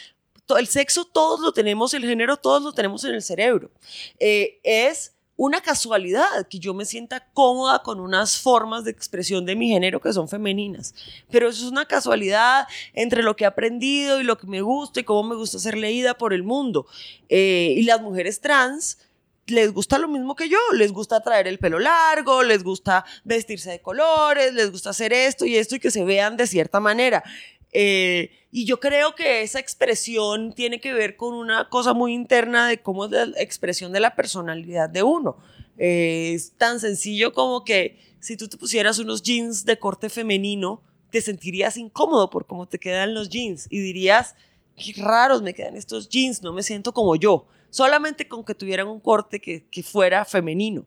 El 0.58 0.66
sexo 0.66 1.06
todos 1.06 1.40
lo 1.40 1.52
tenemos, 1.52 1.94
el 1.94 2.04
género 2.04 2.36
todos 2.36 2.62
lo 2.62 2.72
tenemos 2.72 3.04
en 3.04 3.14
el 3.14 3.22
cerebro. 3.22 3.70
Eh, 4.18 4.60
es 4.62 5.14
una 5.44 5.60
casualidad 5.60 6.46
que 6.48 6.60
yo 6.60 6.72
me 6.72 6.84
sienta 6.84 7.26
cómoda 7.34 7.82
con 7.82 7.98
unas 7.98 8.38
formas 8.38 8.84
de 8.84 8.92
expresión 8.92 9.44
de 9.44 9.56
mi 9.56 9.66
género 9.70 10.00
que 10.00 10.12
son 10.12 10.28
femeninas. 10.28 10.94
Pero 11.32 11.48
eso 11.48 11.66
es 11.66 11.72
una 11.72 11.84
casualidad 11.84 12.68
entre 12.94 13.24
lo 13.24 13.34
que 13.34 13.42
he 13.42 13.46
aprendido 13.48 14.20
y 14.20 14.22
lo 14.22 14.38
que 14.38 14.46
me 14.46 14.60
gusta 14.60 15.00
y 15.00 15.02
cómo 15.02 15.28
me 15.28 15.34
gusta 15.34 15.58
ser 15.58 15.76
leída 15.76 16.14
por 16.14 16.32
el 16.32 16.44
mundo. 16.44 16.86
Eh, 17.28 17.74
y 17.76 17.82
las 17.82 18.00
mujeres 18.00 18.40
trans 18.40 18.98
les 19.46 19.72
gusta 19.72 19.98
lo 19.98 20.06
mismo 20.06 20.36
que 20.36 20.48
yo, 20.48 20.60
les 20.74 20.92
gusta 20.92 21.18
traer 21.18 21.48
el 21.48 21.58
pelo 21.58 21.80
largo, 21.80 22.44
les 22.44 22.62
gusta 22.62 23.04
vestirse 23.24 23.72
de 23.72 23.80
colores, 23.80 24.54
les 24.54 24.70
gusta 24.70 24.90
hacer 24.90 25.12
esto 25.12 25.44
y 25.44 25.56
esto 25.56 25.74
y 25.74 25.80
que 25.80 25.90
se 25.90 26.04
vean 26.04 26.36
de 26.36 26.46
cierta 26.46 26.78
manera. 26.78 27.24
Eh, 27.72 28.30
y 28.50 28.66
yo 28.66 28.80
creo 28.80 29.14
que 29.14 29.42
esa 29.42 29.58
expresión 29.58 30.52
tiene 30.52 30.80
que 30.80 30.92
ver 30.92 31.16
con 31.16 31.34
una 31.34 31.68
cosa 31.68 31.94
muy 31.94 32.12
interna 32.12 32.68
de 32.68 32.82
cómo 32.82 33.06
es 33.06 33.10
la 33.10 33.24
expresión 33.36 33.92
de 33.92 34.00
la 34.00 34.14
personalidad 34.14 34.90
de 34.90 35.02
uno. 35.02 35.38
Eh, 35.78 36.32
es 36.34 36.52
tan 36.52 36.80
sencillo 36.80 37.32
como 37.32 37.64
que 37.64 37.98
si 38.20 38.36
tú 38.36 38.48
te 38.48 38.58
pusieras 38.58 38.98
unos 38.98 39.22
jeans 39.22 39.64
de 39.64 39.78
corte 39.78 40.10
femenino, 40.10 40.82
te 41.10 41.20
sentirías 41.20 41.76
incómodo 41.76 42.30
por 42.30 42.46
cómo 42.46 42.66
te 42.66 42.78
quedan 42.78 43.14
los 43.14 43.30
jeans 43.30 43.66
y 43.70 43.80
dirías, 43.80 44.34
qué 44.76 44.92
raros 44.96 45.42
me 45.42 45.54
quedan 45.54 45.76
estos 45.76 46.08
jeans, 46.08 46.42
no 46.42 46.52
me 46.52 46.62
siento 46.62 46.92
como 46.92 47.16
yo 47.16 47.46
solamente 47.72 48.28
con 48.28 48.44
que 48.44 48.54
tuvieran 48.54 48.86
un 48.86 49.00
corte 49.00 49.40
que, 49.40 49.64
que 49.68 49.82
fuera 49.82 50.24
femenino. 50.24 50.86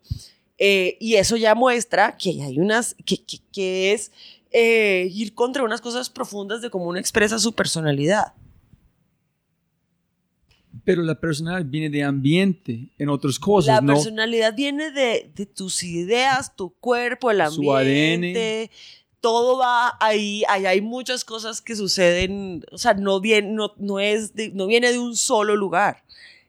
Eh, 0.58 0.96
y 1.02 1.16
eso 1.16 1.36
ya 1.36 1.54
muestra 1.54 2.16
que 2.16 2.42
hay 2.42 2.60
unas, 2.60 2.96
que, 3.06 3.18
que, 3.52 3.92
es 3.92 4.12
eh, 4.58 5.10
ir 5.12 5.34
contra 5.34 5.66
unas 5.66 5.82
cosas 5.82 6.10
profundas 6.10 6.62
de 6.62 6.70
cómo 6.70 6.86
uno 6.86 6.98
expresa 6.98 7.38
su 7.40 7.52
personalidad. 7.52 8.36
Pero 10.86 11.02
la 11.04 11.20
personalidad 11.20 11.70
viene 11.70 11.90
de 11.90 12.04
ambiente, 12.04 12.88
en 12.98 13.10
otras 13.10 13.38
cosas. 13.38 13.84
La 13.84 13.94
personalidad 13.94 14.56
viene 14.56 14.92
de, 14.92 15.30
de, 15.36 15.46
tus 15.46 15.84
ideas, 15.84 16.56
tu 16.56 16.70
cuerpo, 16.70 17.32
el 17.32 17.42
ambiente. 17.42 18.72
Todo 19.20 19.58
va 19.58 19.98
ahí, 20.00 20.44
ahí 20.48 20.66
hay 20.66 20.80
muchas 20.80 21.26
cosas 21.26 21.60
que 21.60 21.76
suceden, 21.76 22.64
o 22.72 22.78
sea, 22.78 22.94
no 22.94 23.20
viene, 23.20 23.52
no, 23.52 23.74
no 23.76 24.00
es 24.00 24.32
no 24.54 24.68
viene 24.68 24.94
de 24.94 25.00
un 25.00 25.18
solo 25.18 25.58
lugar. 25.58 26.06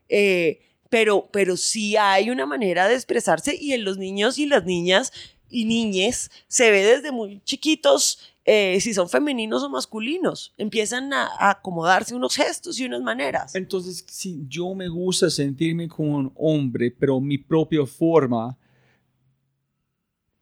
Eh, 0.09 0.61
pero, 0.91 1.29
pero 1.33 1.57
sí 1.57 1.97
hay 1.97 2.31
una 2.31 2.47
manera 2.47 2.87
de 2.87 2.95
expresarse 2.95 3.57
y 3.61 3.73
en 3.73 3.83
los 3.83 3.99
niños 3.99 4.39
y 4.39 4.47
las 4.47 4.65
niñas 4.65 5.13
y 5.49 5.65
niñes 5.65 6.31
se 6.49 6.71
ve 6.71 6.85
desde 6.85 7.13
muy 7.13 7.41
chiquitos 7.45 8.19
eh, 8.45 8.79
si 8.81 8.95
son 8.95 9.09
femeninos 9.09 9.63
o 9.63 9.69
masculinos. 9.69 10.55
Empiezan 10.57 11.13
a, 11.13 11.51
acomodarse 11.51 12.15
unos 12.15 12.37
gestos 12.37 12.79
y 12.79 12.85
unas 12.85 13.03
maneras. 13.03 13.55
Entonces, 13.55 14.05
si 14.09 14.45
yo 14.47 14.75
me 14.75 14.89
gusta 14.89 15.29
sentirme 15.31 15.89
como 15.89 16.17
un 16.17 16.33
hombre, 16.37 16.91
pero 16.91 17.21
mi 17.21 17.39
propia 17.39 17.85
forma, 17.85 18.57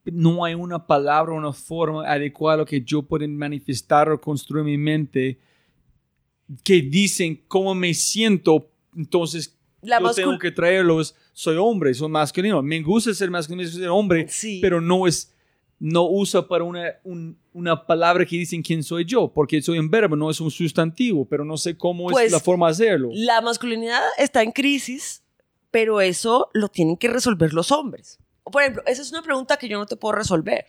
no 0.04 0.44
hay 0.44 0.54
una 0.54 0.86
palabra, 0.86 1.32
una 1.32 1.52
forma 1.52 2.06
adecuada 2.06 2.64
que 2.66 2.82
yo 2.82 3.02
pueda 3.02 3.26
manifestar 3.26 4.10
o 4.10 4.20
construir 4.20 4.60
en 4.60 4.66
mi 4.66 4.78
mente 4.78 5.38
que 6.62 6.82
dicen 6.82 7.42
cómo 7.48 7.74
me 7.74 7.94
siento 7.94 8.70
entonces 8.96 9.53
la 9.84 10.00
yo 10.00 10.12
tengo 10.14 10.38
que 10.38 10.50
traerlos, 10.50 11.14
soy 11.32 11.56
hombre, 11.56 11.94
soy 11.94 12.08
masculino. 12.08 12.62
Me 12.62 12.80
gusta 12.80 13.14
ser 13.14 13.30
masculino, 13.30 13.68
ser 13.68 13.88
hombre, 13.88 14.28
pero 14.60 14.80
no 14.80 15.06
es, 15.06 15.32
no 15.78 16.08
usa 16.08 16.46
para 16.46 16.64
una, 16.64 16.94
una 17.52 17.86
palabra 17.86 18.24
que 18.24 18.36
dicen 18.36 18.62
quién 18.62 18.82
soy 18.82 19.04
yo, 19.04 19.28
porque 19.28 19.60
soy 19.62 19.78
un 19.78 19.90
verbo, 19.90 20.16
no 20.16 20.30
es 20.30 20.40
un 20.40 20.50
sustantivo, 20.50 21.24
pero 21.24 21.44
no 21.44 21.56
sé 21.56 21.76
cómo 21.76 22.10
es 22.10 22.14
pues, 22.14 22.32
la 22.32 22.40
forma 22.40 22.66
de 22.66 22.72
hacerlo. 22.72 23.10
La 23.12 23.40
masculinidad 23.40 24.02
está 24.18 24.42
en 24.42 24.52
crisis, 24.52 25.22
pero 25.70 26.00
eso 26.00 26.50
lo 26.52 26.68
tienen 26.68 26.96
que 26.96 27.08
resolver 27.08 27.52
los 27.52 27.72
hombres. 27.72 28.18
Por 28.44 28.62
ejemplo, 28.62 28.82
esa 28.86 29.02
es 29.02 29.10
una 29.10 29.22
pregunta 29.22 29.56
que 29.56 29.68
yo 29.68 29.78
no 29.78 29.86
te 29.86 29.96
puedo 29.96 30.12
resolver, 30.12 30.66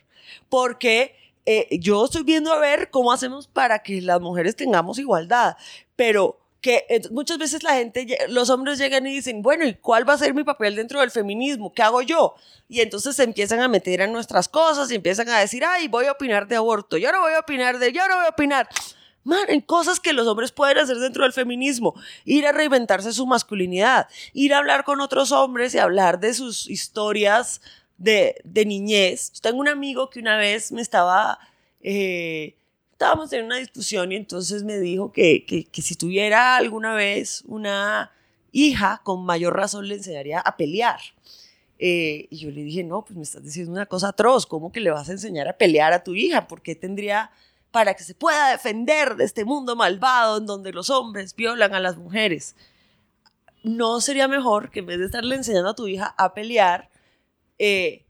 porque 0.50 1.16
eh, 1.46 1.78
yo 1.80 2.06
estoy 2.06 2.24
viendo 2.24 2.52
a 2.52 2.60
ver 2.60 2.90
cómo 2.90 3.12
hacemos 3.12 3.48
para 3.48 3.80
que 3.80 4.02
las 4.02 4.20
mujeres 4.20 4.56
tengamos 4.56 4.98
igualdad, 4.98 5.56
pero 5.96 6.40
que 6.66 6.84
muchas 7.12 7.38
veces 7.38 7.62
la 7.62 7.76
gente, 7.76 8.18
los 8.30 8.50
hombres 8.50 8.80
llegan 8.80 9.06
y 9.06 9.14
dicen, 9.14 9.44
bueno, 9.44 9.68
¿y 9.68 9.76
cuál 9.76 10.10
va 10.10 10.14
a 10.14 10.18
ser 10.18 10.34
mi 10.34 10.44
papel 10.44 10.76
dentro 10.76 11.00
del 11.00 11.12
feminismo? 11.12 11.72
¿Qué 11.72 11.84
hago 11.84 12.02
yo? 12.02 12.34
Y 12.68 12.82
entonces 12.82 13.16
se 13.16 13.22
empiezan 13.22 13.60
a 13.60 13.68
meter 13.68 14.02
en 14.02 14.12
nuestras 14.12 14.50
cosas 14.50 14.90
y 14.90 14.96
empiezan 14.96 15.30
a 15.30 15.38
decir, 15.38 15.64
ay, 15.64 15.88
voy 15.88 16.08
a 16.08 16.14
opinar 16.14 16.48
de 16.48 16.56
aborto, 16.56 16.98
yo 16.98 17.12
no 17.12 17.20
voy 17.20 17.34
a 17.34 17.42
opinar 17.42 17.78
de, 17.78 17.94
yo 17.94 18.08
no 18.08 18.16
voy 18.16 18.26
a 18.26 18.30
opinar. 18.30 18.68
Man, 19.24 19.46
en 19.48 19.62
cosas 19.62 20.00
que 20.00 20.12
los 20.12 20.26
hombres 20.26 20.52
pueden 20.52 20.80
hacer 20.80 20.98
dentro 20.98 21.22
del 21.22 21.34
feminismo, 21.34 21.94
ir 22.24 22.48
a 22.48 22.52
reinventarse 22.52 23.14
su 23.14 23.28
masculinidad, 23.28 24.08
ir 24.34 24.56
a 24.56 24.58
hablar 24.58 24.86
con 24.86 25.02
otros 25.02 25.32
hombres 25.32 25.76
y 25.76 25.78
hablar 25.78 26.20
de 26.20 26.34
sus 26.34 26.68
historias 26.68 27.62
de, 28.00 28.42
de 28.44 28.66
niñez. 28.66 29.34
tengo 29.40 29.60
un 29.60 29.68
amigo 29.68 30.10
que 30.10 30.20
una 30.20 30.36
vez 30.36 30.72
me 30.72 30.82
estaba... 30.82 31.38
Eh, 31.82 32.56
estábamos 32.96 33.34
en 33.34 33.44
una 33.44 33.58
discusión 33.58 34.14
y 34.14 34.16
entonces 34.16 34.64
me 34.64 34.80
dijo 34.80 35.12
que, 35.12 35.46
que, 35.46 35.66
que, 35.66 35.82
si 35.82 35.96
tuviera 35.96 36.56
alguna 36.56 36.94
vez 36.94 37.44
una 37.46 38.14
hija, 38.54 39.02
con 39.04 39.26
mayor 39.26 39.54
razón 39.54 39.90
le 39.90 39.96
enseñaría 39.96 40.40
a 40.40 40.56
pelear. 40.56 41.02
Eh, 41.78 42.28
y 42.30 42.38
yo 42.38 42.52
le 42.52 42.64
dije, 42.64 42.86
no, 42.86 43.04
pues 43.04 43.18
me 43.18 43.24
estás 43.24 43.44
diciendo 43.44 43.74
una 43.74 43.86
cosa 43.86 44.08
atroz, 44.08 44.46
¿cómo 44.46 44.72
que 44.72 44.80
le 44.80 44.92
vas 44.92 45.10
a 45.10 45.12
enseñar 45.12 45.50
a 45.50 45.58
pelear 45.58 45.92
a 45.92 46.06
tu 46.06 46.16
hija? 46.16 46.48
¿Por 46.48 46.62
qué 46.62 46.74
tendría 46.74 47.32
para 47.72 47.96
que 47.96 48.06
se 48.06 48.16
pueda 48.16 48.52
defender 48.52 49.18
de 49.18 49.26
este 49.26 49.44
mundo 49.44 49.76
malvado 49.76 50.38
en 50.38 50.46
donde 50.46 50.72
los 50.72 50.90
hombres 50.90 51.36
violan 51.36 51.74
a 51.74 51.82
las 51.82 51.98
mujeres? 51.98 52.56
¿No 53.62 54.00
sería 54.00 54.30
mejor 54.30 54.72
que 54.72 54.80
en 54.80 54.86
vez 54.86 55.00
de 55.00 55.08
estarle 55.08 55.36
enseñando 55.36 55.72
a 55.72 55.76
tu 55.76 55.86
hija 55.90 56.16
a 56.18 56.34
pelear, 56.34 56.90
eh, 57.60 58.05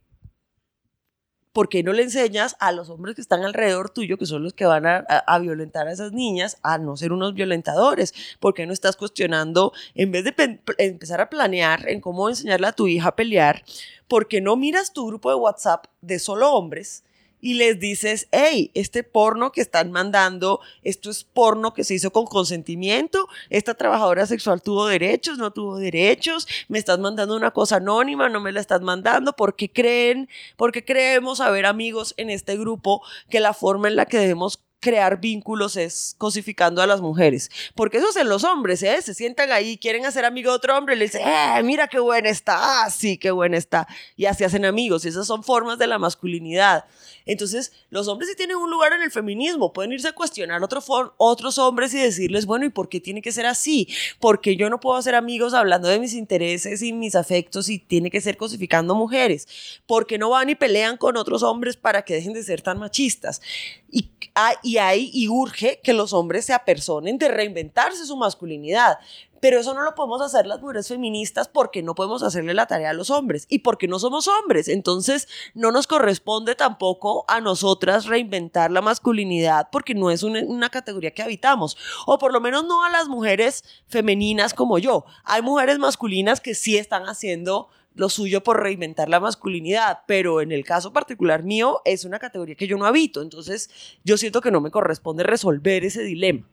¿por 1.56 1.70
qué 1.70 1.84
no 1.84 1.93
le 1.93 2.03
enseñas 2.03 2.58
a 2.60 2.74
los 2.74 2.89
hombres 2.89 3.16
que 3.16 3.22
están 3.22 3.45
alrededor 3.45 3.89
tuyo, 3.89 4.18
que 4.18 4.26
son 4.26 4.43
los 4.43 4.51
que 4.51 4.66
van 4.66 4.86
a, 4.86 5.39
violentar 5.39 5.88
a 5.88 5.93
esas 5.93 6.12
niñas, 6.12 6.58
a 6.64 6.78
no 6.78 6.97
ser 6.97 7.14
unos 7.14 7.34
violentadores? 7.34 8.14
¿Por 8.41 8.53
qué 8.53 8.66
no 8.66 8.74
estás 8.74 8.97
cuestionando, 8.97 9.72
en 9.93 10.12
vez 10.12 10.26
de 10.26 10.60
empezar 10.80 11.22
a 11.22 11.30
planear 11.30 11.88
en 11.88 12.01
cómo 12.01 12.28
enseñarle 12.28 12.68
a 12.68 12.74
tu 12.74 12.88
hija 12.88 13.08
a 13.08 13.16
pelear, 13.16 13.64
¿por 14.10 14.28
qué 14.28 14.41
no 14.41 14.58
miras 14.58 14.91
tu 14.91 15.08
grupo 15.08 15.30
de 15.30 15.38
WhatsApp 15.38 15.86
de 16.01 16.20
solo 16.20 16.51
hombres? 16.51 17.06
Y 17.42 17.56
les 17.56 17.80
dices, 17.80 18.28
hey, 18.32 18.72
este 18.74 19.04
porno 19.04 19.52
que 19.52 19.62
están 19.62 19.92
mandando, 19.92 20.62
esto 20.84 21.10
es 21.10 21.24
porno 21.24 21.74
que 21.74 21.84
se 21.84 21.94
hizo 21.94 22.12
con 22.12 22.26
consentimiento, 22.26 23.28
esta 23.50 23.74
trabajadora 23.74 24.26
sexual 24.26 24.62
tuvo 24.62 24.88
derechos, 24.88 25.38
no 25.38 25.52
tuvo 25.52 25.78
derechos, 25.78 26.48
me 26.68 26.80
estás 26.80 27.00
mandando 27.00 27.36
una 27.36 27.52
cosa 27.52 27.78
anónima, 27.78 28.30
no 28.30 28.42
me 28.42 28.52
la 28.52 28.60
estás 28.60 28.82
mandando, 28.82 29.34
¿por 29.34 29.56
qué 29.56 29.72
creen, 29.72 30.30
por 30.58 30.72
qué 30.72 30.84
creemos 30.84 31.40
haber 31.40 31.66
amigos 31.66 32.14
en 32.18 32.30
este 32.30 32.58
grupo 32.58 33.02
que 33.30 33.40
la 33.40 33.54
forma 33.54 33.88
en 33.88 33.96
la 33.96 34.06
que 34.06 34.18
debemos 34.18 34.64
crear 34.86 35.20
vínculos 35.20 35.78
es 35.78 36.14
cosificando 36.20 36.80
a 36.80 36.86
las 36.86 37.02
mujeres. 37.02 37.50
Porque 37.74 37.98
eso 37.98 38.10
hacen 38.10 38.30
los 38.30 38.44
hombres, 38.44 38.84
¿eh? 38.84 39.02
Se 39.02 39.16
sientan 39.16 39.52
ahí, 39.52 39.80
quieren 39.80 40.06
hacer 40.06 40.26
amigo 40.26 40.52
de 40.52 40.58
otro 40.58 40.78
hombre, 40.78 40.96
le 40.96 41.06
dicen, 41.06 41.28
¡eh, 41.28 41.64
mira 41.64 41.88
qué 41.88 41.98
buena 41.98 42.30
está! 42.30 42.84
Ah, 42.84 42.90
sí, 42.92 43.18
qué 43.18 43.32
buena 43.32 43.58
está! 43.58 43.88
Y 44.16 44.26
así 44.26 44.44
hacen 44.44 44.64
amigos. 44.64 45.04
Y 45.04 45.08
esas 45.08 45.26
son 45.26 45.44
formas 45.44 45.80
de 45.80 45.88
la 45.88 45.98
masculinidad. 45.98 46.86
Entonces, 47.26 47.74
los 47.90 48.08
hombres 48.08 48.30
sí 48.30 48.36
tienen 48.36 48.58
un 48.58 48.70
lugar 48.70 48.94
en 48.94 49.02
el 49.02 49.10
feminismo. 49.10 49.74
Pueden 49.74 49.92
irse 49.92 50.08
a 50.08 50.12
cuestionar 50.12 50.64
otro 50.64 50.84
otros 51.18 51.58
hombres 51.58 51.92
y 51.96 51.98
decirles, 51.98 52.46
bueno, 52.46 52.66
¿y 52.66 52.70
por 52.70 52.88
qué 52.88 53.00
tiene 53.00 53.24
que 53.24 53.32
ser 53.32 53.48
así? 53.48 53.88
Porque 54.20 54.56
yo 54.56 54.70
no 54.70 54.80
puedo 54.80 54.98
hacer 54.98 55.16
amigos 55.16 55.56
hablando 55.56 55.88
de 55.88 55.98
mis 55.98 56.14
intereses 56.14 56.84
y 56.84 56.94
mis 56.94 57.16
afectos 57.16 57.70
y 57.70 57.80
tiene 57.80 58.12
que 58.12 58.22
ser 58.22 58.38
cosificando 58.38 58.94
mujeres. 58.94 59.48
Porque 59.88 60.20
no 60.20 60.30
van 60.30 60.52
y 60.52 60.56
pelean 60.56 60.98
con 60.98 61.18
otros 61.18 61.42
hombres 61.42 61.76
para 61.76 62.04
que 62.04 62.14
dejen 62.14 62.34
de 62.34 62.44
ser 62.44 62.62
tan 62.62 62.78
machistas. 62.78 63.42
Y, 63.90 64.12
ah, 64.36 64.54
y 64.62 64.74
y 64.76 64.78
hay 64.78 65.09
y 65.13 65.30
urge 65.30 65.80
que 65.82 65.93
los 65.93 66.11
hombres 66.11 66.45
se 66.45 66.53
apersonen 66.53 67.17
de 67.17 67.30
reinventarse 67.30 68.05
su 68.05 68.17
masculinidad. 68.17 68.99
Pero 69.39 69.59
eso 69.59 69.73
no 69.73 69.84
lo 69.84 69.95
podemos 69.95 70.21
hacer 70.21 70.47
las 70.47 70.59
mujeres 70.59 70.88
feministas 70.88 71.47
porque 71.47 71.82
no 71.82 71.95
podemos 71.95 72.23
hacerle 72.23 72.53
la 72.53 72.65
tarea 72.65 72.89
a 72.89 72.93
los 72.93 73.09
hombres 73.09 73.45
y 73.47 73.59
porque 73.59 73.88
no 73.88 73.99
somos 73.99 74.28
hombres. 74.28 74.67
Entonces 74.67 75.30
no 75.53 75.71
nos 75.71 75.88
corresponde 75.88 76.55
tampoco 76.55 77.23
a 77.28 77.39
nosotras 77.39 78.05
reinventar 78.05 78.71
la 78.71 78.82
masculinidad 78.82 79.69
porque 79.71 79.93
no 79.95 80.11
es 80.11 80.23
una, 80.23 80.41
una 80.45 80.69
categoría 80.69 81.11
que 81.11 81.23
habitamos. 81.23 81.78
O 82.05 82.17
por 82.17 82.34
lo 82.34 82.41
menos 82.41 82.65
no 82.65 82.84
a 82.84 82.89
las 82.89 83.07
mujeres 83.07 83.63
femeninas 83.88 84.53
como 84.53 84.78
yo. 84.78 85.05
Hay 85.23 85.41
mujeres 85.41 85.80
masculinas 85.80 86.41
que 86.41 86.55
sí 86.55 86.78
están 86.78 87.03
haciendo 87.03 87.69
lo 87.96 88.10
suyo 88.10 88.43
por 88.43 88.62
reinventar 88.62 89.10
la 89.10 89.20
masculinidad, 89.20 90.00
pero 90.06 90.41
en 90.41 90.52
el 90.52 90.64
caso 90.64 90.93
particular 90.93 91.43
mío 91.43 91.82
es 91.86 92.06
una 92.06 92.20
categoría 92.20 92.56
que 92.56 92.68
yo 92.68 92.78
no 92.78 92.86
habito, 92.86 93.22
entonces 93.22 93.70
yo 94.04 94.18
siento 94.18 94.41
que 94.41 94.52
no 94.52 94.62
me 94.62 94.72
corresponde 94.72 95.24
resolver 95.24 95.84
ese 95.86 96.04
dilema. 96.04 96.46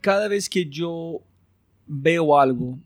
Cada 0.00 0.28
vez 0.28 0.48
que 0.48 0.66
yo 0.66 1.20
veo 1.86 2.38
algo 2.38 2.78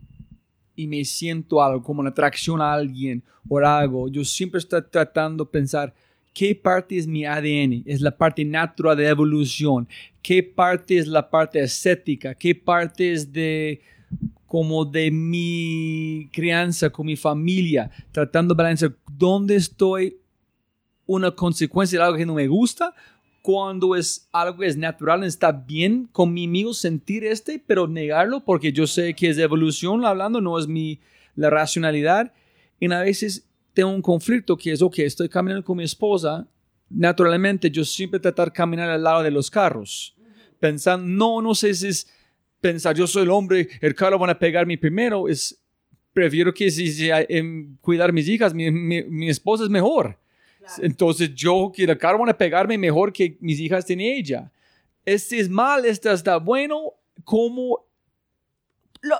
y 0.77 0.87
me 0.87 1.05
siento 1.05 1.62
algo, 1.62 1.83
como 1.83 2.01
una 2.01 2.11
atracción 2.11 2.61
a 2.61 2.73
alguien 2.73 3.23
o 3.49 3.59
algo, 3.59 4.09
yo 4.09 4.25
siempre 4.25 4.59
estoy 4.59 4.83
tratando 4.91 5.45
de 5.45 5.51
pensar 5.51 5.95
qué 6.33 6.55
parte 6.55 6.99
es 6.99 7.07
mi 7.07 7.25
ADN, 7.25 7.85
es 7.87 8.01
la 8.01 8.17
parte 8.17 8.45
natural 8.45 8.97
de 8.97 9.07
evolución, 9.07 9.89
qué 10.21 10.43
parte 10.43 10.99
es 10.99 11.07
la 11.07 11.31
parte 11.31 11.61
estética, 11.61 12.35
qué 12.35 12.55
parte 12.55 13.12
es 13.12 13.33
de 13.33 13.81
como 14.55 14.85
de 14.85 15.11
mi 15.11 16.31
crianza 16.33 16.89
con 16.89 17.07
mi 17.07 17.17
familia, 17.17 17.91
tratando 18.13 18.55
de 18.55 18.59
balancear 18.59 18.95
dónde 19.11 19.57
estoy 19.57 20.19
una 21.07 21.33
consecuencia 21.33 21.99
de 21.99 22.05
algo 22.05 22.19
que 22.19 22.25
no 22.25 22.35
me 22.35 22.47
gusta, 22.47 22.95
cuando 23.43 23.97
es 23.97 24.29
algo 24.31 24.59
que 24.59 24.69
es 24.69 24.77
natural, 24.77 25.25
está 25.25 25.51
bien 25.51 26.09
conmigo 26.13 26.73
sentir 26.73 27.25
este, 27.25 27.61
pero 27.67 27.89
negarlo 27.89 28.45
porque 28.45 28.73
yo 28.73 28.87
sé 28.87 29.13
que 29.15 29.31
es 29.31 29.37
de 29.37 29.43
evolución 29.43 30.05
hablando, 30.05 30.41
no 30.41 30.57
es 30.57 30.69
mi 30.69 31.01
la 31.35 31.51
racionalidad. 31.51 32.33
Y 32.79 32.93
a 32.93 33.01
veces 33.01 33.49
tengo 33.73 33.91
un 33.91 34.03
conflicto 34.03 34.57
que 34.57 34.71
es, 34.71 34.83
ok, 34.83 35.01
estoy 35.01 35.29
caminando 35.29 35.65
con 35.65 35.79
mi 35.79 35.83
esposa, 35.83 36.47
naturalmente 36.89 37.73
yo 37.73 37.85
siempre 37.85 38.21
tratar 38.21 38.51
de 38.51 38.57
caminar 38.57 38.89
al 38.89 39.03
lado 39.03 39.25
de 39.25 39.33
los 39.33 39.51
carros, 39.51 40.15
pensando, 40.61 41.05
no, 41.09 41.43
no 41.43 41.57
sé 41.57 41.75
si 41.75 41.89
es 41.89 42.07
pensar, 42.65 42.97
yo 42.97 43.07
soy 43.07 43.25
el 43.25 43.31
hombre, 43.31 43.69
el 43.83 43.95
carro 43.95 44.19
van 44.19 44.31
a 44.31 44.39
pegarme 44.39 44.79
primero, 44.79 45.29
es, 45.29 45.55
prefiero 46.15 46.55
que 46.55 46.71
si, 46.71 46.91
si 46.91 47.11
en 47.11 47.77
cuidar 47.83 48.11
mis 48.11 48.27
hijas, 48.27 48.55
mi, 48.55 48.71
mi, 48.71 49.03
mi 49.03 49.29
esposa 49.29 49.65
es 49.65 49.71
mejor. 49.71 50.19
Entonces 50.79 51.35
yo 51.35 51.71
que 51.75 51.85
el 51.85 51.99
carro 51.99 52.21
van 52.21 52.31
a 52.31 52.39
pegarme 52.39 52.79
mejor 52.79 53.12
que 53.12 53.37
mis 53.41 53.61
hijas 53.61 53.85
tienen 53.85 54.07
ella. 54.07 54.51
Este 55.05 55.39
es 55.39 55.51
mal, 55.51 55.85
este 55.85 56.11
está 56.11 56.39
bueno, 56.39 56.95
como... 57.23 57.85
Lo, 59.03 59.17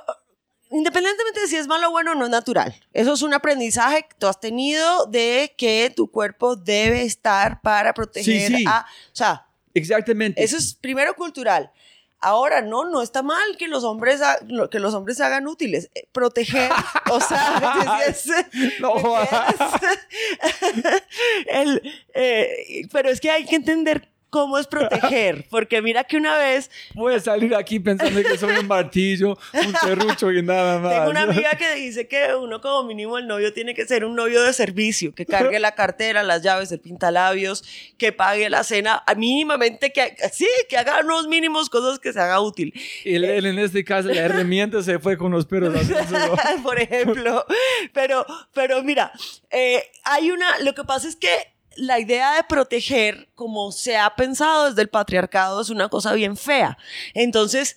independientemente 0.70 1.40
de 1.42 1.47
si 1.47 1.57
es 1.57 1.66
malo 1.66 1.88
o 1.88 1.90
bueno, 1.90 2.14
no 2.14 2.24
es 2.24 2.30
natural. 2.30 2.74
Eso 2.95 3.12
es 3.12 3.20
un 3.20 3.34
aprendizaje 3.34 4.07
que 4.09 4.16
tú 4.18 4.26
has 4.26 4.40
tenido 4.40 5.05
de 5.05 5.53
que 5.59 5.92
tu 5.95 6.11
cuerpo 6.11 6.57
debe 6.57 7.03
estar 7.03 7.61
para 7.61 7.92
proteger 7.92 8.51
Sí, 8.51 8.57
sí. 8.57 8.64
a... 8.66 8.86
O 9.12 9.14
sea, 9.14 9.47
Exactamente. 9.74 10.42
eso 10.42 10.57
es 10.57 10.72
primero 10.72 11.14
cultural. 11.14 11.70
Ahora, 12.24 12.62
no, 12.62 12.84
no 12.84 13.02
está 13.02 13.22
mal 13.22 13.56
que 13.58 13.68
los 13.68 13.84
hombres, 13.84 14.20
ha- 14.22 14.38
que 14.70 14.78
los 14.78 14.94
hombres 14.94 15.16
se 15.18 15.24
hagan 15.24 15.46
útiles. 15.46 15.90
Eh, 15.94 16.08
Proteger, 16.12 16.70
o 17.10 17.20
sea, 17.20 18.00
es- 18.08 18.26
es- 18.28 18.80
No, 18.80 18.94
el, 21.46 21.82
eh, 22.14 22.86
pero 22.92 23.10
es 23.10 23.20
que 23.20 23.30
hay 23.30 23.44
que 23.44 23.56
entender 23.56 24.08
cómo 24.35 24.59
es 24.59 24.66
proteger, 24.66 25.47
porque 25.49 25.80
mira 25.80 26.03
que 26.03 26.16
una 26.16 26.37
vez 26.37 26.68
voy 26.93 27.14
a 27.14 27.20
salir 27.20 27.55
aquí 27.55 27.78
pensando 27.78 28.20
que 28.20 28.37
soy 28.37 28.57
un 28.59 28.66
martillo, 28.66 29.39
un 29.53 29.74
serrucho 29.85 30.32
y 30.32 30.43
nada 30.43 30.80
más. 30.80 30.93
tengo 30.97 31.11
una 31.11 31.22
amiga 31.22 31.51
que 31.53 31.72
dice 31.76 32.09
que 32.09 32.35
uno 32.35 32.61
como 32.61 32.82
mínimo 32.82 33.16
el 33.16 33.28
novio 33.28 33.53
tiene 33.53 33.74
que 33.74 33.87
ser 33.87 34.05
un 34.05 34.16
novio 34.16 34.43
de 34.43 34.53
servicio, 34.53 35.14
que 35.14 35.24
cargue 35.24 35.61
la 35.61 35.76
cartera, 35.76 36.24
las 36.24 36.43
llaves, 36.43 36.72
el 36.72 36.80
pintalabios, 36.80 37.62
que 37.97 38.11
pague 38.11 38.51
la 38.51 38.64
cena, 38.64 39.05
mínimamente 39.16 39.93
que 39.93 40.16
sí, 40.32 40.49
que 40.68 40.78
haga 40.78 41.03
unos 41.05 41.28
mínimos 41.28 41.70
cosas 41.70 42.01
que 42.01 42.12
se 42.12 42.18
haga 42.18 42.41
útil. 42.41 42.74
Y 43.05 43.14
él, 43.14 43.24
él 43.24 43.47
en 43.47 43.61
este 43.61 43.85
caso, 43.85 44.09
la 44.09 44.22
herramienta 44.22 44.82
se 44.82 44.99
fue 44.99 45.16
con 45.16 45.30
los 45.30 45.47
perros. 45.47 45.72
por 46.64 46.80
ejemplo. 46.80 47.47
Pero, 47.93 48.26
pero 48.53 48.82
mira, 48.82 49.12
eh, 49.53 49.93
hay 50.03 50.32
una, 50.32 50.59
lo 50.59 50.74
que 50.74 50.82
pasa 50.82 51.07
es 51.07 51.14
que 51.14 51.53
la 51.76 51.98
idea 51.98 52.34
de 52.34 52.44
proteger, 52.44 53.28
como 53.34 53.72
se 53.72 53.96
ha 53.96 54.14
pensado 54.14 54.68
desde 54.68 54.82
el 54.82 54.88
patriarcado, 54.88 55.60
es 55.60 55.70
una 55.70 55.88
cosa 55.88 56.12
bien 56.12 56.36
fea. 56.36 56.78
Entonces, 57.14 57.76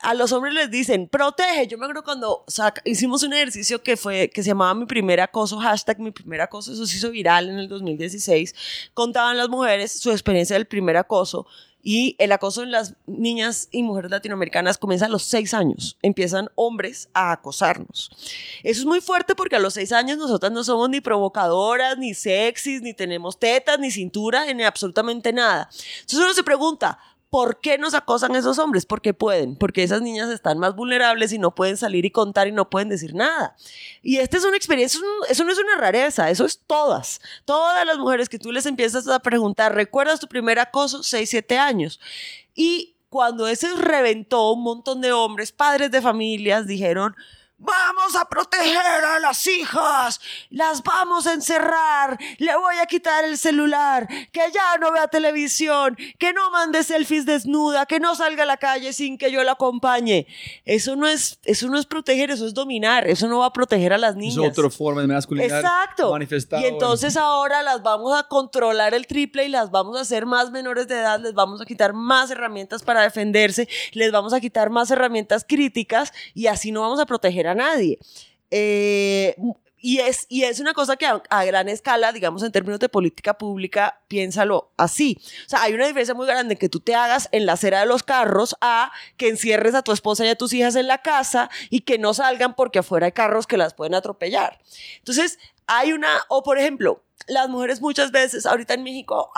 a, 0.00 0.14
los 0.14 0.32
hombres 0.32 0.54
les 0.54 0.70
dicen, 0.70 1.08
protege. 1.08 1.66
Yo 1.66 1.78
me 1.78 1.84
acuerdo 1.84 2.04
cuando 2.04 2.44
saca- 2.46 2.82
hicimos 2.84 3.22
un 3.22 3.32
ejercicio 3.32 3.82
que 3.82 3.96
fue, 3.96 4.30
que 4.30 4.42
se 4.42 4.48
llamaba 4.48 4.74
Mi 4.74 4.86
Primer 4.86 5.20
Acoso, 5.20 5.58
hashtag 5.58 5.98
Mi 5.98 6.10
Primer 6.10 6.40
Acoso, 6.40 6.72
eso 6.72 6.86
se 6.86 6.96
hizo 6.96 7.10
viral 7.10 7.48
en 7.48 7.58
el 7.58 7.68
2016. 7.68 8.54
Contaban 8.94 9.36
las 9.36 9.48
mujeres 9.48 9.92
su 9.92 10.10
experiencia 10.10 10.54
del 10.54 10.66
primer 10.66 10.96
acoso. 10.96 11.46
Y 11.82 12.14
el 12.18 12.30
acoso 12.30 12.62
en 12.62 12.70
las 12.70 12.94
niñas 13.06 13.68
y 13.72 13.82
mujeres 13.82 14.10
latinoamericanas 14.10 14.78
comienza 14.78 15.06
a 15.06 15.08
los 15.08 15.24
seis 15.24 15.52
años. 15.52 15.98
Empiezan 16.02 16.48
hombres 16.54 17.08
a 17.12 17.32
acosarnos. 17.32 18.10
Eso 18.62 18.80
es 18.80 18.86
muy 18.86 19.00
fuerte 19.00 19.34
porque 19.34 19.56
a 19.56 19.58
los 19.58 19.74
seis 19.74 19.92
años 19.92 20.18
nosotras 20.18 20.52
no 20.52 20.62
somos 20.62 20.88
ni 20.90 21.00
provocadoras, 21.00 21.98
ni 21.98 22.14
sexys, 22.14 22.82
ni 22.82 22.94
tenemos 22.94 23.38
tetas, 23.38 23.78
ni 23.78 23.90
cintura, 23.90 24.52
ni 24.52 24.62
absolutamente 24.62 25.32
nada. 25.32 25.68
Entonces 26.00 26.18
uno 26.18 26.34
se 26.34 26.44
pregunta, 26.44 26.98
¿por 27.32 27.60
qué 27.60 27.78
nos 27.78 27.94
acosan 27.94 28.36
esos 28.36 28.58
hombres? 28.58 28.84
Porque 28.84 29.14
pueden, 29.14 29.56
porque 29.56 29.82
esas 29.82 30.02
niñas 30.02 30.28
están 30.28 30.58
más 30.58 30.76
vulnerables 30.76 31.32
y 31.32 31.38
no 31.38 31.54
pueden 31.54 31.78
salir 31.78 32.04
y 32.04 32.10
contar 32.10 32.46
y 32.46 32.52
no 32.52 32.68
pueden 32.68 32.90
decir 32.90 33.14
nada. 33.14 33.56
Y 34.02 34.18
esta 34.18 34.36
es 34.36 34.44
una 34.44 34.58
experiencia, 34.58 35.00
eso 35.30 35.42
no- 35.42 35.50
es 35.50 35.58
una 35.58 35.76
rareza, 35.78 36.28
eso 36.28 36.44
es 36.44 36.60
todas. 36.66 37.22
Todas 37.46 37.86
las 37.86 37.96
mujeres 37.96 38.28
que 38.28 38.38
tú 38.38 38.52
les 38.52 38.66
empiezas 38.66 39.08
a 39.08 39.18
preguntar, 39.20 39.74
¿recuerdas 39.74 40.20
tu 40.20 40.26
primer 40.28 40.58
acoso? 40.58 41.02
6, 41.02 41.30
7 41.30 41.56
años. 41.56 42.00
Y 42.54 42.96
cuando 43.08 43.48
ese 43.48 43.74
reventó, 43.76 44.52
un 44.52 44.62
montón 44.62 45.00
de 45.00 45.12
hombres, 45.12 45.52
padres 45.52 45.90
de 45.90 46.02
familias, 46.02 46.66
dijeron, 46.66 47.16
Vamos 47.64 48.16
a 48.16 48.24
proteger 48.24 48.76
a 48.76 49.20
las 49.20 49.46
hijas, 49.46 50.20
las 50.50 50.82
vamos 50.82 51.28
a 51.28 51.32
encerrar, 51.32 52.18
le 52.38 52.56
voy 52.56 52.74
a 52.82 52.86
quitar 52.86 53.24
el 53.24 53.38
celular, 53.38 54.08
que 54.32 54.40
ya 54.52 54.76
no 54.80 54.90
vea 54.90 55.06
televisión, 55.06 55.96
que 56.18 56.32
no 56.32 56.50
mande 56.50 56.82
selfies 56.82 57.24
desnuda, 57.24 57.86
que 57.86 58.00
no 58.00 58.16
salga 58.16 58.42
a 58.42 58.46
la 58.46 58.56
calle 58.56 58.92
sin 58.92 59.16
que 59.16 59.30
yo 59.30 59.44
la 59.44 59.52
acompañe. 59.52 60.26
Eso 60.64 60.96
no 60.96 61.06
es, 61.06 61.38
eso 61.44 61.68
no 61.68 61.78
es 61.78 61.86
proteger, 61.86 62.32
eso 62.32 62.46
es 62.46 62.54
dominar, 62.54 63.06
eso 63.06 63.28
no 63.28 63.38
va 63.38 63.46
a 63.46 63.52
proteger 63.52 63.92
a 63.92 63.98
las 63.98 64.10
Es 64.12 64.16
niñas. 64.16 64.38
otra 64.58 64.68
forma 64.68 65.02
de 65.02 65.06
masculinidad 65.06 65.60
Exacto. 65.60 66.10
manifestada. 66.10 66.62
Y 66.62 66.66
entonces 66.66 67.16
ahora 67.16 67.62
las 67.62 67.80
vamos 67.82 68.18
a 68.18 68.24
controlar 68.24 68.92
el 68.92 69.06
triple 69.06 69.44
y 69.44 69.48
las 69.48 69.70
vamos 69.70 69.96
a 69.96 70.00
hacer 70.00 70.26
más 70.26 70.50
menores 70.50 70.88
de 70.88 70.96
edad, 70.98 71.20
les 71.20 71.32
vamos 71.34 71.60
a 71.60 71.64
quitar 71.64 71.92
más 71.92 72.28
herramientas 72.32 72.82
para 72.82 73.02
defenderse, 73.02 73.68
les 73.92 74.10
vamos 74.10 74.32
a 74.32 74.40
quitar 74.40 74.70
más 74.70 74.90
herramientas 74.90 75.44
críticas 75.48 76.12
y 76.34 76.48
así 76.48 76.72
no 76.72 76.80
vamos 76.80 76.98
a 76.98 77.06
proteger 77.06 77.46
a 77.46 77.51
nadie. 77.54 77.98
Eh, 78.50 79.34
y, 79.78 79.98
es, 79.98 80.26
y 80.28 80.44
es 80.44 80.60
una 80.60 80.74
cosa 80.74 80.96
que 80.96 81.06
a, 81.06 81.20
a 81.28 81.44
gran 81.44 81.68
escala, 81.68 82.12
digamos 82.12 82.42
en 82.42 82.52
términos 82.52 82.78
de 82.78 82.88
política 82.88 83.36
pública, 83.36 84.00
piénsalo 84.08 84.70
así. 84.76 85.18
O 85.46 85.48
sea, 85.48 85.62
hay 85.62 85.74
una 85.74 85.86
diferencia 85.86 86.14
muy 86.14 86.26
grande 86.26 86.56
que 86.56 86.68
tú 86.68 86.78
te 86.78 86.94
hagas 86.94 87.28
en 87.32 87.46
la 87.46 87.54
acera 87.54 87.80
de 87.80 87.86
los 87.86 88.02
carros 88.02 88.54
a 88.60 88.92
que 89.16 89.28
encierres 89.28 89.74
a 89.74 89.82
tu 89.82 89.90
esposa 89.92 90.24
y 90.24 90.28
a 90.28 90.36
tus 90.36 90.52
hijas 90.52 90.76
en 90.76 90.86
la 90.86 90.98
casa 90.98 91.50
y 91.68 91.80
que 91.80 91.98
no 91.98 92.14
salgan 92.14 92.54
porque 92.54 92.78
afuera 92.78 93.06
hay 93.06 93.12
carros 93.12 93.46
que 93.46 93.56
las 93.56 93.74
pueden 93.74 93.94
atropellar. 93.94 94.60
Entonces, 94.98 95.38
hay 95.66 95.92
una, 95.92 96.08
o 96.28 96.42
por 96.42 96.58
ejemplo, 96.58 97.02
las 97.28 97.48
mujeres 97.48 97.80
muchas 97.80 98.10
veces, 98.10 98.46
ahorita 98.46 98.74
en 98.74 98.82
México 98.82 99.30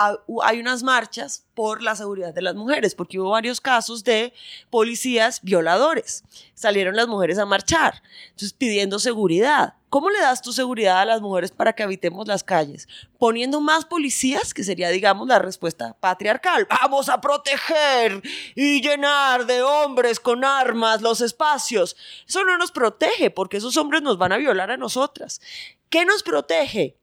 hay 0.42 0.60
unas 0.60 0.82
marchas 0.82 1.44
por 1.54 1.82
la 1.82 1.94
seguridad 1.96 2.32
de 2.32 2.42
las 2.42 2.54
mujeres, 2.54 2.94
porque 2.94 3.18
hubo 3.20 3.30
varios 3.30 3.60
casos 3.60 4.04
de 4.04 4.32
policías 4.70 5.40
violadores. 5.42 6.24
Salieron 6.54 6.96
las 6.96 7.08
mujeres 7.08 7.38
a 7.38 7.46
marchar, 7.46 8.02
entonces 8.30 8.52
pidiendo 8.52 8.98
seguridad. 8.98 9.74
¿Cómo 9.95 10.11
le 10.11 10.18
das 10.18 10.42
tu 10.42 10.53
seguridad 10.53 10.99
a 10.99 11.05
las 11.05 11.20
mujeres 11.20 11.53
para 11.53 11.72
que 11.72 11.84
habitemos 11.84 12.26
las 12.26 12.42
calles? 12.42 12.88
Poniendo 13.16 13.61
más 13.61 13.84
policías, 13.84 14.53
que 14.53 14.64
sería, 14.64 14.88
digamos, 14.88 15.28
la 15.28 15.38
respuesta 15.38 15.97
patriarcal. 16.01 16.66
Vamos 16.68 17.09
a 17.09 17.20
proteger 17.20 18.20
y 18.57 18.82
llenar 18.82 19.47
de 19.47 19.62
hombres 19.62 20.18
con 20.18 20.45
armas 20.45 21.01
los 21.01 21.20
espacios. 21.20 21.97
Eso 22.26 22.42
no 22.42 22.59
nos 22.59 22.72
protege, 22.72 23.30
porque 23.30 23.59
esos 23.59 23.76
hombres 23.76 24.03
nos 24.03 24.18
van 24.18 24.32
a 24.32 24.36
violar 24.36 24.72
a 24.72 24.76
nosotras. 24.76 25.40
¿Qué 25.90 26.05
nos 26.05 26.24
protege? 26.24 26.97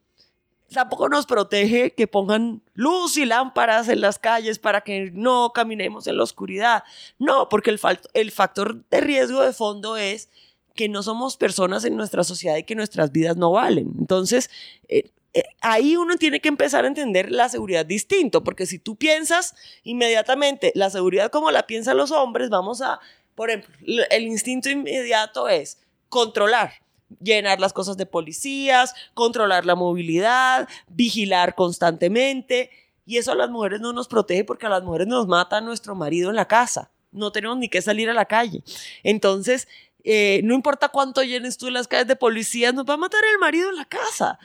tampoco 0.73 1.07
nos 1.07 1.25
protege 1.25 1.93
que 1.93 2.07
pongan 2.07 2.61
luz 2.73 3.15
y 3.15 3.25
lámparas 3.25 3.87
en 3.87 4.01
las 4.01 4.19
calles 4.19 4.59
para 4.59 4.81
que 4.81 5.11
no 5.13 5.51
caminemos 5.53 6.07
en 6.07 6.17
la 6.17 6.23
oscuridad. 6.23 6.83
No, 7.19 7.47
porque 7.47 7.69
el, 7.69 7.79
el 8.13 8.31
factor 8.31 8.83
de 8.89 8.99
riesgo 8.99 9.41
de 9.41 9.53
fondo 9.53 9.95
es 9.95 10.29
que 10.75 10.89
no 10.89 11.03
somos 11.03 11.37
personas 11.37 11.85
en 11.85 11.95
nuestra 11.95 12.23
sociedad 12.23 12.57
y 12.57 12.63
que 12.63 12.75
nuestras 12.75 13.11
vidas 13.11 13.37
no 13.37 13.51
valen. 13.51 13.91
Entonces, 13.99 14.49
eh, 14.87 15.11
eh, 15.33 15.43
ahí 15.61 15.95
uno 15.95 16.17
tiene 16.17 16.39
que 16.39 16.49
empezar 16.49 16.83
a 16.83 16.87
entender 16.87 17.31
la 17.31 17.49
seguridad 17.49 17.85
distinto, 17.85 18.43
porque 18.43 18.65
si 18.65 18.79
tú 18.79 18.95
piensas 18.95 19.55
inmediatamente 19.83 20.71
la 20.75 20.89
seguridad 20.89 21.31
como 21.31 21.51
la 21.51 21.67
piensan 21.67 21.97
los 21.97 22.11
hombres, 22.11 22.49
vamos 22.49 22.81
a, 22.81 22.99
por 23.35 23.49
ejemplo, 23.49 24.03
el 24.09 24.23
instinto 24.23 24.69
inmediato 24.69 25.47
es 25.47 25.79
controlar 26.09 26.73
llenar 27.19 27.59
las 27.59 27.73
cosas 27.73 27.97
de 27.97 28.05
policías, 28.05 28.93
controlar 29.13 29.65
la 29.65 29.75
movilidad, 29.75 30.69
vigilar 30.87 31.55
constantemente. 31.55 32.69
Y 33.05 33.17
eso 33.17 33.31
a 33.31 33.35
las 33.35 33.49
mujeres 33.49 33.81
no 33.81 33.93
nos 33.93 34.07
protege 34.07 34.43
porque 34.43 34.67
a 34.67 34.69
las 34.69 34.83
mujeres 34.83 35.07
nos 35.07 35.27
mata 35.27 35.61
nuestro 35.61 35.95
marido 35.95 36.29
en 36.29 36.35
la 36.35 36.47
casa. 36.47 36.91
No 37.11 37.31
tenemos 37.31 37.57
ni 37.57 37.67
que 37.67 37.81
salir 37.81 38.09
a 38.09 38.13
la 38.13 38.25
calle. 38.25 38.63
Entonces, 39.03 39.67
eh, 40.03 40.41
no 40.43 40.53
importa 40.53 40.89
cuánto 40.89 41.23
llenes 41.23 41.57
tú 41.57 41.69
las 41.69 41.87
calles 41.87 42.07
de 42.07 42.15
policías, 42.15 42.73
nos 42.73 42.85
va 42.85 42.95
a 42.95 42.97
matar 42.97 43.21
el 43.31 43.39
marido 43.39 43.69
en 43.69 43.75
la 43.75 43.85
casa 43.85 44.39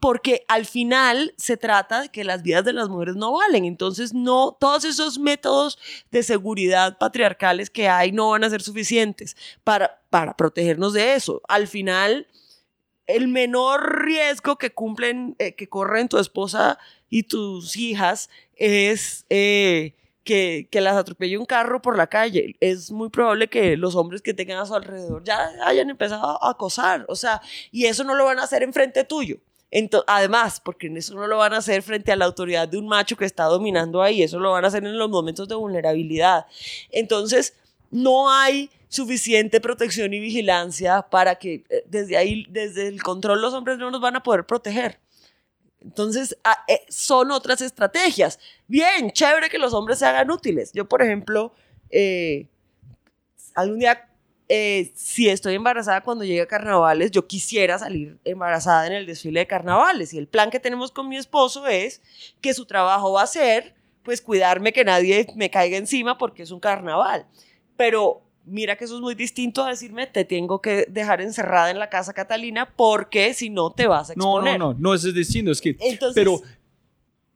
porque 0.00 0.44
al 0.48 0.66
final 0.66 1.34
se 1.36 1.56
trata 1.56 2.02
de 2.02 2.08
que 2.08 2.24
las 2.24 2.42
vidas 2.42 2.64
de 2.64 2.72
las 2.72 2.88
mujeres 2.88 3.16
no 3.16 3.32
valen. 3.32 3.64
Entonces, 3.64 4.12
no, 4.12 4.56
todos 4.58 4.84
esos 4.84 5.18
métodos 5.18 5.78
de 6.10 6.22
seguridad 6.22 6.98
patriarcales 6.98 7.70
que 7.70 7.88
hay 7.88 8.12
no 8.12 8.30
van 8.30 8.44
a 8.44 8.50
ser 8.50 8.62
suficientes 8.62 9.36
para, 9.62 10.02
para 10.10 10.36
protegernos 10.36 10.92
de 10.92 11.14
eso. 11.14 11.40
Al 11.48 11.68
final, 11.68 12.26
el 13.06 13.28
menor 13.28 14.04
riesgo 14.04 14.56
que 14.56 14.72
cumplen, 14.72 15.36
eh, 15.38 15.54
que 15.54 15.68
corren 15.68 16.08
tu 16.08 16.18
esposa 16.18 16.78
y 17.08 17.24
tus 17.24 17.76
hijas 17.76 18.28
es 18.56 19.24
eh, 19.30 19.94
que, 20.24 20.68
que, 20.70 20.80
las 20.80 20.96
atropelle 20.96 21.38
un 21.38 21.46
carro 21.46 21.80
por 21.82 21.96
la 21.96 22.06
calle. 22.06 22.56
Es 22.60 22.90
muy 22.90 23.08
probable 23.10 23.48
que 23.48 23.76
los 23.76 23.94
hombres 23.94 24.22
que 24.22 24.34
tengan 24.34 24.58
a 24.58 24.66
su 24.66 24.74
alrededor 24.74 25.24
ya 25.24 25.50
hayan 25.64 25.90
empezado 25.90 26.42
a 26.42 26.50
acosar. 26.50 27.04
O 27.08 27.16
sea, 27.16 27.40
y 27.70 27.86
eso 27.86 28.04
no 28.04 28.14
lo 28.14 28.24
van 28.24 28.38
a 28.38 28.44
hacer 28.44 28.62
enfrente 28.62 29.04
tuyo 29.04 29.38
además, 30.06 30.60
porque 30.60 30.92
eso 30.96 31.14
no 31.14 31.26
lo 31.26 31.38
van 31.38 31.54
a 31.54 31.58
hacer 31.58 31.82
frente 31.82 32.12
a 32.12 32.16
la 32.16 32.24
autoridad 32.24 32.68
de 32.68 32.78
un 32.78 32.88
macho 32.88 33.16
que 33.16 33.24
está 33.24 33.44
dominando 33.44 34.02
ahí, 34.02 34.22
eso 34.22 34.38
lo 34.38 34.52
van 34.52 34.64
a 34.64 34.68
hacer 34.68 34.84
en 34.84 34.98
los 34.98 35.10
momentos 35.10 35.48
de 35.48 35.54
vulnerabilidad. 35.54 36.46
Entonces, 36.90 37.54
no 37.90 38.30
hay 38.30 38.70
suficiente 38.88 39.60
protección 39.60 40.12
y 40.12 40.20
vigilancia 40.20 41.02
para 41.02 41.36
que 41.36 41.64
eh, 41.68 41.84
desde 41.86 42.16
ahí, 42.16 42.44
desde 42.48 42.88
el 42.88 43.02
control, 43.02 43.40
los 43.40 43.54
hombres 43.54 43.78
no 43.78 43.90
nos 43.90 44.00
van 44.00 44.16
a 44.16 44.22
poder 44.22 44.44
proteger. 44.44 44.98
Entonces, 45.82 46.36
ah, 46.44 46.64
eh, 46.68 46.80
son 46.88 47.30
otras 47.30 47.60
estrategias. 47.60 48.38
Bien, 48.66 49.10
chévere 49.10 49.48
que 49.48 49.58
los 49.58 49.72
hombres 49.72 49.98
se 49.98 50.06
hagan 50.06 50.30
útiles. 50.30 50.72
Yo, 50.72 50.88
por 50.88 51.02
ejemplo, 51.02 51.52
eh, 51.90 52.46
algún 53.54 53.78
día 53.78 54.10
eh, 54.52 54.90
si 54.96 55.28
estoy 55.28 55.54
embarazada 55.54 56.00
cuando 56.00 56.24
llegue 56.24 56.40
a 56.40 56.46
carnavales, 56.46 57.12
yo 57.12 57.24
quisiera 57.28 57.78
salir 57.78 58.18
embarazada 58.24 58.88
en 58.88 58.94
el 58.94 59.06
desfile 59.06 59.38
de 59.38 59.46
carnavales. 59.46 60.12
Y 60.12 60.18
el 60.18 60.26
plan 60.26 60.50
que 60.50 60.58
tenemos 60.58 60.90
con 60.90 61.08
mi 61.08 61.16
esposo 61.16 61.68
es 61.68 62.02
que 62.40 62.52
su 62.52 62.66
trabajo 62.66 63.12
va 63.12 63.22
a 63.22 63.28
ser, 63.28 63.76
pues, 64.02 64.20
cuidarme 64.20 64.72
que 64.72 64.84
nadie 64.84 65.28
me 65.36 65.50
caiga 65.50 65.76
encima 65.76 66.18
porque 66.18 66.42
es 66.42 66.50
un 66.50 66.58
carnaval. 66.58 67.26
Pero 67.76 68.22
mira 68.50 68.76
que 68.76 68.84
eso 68.84 68.96
es 68.96 69.00
muy 69.00 69.14
distinto 69.14 69.64
a 69.64 69.70
decirme, 69.70 70.06
te 70.06 70.24
tengo 70.24 70.60
que 70.60 70.86
dejar 70.88 71.20
encerrada 71.20 71.70
en 71.70 71.78
la 71.78 71.88
casa 71.88 72.12
Catalina 72.12 72.72
porque 72.76 73.32
si 73.34 73.50
no 73.50 73.70
te 73.70 73.86
vas 73.86 74.10
a 74.10 74.12
exponer. 74.12 74.58
No, 74.58 74.72
no, 74.72 74.74
no, 74.74 74.80
no 74.80 74.94
es 74.94 75.14
distinto, 75.14 75.50
es 75.50 75.60
que... 75.60 75.76
pero 76.14 76.40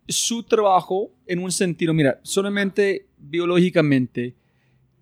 su 0.08 0.42
trabajo, 0.42 1.10
en 1.26 1.38
un 1.38 1.50
sentido, 1.50 1.94
mira, 1.94 2.20
solamente 2.22 3.06
biológicamente 3.18 4.34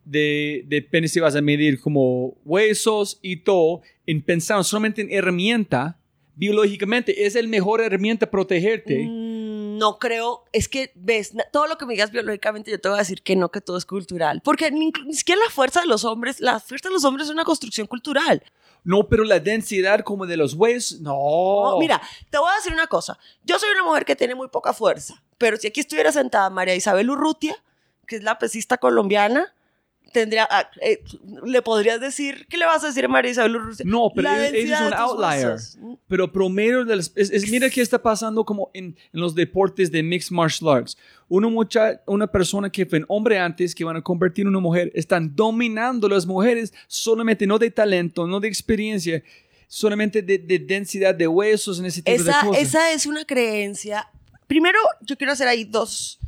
de, 0.04 0.64
de 0.66 1.08
si 1.08 1.20
vas 1.20 1.36
a 1.36 1.40
medir 1.40 1.80
como 1.80 2.34
huesos 2.44 3.18
y 3.22 3.36
todo, 3.36 3.82
en 4.06 4.22
pensar 4.22 4.62
solamente 4.64 5.02
en 5.02 5.10
herramienta, 5.10 5.98
biológicamente, 6.34 7.26
¿es 7.26 7.36
el 7.36 7.48
mejor 7.48 7.80
herramienta 7.80 8.30
protegerte? 8.30 9.04
Mm, 9.04 9.21
no 9.78 9.98
creo, 9.98 10.44
es 10.52 10.68
que 10.68 10.92
ves, 10.94 11.32
todo 11.52 11.66
lo 11.66 11.78
que 11.78 11.86
me 11.86 11.94
digas 11.94 12.10
biológicamente, 12.10 12.70
yo 12.70 12.80
te 12.80 12.88
voy 12.88 12.96
a 12.96 13.00
decir 13.00 13.22
que 13.22 13.36
no, 13.36 13.50
que 13.50 13.60
todo 13.60 13.76
es 13.76 13.86
cultural, 13.86 14.40
porque 14.44 14.70
ni, 14.70 14.92
siquiera 15.12 15.40
la 15.44 15.50
fuerza 15.50 15.80
de 15.80 15.86
los 15.86 16.04
hombres, 16.04 16.40
la 16.40 16.60
fuerza 16.60 16.88
de 16.88 16.94
los 16.94 17.04
hombres 17.04 17.26
es 17.26 17.32
una 17.32 17.44
construcción 17.44 17.86
cultural. 17.86 18.42
No, 18.84 19.06
pero 19.08 19.22
la 19.22 19.38
densidad 19.38 20.00
como 20.00 20.26
de 20.26 20.36
los 20.36 20.54
huesos, 20.54 21.00
no. 21.00 21.76
Mira, 21.78 22.02
te 22.30 22.38
voy 22.38 22.50
a 22.50 22.56
decir 22.56 22.72
una 22.72 22.88
cosa. 22.88 23.16
Yo 23.44 23.58
soy 23.58 23.70
una 23.70 23.84
mujer 23.84 24.04
que 24.04 24.16
tiene 24.16 24.34
muy 24.34 24.48
poca 24.48 24.72
fuerza, 24.72 25.22
pero 25.38 25.56
si 25.56 25.68
aquí 25.68 25.80
estuviera 25.80 26.10
sentada 26.10 26.50
María 26.50 26.74
Isabel 26.74 27.10
Urrutia, 27.10 27.56
que 28.06 28.16
es 28.16 28.24
la 28.24 28.38
pesista 28.38 28.78
colombiana, 28.78 29.54
tendría, 30.12 30.46
ah, 30.50 30.70
eh, 30.80 31.02
le 31.44 31.62
podrías 31.62 32.00
decir, 32.00 32.46
¿qué 32.48 32.56
le 32.56 32.66
vas 32.66 32.84
a 32.84 32.88
decir 32.88 33.04
a 33.04 33.08
María 33.08 33.30
Isabel 33.30 33.56
Urrutia? 33.56 33.84
No, 33.88 34.10
pero 34.14 34.30
ella 34.30 34.78
es 34.78 34.80
un 34.80 34.94
outlier. 34.94 35.56
Pero 36.06 36.30
promedio 36.30 36.84
de 36.84 36.96
es, 36.96 37.50
mira 37.50 37.68
qué 37.70 37.80
está 37.80 38.00
pasando 38.00 38.44
como 38.44 38.70
en, 38.74 38.96
los 39.12 39.34
deportes 39.34 39.90
de 39.90 40.02
mixed 40.02 40.30
martial 40.30 40.70
arts. 40.70 40.96
Una, 41.28 41.48
mucha, 41.48 42.00
una 42.06 42.26
persona 42.26 42.70
que 42.70 42.84
fue 42.86 42.98
un 42.98 43.06
hombre 43.08 43.38
antes, 43.38 43.74
que 43.74 43.84
van 43.84 43.96
a 43.96 44.02
convertir 44.02 44.42
en 44.42 44.48
una 44.48 44.60
mujer, 44.60 44.92
están 44.94 45.34
dominando 45.34 46.08
las 46.08 46.26
mujeres 46.26 46.72
solamente 46.86 47.46
no 47.46 47.58
de 47.58 47.70
talento, 47.70 48.26
no 48.26 48.38
de 48.38 48.48
experiencia, 48.48 49.22
solamente 49.66 50.20
de, 50.22 50.38
densidad 50.38 51.14
de 51.14 51.26
huesos 51.26 51.78
en 51.80 51.86
ese 51.86 52.02
tipo 52.02 52.14
esa, 52.14 52.42
de 52.42 52.46
cosas. 52.48 52.62
Esa 52.62 52.92
es 52.92 53.06
una 53.06 53.24
creencia. 53.24 54.06
Primero, 54.46 54.78
yo 55.00 55.16
quiero 55.16 55.32
hacer 55.32 55.48
ahí 55.48 55.64
dos 55.64 56.18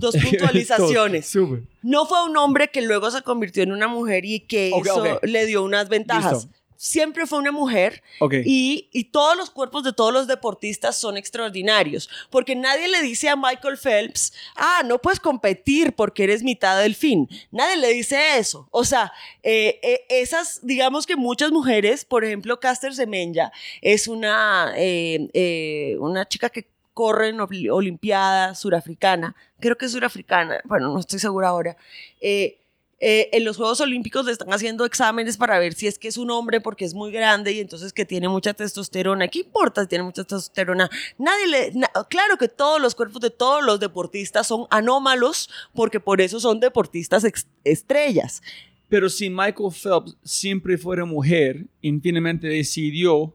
Dos 0.00 0.16
puntualizaciones. 0.16 1.32
no 1.82 2.06
fue 2.06 2.24
un 2.24 2.36
hombre 2.36 2.70
que 2.70 2.82
luego 2.82 3.10
se 3.10 3.22
convirtió 3.22 3.62
en 3.62 3.72
una 3.72 3.88
mujer 3.88 4.24
y 4.24 4.40
que 4.40 4.70
eso 4.70 5.04
le 5.22 5.46
dio 5.46 5.62
unas 5.62 5.88
ventajas. 5.88 6.48
Siempre 6.76 7.26
fue 7.26 7.38
una 7.38 7.52
mujer 7.52 8.02
y, 8.42 8.88
y, 8.90 9.04
todos 9.04 9.36
los 9.36 9.50
cuerpos 9.50 9.84
de 9.84 9.92
todos 9.92 10.14
los 10.14 10.26
deportistas 10.26 10.96
son 10.96 11.18
extraordinarios, 11.18 12.08
porque 12.30 12.56
nadie 12.56 12.88
le 12.88 13.02
dice 13.02 13.28
a 13.28 13.36
Michael 13.36 13.76
Phelps, 13.76 14.32
ah, 14.56 14.80
no 14.86 14.98
puedes 14.98 15.20
competir 15.20 15.92
porque 15.92 16.24
eres 16.24 16.42
mitad 16.42 16.80
del 16.80 16.94
fin. 16.94 17.28
Nadie 17.50 17.76
le 17.76 17.92
dice 17.92 18.38
eso. 18.38 18.66
O 18.70 18.84
sea, 18.84 19.12
eh, 19.42 19.78
eh, 19.82 20.06
esas, 20.08 20.66
digamos 20.66 21.04
que 21.04 21.16
muchas 21.16 21.50
mujeres, 21.50 22.06
por 22.06 22.24
ejemplo, 22.24 22.58
Caster 22.58 22.94
Semenya 22.94 23.52
es 23.82 24.08
una, 24.08 24.72
eh, 24.74 25.98
una 26.00 26.26
chica 26.26 26.48
que 26.48 26.66
corre 27.00 27.30
en 27.30 27.40
Olimpiada 27.40 28.54
surafricana, 28.54 29.34
creo 29.58 29.78
que 29.78 29.86
es 29.86 29.92
surafricana, 29.92 30.60
bueno, 30.66 30.92
no 30.92 31.00
estoy 31.00 31.18
segura 31.18 31.48
ahora. 31.48 31.78
Eh, 32.20 32.58
eh, 32.98 33.30
en 33.32 33.46
los 33.46 33.56
Juegos 33.56 33.80
Olímpicos 33.80 34.26
le 34.26 34.32
están 34.32 34.52
haciendo 34.52 34.84
exámenes 34.84 35.38
para 35.38 35.58
ver 35.58 35.72
si 35.72 35.86
es 35.86 35.98
que 35.98 36.08
es 36.08 36.18
un 36.18 36.30
hombre 36.30 36.60
porque 36.60 36.84
es 36.84 36.92
muy 36.92 37.10
grande 37.10 37.52
y 37.52 37.60
entonces 37.60 37.94
que 37.94 38.04
tiene 38.04 38.28
mucha 38.28 38.52
testosterona. 38.52 39.28
¿Qué 39.28 39.38
importa 39.38 39.80
si 39.80 39.88
tiene 39.88 40.04
mucha 40.04 40.24
testosterona? 40.24 40.90
Nadie 41.16 41.46
le. 41.46 41.72
claro 42.10 42.36
que 42.38 42.48
todos 42.48 42.78
los 42.82 42.94
cuerpos 42.94 43.22
de 43.22 43.30
todos 43.30 43.64
los 43.64 43.80
deportistas 43.80 44.46
son 44.46 44.66
anómalos 44.68 45.48
porque 45.74 46.00
por 46.00 46.20
eso 46.20 46.38
son 46.38 46.60
deportistas 46.60 47.24
estrellas. 47.64 48.42
Pero 48.90 49.08
si 49.08 49.30
Michael 49.30 49.72
Phelps 49.72 50.18
siempre 50.22 50.76
fuera 50.76 51.06
mujer, 51.06 51.64
infinitamente 51.80 52.48
decidió 52.48 53.34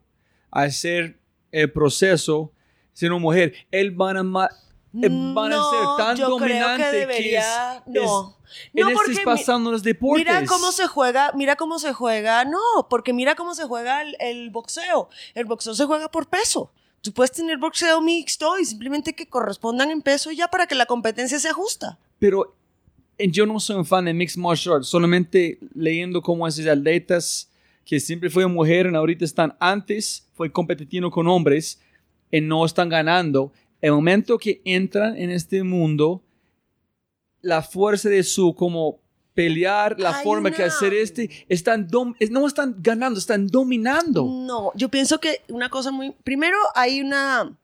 hacer 0.51 1.17
el 1.51 1.71
proceso 1.71 2.51
una 3.03 3.17
mujer, 3.17 3.53
él 3.71 3.91
van 3.91 4.17
a, 4.17 4.49
eh, 5.01 5.09
van 5.33 5.51
a 5.51 5.61
ser 5.69 5.79
tan 5.97 6.17
yo 6.17 6.29
dominante 6.29 6.75
creo 6.77 6.91
que, 6.91 6.97
debería, 6.97 7.83
no. 7.85 8.37
no, 8.73 8.89
porque 8.93 9.21
pasando 9.23 9.71
los 9.71 9.83
deportes. 9.83 10.25
Mira 10.25 10.45
cómo 10.45 10.71
se 10.71 10.87
juega, 10.87 11.31
mira 11.35 11.55
cómo 11.55 11.79
se 11.79 11.93
juega, 11.93 12.45
no, 12.45 12.59
porque 12.89 13.11
mira 13.11 13.35
cómo 13.35 13.53
se 13.55 13.65
juega 13.65 14.03
el, 14.19 14.49
boxeo. 14.51 15.09
El 15.33 15.45
boxeo 15.45 15.73
se 15.73 15.85
juega 15.85 16.09
por 16.09 16.27
peso. 16.27 16.71
Tú 17.01 17.11
puedes 17.11 17.31
tener 17.31 17.57
boxeo 17.57 18.01
mixto 18.01 18.57
y 18.57 18.65
simplemente 18.65 19.13
que 19.13 19.27
correspondan 19.27 19.91
en 19.91 20.01
peso 20.01 20.31
ya 20.31 20.47
para 20.47 20.65
que 20.65 20.75
la 20.75 20.85
competencia 20.85 21.37
se 21.39 21.49
ajusta. 21.49 21.99
Pero 22.17 22.55
eh, 23.17 23.29
yo 23.29 23.45
no 23.45 23.59
soy 23.59 23.75
un 23.75 23.85
fan 23.85 24.05
de 24.05 24.13
mixed 24.13 24.41
martial 24.41 24.75
arts, 24.75 24.87
solamente 24.87 25.59
leyendo 25.73 26.21
cómo 26.21 26.47
esos 26.47 26.65
atletas 26.65 27.49
que 27.85 27.99
siempre 27.99 28.29
fue 28.29 28.47
mujer 28.47 28.89
y 28.91 28.95
ahorita 28.95 29.23
están 29.23 29.55
antes, 29.59 30.27
fue 30.33 30.51
competitivo 30.51 31.11
con 31.11 31.27
hombres, 31.27 31.79
y 32.31 32.41
no 32.41 32.65
están 32.65 32.89
ganando, 32.89 33.51
el 33.81 33.91
momento 33.91 34.37
que 34.37 34.61
entran 34.65 35.17
en 35.17 35.29
este 35.29 35.63
mundo, 35.63 36.23
la 37.41 37.61
fuerza 37.61 38.09
de 38.09 38.23
su 38.23 38.55
como 38.55 38.99
pelear, 39.35 39.99
la 39.99 40.13
forma 40.13 40.49
que 40.49 40.63
hacer 40.63 40.93
este, 40.93 41.29
están 41.49 41.87
no 41.91 42.47
están 42.47 42.77
ganando, 42.79 43.19
están 43.19 43.47
dominando. 43.47 44.25
No, 44.25 44.71
yo 44.75 44.89
pienso 44.89 45.19
que 45.19 45.41
una 45.49 45.69
cosa 45.69 45.91
muy, 45.91 46.11
primero 46.23 46.57
hay 46.73 47.01
una, 47.01 47.55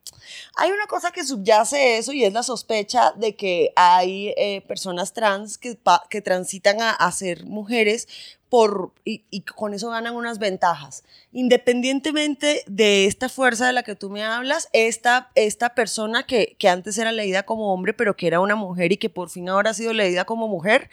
hay 0.58 0.72
una 0.72 0.86
cosa 0.88 1.12
que 1.12 1.24
subyace 1.24 1.98
eso 1.98 2.12
y 2.12 2.26
es 2.26 2.34
la 2.34 2.44
sospecha 2.44 3.14
de 3.14 3.36
que 3.36 3.72
hay 3.76 4.34
eh, 4.38 4.62
personas 4.68 5.14
trans 5.14 5.58
que, 5.58 5.80
que 6.10 6.22
transitan 6.22 6.82
a, 6.82 6.92
a 6.92 7.12
ser 7.12 7.46
mujeres 7.46 8.08
por, 8.52 8.92
y, 9.06 9.44
con 9.56 9.74
eso 9.74 9.92
ganan 9.92 10.14
unas 10.14 10.38
ventajas. 10.38 11.06
Independientemente 11.32 12.66
de 12.68 13.06
esta 13.06 13.30
fuerza 13.30 13.66
de 13.66 13.72
la 13.72 13.84
que 13.84 13.96
tú 13.96 14.10
me 14.10 14.26
hablas, 14.26 14.68
esta, 14.74 15.32
esta 15.36 15.74
persona 15.74 16.24
que, 16.24 16.58
que 16.60 16.68
antes 16.68 16.98
era 16.98 17.14
leída 17.14 17.44
como 17.44 17.74
hombre, 17.74 17.94
pero 17.94 18.18
que 18.18 18.28
era 18.28 18.42
una 18.42 18.58
mujer 18.58 18.92
y 18.92 18.98
que 18.98 19.10
por 19.10 19.30
fin 19.30 19.48
ahora 19.48 19.70
ha 19.70 19.74
sido 19.74 19.94
leída 19.94 20.26
como 20.26 20.50
mujer, 20.50 20.90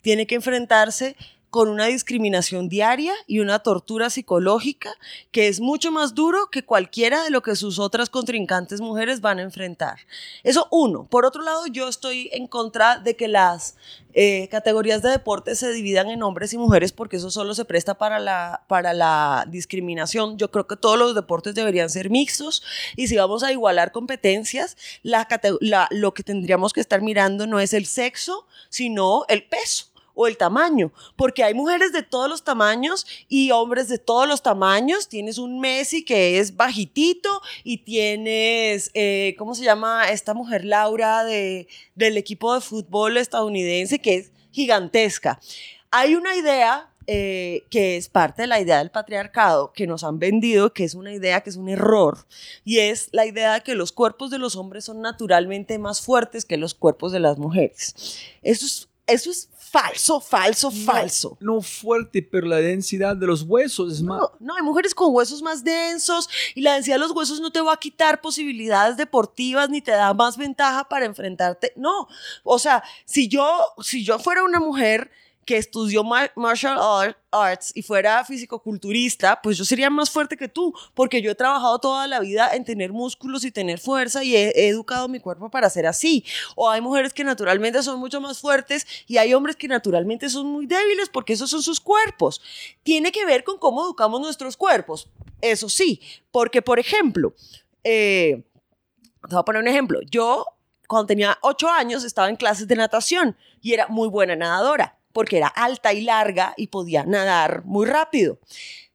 tiene 0.00 0.26
que 0.26 0.36
enfrentarse 0.36 1.14
con 1.52 1.68
una 1.68 1.84
discriminación 1.84 2.70
diaria 2.70 3.12
y 3.26 3.40
una 3.40 3.58
tortura 3.58 4.08
psicológica 4.08 4.90
que 5.32 5.48
es 5.48 5.60
mucho 5.60 5.92
más 5.92 6.14
duro 6.14 6.48
que 6.50 6.64
cualquiera 6.64 7.22
de 7.22 7.28
lo 7.28 7.42
que 7.42 7.56
sus 7.56 7.78
otras 7.78 8.08
contrincantes 8.08 8.80
mujeres 8.80 9.20
van 9.20 9.38
a 9.38 9.42
enfrentar. 9.42 9.98
Eso 10.44 10.66
uno. 10.70 11.06
Por 11.10 11.26
otro 11.26 11.42
lado, 11.42 11.66
yo 11.66 11.90
estoy 11.90 12.30
en 12.32 12.46
contra 12.46 12.98
de 12.98 13.16
que 13.16 13.28
las 13.28 13.76
eh, 14.14 14.48
categorías 14.50 15.02
de 15.02 15.10
deporte 15.10 15.54
se 15.54 15.70
dividan 15.74 16.08
en 16.08 16.22
hombres 16.22 16.54
y 16.54 16.58
mujeres 16.58 16.90
porque 16.90 17.18
eso 17.18 17.30
solo 17.30 17.52
se 17.52 17.66
presta 17.66 17.98
para 17.98 18.18
la, 18.18 18.62
para 18.66 18.94
la 18.94 19.44
discriminación. 19.46 20.38
Yo 20.38 20.50
creo 20.50 20.66
que 20.66 20.76
todos 20.76 20.98
los 20.98 21.14
deportes 21.14 21.54
deberían 21.54 21.90
ser 21.90 22.08
mixtos 22.08 22.62
y 22.96 23.08
si 23.08 23.18
vamos 23.18 23.42
a 23.42 23.52
igualar 23.52 23.92
competencias, 23.92 24.78
lo 25.02 26.14
que 26.14 26.22
tendríamos 26.22 26.72
que 26.72 26.80
estar 26.80 27.02
mirando 27.02 27.46
no 27.46 27.60
es 27.60 27.74
el 27.74 27.84
sexo, 27.84 28.46
sino 28.70 29.26
el 29.28 29.44
peso 29.44 29.91
o 30.14 30.26
el 30.26 30.36
tamaño, 30.36 30.92
porque 31.16 31.44
hay 31.44 31.54
mujeres 31.54 31.92
de 31.92 32.02
todos 32.02 32.28
los 32.28 32.44
tamaños 32.44 33.06
y 33.28 33.50
hombres 33.50 33.88
de 33.88 33.98
todos 33.98 34.28
los 34.28 34.42
tamaños. 34.42 35.08
Tienes 35.08 35.38
un 35.38 35.60
Messi 35.60 36.04
que 36.04 36.38
es 36.38 36.56
bajitito 36.56 37.42
y 37.64 37.78
tienes, 37.78 38.90
eh, 38.94 39.34
¿cómo 39.38 39.54
se 39.54 39.64
llama 39.64 40.10
esta 40.10 40.34
mujer 40.34 40.64
Laura 40.64 41.24
de, 41.24 41.68
del 41.94 42.16
equipo 42.16 42.54
de 42.54 42.60
fútbol 42.60 43.16
estadounidense 43.16 43.98
que 43.98 44.16
es 44.16 44.32
gigantesca? 44.50 45.40
Hay 45.90 46.14
una 46.14 46.34
idea 46.34 46.92
eh, 47.08 47.64
que 47.68 47.96
es 47.96 48.08
parte 48.08 48.42
de 48.42 48.48
la 48.48 48.60
idea 48.60 48.78
del 48.78 48.90
patriarcado 48.90 49.72
que 49.72 49.88
nos 49.88 50.04
han 50.04 50.20
vendido, 50.20 50.72
que 50.72 50.84
es 50.84 50.94
una 50.94 51.12
idea 51.12 51.40
que 51.40 51.50
es 51.50 51.56
un 51.56 51.68
error, 51.68 52.26
y 52.64 52.78
es 52.78 53.08
la 53.10 53.26
idea 53.26 53.54
de 53.54 53.60
que 53.62 53.74
los 53.74 53.90
cuerpos 53.90 54.30
de 54.30 54.38
los 54.38 54.54
hombres 54.54 54.84
son 54.84 55.00
naturalmente 55.00 55.78
más 55.78 56.00
fuertes 56.00 56.44
que 56.44 56.56
los 56.56 56.74
cuerpos 56.74 57.10
de 57.10 57.18
las 57.18 57.38
mujeres. 57.38 58.20
Eso 58.42 58.66
es, 58.66 58.88
eso 59.08 59.30
es 59.32 59.48
falso, 59.72 60.20
falso, 60.20 60.70
falso. 60.70 61.38
No, 61.40 61.62
fuerte, 61.62 62.22
pero 62.22 62.46
la 62.46 62.58
densidad 62.58 63.16
de 63.16 63.26
los 63.26 63.42
huesos 63.42 63.94
es 63.94 64.02
más. 64.02 64.20
No, 64.38 64.54
hay 64.54 64.62
mujeres 64.62 64.94
con 64.94 65.14
huesos 65.14 65.40
más 65.40 65.64
densos 65.64 66.28
y 66.54 66.60
la 66.60 66.74
densidad 66.74 66.96
de 66.96 67.00
los 67.00 67.12
huesos 67.12 67.40
no 67.40 67.50
te 67.50 67.60
va 67.62 67.72
a 67.72 67.78
quitar 67.78 68.20
posibilidades 68.20 68.98
deportivas 68.98 69.70
ni 69.70 69.80
te 69.80 69.92
da 69.92 70.12
más 70.12 70.36
ventaja 70.36 70.86
para 70.88 71.06
enfrentarte. 71.06 71.72
No, 71.76 72.06
o 72.44 72.58
sea, 72.58 72.84
si 73.06 73.28
yo, 73.28 73.48
si 73.82 74.04
yo 74.04 74.18
fuera 74.18 74.44
una 74.44 74.60
mujer 74.60 75.10
que 75.44 75.56
estudió 75.56 76.04
martial 76.04 77.16
arts 77.30 77.72
y 77.74 77.82
fuera 77.82 78.24
físico-culturista, 78.24 79.40
pues 79.42 79.58
yo 79.58 79.64
sería 79.64 79.90
más 79.90 80.10
fuerte 80.10 80.36
que 80.36 80.48
tú, 80.48 80.72
porque 80.94 81.20
yo 81.20 81.32
he 81.32 81.34
trabajado 81.34 81.78
toda 81.78 82.06
la 82.06 82.20
vida 82.20 82.50
en 82.54 82.64
tener 82.64 82.92
músculos 82.92 83.44
y 83.44 83.50
tener 83.50 83.80
fuerza 83.80 84.22
y 84.22 84.36
he, 84.36 84.68
educado 84.68 85.08
mi 85.08 85.18
cuerpo 85.18 85.50
para 85.50 85.68
ser 85.70 85.86
así. 85.86 86.24
O 86.54 86.70
hay 86.70 86.80
mujeres 86.80 87.12
que 87.12 87.24
naturalmente 87.24 87.82
son 87.82 87.98
mucho 87.98 88.20
más 88.20 88.38
fuertes 88.38 88.86
y 89.06 89.16
hay 89.16 89.34
hombres 89.34 89.56
que 89.56 89.66
naturalmente 89.66 90.28
son 90.28 90.46
muy 90.46 90.66
débiles 90.66 91.08
porque 91.08 91.32
esos 91.32 91.50
son 91.50 91.62
sus 91.62 91.80
cuerpos. 91.80 92.40
Tiene 92.82 93.10
que 93.10 93.24
ver 93.24 93.42
con 93.42 93.58
cómo 93.58 93.82
educamos 93.82 94.20
nuestros 94.20 94.56
cuerpos. 94.56 95.08
Eso 95.40 95.68
sí, 95.68 96.00
porque 96.30 96.62
por 96.62 96.78
ejemplo, 96.78 97.34
eh, 97.82 98.44
te 99.28 99.34
voy 99.34 99.40
a 99.40 99.44
poner 99.44 99.62
un 99.62 99.68
ejemplo. 99.68 100.00
Yo 100.08 100.46
cuando 100.86 101.06
tenía 101.06 101.38
8 101.40 101.68
años 101.68 102.04
estaba 102.04 102.28
en 102.28 102.36
clases 102.36 102.68
de 102.68 102.76
natación 102.76 103.36
y 103.60 103.72
era 103.72 103.88
muy 103.88 104.08
buena 104.08 104.36
nadadora 104.36 104.98
porque 105.12 105.38
era 105.38 105.48
alta 105.48 105.92
y 105.92 106.02
larga 106.02 106.54
y 106.56 106.68
podía 106.68 107.04
nadar 107.04 107.64
muy 107.64 107.86
rápido. 107.86 108.38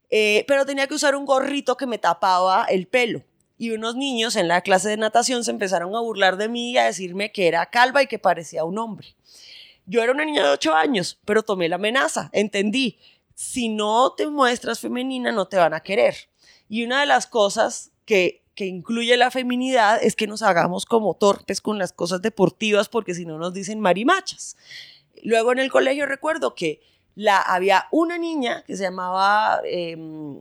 Eh, 0.09 0.45
pero 0.47 0.65
tenía 0.65 0.87
que 0.87 0.95
usar 0.95 1.15
un 1.15 1.25
gorrito 1.25 1.77
que 1.77 1.85
me 1.85 1.97
tapaba 1.97 2.65
el 2.65 2.87
pelo. 2.87 3.23
Y 3.57 3.71
unos 3.71 3.95
niños 3.95 4.35
en 4.35 4.47
la 4.47 4.61
clase 4.61 4.89
de 4.89 4.97
natación 4.97 5.43
se 5.43 5.51
empezaron 5.51 5.95
a 5.95 5.99
burlar 5.99 6.37
de 6.37 6.47
mí 6.47 6.71
y 6.71 6.77
a 6.77 6.85
decirme 6.85 7.31
que 7.31 7.47
era 7.47 7.65
calva 7.65 8.03
y 8.03 8.07
que 8.07 8.19
parecía 8.19 8.63
un 8.63 8.77
hombre. 8.77 9.15
Yo 9.85 10.03
era 10.03 10.11
una 10.11 10.25
niña 10.25 10.43
de 10.43 10.49
8 10.49 10.73
años, 10.75 11.17
pero 11.25 11.43
tomé 11.43 11.69
la 11.69 11.75
amenaza, 11.77 12.29
entendí, 12.33 12.99
si 13.33 13.69
no 13.69 14.13
te 14.13 14.27
muestras 14.27 14.79
femenina 14.79 15.31
no 15.31 15.47
te 15.47 15.57
van 15.57 15.73
a 15.73 15.79
querer. 15.79 16.15
Y 16.67 16.83
una 16.83 16.99
de 16.99 17.05
las 17.05 17.25
cosas 17.25 17.91
que, 18.05 18.43
que 18.53 18.65
incluye 18.65 19.15
la 19.15 19.31
feminidad 19.31 19.99
es 20.01 20.15
que 20.15 20.27
nos 20.27 20.41
hagamos 20.41 20.85
como 20.85 21.13
torpes 21.13 21.61
con 21.61 21.77
las 21.77 21.93
cosas 21.93 22.21
deportivas 22.21 22.89
porque 22.89 23.13
si 23.13 23.25
no 23.25 23.37
nos 23.37 23.53
dicen 23.53 23.79
marimachas. 23.79 24.57
Luego 25.23 25.51
en 25.51 25.59
el 25.59 25.71
colegio 25.71 26.05
recuerdo 26.05 26.55
que 26.55 26.81
había 27.45 27.87
una 27.91 28.17
niña 28.17 28.63
que 28.65 28.77
se 28.77 28.83
llamaba 28.83 29.61
em, 29.65 30.39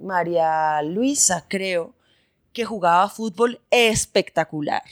María 0.00 0.82
Luisa, 0.82 1.44
creo, 1.48 1.94
que 2.52 2.64
jugaba 2.64 3.08
fútbol 3.08 3.60
espectacular. 3.70 4.82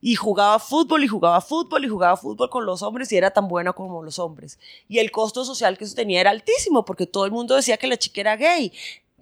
Y 0.00 0.16
jugaba 0.16 0.58
fútbol 0.58 1.04
y 1.04 1.08
jugaba 1.08 1.40
fútbol 1.40 1.84
y 1.84 1.88
jugaba 1.88 2.16
fútbol 2.16 2.50
con 2.50 2.66
los 2.66 2.82
hombres 2.82 3.12
y 3.12 3.16
era 3.16 3.30
tan 3.30 3.46
buena 3.46 3.72
como 3.72 4.02
los 4.02 4.18
hombres. 4.18 4.58
Y 4.88 4.98
el 4.98 5.12
costo 5.12 5.44
social 5.44 5.78
que 5.78 5.84
eso 5.84 5.94
tenía 5.94 6.20
era 6.20 6.30
altísimo 6.30 6.84
porque 6.84 7.06
todo 7.06 7.24
el 7.24 7.30
mundo 7.30 7.54
decía 7.54 7.76
que 7.76 7.86
la 7.86 7.96
chica 7.96 8.20
era 8.20 8.36
gay. 8.36 8.72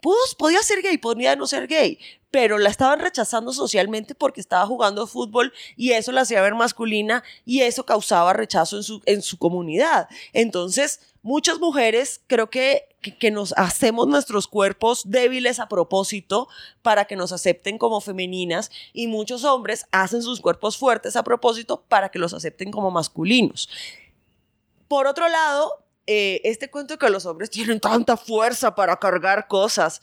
Podía 0.01 0.63
ser 0.63 0.83
gay, 0.83 0.99
podía 0.99 1.37
no 1.37 1.47
ser 1.47 1.67
gay, 1.67 1.99
pero 2.31 2.59
la 2.59 2.71
estaban 2.71 3.01
rechazando 3.01 3.53
socialmente 3.53 4.15
porque 4.15 4.41
estaba 4.41 4.67
jugando 4.67 5.07
fútbol 5.07 5.53
y 5.77 5.93
eso 5.93 6.13
la 6.13 6.23
hacía 6.23 6.43
ver 6.43 6.55
masculina 6.55 7.25
y 7.45 7.63
eso 7.63 7.85
causaba 7.85 8.33
rechazo 8.33 8.77
en 8.77 8.83
su, 8.83 9.03
en 9.07 9.23
su 9.23 9.37
comunidad. 9.37 10.09
Entonces, 10.33 11.01
muchas 11.23 11.59
mujeres 11.59 12.21
creo 12.27 12.49
que, 12.49 12.89
que, 13.19 13.31
nos 13.31 13.53
hacemos 13.57 14.07
nuestros 14.07 14.47
cuerpos 14.47 15.03
débiles 15.07 15.59
a 15.59 15.69
propósito 15.69 16.49
para 16.83 17.07
que 17.07 17.17
nos 17.17 17.33
acepten 17.33 17.79
como 17.79 18.01
femeninas 18.01 18.71
y 18.93 19.07
muchos 19.09 19.45
hombres 19.45 19.87
hacen 19.91 20.23
sus 20.23 20.41
cuerpos 20.41 20.77
fuertes 20.77 21.17
a 21.17 21.25
propósito 21.25 21.83
para 21.89 22.11
que 22.11 22.19
los 22.19 22.33
acepten 22.33 22.71
como 22.71 22.91
masculinos. 22.91 23.69
Por 24.87 25.07
otro 25.07 25.29
lado, 25.29 25.85
eh, 26.07 26.41
este 26.45 26.71
cuento 26.71 26.99
que 26.99 27.11
los 27.11 27.27
hombres 27.27 27.51
tienen 27.51 27.81
tanta 27.81 28.17
fuerza 28.17 28.75
para 28.75 28.97
cargar 28.99 29.49
cosas. 29.49 30.03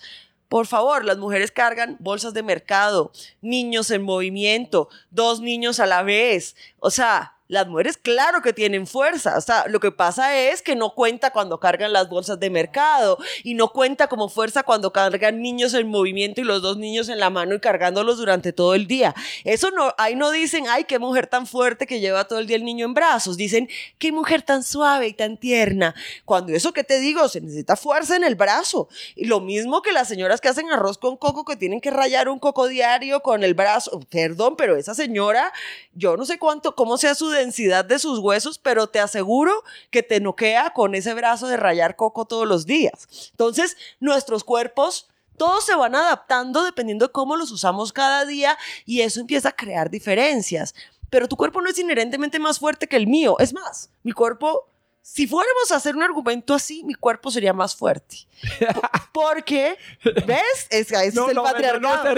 Por 0.50 0.66
favor, 0.66 1.04
las 1.04 1.18
mujeres 1.18 1.52
cargan 1.52 1.98
bolsas 2.00 2.34
de 2.34 2.42
mercado, 2.42 3.12
niños 3.42 3.92
en 3.92 4.02
movimiento, 4.02 4.88
dos 5.12 5.42
niños 5.42 5.80
a 5.80 5.86
la 5.86 6.04
vez. 6.04 6.56
O 6.80 6.90
sea, 6.90 7.37
las 7.48 7.68
mujeres, 7.68 7.98
claro 7.98 8.42
que 8.42 8.54
tienen 8.54 8.88
fuerza. 8.88 9.38
O 9.38 9.42
sea, 9.42 9.66
lo 9.68 9.80
que 9.80 9.92
pasa 9.92 10.38
es 10.38 10.62
que 10.62 10.76
no 10.76 10.94
cuenta 10.94 11.32
cuando 11.32 11.60
cargan 11.60 11.94
las 11.94 12.10
bolsas 12.10 12.40
de 12.40 12.50
mercado 12.50 13.18
y 13.44 13.54
no 13.54 13.70
cuenta 13.70 14.08
como 14.08 14.30
fuerza 14.30 14.64
cuando 14.64 14.92
cargan 14.92 15.42
niños 15.42 15.74
en 15.74 15.88
movimiento 15.88 16.42
y 16.42 16.44
los 16.44 16.62
dos 16.62 16.78
niños 16.78 17.10
en 17.10 17.20
la 17.20 17.30
mano 17.30 17.56
y 17.56 17.60
cargándolos 17.60 18.18
durante 18.18 18.54
todo 18.54 18.76
el 18.76 18.88
día. 18.88 19.16
Eso 19.44 19.72
no, 19.72 19.94
ahí 19.98 20.16
no 20.16 20.32
dicen, 20.32 20.66
ay, 20.68 20.84
qué 20.84 21.00
mujer 21.00 21.28
tan 21.28 21.48
fuerte 21.48 21.88
que 21.88 22.00
lleva 22.00 22.28
todo 22.28 22.40
el 22.40 22.48
día 22.48 22.58
el 22.58 22.66
niño 22.66 22.86
en 22.86 22.94
brazos. 22.94 23.38
Dicen, 23.38 23.70
qué 23.98 24.12
mujer 24.12 24.42
tan 24.42 24.64
suave 24.64 25.08
y 25.08 25.14
tan 25.14 25.38
tierna. 25.38 25.96
Cuando 26.26 26.54
eso 26.54 26.74
que 26.74 26.84
te 26.84 27.00
digo, 27.00 27.28
se 27.30 27.42
necesita 27.42 27.76
fuerza 27.76 28.16
en 28.16 28.24
el 28.24 28.36
brazo. 28.36 28.90
Y 29.16 29.26
lo 29.26 29.40
mismo 29.40 29.82
que 29.82 29.92
las 29.92 30.08
señoras 30.08 30.42
que 30.42 30.50
hacen 30.50 30.70
arroz 30.70 30.98
con 30.98 31.18
coco 31.18 31.46
que 31.46 31.56
tienen 31.56 31.80
que 31.80 31.92
rayar 31.92 32.30
un 32.30 32.40
coco 32.40 32.68
diario 32.68 33.22
con 33.22 33.44
el 33.44 33.54
brazo. 33.54 34.02
Perdón, 34.10 34.56
pero 34.58 34.76
esa 34.76 34.94
señora, 34.94 35.54
yo 35.94 36.18
no 36.18 36.26
sé 36.26 36.38
cuánto, 36.38 36.76
cómo 36.76 36.98
sea 36.98 37.16
su 37.16 37.37
densidad 37.38 37.86
de 37.86 38.00
sus 38.00 38.20
huesos, 38.20 38.60
pero 38.60 38.88
te 38.88 39.00
aseguro 39.00 39.64
que 39.90 40.04
te 40.04 40.20
noquea 40.20 40.72
con 40.74 40.96
ese 40.96 41.14
brazo 41.14 41.48
de 41.48 41.58
rayar 41.58 41.96
coco 41.96 42.26
todos 42.26 42.48
los 42.48 42.66
días. 42.66 43.30
Entonces, 43.32 43.78
nuestros 44.00 44.44
cuerpos 44.44 45.08
todos 45.38 45.66
se 45.66 45.76
van 45.76 45.96
adaptando 45.96 46.64
dependiendo 46.64 47.08
de 47.08 47.12
cómo 47.12 47.36
los 47.36 47.52
usamos 47.52 47.94
cada 47.94 48.26
día 48.26 48.58
y 48.86 49.02
eso 49.02 49.22
empieza 49.22 49.50
a 49.50 49.56
crear 49.56 49.90
diferencias. 49.90 50.74
Pero 51.10 51.28
tu 51.28 51.38
cuerpo 51.38 51.62
no 51.62 51.70
es 51.70 51.78
inherentemente 51.78 52.40
más 52.40 52.60
fuerte 52.60 52.88
que 52.88 52.98
el 52.98 53.08
mío. 53.08 53.38
Es 53.40 53.54
más, 53.54 53.90
mi 54.04 54.12
cuerpo, 54.12 54.68
si 55.02 55.26
fuéramos 55.26 55.72
a 55.72 55.76
hacer 55.76 55.96
un 55.96 56.04
argumento 56.04 56.54
así, 56.54 56.84
mi 56.84 56.96
cuerpo 56.96 57.32
sería 57.32 57.54
más 57.54 57.76
fuerte. 57.76 58.18
Porque, 59.14 59.78
¿ves? 60.04 60.68
Es, 60.70 60.92
es 60.92 61.16
el 61.16 61.36
patriarcado. 61.36 62.14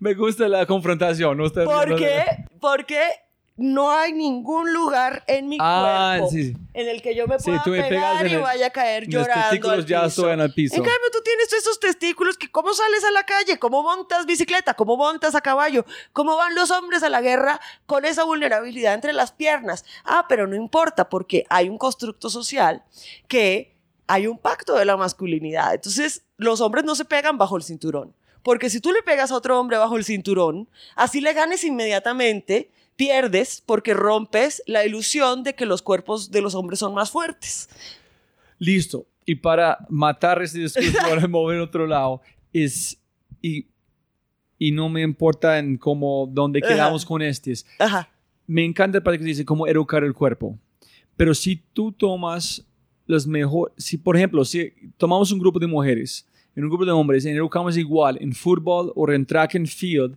me, 0.00 0.14
gusta 0.14 0.48
la 0.48 0.66
confrontación. 0.66 1.36
No 1.36 1.48
¿Por 1.50 1.96
qué? 1.96 2.24
Porque 2.60 3.02
no 3.56 3.90
hay 3.90 4.12
ningún 4.12 4.72
lugar 4.72 5.24
en 5.26 5.48
mi 5.48 5.58
ah, 5.60 6.16
cuerpo 6.18 6.36
en 6.74 6.88
el 6.88 7.02
que 7.02 7.14
yo 7.14 7.26
me 7.26 7.38
pueda 7.38 7.62
pegar 7.64 8.26
y 8.26 8.36
vaya 8.36 8.66
a 8.66 8.70
caer 8.70 9.06
llorando. 9.06 9.34
Los 9.34 9.50
testículos 9.50 9.86
ya 9.86 10.08
suben 10.08 10.40
al 10.40 10.52
piso. 10.54 10.74
En 10.74 10.82
cambio, 10.82 11.10
tú 11.12 11.18
tienes 11.22 11.52
esos 11.52 11.78
testículos 11.78 12.38
que 12.38 12.50
cómo 12.50 12.72
sales 12.72 13.04
a 13.04 13.10
la 13.10 13.24
calle, 13.24 13.58
cómo 13.58 13.82
montas 13.82 14.24
bicicleta, 14.26 14.74
cómo 14.74 14.96
montas 14.96 15.34
a 15.34 15.40
caballo, 15.40 15.84
cómo 16.12 16.36
van 16.36 16.54
los 16.54 16.70
hombres 16.70 17.02
a 17.02 17.10
la 17.10 17.20
guerra 17.20 17.60
con 17.86 18.04
esa 18.04 18.24
vulnerabilidad 18.24 18.94
entre 18.94 19.12
las 19.12 19.32
piernas. 19.32 19.84
Ah, 20.04 20.26
pero 20.28 20.46
no 20.46 20.56
importa 20.56 21.08
porque 21.08 21.44
hay 21.50 21.68
un 21.68 21.78
constructo 21.78 22.30
social 22.30 22.82
que 23.28 23.76
hay 24.06 24.26
un 24.26 24.38
pacto 24.38 24.74
de 24.74 24.84
la 24.84 24.96
masculinidad. 24.96 25.74
Entonces, 25.74 26.24
los 26.36 26.60
hombres 26.60 26.84
no 26.84 26.94
se 26.94 27.04
pegan 27.04 27.38
bajo 27.38 27.56
el 27.56 27.62
cinturón. 27.62 28.14
Porque 28.42 28.70
si 28.70 28.80
tú 28.80 28.90
le 28.92 29.02
pegas 29.02 29.30
a 29.30 29.36
otro 29.36 29.58
hombre 29.58 29.78
bajo 29.78 29.96
el 29.96 30.04
cinturón, 30.04 30.68
así 30.96 31.20
le 31.20 31.32
ganes 31.32 31.64
inmediatamente, 31.64 32.72
pierdes 32.96 33.62
porque 33.64 33.94
rompes 33.94 34.62
la 34.66 34.84
ilusión 34.84 35.42
de 35.42 35.54
que 35.54 35.66
los 35.66 35.82
cuerpos 35.82 36.30
de 36.30 36.42
los 36.42 36.54
hombres 36.54 36.78
son 36.78 36.94
más 36.94 37.10
fuertes. 37.10 37.68
Listo. 38.58 39.06
Y 39.24 39.36
para 39.36 39.78
matar 39.88 40.42
ese 40.42 40.58
discurso, 40.58 40.98
para 41.08 41.26
mover 41.28 41.60
otro 41.60 41.86
lado, 41.86 42.20
es. 42.52 42.98
Y, 43.40 43.66
y 44.58 44.70
no 44.70 44.88
me 44.88 45.02
importa 45.02 45.58
en 45.58 45.76
cómo, 45.76 46.28
dónde 46.30 46.60
quedamos 46.60 47.04
con 47.04 47.22
estos. 47.22 47.66
Me 48.46 48.64
encanta 48.64 48.98
el 49.04 49.18
que 49.18 49.24
dice 49.24 49.44
cómo 49.44 49.66
educar 49.66 50.04
el 50.04 50.14
cuerpo. 50.14 50.58
Pero 51.16 51.34
si 51.34 51.56
tú 51.56 51.90
tomas 51.92 52.64
los 53.06 53.26
mejores, 53.26 53.74
si 53.76 53.98
por 53.98 54.16
ejemplo, 54.16 54.44
si 54.44 54.72
tomamos 54.96 55.32
un 55.32 55.40
grupo 55.40 55.58
de 55.58 55.66
mujeres, 55.66 56.28
en 56.54 56.64
un 56.64 56.70
grupo 56.70 56.84
de 56.84 56.92
hombres, 56.92 57.24
en 57.24 57.36
educamos 57.36 57.76
igual, 57.76 58.18
en 58.20 58.32
fútbol 58.32 58.92
o 58.94 59.10
en 59.10 59.26
track 59.26 59.56
and 59.56 59.66
field, 59.66 60.16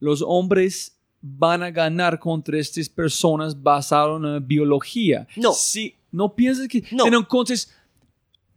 los 0.00 0.22
hombres 0.26 0.93
van 1.26 1.62
a 1.62 1.70
ganar 1.70 2.18
contra 2.18 2.58
estas 2.58 2.86
personas 2.86 3.60
basado 3.62 4.18
en 4.18 4.34
la 4.34 4.38
biología. 4.40 5.26
No. 5.36 5.54
Si, 5.54 5.96
no 6.12 6.34
piensas 6.34 6.68
que... 6.68 6.82
No. 6.90 7.06
Entonces... 7.06 7.72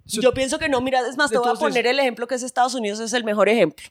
So- 0.05 0.21
Yo 0.21 0.33
pienso 0.33 0.57
que 0.57 0.69
no, 0.69 0.79
mira, 0.79 1.01
es 1.07 1.17
más, 1.17 1.29
te 1.29 1.37
voy 1.37 1.47
a 1.47 1.51
Entonces- 1.51 1.67
poner 1.69 1.87
el 1.87 1.99
ejemplo 1.99 2.27
que 2.27 2.35
es 2.35 2.43
Estados 2.43 2.73
Unidos, 2.75 2.99
es 3.01 3.11
el 3.13 3.23
mejor 3.25 3.47
ejemplo. 3.49 3.85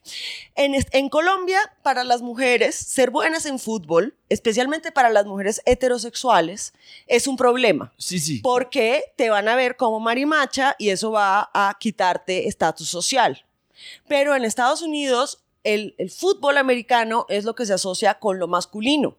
En, 0.55 0.75
en 0.93 1.09
Colombia, 1.11 1.59
para 1.83 2.05
las 2.05 2.21
mujeres, 2.23 2.75
ser 2.75 3.11
buenas 3.11 3.45
en 3.47 3.59
fútbol, 3.59 4.15
especialmente 4.31 4.93
para 4.93 5.11
las 5.11 5.27
mujeres 5.27 5.61
heterosexuales, 5.67 6.73
es 7.07 7.27
un 7.27 7.37
problema. 7.37 7.93
Sí, 7.99 8.19
sí. 8.19 8.41
Porque 8.41 9.05
te 9.17 9.29
van 9.31 9.47
a 9.49 9.57
ver 9.57 9.77
como 9.77 10.01
marimacha 10.01 10.75
y 10.79 10.89
eso 10.89 11.11
va 11.13 11.51
a 11.53 11.77
quitarte 11.79 12.49
estatus 12.49 12.89
social. 12.89 13.45
Pero 14.09 14.35
en 14.35 14.45
Estados 14.47 14.81
Unidos, 14.81 15.43
el, 15.67 15.95
fútbol 16.11 16.57
americano 16.57 17.27
es 17.29 17.45
lo 17.45 17.55
que 17.55 17.67
se 17.67 17.75
asocia 17.75 18.19
con 18.19 18.39
lo 18.39 18.49
masculino. 18.49 19.17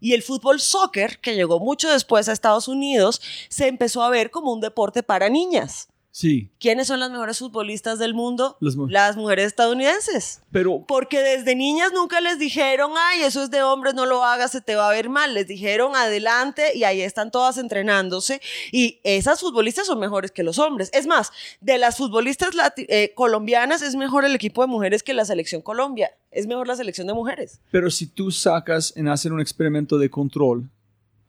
Y 0.00 0.14
el 0.14 0.22
fútbol 0.22 0.60
soccer, 0.60 1.18
que 1.20 1.34
llegó 1.34 1.60
mucho 1.60 1.90
después 1.90 2.28
a 2.28 2.32
Estados 2.32 2.68
Unidos, 2.68 3.20
se 3.50 3.66
empezó 3.66 4.02
a 4.02 4.08
ver 4.08 4.30
como 4.30 4.52
un 4.52 4.60
deporte 4.60 5.02
para 5.02 5.28
niñas. 5.28 5.89
Sí. 6.12 6.50
¿Quiénes 6.58 6.88
son 6.88 6.98
las 6.98 7.10
mejores 7.10 7.38
futbolistas 7.38 7.98
del 8.00 8.14
mundo? 8.14 8.56
Las 8.60 8.74
mu- 8.76 8.88
Las 8.88 9.16
mujeres 9.16 9.46
estadounidenses. 9.46 10.40
Pero 10.50 10.84
Porque 10.86 11.20
desde 11.20 11.54
niñas 11.54 11.92
nunca 11.94 12.20
les 12.20 12.38
dijeron, 12.38 12.90
ay, 12.96 13.22
eso 13.22 13.42
es 13.44 13.50
de 13.50 13.62
hombres, 13.62 13.94
no 13.94 14.06
lo 14.06 14.24
hagas, 14.24 14.50
se 14.50 14.60
te 14.60 14.74
va 14.74 14.88
a 14.88 14.92
ver 14.92 15.08
mal. 15.08 15.34
Les 15.34 15.46
dijeron 15.46 15.94
adelante 15.94 16.76
y 16.76 16.82
ahí 16.84 17.00
están 17.00 17.30
todas 17.30 17.58
entrenándose. 17.58 18.40
Y 18.72 18.98
esas 19.04 19.40
futbolistas 19.40 19.86
son 19.86 20.00
mejores 20.00 20.32
que 20.32 20.42
los 20.42 20.58
hombres. 20.58 20.90
Es 20.92 21.06
más, 21.06 21.30
de 21.60 21.78
las 21.78 21.96
futbolistas 21.96 22.50
eh, 22.76 23.12
colombianas 23.14 23.80
es 23.82 23.94
mejor 23.94 24.24
el 24.24 24.34
equipo 24.34 24.62
de 24.62 24.66
mujeres 24.68 25.02
que 25.04 25.14
la 25.14 25.24
selección 25.24 25.62
Colombia. 25.62 26.10
Es 26.32 26.46
mejor 26.46 26.66
la 26.66 26.76
selección 26.76 27.06
de 27.06 27.14
mujeres. 27.14 27.60
Pero 27.70 27.90
si 27.90 28.06
tú 28.06 28.30
sacas 28.32 28.92
en 28.96 29.08
hacer 29.08 29.32
un 29.32 29.40
experimento 29.40 29.96
de 29.98 30.10
control, 30.10 30.68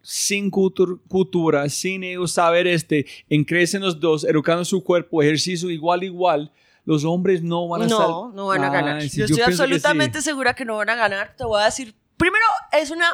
sin 0.01 0.49
cultur- 0.51 0.99
cultura, 1.07 1.67
sin 1.69 2.03
ellos 2.03 2.31
saber 2.31 2.67
este, 2.67 3.05
en 3.29 3.43
crecen 3.43 3.81
los 3.81 3.99
dos, 3.99 4.23
educando 4.23 4.65
su 4.65 4.83
cuerpo, 4.83 5.21
ejercicio 5.21 5.69
igual, 5.69 6.03
igual, 6.03 6.51
los 6.85 7.03
hombres 7.05 7.43
no 7.43 7.67
van 7.67 7.83
a 7.83 7.87
No, 7.87 8.31
no 8.33 8.47
van 8.47 8.63
a 8.63 8.67
Ah, 8.67 8.71
ganar. 8.71 9.01
sí, 9.03 9.17
yo 9.19 9.25
estoy 9.25 9.37
pienso 9.37 9.49
que 9.49 9.55
sí. 9.55 9.61
absolutamente 9.75 10.21
segura 10.21 10.53
que 10.55 10.65
no 10.65 10.77
van 10.77 10.89
a 10.89 10.95
ganar. 10.95 11.35
Te 11.37 11.43
voy 11.45 11.61
a 11.61 11.65
decir, 11.65 11.93
primero 12.17 12.45
es 12.71 12.89
una... 12.89 13.05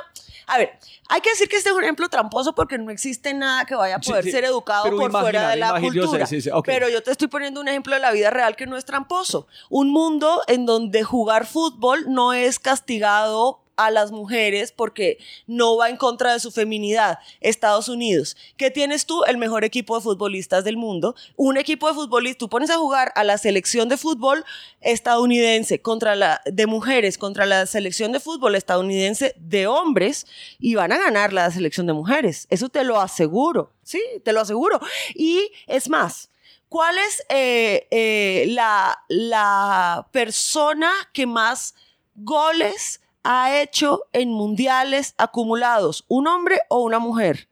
A 0.49 0.57
ver, 0.57 0.79
hay 1.09 1.19
que 1.19 1.31
decir 1.31 1.49
que 1.49 1.57
este 1.57 1.69
es 1.71 1.75
un 1.75 1.83
ejemplo 1.83 2.07
tramposo 2.07 2.55
porque 2.55 2.77
no 2.77 2.89
existe 2.89 3.33
nada 3.33 3.65
que 3.65 3.75
vaya 3.75 3.97
a 3.97 3.99
poder 3.99 4.23
sí, 4.23 4.31
ser 4.31 4.45
educado 4.45 4.85
por 4.95 5.11
fuera 5.11 5.49
de 5.49 5.57
la 5.57 5.67
imagina, 5.71 5.93
yo 5.93 6.03
sé, 6.03 6.49
cultura. 6.49 6.61
Pero 6.63 6.87
yo 6.87 7.03
te 7.03 7.11
estoy 7.11 7.27
poniendo 7.27 7.59
un 7.59 7.67
ejemplo 7.67 7.93
de 7.95 7.99
la 7.99 8.11
vida 8.13 8.29
real 8.29 8.55
que 8.55 8.65
no 8.65 8.77
es 8.77 8.85
tramposo. 8.85 9.47
Un 9.69 9.91
mundo 9.91 10.41
en 10.47 10.65
donde 10.65 11.03
jugar 11.03 11.45
fútbol 11.45 12.05
no 12.07 12.31
es 12.31 12.59
castigado 12.59 13.59
a 13.77 13.91
las 13.91 14.11
mujeres 14.11 14.71
porque 14.71 15.17
no 15.45 15.77
va 15.77 15.89
en 15.89 15.97
contra 15.97 16.33
de 16.33 16.39
su 16.39 16.51
feminidad. 16.51 17.19
Estados 17.39 17.87
Unidos. 17.87 18.35
¿Qué 18.57 18.71
tienes 18.71 19.05
tú? 19.05 19.23
El 19.23 19.37
mejor 19.37 19.63
equipo 19.63 19.95
de 19.95 20.03
futbolistas 20.03 20.63
del 20.63 20.77
mundo. 20.77 21.15
Un 21.35 21.57
equipo 21.57 21.87
de 21.87 21.93
futbolistas, 21.93 22.39
tú 22.39 22.49
pones 22.49 22.69
a 22.69 22.77
jugar 22.77 23.11
a 23.15 23.23
la 23.23 23.37
selección 23.37 23.87
de 23.87 23.97
fútbol 23.97 24.43
estadounidense 24.81 25.81
contra 25.81 26.15
la 26.15 26.41
de 26.45 26.67
mujeres 26.67 27.17
contra 27.17 27.45
la 27.45 27.65
selección 27.65 28.11
de 28.11 28.19
fútbol 28.19 28.55
estadounidense 28.55 29.35
de 29.37 29.67
hombres 29.67 30.25
y 30.59 30.75
van 30.75 30.91
a 30.91 30.97
ganar 30.97 31.33
la 31.33 31.49
selección 31.51 31.87
de 31.87 31.93
mujeres. 31.93 32.47
Eso 32.49 32.69
te 32.69 32.83
lo 32.83 32.99
aseguro. 32.99 33.71
Sí, 33.83 34.01
te 34.23 34.33
lo 34.33 34.41
aseguro. 34.41 34.79
Y 35.15 35.51
es 35.67 35.89
más, 35.89 36.29
¿cuál 36.69 36.97
es 36.97 37.23
eh, 37.29 37.87
eh, 37.91 38.45
la, 38.49 39.03
la 39.07 40.07
persona 40.11 40.91
que 41.13 41.25
más 41.25 41.75
goles 42.15 43.01
ha 43.29 43.59
hecho 43.61 44.07
en 44.13 44.29
mundiales 44.29 45.13
acumulados? 45.17 46.05
¿Un 46.07 46.27
hombre 46.27 46.61
o 46.69 46.81
una 46.81 46.97
mujer? 46.97 47.49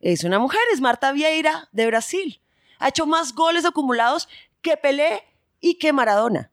Es 0.00 0.24
una 0.24 0.38
mujer, 0.38 0.60
es 0.72 0.80
Marta 0.80 1.12
Vieira 1.12 1.68
de 1.72 1.86
Brasil. 1.86 2.40
Ha 2.78 2.88
hecho 2.88 3.04
más 3.04 3.34
goles 3.34 3.66
acumulados 3.66 4.26
que 4.62 4.78
Pelé 4.78 5.24
y 5.60 5.74
que 5.74 5.92
Maradona. 5.92 6.50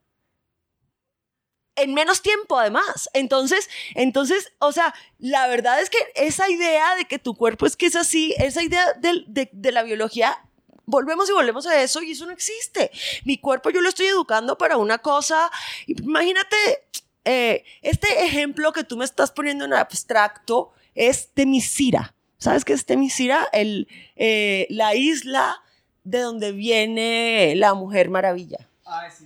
En 1.77 1.93
menos 1.93 2.21
tiempo, 2.21 2.59
además. 2.59 3.09
Entonces, 3.13 3.69
entonces, 3.93 4.51
o 4.59 4.73
sea, 4.73 4.93
la 5.17 5.47
verdad 5.47 5.79
es 5.81 5.89
que 5.89 5.99
esa 6.15 6.49
idea 6.49 6.95
de 6.97 7.05
que 7.05 7.19
tu 7.19 7.35
cuerpo 7.35 7.65
es 7.65 7.77
que 7.77 7.85
es 7.85 7.95
así, 7.95 8.35
esa 8.37 8.63
idea 8.63 8.93
de, 8.95 9.49
de 9.49 9.71
la 9.71 9.83
biología, 9.83 10.37
volvemos 10.85 11.29
y 11.29 11.33
volvemos 11.33 11.65
a 11.67 11.81
eso 11.81 12.01
y 12.01 12.11
eso 12.11 12.25
no 12.25 12.33
existe. 12.33 12.91
Mi 13.23 13.37
cuerpo 13.37 13.69
yo 13.69 13.79
lo 13.79 13.87
estoy 13.87 14.07
educando 14.07 14.57
para 14.57 14.75
una 14.75 14.97
cosa. 14.97 15.49
Imagínate, 15.87 16.57
eh, 17.25 17.63
este 17.81 18.25
ejemplo 18.25 18.71
que 18.71 18.83
tú 18.83 18.97
me 18.97 19.05
estás 19.05 19.31
poniendo 19.31 19.65
en 19.65 19.73
abstracto 19.73 20.71
es 20.93 21.29
Temisira. 21.33 22.15
¿Sabes 22.37 22.63
qué 22.63 22.73
es 22.73 22.85
Temisira? 22.85 23.47
El, 23.51 23.87
eh, 24.15 24.67
la 24.69 24.95
isla 24.95 25.61
de 26.03 26.19
donde 26.19 26.51
viene 26.51 27.53
la 27.55 27.73
Mujer 27.73 28.09
Maravilla 28.09 28.69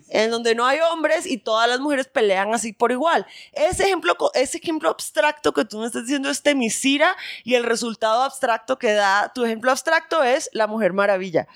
en 0.10 0.32
donde 0.32 0.56
no 0.56 0.66
hay 0.66 0.80
hombres 0.80 1.26
y 1.26 1.38
todas 1.38 1.68
las 1.68 1.80
mujeres 1.80 2.08
pelean 2.08 2.54
así 2.54 2.72
por 2.72 2.91
igual. 2.91 3.26
Ese 3.52 3.84
ejemplo, 3.84 4.16
ese 4.34 4.58
ejemplo 4.58 4.89
abstracto 4.89 5.54
que 5.54 5.66
tú 5.66 5.80
me 5.80 5.86
estás 5.86 6.04
diciendo 6.04 6.30
es 6.30 6.41
Temisira 6.41 7.16
y 7.43 7.56
el 7.56 7.64
resultado 7.64 8.24
abstracto 8.24 8.80
que 8.80 8.93
da 8.93 9.32
tu 9.34 9.43
ejemplo 9.43 9.72
abstracto 9.72 10.24
es 10.24 10.50
la 10.54 10.68
Mujer 10.68 10.93
Maravilla. 10.93 11.47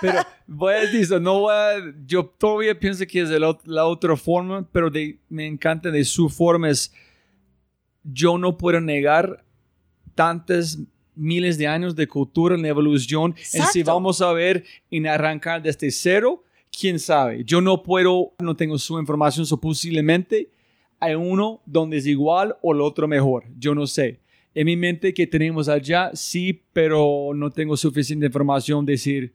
Pero 0.00 0.18
voy 0.46 0.74
a 0.74 0.80
decir 0.80 1.00
eso, 1.00 1.20
no 1.20 1.40
voy 1.40 1.54
a- 1.54 1.94
yo 2.06 2.24
todavía 2.26 2.78
pienso 2.78 3.04
que 3.06 3.20
es 3.22 3.28
de 3.28 3.38
la, 3.40 3.56
la 3.64 3.86
otra 3.86 4.16
forma, 4.16 4.66
pero 4.72 4.90
de- 4.90 5.18
me 5.28 5.46
encanta 5.46 5.90
de 5.90 6.04
su 6.04 6.28
forma 6.28 6.70
es, 6.70 6.92
yo 8.04 8.38
no 8.38 8.56
puedo 8.56 8.80
negar 8.80 9.44
tantas 10.14 10.78
miles 11.14 11.58
de 11.58 11.66
años 11.66 11.94
de 11.96 12.06
cultura 12.06 12.54
en 12.54 12.64
evolución. 12.64 13.34
Y 13.38 13.44
si 13.44 13.58
Exacto. 13.58 13.92
vamos 13.94 14.22
a 14.22 14.32
ver 14.32 14.64
en 14.90 15.06
arrancar 15.06 15.62
desde 15.62 15.90
cero, 15.90 16.44
quién 16.78 16.98
sabe. 16.98 17.44
Yo 17.44 17.60
no 17.60 17.82
puedo, 17.82 18.32
no 18.38 18.56
tengo 18.56 18.78
su 18.78 18.98
información, 18.98 19.44
so 19.44 19.60
posiblemente 19.60 20.50
hay 20.98 21.14
uno 21.14 21.60
donde 21.66 21.96
es 21.98 22.06
igual 22.06 22.56
o 22.62 22.72
el 22.72 22.80
otro 22.80 23.06
mejor. 23.08 23.44
Yo 23.58 23.74
no 23.74 23.86
sé. 23.86 24.20
En 24.54 24.66
mi 24.66 24.76
mente 24.76 25.14
que 25.14 25.26
tenemos 25.26 25.68
allá, 25.68 26.10
sí, 26.14 26.64
pero 26.72 27.30
no 27.34 27.50
tengo 27.50 27.76
suficiente 27.76 28.26
información 28.26 28.84
de 28.84 28.92
decir 28.92 29.32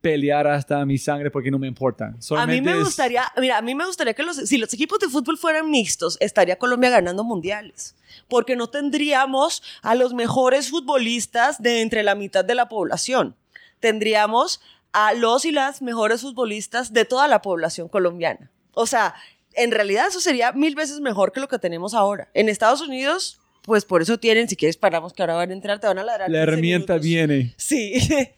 pelear 0.00 0.46
hasta 0.46 0.84
mi 0.86 0.96
sangre 0.96 1.30
porque 1.30 1.50
no 1.50 1.58
me 1.58 1.66
importa. 1.66 2.06
A 2.06 2.10
mí 2.10 2.16
Solamente 2.20 2.70
me 2.70 2.78
es- 2.78 2.84
gustaría, 2.84 3.24
mira, 3.36 3.58
a 3.58 3.62
mí 3.62 3.74
me 3.74 3.84
gustaría 3.84 4.14
que 4.14 4.22
los, 4.22 4.36
si 4.36 4.56
los 4.56 4.72
equipos 4.72 5.00
de 5.00 5.08
fútbol 5.08 5.36
fueran 5.36 5.70
mixtos, 5.70 6.16
estaría 6.20 6.56
Colombia 6.56 6.88
ganando 6.90 7.24
mundiales. 7.24 7.94
Porque 8.28 8.54
no 8.56 8.68
tendríamos 8.70 9.62
a 9.82 9.94
los 9.96 10.14
mejores 10.14 10.70
futbolistas 10.70 11.60
de 11.60 11.80
entre 11.82 12.02
la 12.04 12.14
mitad 12.14 12.44
de 12.44 12.54
la 12.54 12.68
población. 12.68 13.34
Tendríamos 13.80 14.60
a 14.92 15.12
los 15.14 15.44
y 15.44 15.52
las 15.52 15.82
mejores 15.82 16.22
futbolistas 16.22 16.92
de 16.92 17.04
toda 17.04 17.28
la 17.28 17.42
población 17.42 17.88
colombiana. 17.88 18.50
O 18.72 18.86
sea, 18.86 19.14
en 19.54 19.72
realidad 19.72 20.06
eso 20.08 20.20
sería 20.20 20.52
mil 20.52 20.74
veces 20.74 21.00
mejor 21.00 21.32
que 21.32 21.40
lo 21.40 21.48
que 21.48 21.58
tenemos 21.58 21.92
ahora. 21.94 22.28
En 22.34 22.48
Estados 22.48 22.80
Unidos, 22.80 23.40
pues 23.68 23.84
por 23.84 24.02
eso 24.02 24.18
tienen, 24.18 24.48
si 24.48 24.56
quieres 24.56 24.76
paramos 24.76 25.12
que 25.12 25.22
ahora 25.22 25.34
van 25.36 25.50
a 25.50 25.52
entrar, 25.52 25.78
te 25.78 25.86
van 25.86 25.98
a 26.00 26.02
ladrar. 26.02 26.28
la 26.28 26.38
15 26.38 26.42
herramienta 26.42 26.92
minutos. 26.94 27.06
viene. 27.06 27.54
Sí. 27.56 27.92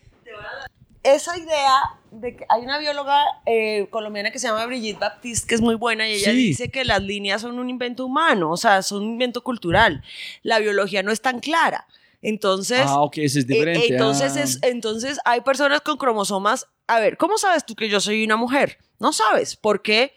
Esa 1.03 1.39
idea 1.39 1.77
de 2.11 2.37
que 2.37 2.45
hay 2.51 2.61
una 2.63 2.79
bióloga 2.79 3.25
eh, 3.47 3.87
colombiana 3.89 4.31
que 4.31 4.39
se 4.39 4.49
llama 4.49 4.67
Brigitte 4.67 4.99
Baptiste, 4.99 5.47
que 5.49 5.55
es 5.55 5.63
muy 5.63 5.75
buena, 5.77 6.07
y 6.07 6.13
ella 6.13 6.33
Sí. 6.33 6.37
dice 6.49 6.71
que 6.71 6.85
las 6.85 7.03
líneas 7.03 7.41
son 7.41 7.59
un 7.59 7.71
invento 7.71 8.05
humano, 8.05 8.51
o 8.51 8.57
sea, 8.59 8.83
son 8.83 9.05
un 9.05 9.11
invento 9.13 9.43
cultural. 9.43 10.03
La 10.43 10.59
biología 10.59 11.03
no 11.03 11.11
es 11.11 11.23
tan 11.23 11.41
clara. 11.41 11.87
Entonces, 12.21 12.83
ah, 12.85 13.01
ok, 13.01 13.17
ese 13.19 13.39
es 13.39 13.45
eh, 13.47 13.49
diferente. 13.49 13.87
entonces, 13.95 14.37
ah. 14.37 14.43
es, 14.43 14.59
entonces 14.63 15.19
hay 15.25 15.41
personas 15.41 15.81
con 15.81 15.97
cromosomas. 15.97 16.67
A 16.87 17.01
ver, 17.01 17.17
¿cómo 17.17 17.39
sabes 17.39 17.65
tú 17.65 17.75
que 17.75 17.89
yo 17.89 17.99
soy 18.01 18.23
una 18.23 18.37
mujer? 18.37 18.77
No 18.99 19.15
sabes. 19.15 19.57
¿Por 19.57 19.81
qué? 19.81 20.13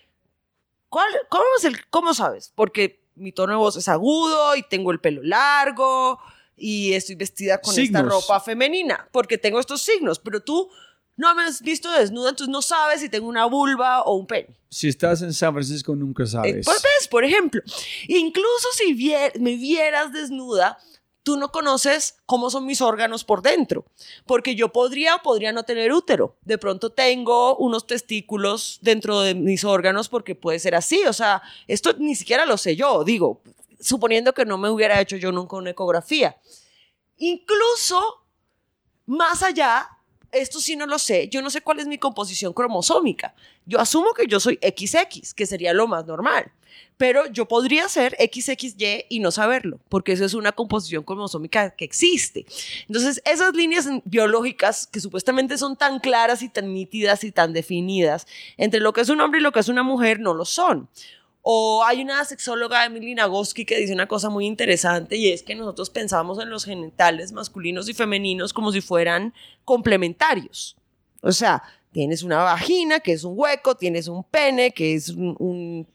¿Cuál, 0.89 1.07
cómo, 1.29 1.45
es 1.59 1.63
el, 1.63 1.77
¿Cómo 1.89 2.13
sabes? 2.13 2.51
Porque 2.55 3.02
mi 3.15 3.31
tono 3.31 3.53
de 3.53 3.57
voz 3.59 3.75
es 3.77 3.87
agudo 3.87 4.55
y 4.55 4.63
tengo 4.63 4.91
el 4.91 4.99
pelo 4.99 5.21
largo 5.23 6.19
y 6.55 6.93
estoy 6.93 7.15
vestida 7.15 7.59
con 7.61 7.77
esta 7.77 8.01
ropa 8.01 8.39
femenina. 8.39 9.07
Porque 9.11 9.37
tengo 9.37 9.59
estos 9.59 9.81
signos. 9.81 10.19
Pero 10.19 10.41
tú 10.41 10.69
no 11.15 11.33
me 11.35 11.43
has 11.43 11.61
visto 11.61 11.91
desnuda, 11.91 12.29
entonces 12.31 12.51
no 12.51 12.61
sabes 12.61 13.01
si 13.01 13.09
tengo 13.09 13.27
una 13.27 13.45
vulva 13.45 14.01
o 14.03 14.15
un 14.15 14.25
pene. 14.25 14.49
Si 14.69 14.87
estás 14.87 15.21
en 15.21 15.33
San 15.33 15.53
Francisco 15.53 15.95
nunca 15.95 16.23
Eh, 16.23 16.27
sabes. 16.27 16.65
Pues 16.65 16.81
ves, 16.81 17.07
por 17.07 17.23
ejemplo, 17.23 17.61
incluso 18.07 18.67
si 18.75 18.93
vier- 18.95 19.37
me 19.39 19.55
vieras 19.55 20.11
desnuda, 20.11 20.77
tú 21.23 21.37
no 21.37 21.51
conoces 21.51 22.17
cómo 22.25 22.49
son 22.49 22.65
mis 22.65 22.81
órganos 22.81 23.23
por 23.23 23.41
dentro, 23.41 23.85
porque 24.25 24.55
yo 24.55 24.71
podría 24.71 25.15
o 25.15 25.23
podría 25.23 25.53
no 25.53 25.63
tener 25.63 25.91
útero. 25.93 26.35
De 26.41 26.57
pronto 26.57 26.91
tengo 26.91 27.55
unos 27.57 27.87
testículos 27.87 28.79
dentro 28.81 29.21
de 29.21 29.33
mis 29.33 29.63
órganos 29.63 30.09
porque 30.09 30.35
puede 30.35 30.59
ser 30.59 30.75
así, 30.75 31.03
o 31.05 31.13
sea, 31.13 31.41
esto 31.67 31.93
ni 31.97 32.15
siquiera 32.15 32.45
lo 32.45 32.57
sé 32.57 32.75
yo, 32.75 33.03
digo, 33.03 33.41
suponiendo 33.79 34.33
que 34.33 34.45
no 34.45 34.57
me 34.57 34.69
hubiera 34.69 34.99
hecho 34.99 35.15
yo 35.15 35.31
nunca 35.31 35.55
una 35.55 35.71
ecografía. 35.71 36.37
Incluso 37.17 38.25
más 39.05 39.43
allá, 39.43 39.89
esto 40.33 40.59
sí 40.59 40.75
no 40.75 40.85
lo 40.85 40.99
sé, 40.99 41.29
yo 41.29 41.41
no 41.41 41.49
sé 41.49 41.61
cuál 41.61 41.79
es 41.79 41.87
mi 41.87 41.97
composición 41.97 42.53
cromosómica. 42.53 43.33
Yo 43.65 43.79
asumo 43.79 44.13
que 44.13 44.27
yo 44.27 44.39
soy 44.39 44.59
XX, 44.61 45.33
que 45.33 45.45
sería 45.45 45.73
lo 45.73 45.87
más 45.87 46.05
normal. 46.05 46.51
Pero 46.97 47.25
yo 47.27 47.47
podría 47.47 47.87
ser 47.89 48.15
XXY 48.19 49.05
y 49.09 49.19
no 49.19 49.31
saberlo, 49.31 49.79
porque 49.89 50.13
eso 50.13 50.25
es 50.25 50.33
una 50.33 50.51
composición 50.51 51.03
cromosómica 51.03 51.71
que 51.71 51.85
existe. 51.85 52.45
Entonces, 52.87 53.21
esas 53.25 53.53
líneas 53.53 53.87
biológicas 54.05 54.87
que 54.87 54.99
supuestamente 54.99 55.57
son 55.57 55.75
tan 55.75 55.99
claras 55.99 56.41
y 56.41 56.49
tan 56.49 56.73
nítidas 56.73 57.23
y 57.23 57.31
tan 57.31 57.53
definidas 57.53 58.27
entre 58.57 58.79
lo 58.79 58.93
que 58.93 59.01
es 59.01 59.09
un 59.09 59.21
hombre 59.21 59.39
y 59.39 59.43
lo 59.43 59.51
que 59.51 59.59
es 59.59 59.69
una 59.69 59.83
mujer, 59.83 60.19
no 60.19 60.33
lo 60.33 60.45
son. 60.45 60.89
O 61.45 61.83
hay 61.83 62.01
una 62.01 62.23
sexóloga, 62.23 62.85
Emily 62.85 63.13
Nagoski, 63.15 63.65
que 63.65 63.77
dice 63.77 63.93
una 63.93 64.07
cosa 64.07 64.29
muy 64.29 64.45
interesante 64.45 65.17
y 65.17 65.29
es 65.29 65.43
que 65.43 65.55
nosotros 65.55 65.89
pensamos 65.89 66.39
en 66.39 66.49
los 66.49 66.63
genitales 66.63 67.33
masculinos 67.33 67.89
y 67.89 67.93
femeninos 67.93 68.53
como 68.53 68.71
si 68.71 68.79
fueran 68.79 69.33
complementarios. 69.65 70.77
O 71.21 71.33
sea, 71.33 71.61
tienes 71.91 72.23
una 72.23 72.37
vagina, 72.37 73.01
que 73.01 73.11
es 73.11 73.25
un 73.25 73.33
hueco, 73.35 73.75
tienes 73.75 74.07
un 74.07 74.23
pene, 74.23 74.71
que 74.71 74.95
es 74.95 75.09
un, 75.09 75.85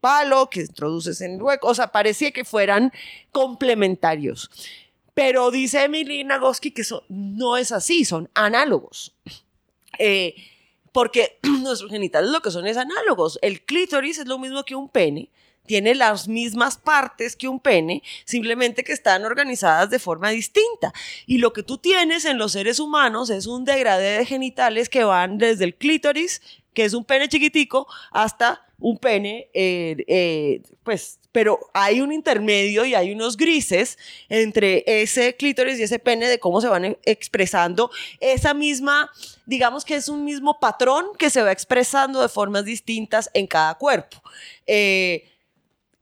palo 0.00 0.48
que 0.50 0.60
introduces 0.60 1.20
en 1.20 1.32
el 1.32 1.42
hueco. 1.42 1.68
O 1.68 1.74
sea, 1.74 1.88
parecía 1.88 2.30
que 2.30 2.44
fueran 2.44 2.90
complementarios. 3.30 4.50
Pero 5.12 5.50
dice 5.50 5.84
Emily 5.84 6.24
Nagoski 6.24 6.70
que 6.70 6.82
eso 6.82 7.04
no 7.08 7.58
es 7.58 7.72
así, 7.72 8.06
son 8.06 8.30
análogos. 8.34 9.14
Eh, 9.98 10.34
porque 10.94 11.40
nuestros 11.42 11.90
genitales 11.90 12.30
lo 12.30 12.40
que 12.40 12.52
son 12.52 12.68
es 12.68 12.76
análogos. 12.76 13.40
El 13.42 13.62
clítoris 13.62 14.18
es 14.20 14.26
lo 14.26 14.38
mismo 14.38 14.62
que 14.62 14.76
un 14.76 14.88
pene, 14.88 15.28
tiene 15.66 15.94
las 15.96 16.28
mismas 16.28 16.76
partes 16.76 17.34
que 17.34 17.48
un 17.48 17.58
pene, 17.58 18.02
simplemente 18.24 18.84
que 18.84 18.92
están 18.92 19.24
organizadas 19.24 19.90
de 19.90 19.98
forma 19.98 20.30
distinta. 20.30 20.92
Y 21.26 21.38
lo 21.38 21.52
que 21.52 21.64
tú 21.64 21.78
tienes 21.78 22.24
en 22.24 22.38
los 22.38 22.52
seres 22.52 22.78
humanos 22.78 23.28
es 23.30 23.46
un 23.46 23.64
degradé 23.64 24.18
de 24.18 24.24
genitales 24.24 24.88
que 24.88 25.02
van 25.02 25.36
desde 25.36 25.64
el 25.64 25.74
clítoris, 25.74 26.40
que 26.74 26.84
es 26.84 26.94
un 26.94 27.04
pene 27.04 27.28
chiquitico, 27.28 27.88
hasta 28.12 28.64
un 28.78 28.98
pene, 28.98 29.48
eh, 29.52 29.96
eh, 30.06 30.62
pues 30.84 31.18
pero 31.34 31.58
hay 31.72 32.00
un 32.00 32.12
intermedio 32.12 32.84
y 32.84 32.94
hay 32.94 33.10
unos 33.10 33.36
grises 33.36 33.98
entre 34.28 34.84
ese 34.86 35.34
clítoris 35.34 35.80
y 35.80 35.82
ese 35.82 35.98
pene 35.98 36.28
de 36.28 36.38
cómo 36.38 36.60
se 36.60 36.68
van 36.68 36.96
expresando 37.02 37.90
esa 38.20 38.54
misma, 38.54 39.10
digamos 39.44 39.84
que 39.84 39.96
es 39.96 40.08
un 40.08 40.24
mismo 40.24 40.60
patrón 40.60 41.06
que 41.18 41.30
se 41.30 41.42
va 41.42 41.50
expresando 41.50 42.22
de 42.22 42.28
formas 42.28 42.64
distintas 42.64 43.30
en 43.34 43.48
cada 43.48 43.74
cuerpo. 43.74 44.22
Eh, 44.64 45.28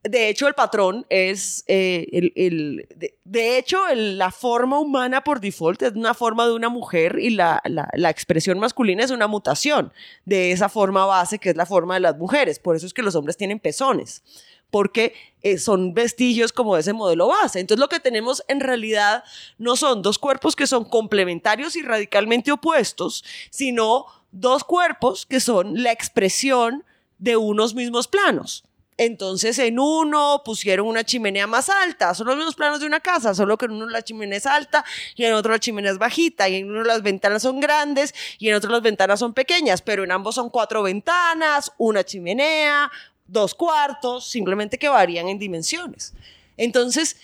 de 0.03 0.28
hecho, 0.28 0.49
el 0.49 0.55
patrón 0.55 1.07
es, 1.09 1.64
eh, 1.66 2.07
el, 2.35 2.87
de, 3.24 3.57
hecho, 3.57 3.78
la 3.95 4.33
forma 4.33 4.80
humana 4.80 5.24
por 5.24 5.41
default 5.41 5.80
es 5.80 5.93
una 5.93 6.12
forma 6.12 6.45
de 6.45 6.53
una 6.53 6.68
mujer 6.68 7.18
y 7.18 7.30
la, 7.30 7.62
la, 7.64 8.11
expresión 8.11 8.59
masculina 8.59 9.05
es 9.05 9.12
una 9.12 9.28
mutación 9.28 9.93
de 10.26 10.53
esa 10.53 10.68
forma 10.68 11.07
base 11.07 11.39
que 11.39 11.51
es 11.51 11.57
la 11.57 11.64
forma 11.64 11.95
de 11.95 12.01
las 12.01 12.18
mujeres. 12.18 12.59
Por 12.59 12.76
eso 12.76 12.85
es 12.85 12.93
que 12.93 13.03
los 13.03 13.14
hombres 13.14 13.39
tienen 13.39 13.61
pezones 13.61 14.22
porque 14.72 15.14
eh, 15.42 15.58
son 15.58 15.92
vestigios 15.92 16.50
como 16.50 16.74
de 16.74 16.80
ese 16.80 16.94
modelo 16.94 17.28
base. 17.28 17.60
Entonces 17.60 17.78
lo 17.78 17.88
que 17.88 18.00
tenemos 18.00 18.42
en 18.48 18.58
realidad 18.58 19.22
no 19.58 19.76
son 19.76 20.02
dos 20.02 20.18
cuerpos 20.18 20.56
que 20.56 20.66
son 20.66 20.84
complementarios 20.86 21.76
y 21.76 21.82
radicalmente 21.82 22.50
opuestos, 22.50 23.22
sino 23.50 24.06
dos 24.32 24.64
cuerpos 24.64 25.26
que 25.26 25.40
son 25.40 25.82
la 25.82 25.92
expresión 25.92 26.84
de 27.18 27.36
unos 27.36 27.74
mismos 27.74 28.08
planos. 28.08 28.64
Entonces 28.98 29.58
en 29.58 29.78
uno 29.78 30.42
pusieron 30.44 30.86
una 30.86 31.04
chimenea 31.04 31.46
más 31.46 31.68
alta, 31.68 32.14
son 32.14 32.26
los 32.28 32.36
mismos 32.36 32.54
planos 32.54 32.80
de 32.80 32.86
una 32.86 33.00
casa, 33.00 33.34
solo 33.34 33.58
que 33.58 33.64
en 33.64 33.72
uno 33.72 33.86
la 33.86 34.02
chimenea 34.02 34.38
es 34.38 34.46
alta 34.46 34.84
y 35.16 35.24
en 35.24 35.32
otro 35.32 35.52
la 35.52 35.58
chimenea 35.58 35.92
es 35.92 35.98
bajita 35.98 36.48
y 36.48 36.56
en 36.56 36.70
uno 36.70 36.84
las 36.84 37.02
ventanas 37.02 37.42
son 37.42 37.58
grandes 37.58 38.14
y 38.38 38.48
en 38.48 38.54
otro 38.54 38.70
las 38.70 38.82
ventanas 38.82 39.18
son 39.18 39.34
pequeñas, 39.34 39.82
pero 39.82 40.04
en 40.04 40.12
ambos 40.12 40.34
son 40.34 40.50
cuatro 40.50 40.82
ventanas, 40.82 41.72
una 41.78 42.04
chimenea, 42.04 42.92
dos 43.26 43.54
cuartos, 43.54 44.26
simplemente 44.26 44.78
que 44.78 44.88
varían 44.88 45.28
en 45.28 45.38
dimensiones. 45.38 46.14
Entonces, 46.56 47.16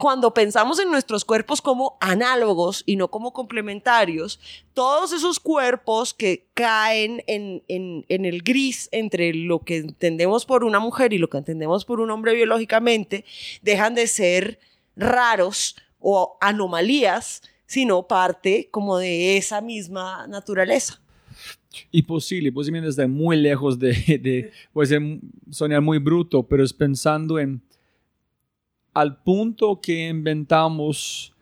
cuando 0.00 0.32
pensamos 0.32 0.78
en 0.80 0.90
nuestros 0.90 1.26
cuerpos 1.26 1.60
como 1.60 1.98
análogos 2.00 2.82
y 2.86 2.96
no 2.96 3.08
como 3.08 3.34
complementarios, 3.34 4.40
todos 4.72 5.12
esos 5.12 5.38
cuerpos 5.38 6.14
que 6.14 6.46
caen 6.54 7.22
en, 7.26 7.62
el 8.08 8.42
gris 8.42 8.88
entre 8.92 9.34
lo 9.34 9.58
que 9.58 9.76
entendemos 9.76 10.46
por 10.46 10.64
una 10.64 10.80
mujer 10.80 11.12
y 11.12 11.18
lo 11.18 11.28
que 11.28 11.36
entendemos 11.36 11.84
por 11.84 12.00
un 12.00 12.10
hombre 12.10 12.34
biológicamente, 12.34 13.26
dejan 13.60 13.94
de 13.94 14.06
ser 14.06 14.58
raros 14.96 15.76
o 15.98 16.38
anomalías, 16.40 17.42
sino 17.66 18.08
parte 18.08 18.70
como 18.70 18.96
de 18.96 19.36
esa 19.36 19.60
misma 19.60 20.26
naturaleza. 20.28 20.99
Y 21.90 22.02
posible, 22.02 22.50
posiblemente 22.50 22.88
desde 22.88 23.06
muy 23.06 23.36
lejos 23.36 23.78
de, 23.78 23.92
de 24.22 24.50
puede 24.72 25.20
sonar 25.50 25.80
muy 25.80 25.98
bruto, 25.98 26.42
pero 26.42 26.64
es 26.64 26.72
pensando 26.72 27.38
en 27.38 27.62
al 28.92 29.22
punto 29.22 29.80
que 29.80 30.08
inventamos 30.08 31.32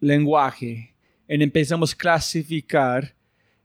lenguaje, 0.00 0.94
en 1.28 1.42
empezamos 1.42 1.92
a 1.92 1.96
clasificar, 1.96 3.14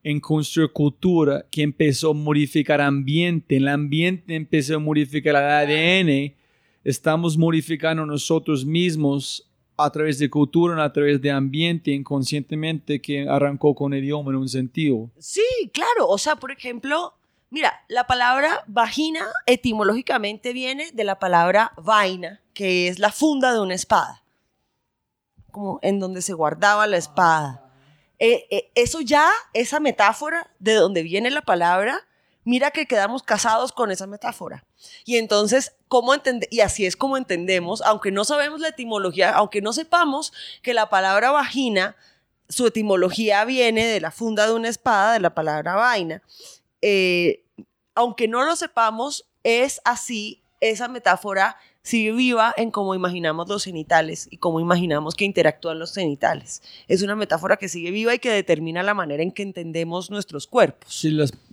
en 0.03 0.19
construir 0.19 0.71
cultura, 0.71 1.45
que 1.51 1.61
empezó 1.61 2.11
a 2.11 2.13
modificar 2.13 2.81
ambiente, 2.81 3.57
el 3.57 3.67
ambiente 3.67 4.35
empezó 4.35 4.75
a 4.75 4.79
modificar 4.79 5.35
el 5.35 5.43
ADN, 5.43 6.33
estamos 6.83 7.37
modificando 7.37 8.05
nosotros 8.05 8.65
mismos 8.65 9.50
a 9.85 9.91
través 9.91 10.19
de 10.19 10.29
cultura, 10.29 10.83
a 10.83 10.93
través 10.93 11.21
de 11.21 11.31
ambiente, 11.31 11.91
inconscientemente, 11.91 13.01
que 13.01 13.27
arrancó 13.27 13.75
con 13.75 13.93
el 13.93 14.03
idioma 14.03 14.31
en 14.31 14.37
un 14.37 14.49
sentido. 14.49 15.09
Sí, 15.17 15.41
claro. 15.73 16.07
O 16.07 16.17
sea, 16.17 16.35
por 16.35 16.51
ejemplo, 16.51 17.13
mira, 17.49 17.73
la 17.87 18.07
palabra 18.07 18.63
vagina 18.67 19.27
etimológicamente 19.45 20.53
viene 20.53 20.91
de 20.91 21.03
la 21.03 21.19
palabra 21.19 21.73
vaina, 21.77 22.41
que 22.53 22.87
es 22.87 22.99
la 22.99 23.11
funda 23.11 23.53
de 23.53 23.61
una 23.61 23.75
espada, 23.75 24.23
como 25.51 25.79
en 25.81 25.99
donde 25.99 26.21
se 26.21 26.33
guardaba 26.33 26.87
la 26.87 26.97
espada. 26.97 27.71
Eh, 28.19 28.45
eh, 28.51 28.71
eso 28.75 29.01
ya, 29.01 29.27
esa 29.53 29.79
metáfora 29.79 30.51
de 30.59 30.75
donde 30.75 31.03
viene 31.03 31.31
la 31.31 31.41
palabra, 31.41 32.07
mira 32.43 32.71
que 32.71 32.85
quedamos 32.85 33.23
casados 33.23 33.71
con 33.71 33.91
esa 33.91 34.07
metáfora. 34.07 34.65
Y 35.05 35.17
entonces, 35.17 35.73
¿cómo 35.87 36.13
entende 36.13 36.47
y 36.51 36.61
así 36.61 36.85
es 36.85 36.95
como 36.95 37.17
entendemos, 37.17 37.81
aunque 37.81 38.11
no 38.11 38.25
sabemos 38.25 38.59
la 38.59 38.69
etimología, 38.69 39.31
aunque 39.31 39.61
no 39.61 39.73
sepamos 39.73 40.33
que 40.61 40.73
la 40.73 40.89
palabra 40.89 41.31
vagina, 41.31 41.95
su 42.49 42.67
etimología 42.67 43.45
viene 43.45 43.85
de 43.85 44.01
la 44.01 44.11
funda 44.11 44.47
de 44.47 44.53
una 44.53 44.69
espada, 44.69 45.13
de 45.13 45.19
la 45.19 45.33
palabra 45.33 45.75
vaina, 45.75 46.21
eh, 46.81 47.43
aunque 47.95 48.27
no 48.27 48.43
lo 48.43 48.55
sepamos, 48.55 49.29
es 49.43 49.81
así 49.85 50.43
esa 50.59 50.87
metáfora 50.87 51.57
sigue 51.83 52.11
viva 52.11 52.53
en 52.57 52.71
cómo 52.71 52.95
imaginamos 52.95 53.47
los 53.47 53.63
genitales 53.63 54.27
y 54.31 54.37
cómo 54.37 54.59
imaginamos 54.59 55.15
que 55.15 55.25
interactúan 55.25 55.79
los 55.79 55.93
genitales. 55.93 56.61
Es 56.87 57.01
una 57.01 57.15
metáfora 57.15 57.57
que 57.57 57.69
sigue 57.69 57.91
viva 57.91 58.13
y 58.13 58.19
que 58.19 58.31
determina 58.31 58.83
la 58.83 58.93
manera 58.93 59.23
en 59.23 59.31
que 59.31 59.43
entendemos 59.43 60.11
nuestros 60.11 60.47
cuerpos. 60.47 61.05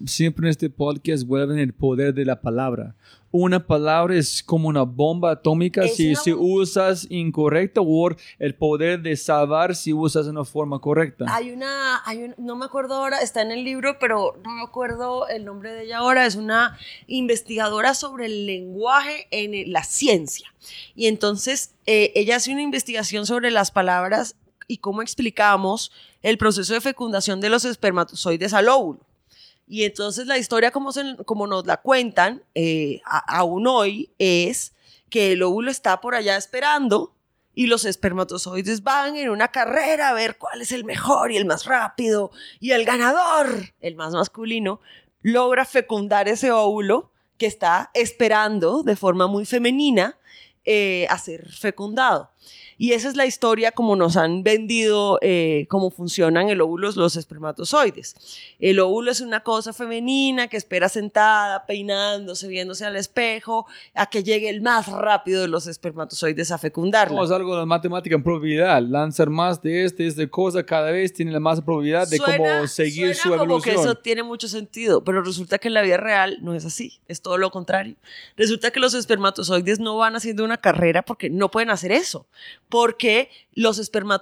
Siempre 0.07 0.46
en 0.46 0.50
este 0.50 0.71
podcast 0.71 1.26
vuelven 1.26 1.59
el 1.59 1.72
poder 1.72 2.14
de 2.14 2.25
la 2.25 2.41
palabra 2.41 2.96
una 3.30 3.67
palabra 3.67 4.14
es 4.17 4.42
como 4.42 4.68
una 4.68 4.83
bomba 4.83 5.33
atómica 5.33 5.87
si, 5.87 6.14
si 6.17 6.33
usas 6.33 7.07
incorrecto 7.11 7.83
o 7.83 8.11
el 8.38 8.55
poder 8.55 9.03
de 9.03 9.17
salvar 9.17 9.75
si 9.75 9.92
usas 9.92 10.26
en 10.26 10.33
una 10.33 10.45
forma 10.45 10.79
correcta. 10.80 11.26
Hay 11.29 11.50
una, 11.50 12.03
hay 12.07 12.33
no 12.38 12.57
me 12.57 12.64
acuerdo 12.64 12.95
ahora, 12.95 13.21
está 13.21 13.42
en 13.42 13.50
el 13.50 13.64
libro, 13.64 13.99
pero 13.99 14.38
no 14.45 14.53
me 14.53 14.63
acuerdo 14.63 15.29
el 15.29 15.45
nombre 15.45 15.72
de 15.72 15.84
ella 15.84 15.99
ahora, 15.99 16.26
es 16.26 16.37
una 16.37 16.79
investigadora 17.07 17.95
sobre 17.95 18.26
el 18.26 18.46
lenguaje 18.46 19.26
en 19.30 19.72
la 19.72 19.84
ciencia. 19.84 20.53
Y 20.95 21.07
entonces 21.07 21.75
eh, 21.87 22.13
ella 22.14 22.37
hace 22.37 22.53
una 22.53 22.63
investigación 22.63 23.26
sobre 23.26 23.50
las 23.50 23.71
palabras 23.71 24.37
y 24.67 24.79
cómo 24.79 25.03
explicamos 25.03 25.92
el 26.22 26.38
proceso 26.38 26.75
de 26.75 26.80
fecundación 26.80 27.41
de 27.41 27.49
los 27.49 27.64
espermatozoides 27.64 28.53
al 28.53 28.68
óvulo. 28.68 29.08
Y 29.68 29.84
entonces 29.84 30.26
la 30.26 30.38
historia 30.38 30.70
como, 30.70 31.46
nos 31.46 31.66
la 31.66 31.76
cuentan 31.76 32.42
eh, 32.54 33.00
aún 33.04 33.66
hoy 33.66 34.11
es 34.18 34.72
que 35.11 35.32
el 35.32 35.42
óvulo 35.42 35.70
está 35.70 36.00
por 36.00 36.14
allá 36.14 36.36
esperando 36.36 37.14
y 37.54 37.66
los 37.66 37.84
espermatozoides 37.84 38.82
van 38.82 39.16
en 39.16 39.30
una 39.30 39.49
carrera 39.49 40.11
a 40.11 40.14
ver 40.14 40.38
cuál 40.38 40.62
es 40.62 40.72
el 40.72 40.84
mejor 40.84 41.32
y 41.32 41.36
el 41.36 41.45
más 41.45 41.64
rápido 41.64 42.30
y 42.61 42.70
el 42.70 42.84
ganador, 42.84 43.74
el 43.80 43.96
más 43.96 44.12
masculino, 44.12 44.80
logra 45.22 45.64
fecundar 45.64 46.28
ese 46.28 46.50
óvulo 46.50 47.11
que 47.36 47.46
está 47.46 47.90
esperando 47.95 48.82
de 48.82 48.96
forma 48.96 49.26
muy 49.26 49.45
femenina 49.45 50.16
eh, 50.64 51.07
a 51.11 51.18
ser 51.18 51.50
fecundado. 51.50 52.30
Y 52.79 52.92
esa 52.92 53.09
es 53.09 53.17
la 53.17 53.26
historia 53.26 53.72
como 53.72 53.96
nos 53.96 54.17
han 54.17 54.45
vendido 54.45 55.18
eh, 55.21 55.67
cómo 55.68 55.91
funcionan 55.91 56.49
el 56.49 56.61
óvulo 56.61 56.88
los 56.95 57.17
espermatozoides. 57.17 58.14
El 58.59 58.79
óvulo 58.79 59.11
es 59.11 59.21
una 59.21 59.41
cosa 59.41 59.72
femenina 59.72 60.46
que 60.49 60.57
espera 60.57 60.88
sentada, 60.88 61.67
peinándose, 61.67 62.46
viéndose 62.46 62.84
al 62.84 62.96
espejo, 62.96 63.67
a 63.95 64.07
que 64.07 64.22
llegue 64.22 64.49
el 64.49 64.63
más 64.63 64.87
rápido 64.87 65.42
de 65.42 65.49
los 65.49 65.67
espermatozoides 65.67 66.50
a 66.53 66.59
fecundarla. 66.59 67.17
Vamos 67.17 67.33
algo 67.33 67.59
de 67.59 67.67
matemática 67.67 68.14
en 68.14 68.22
probabilidad. 68.22 68.80
Lanzar 68.83 69.29
más 69.29 69.61
de 69.61 69.84
este, 69.84 70.07
este 70.07 70.30
cosa 70.30 70.64
cada 70.64 70.91
vez 70.91 71.13
tiene 71.13 71.33
la 71.33 71.41
más 71.41 71.61
probabilidad 71.61 72.09
de 72.09 72.18
cómo 72.18 72.67
seguir 72.68 73.14
su 73.14 73.22
suena 73.22 73.38
como 73.38 73.61
que 73.61 73.71
evolución. 73.71 73.92
eso 73.92 74.00
tiene 74.00 74.22
mucho 74.22 74.49
sentido, 74.49 75.03
pero 75.03 75.22
resulta 75.22 75.59
que 75.59 75.68
en 75.68 75.75
la 75.75 75.83
vida 75.83 75.96
real 75.96 76.38
no 76.42 76.55
es 76.55 76.64
así, 76.64 77.00
es 77.09 77.22
todo 77.22 77.38
lo 77.38 77.50
contrario. 77.50 77.96
Resulta 78.37 78.71
que 78.71 78.80
los 78.80 78.95
espermatozoides 78.95 79.80
no 79.80 79.96
van 79.96 80.14
haciendo 80.14 80.45
una 80.45 80.59
carrera 80.59 81.03
porque 81.03 81.29
no 81.29 81.50
pueden 81.50 81.71
hacer 81.71 81.92
eso, 81.92 82.26
porque 82.68 83.30
los 83.53 83.76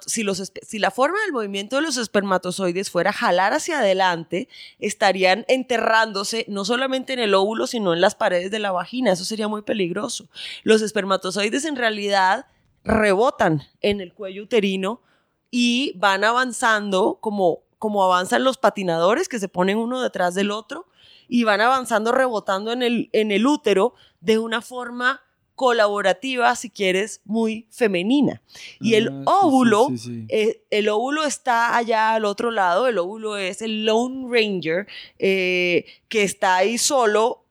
si, 0.07 0.23
los 0.23 0.53
si 0.63 0.79
la 0.79 0.91
forma 0.91 1.21
del 1.23 1.33
movimiento 1.33 1.77
de 1.77 1.83
los 1.83 1.97
espermatozoides 1.97 2.91
fuera 2.91 3.13
jalar 3.13 3.53
hacia 3.53 3.81
adelante, 3.81 4.49
estarían 4.79 5.45
enterrándose 5.49 6.45
no 6.49 6.65
solamente 6.65 7.13
en 7.13 7.19
el 7.19 7.35
óvulo, 7.35 7.67
sino 7.67 7.93
en 7.93 8.01
las 8.01 8.15
paredes 8.15 8.51
de 8.51 8.59
la 8.59 8.73
vagina. 8.73 9.13
Eso 9.13 9.25
sería 9.25 9.49
muy 9.49 9.63
peligroso. 9.63 10.29
Los 10.63 10.83
espermatozoides 10.83 11.65
en 11.65 11.77
realidad 11.77 12.47
rebotan 12.85 13.63
en 13.81 14.01
el 14.01 14.15
cuello 14.15 14.45
uterino 14.45 15.03
y 15.51 15.93
van 15.97 16.25
avanzando 16.25 17.19
como, 17.21 17.61
como 17.79 18.05
avanzan 18.05 18.45
los 18.45 18.59
patinadores 18.59 19.29
que 19.29 19.41
se 19.41 19.49
ponen 19.49 19.79
uno 19.79 20.01
detrás 20.01 20.35
del 20.35 20.51
otro 20.51 20.87
y 21.29 21.45
van 21.45 21.61
avanzando 21.61 22.13
rebotando 22.13 22.73
en 22.73 22.83
el, 22.83 23.11
en 23.13 23.33
el 23.33 23.47
útero 23.47 23.95
de 24.21 24.39
una 24.39 24.63
forma 24.63 25.23
colaborativa, 25.57 26.55
si 26.55 26.71
quieres, 26.71 27.21
muy 27.25 27.67
femenina. 27.71 28.41
Y 28.81 28.95
el 28.95 29.09
Ah, 29.09 29.11
sí, 29.13 29.19
sí, 29.25 29.25
óvulo, 29.47 29.89
sí, 29.99 30.25
eh, 30.29 30.63
el 30.71 30.89
óvulo 30.89 31.25
está 31.25 31.77
allá 31.77 32.15
al 32.15 32.25
otro 32.25 32.51
lado, 32.53 32.87
el 32.87 32.99
óvulo 32.99 33.37
es 33.37 33.63
el 33.63 33.85
Lone 33.87 34.27
Ranger, 34.31 34.87
eh, 35.19 35.87
que 36.09 36.23
está 36.23 36.57
ahí 36.57 36.79
solo, 36.79 37.43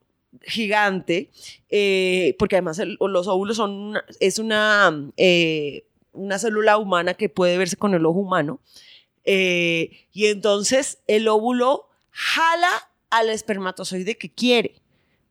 gigante, 0.43 1.31
eh, 1.69 2.35
porque 2.37 2.55
además 2.57 2.77
el- 2.79 2.97
los 2.99 3.27
óvulos 3.27 3.57
son 3.57 3.71
una- 3.71 4.05
es 4.19 4.37
una, 4.39 5.11
eh, 5.17 5.85
una 6.13 6.37
célula 6.39 6.77
humana 6.77 7.15
que 7.15 7.27
puede 7.29 7.57
verse 7.57 7.75
con 7.77 7.93
el 7.95 8.05
ojo 8.05 8.19
humano. 8.19 8.59
Y 9.25 10.25
entonces 10.27 10.99
el 11.07 11.27
óvulo 11.27 11.87
jala 12.11 12.69
al 13.09 13.29
espermatozoide 13.29 14.17
que 14.17 14.29
quiere. 14.29 14.75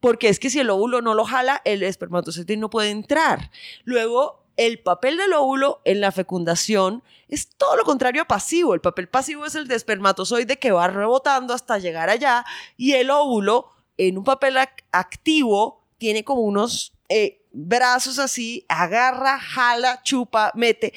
Porque 0.05 0.29
es 0.29 0.39
que 0.39 0.51
si 0.51 0.61
el 0.61 0.69
óvulo 0.69 1.01
no 1.01 1.15
lo 1.15 1.25
jala, 1.25 1.63
el 1.65 1.83
espermatozoide 1.83 2.59
no 2.59 2.69
puede 2.69 2.91
entrar. 2.91 3.51
Luego, 3.85 4.45
el 4.59 4.79
papel 4.79 5.17
del 5.17 5.33
óvulo 5.33 5.81
en 5.87 6.03
la 6.03 6.13
fecundación 6.13 7.03
es 7.29 7.49
todo 7.49 7.75
lo 7.75 7.85
contrario 7.85 8.21
a 8.21 8.27
pasivo. 8.27 8.75
El 8.75 8.83
papel 8.83 9.09
pasivo 9.09 9.47
es 9.47 9.55
el 9.55 9.67
de 9.67 9.77
espermatozoide 9.77 10.59
que 10.59 10.73
va 10.73 10.89
rebotando 10.89 11.55
hasta 11.55 11.79
llegar 11.79 12.11
allá 12.11 12.45
y 12.77 12.93
el 12.93 13.11
óvulo 13.11 13.71
en 13.97 14.19
un 14.19 14.25
papel 14.25 14.59
ac- 14.59 14.85
activo 14.93 15.83
tiene 15.97 16.23
como 16.23 16.43
unos 16.43 16.93
eh, 17.09 17.43
brazos 17.53 18.19
así, 18.19 18.67
agarra, 18.69 19.39
jala, 19.39 20.03
chupa, 20.03 20.53
mete. 20.55 20.93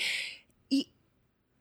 Y 0.68 0.92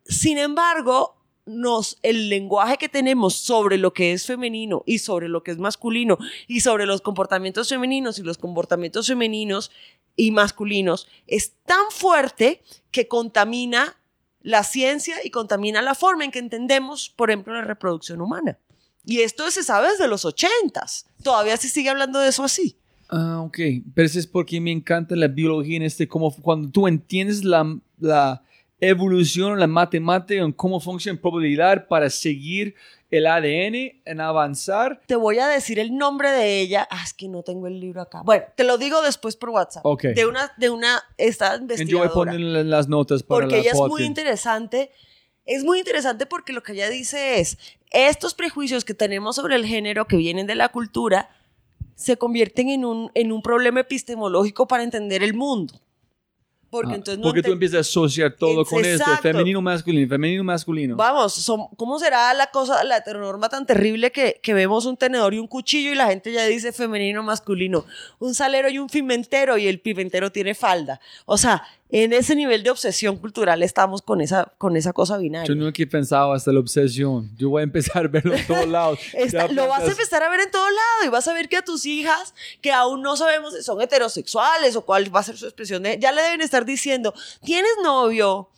sin 0.04 0.38
embargo, 0.38 1.15
nos, 1.46 1.98
el 2.02 2.28
lenguaje 2.28 2.76
que 2.76 2.88
tenemos 2.88 3.34
sobre 3.36 3.78
lo 3.78 3.92
que 3.92 4.12
es 4.12 4.26
femenino 4.26 4.82
y 4.84 4.98
sobre 4.98 5.28
lo 5.28 5.42
que 5.42 5.52
es 5.52 5.58
masculino 5.58 6.18
y 6.48 6.60
sobre 6.60 6.86
los 6.86 7.00
comportamientos 7.00 7.68
femeninos 7.68 8.18
y 8.18 8.22
los 8.22 8.36
comportamientos 8.36 9.06
femeninos 9.06 9.70
y 10.16 10.32
masculinos 10.32 11.06
es 11.26 11.52
tan 11.64 11.90
fuerte 11.90 12.62
que 12.90 13.06
contamina 13.06 13.96
la 14.42 14.64
ciencia 14.64 15.16
y 15.24 15.30
contamina 15.30 15.82
la 15.82 15.94
forma 15.94 16.24
en 16.24 16.30
que 16.30 16.38
entendemos, 16.38 17.10
por 17.10 17.30
ejemplo, 17.30 17.54
la 17.54 17.62
reproducción 17.62 18.20
humana. 18.20 18.58
Y 19.04 19.20
esto 19.20 19.50
se 19.50 19.62
sabe 19.62 19.90
desde 19.90 20.08
los 20.08 20.24
ochentas. 20.24 21.06
Todavía 21.22 21.56
se 21.56 21.68
sigue 21.68 21.90
hablando 21.90 22.18
de 22.18 22.28
eso 22.28 22.42
así. 22.42 22.76
Ah, 23.08 23.40
ok. 23.40 23.58
Pero 23.94 24.06
eso 24.06 24.18
es 24.18 24.26
porque 24.26 24.60
me 24.60 24.72
encanta 24.72 25.14
la 25.14 25.28
biología 25.28 25.76
en 25.76 25.82
este, 25.82 26.08
como 26.08 26.34
cuando 26.34 26.70
tú 26.70 26.88
entiendes 26.88 27.44
la, 27.44 27.78
la 27.98 28.42
evolución, 28.80 29.58
la 29.58 29.66
matemática, 29.66 30.42
en 30.42 30.52
cómo 30.52 30.80
funciona 30.80 31.20
probabilidad 31.20 31.86
para 31.88 32.10
seguir 32.10 32.74
el 33.10 33.26
ADN, 33.26 34.02
en 34.04 34.20
avanzar. 34.20 35.00
Te 35.06 35.16
voy 35.16 35.38
a 35.38 35.46
decir 35.46 35.78
el 35.78 35.96
nombre 35.96 36.30
de 36.30 36.60
ella. 36.60 36.86
Ah, 36.90 37.02
es 37.04 37.14
que 37.14 37.28
no 37.28 37.42
tengo 37.42 37.66
el 37.66 37.80
libro 37.80 38.02
acá. 38.02 38.22
Bueno, 38.24 38.44
te 38.56 38.64
lo 38.64 38.78
digo 38.78 39.00
después 39.02 39.36
por 39.36 39.50
WhatsApp. 39.50 39.86
Ok. 39.86 40.02
De 40.06 40.26
una, 40.26 40.52
de 40.56 40.70
una, 40.70 41.02
esta 41.16 41.54
Yo 41.54 41.60
voy 41.60 41.60
a 41.60 41.62
investigadora. 41.62 42.32
poner 42.32 42.40
las 42.66 42.88
notas 42.88 43.22
para 43.22 43.42
porque 43.42 43.56
la 43.56 43.62
ella 43.62 43.70
es 43.72 43.78
muy 43.78 44.02
interesante. 44.02 44.90
Es 45.44 45.62
muy 45.62 45.78
interesante 45.78 46.26
porque 46.26 46.52
lo 46.52 46.62
que 46.64 46.72
ella 46.72 46.90
dice 46.90 47.38
es, 47.38 47.58
estos 47.92 48.34
prejuicios 48.34 48.84
que 48.84 48.94
tenemos 48.94 49.36
sobre 49.36 49.54
el 49.54 49.64
género 49.64 50.06
que 50.06 50.16
vienen 50.16 50.48
de 50.48 50.56
la 50.56 50.70
cultura 50.70 51.30
se 51.94 52.16
convierten 52.16 52.68
en 52.68 52.84
un, 52.84 53.10
en 53.14 53.30
un 53.30 53.42
problema 53.42 53.80
epistemológico 53.80 54.66
para 54.66 54.82
entender 54.82 55.22
el 55.22 55.34
mundo. 55.34 55.80
Porque 56.68 56.92
Ah, 56.92 56.96
entonces 56.96 57.18
no 57.18 57.24
porque 57.28 57.42
tú 57.42 57.52
empiezas 57.52 57.76
a 57.76 57.80
asociar 57.80 58.32
todo 58.32 58.64
con 58.64 58.84
exacto. 58.84 59.22
femenino, 59.22 59.62
masculino, 59.62 60.08
femenino, 60.08 60.42
masculino. 60.44 60.96
Vamos, 60.96 61.32
son- 61.34 61.68
¿cómo 61.76 61.98
será 61.98 62.34
la 62.34 62.48
cosa, 62.48 62.82
la 62.84 62.96
heteronorma 62.98 63.48
tan 63.48 63.64
terrible 63.64 64.10
que, 64.10 64.40
que 64.42 64.52
vemos 64.52 64.84
un 64.84 64.96
tenedor 64.96 65.32
y 65.32 65.38
un 65.38 65.46
cuchillo 65.46 65.92
y 65.92 65.94
la 65.94 66.08
gente 66.08 66.32
ya 66.32 66.44
dice 66.44 66.72
femenino, 66.72 67.22
masculino? 67.22 67.84
Un 68.18 68.34
salero 68.34 68.68
y 68.68 68.78
un 68.78 68.88
pimentero 68.88 69.56
y 69.58 69.68
el 69.68 69.80
pimentero 69.80 70.32
tiene 70.32 70.54
falda. 70.54 71.00
O 71.24 71.38
sea, 71.38 71.62
en 71.88 72.12
ese 72.12 72.34
nivel 72.34 72.62
de 72.62 72.70
obsesión 72.70 73.16
cultural 73.16 73.62
estamos 73.62 74.02
con 74.02 74.20
esa, 74.20 74.52
con 74.58 74.76
esa 74.76 74.92
cosa 74.92 75.18
binaria. 75.18 75.46
Yo 75.46 75.54
nunca 75.54 75.82
he 75.82 75.86
pensado 75.86 76.32
hasta 76.32 76.50
la 76.52 76.60
obsesión. 76.60 77.30
Yo 77.36 77.50
voy 77.50 77.60
a 77.60 77.64
empezar 77.64 78.06
a 78.06 78.08
verlo 78.08 78.34
en 78.34 78.46
todos 78.46 78.66
lados. 78.68 78.98
Lo 79.52 79.68
vas 79.68 79.84
a 79.84 79.90
empezar 79.92 80.22
a 80.22 80.28
ver 80.28 80.40
en 80.40 80.50
todo 80.50 80.64
lado 80.68 81.04
y 81.04 81.08
vas 81.08 81.28
a 81.28 81.32
ver 81.32 81.48
que 81.48 81.56
a 81.56 81.62
tus 81.62 81.86
hijas, 81.86 82.34
que 82.60 82.72
aún 82.72 83.02
no 83.02 83.16
sabemos 83.16 83.54
si 83.54 83.62
son 83.62 83.80
heterosexuales 83.80 84.74
o 84.74 84.84
cuál 84.84 85.14
va 85.14 85.20
a 85.20 85.22
ser 85.22 85.36
su 85.36 85.46
expresión, 85.46 85.82
de, 85.84 85.98
ya 85.98 86.10
le 86.12 86.22
deben 86.22 86.40
estar 86.40 86.64
diciendo, 86.64 87.14
¿tienes 87.44 87.70
novio? 87.84 88.50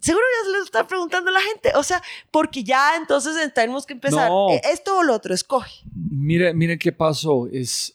Seguro 0.00 0.24
ya 0.40 0.50
se 0.50 0.56
le 0.58 0.64
está 0.64 0.86
preguntando 0.88 1.30
a 1.30 1.34
la 1.34 1.40
gente. 1.42 1.70
O 1.76 1.82
sea, 1.82 2.02
porque 2.30 2.64
ya 2.64 2.96
entonces 2.96 3.36
tenemos 3.54 3.86
que 3.86 3.92
empezar. 3.92 4.28
No. 4.30 4.50
eh, 4.50 4.60
Esto 4.72 4.98
o 4.98 5.02
lo 5.04 5.14
otro, 5.14 5.32
escoge. 5.32 5.70
Mira, 5.94 6.52
mira 6.52 6.76
qué 6.76 6.90
pasó. 6.90 7.46
Es... 7.52 7.94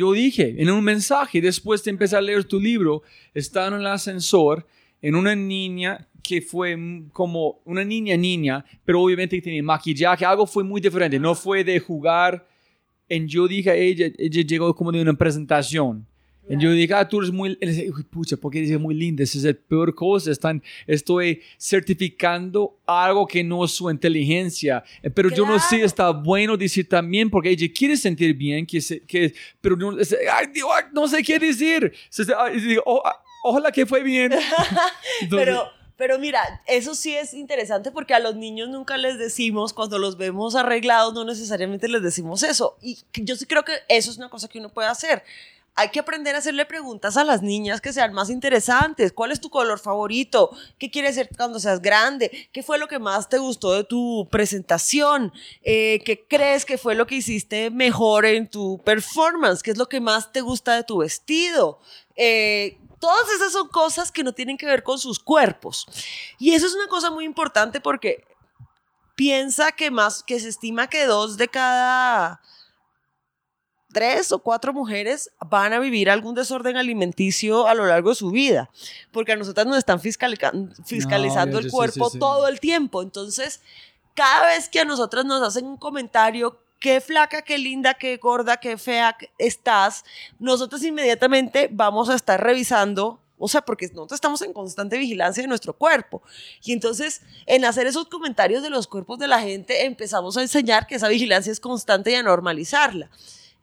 Yo 0.00 0.12
dije 0.12 0.54
en 0.56 0.70
un 0.70 0.82
mensaje, 0.82 1.42
después 1.42 1.84
de 1.84 1.90
empezar 1.90 2.20
a 2.20 2.22
leer 2.22 2.44
tu 2.44 2.58
libro, 2.58 3.02
estaba 3.34 3.66
en 3.66 3.74
el 3.74 3.86
ascensor 3.86 4.66
en 5.02 5.14
una 5.14 5.36
niña 5.36 6.08
que 6.22 6.40
fue 6.40 6.74
como 7.12 7.60
una 7.66 7.84
niña 7.84 8.16
niña, 8.16 8.64
pero 8.82 9.02
obviamente 9.02 9.38
tenía 9.42 9.62
maquillaje, 9.62 10.24
algo 10.24 10.46
fue 10.46 10.64
muy 10.64 10.80
diferente, 10.80 11.18
no 11.18 11.34
fue 11.34 11.64
de 11.64 11.78
jugar. 11.80 12.48
En 13.10 13.28
yo 13.28 13.46
dije 13.46 13.68
a 13.68 13.74
ella, 13.74 14.06
ella 14.16 14.42
llegó 14.42 14.74
como 14.74 14.90
de 14.90 15.02
una 15.02 15.12
presentación. 15.12 16.06
Yo 16.58 16.72
dije, 16.72 16.92
ah, 16.94 17.08
tú 17.08 17.18
eres 17.20 17.30
muy, 17.30 17.56
y 17.60 17.66
dice, 17.66 17.90
"Uy, 17.90 18.02
pucha, 18.02 18.36
porque 18.36 18.60
dice 18.60 18.76
muy 18.78 18.94
linda, 18.94 19.22
esa 19.22 19.38
es 19.38 19.44
la 19.44 19.52
peor 19.52 19.94
cosa, 19.94 20.30
están, 20.32 20.62
estoy 20.86 21.40
certificando 21.58 22.78
algo 22.86 23.26
que 23.26 23.42
no 23.44 23.64
es 23.64 23.72
su 23.72 23.90
inteligencia, 23.90 24.82
Eh, 25.02 25.10
pero 25.10 25.28
yo 25.30 25.46
no 25.46 25.58
sé, 25.58 25.68
Claro. 25.76 25.86
está 25.86 26.10
bueno 26.10 26.56
decir 26.56 26.88
también, 26.88 27.30
porque 27.30 27.50
ella 27.50 27.66
quiere 27.76 27.96
sentir 27.96 28.34
bien, 28.34 28.66
que, 28.66 28.80
se- 28.80 29.00
que 29.00 29.34
pero 29.60 29.76
no, 29.76 29.98
es- 29.98 30.16
ay, 30.32 30.46
Dios, 30.52 30.68
no 30.92 31.06
sé 31.08 31.22
qué 31.22 31.38
decir, 31.38 31.92
Se- 32.08 32.24
digo, 32.66 32.82
"Oh, 32.86 33.02
ah, 33.04 33.22
ojalá 33.44 33.70
que 33.72 33.86
fue 33.86 34.02
bien. 34.02 34.32
Entonces, 35.20 35.46
Pero, 35.46 35.64
pero 35.96 36.18
mira, 36.18 36.40
eso 36.66 36.94
sí 36.94 37.14
es 37.14 37.34
interesante 37.34 37.90
porque 37.90 38.14
a 38.14 38.18
los 38.20 38.34
niños 38.36 38.68
nunca 38.68 38.96
les 38.96 39.18
decimos, 39.18 39.72
cuando 39.72 39.98
los 39.98 40.16
vemos 40.16 40.54
arreglados, 40.54 41.12
no 41.14 41.24
necesariamente 41.24 41.88
les 41.88 42.02
decimos 42.02 42.42
eso. 42.42 42.76
Y 42.82 42.98
yo 43.14 43.36
sí 43.36 43.46
creo 43.46 43.64
que 43.64 43.72
eso 43.88 44.10
es 44.10 44.16
una 44.18 44.28
cosa 44.30 44.48
que 44.48 44.58
uno 44.58 44.68
puede 44.70 44.88
hacer. 44.88 45.22
Hay 45.74 45.90
que 45.90 46.00
aprender 46.00 46.34
a 46.34 46.38
hacerle 46.38 46.66
preguntas 46.66 47.16
a 47.16 47.24
las 47.24 47.42
niñas 47.42 47.80
que 47.80 47.92
sean 47.92 48.12
más 48.12 48.28
interesantes. 48.28 49.12
¿Cuál 49.12 49.32
es 49.32 49.40
tu 49.40 49.50
color 49.50 49.78
favorito? 49.78 50.50
¿Qué 50.78 50.90
quieres 50.90 51.14
ser 51.14 51.30
cuando 51.36 51.58
seas 51.58 51.80
grande? 51.80 52.48
¿Qué 52.52 52.62
fue 52.62 52.78
lo 52.78 52.88
que 52.88 52.98
más 52.98 53.28
te 53.28 53.38
gustó 53.38 53.72
de 53.72 53.84
tu 53.84 54.28
presentación? 54.30 55.32
Eh, 55.62 56.00
¿Qué 56.04 56.26
crees 56.26 56.64
que 56.64 56.76
fue 56.76 56.94
lo 56.94 57.06
que 57.06 57.16
hiciste 57.16 57.70
mejor 57.70 58.26
en 58.26 58.48
tu 58.48 58.82
performance? 58.84 59.62
¿Qué 59.62 59.70
es 59.70 59.78
lo 59.78 59.88
que 59.88 60.00
más 60.00 60.32
te 60.32 60.40
gusta 60.40 60.74
de 60.74 60.84
tu 60.84 60.98
vestido? 60.98 61.78
Eh, 62.16 62.76
todas 62.98 63.30
esas 63.30 63.52
son 63.52 63.68
cosas 63.68 64.12
que 64.12 64.22
no 64.22 64.32
tienen 64.32 64.58
que 64.58 64.66
ver 64.66 64.82
con 64.82 64.98
sus 64.98 65.18
cuerpos. 65.18 65.86
Y 66.38 66.52
eso 66.52 66.66
es 66.66 66.74
una 66.74 66.88
cosa 66.88 67.10
muy 67.10 67.24
importante 67.24 67.80
porque 67.80 68.24
piensa 69.14 69.72
que 69.72 69.90
más, 69.90 70.22
que 70.22 70.40
se 70.40 70.48
estima 70.48 70.88
que 70.88 71.06
dos 71.06 71.36
de 71.36 71.48
cada 71.48 72.40
tres 73.92 74.30
o 74.32 74.38
cuatro 74.38 74.72
mujeres 74.72 75.30
van 75.44 75.72
a 75.72 75.78
vivir 75.80 76.10
algún 76.10 76.34
desorden 76.34 76.76
alimenticio 76.76 77.66
a 77.66 77.74
lo 77.74 77.86
largo 77.86 78.10
de 78.10 78.14
su 78.14 78.30
vida, 78.30 78.70
porque 79.10 79.32
a 79.32 79.36
nosotras 79.36 79.66
nos 79.66 79.78
están 79.78 80.00
fiscalica- 80.00 80.52
fiscalizando 80.84 81.58
el 81.58 81.64
sí, 81.64 81.70
cuerpo 81.70 82.06
sí, 82.06 82.12
sí. 82.12 82.18
todo 82.18 82.46
el 82.48 82.60
tiempo. 82.60 83.02
Entonces, 83.02 83.60
cada 84.14 84.46
vez 84.46 84.68
que 84.68 84.80
a 84.80 84.84
nosotras 84.84 85.24
nos 85.24 85.42
hacen 85.42 85.66
un 85.66 85.76
comentario, 85.76 86.58
qué 86.78 87.00
flaca, 87.00 87.42
qué 87.42 87.58
linda, 87.58 87.94
qué 87.94 88.16
gorda, 88.16 88.56
qué 88.58 88.78
fea 88.78 89.16
estás, 89.38 90.04
nosotros 90.38 90.82
inmediatamente 90.82 91.68
vamos 91.70 92.08
a 92.08 92.14
estar 92.14 92.42
revisando 92.42 93.20
O 93.42 93.48
sea, 93.48 93.62
porque 93.62 93.86
nosotros 93.88 94.18
estamos 94.18 94.42
en 94.42 94.52
constante 94.52 94.98
vigilancia 94.98 95.42
de 95.42 95.48
nuestro 95.48 95.72
cuerpo. 95.72 96.22
Y 96.62 96.72
entonces, 96.74 97.22
en 97.46 97.64
hacer 97.64 97.86
esos 97.86 98.06
comentarios 98.06 98.62
de 98.62 98.68
los 98.68 98.86
cuerpos 98.86 99.18
de 99.18 99.28
la 99.28 99.40
gente, 99.40 99.86
empezamos 99.86 100.36
a 100.36 100.42
enseñar 100.42 100.86
que 100.86 100.96
esa 100.96 101.08
vigilancia 101.08 101.50
es 101.50 101.58
constante 101.58 102.10
y 102.10 102.16
a 102.16 102.22
normalizarla. 102.22 103.08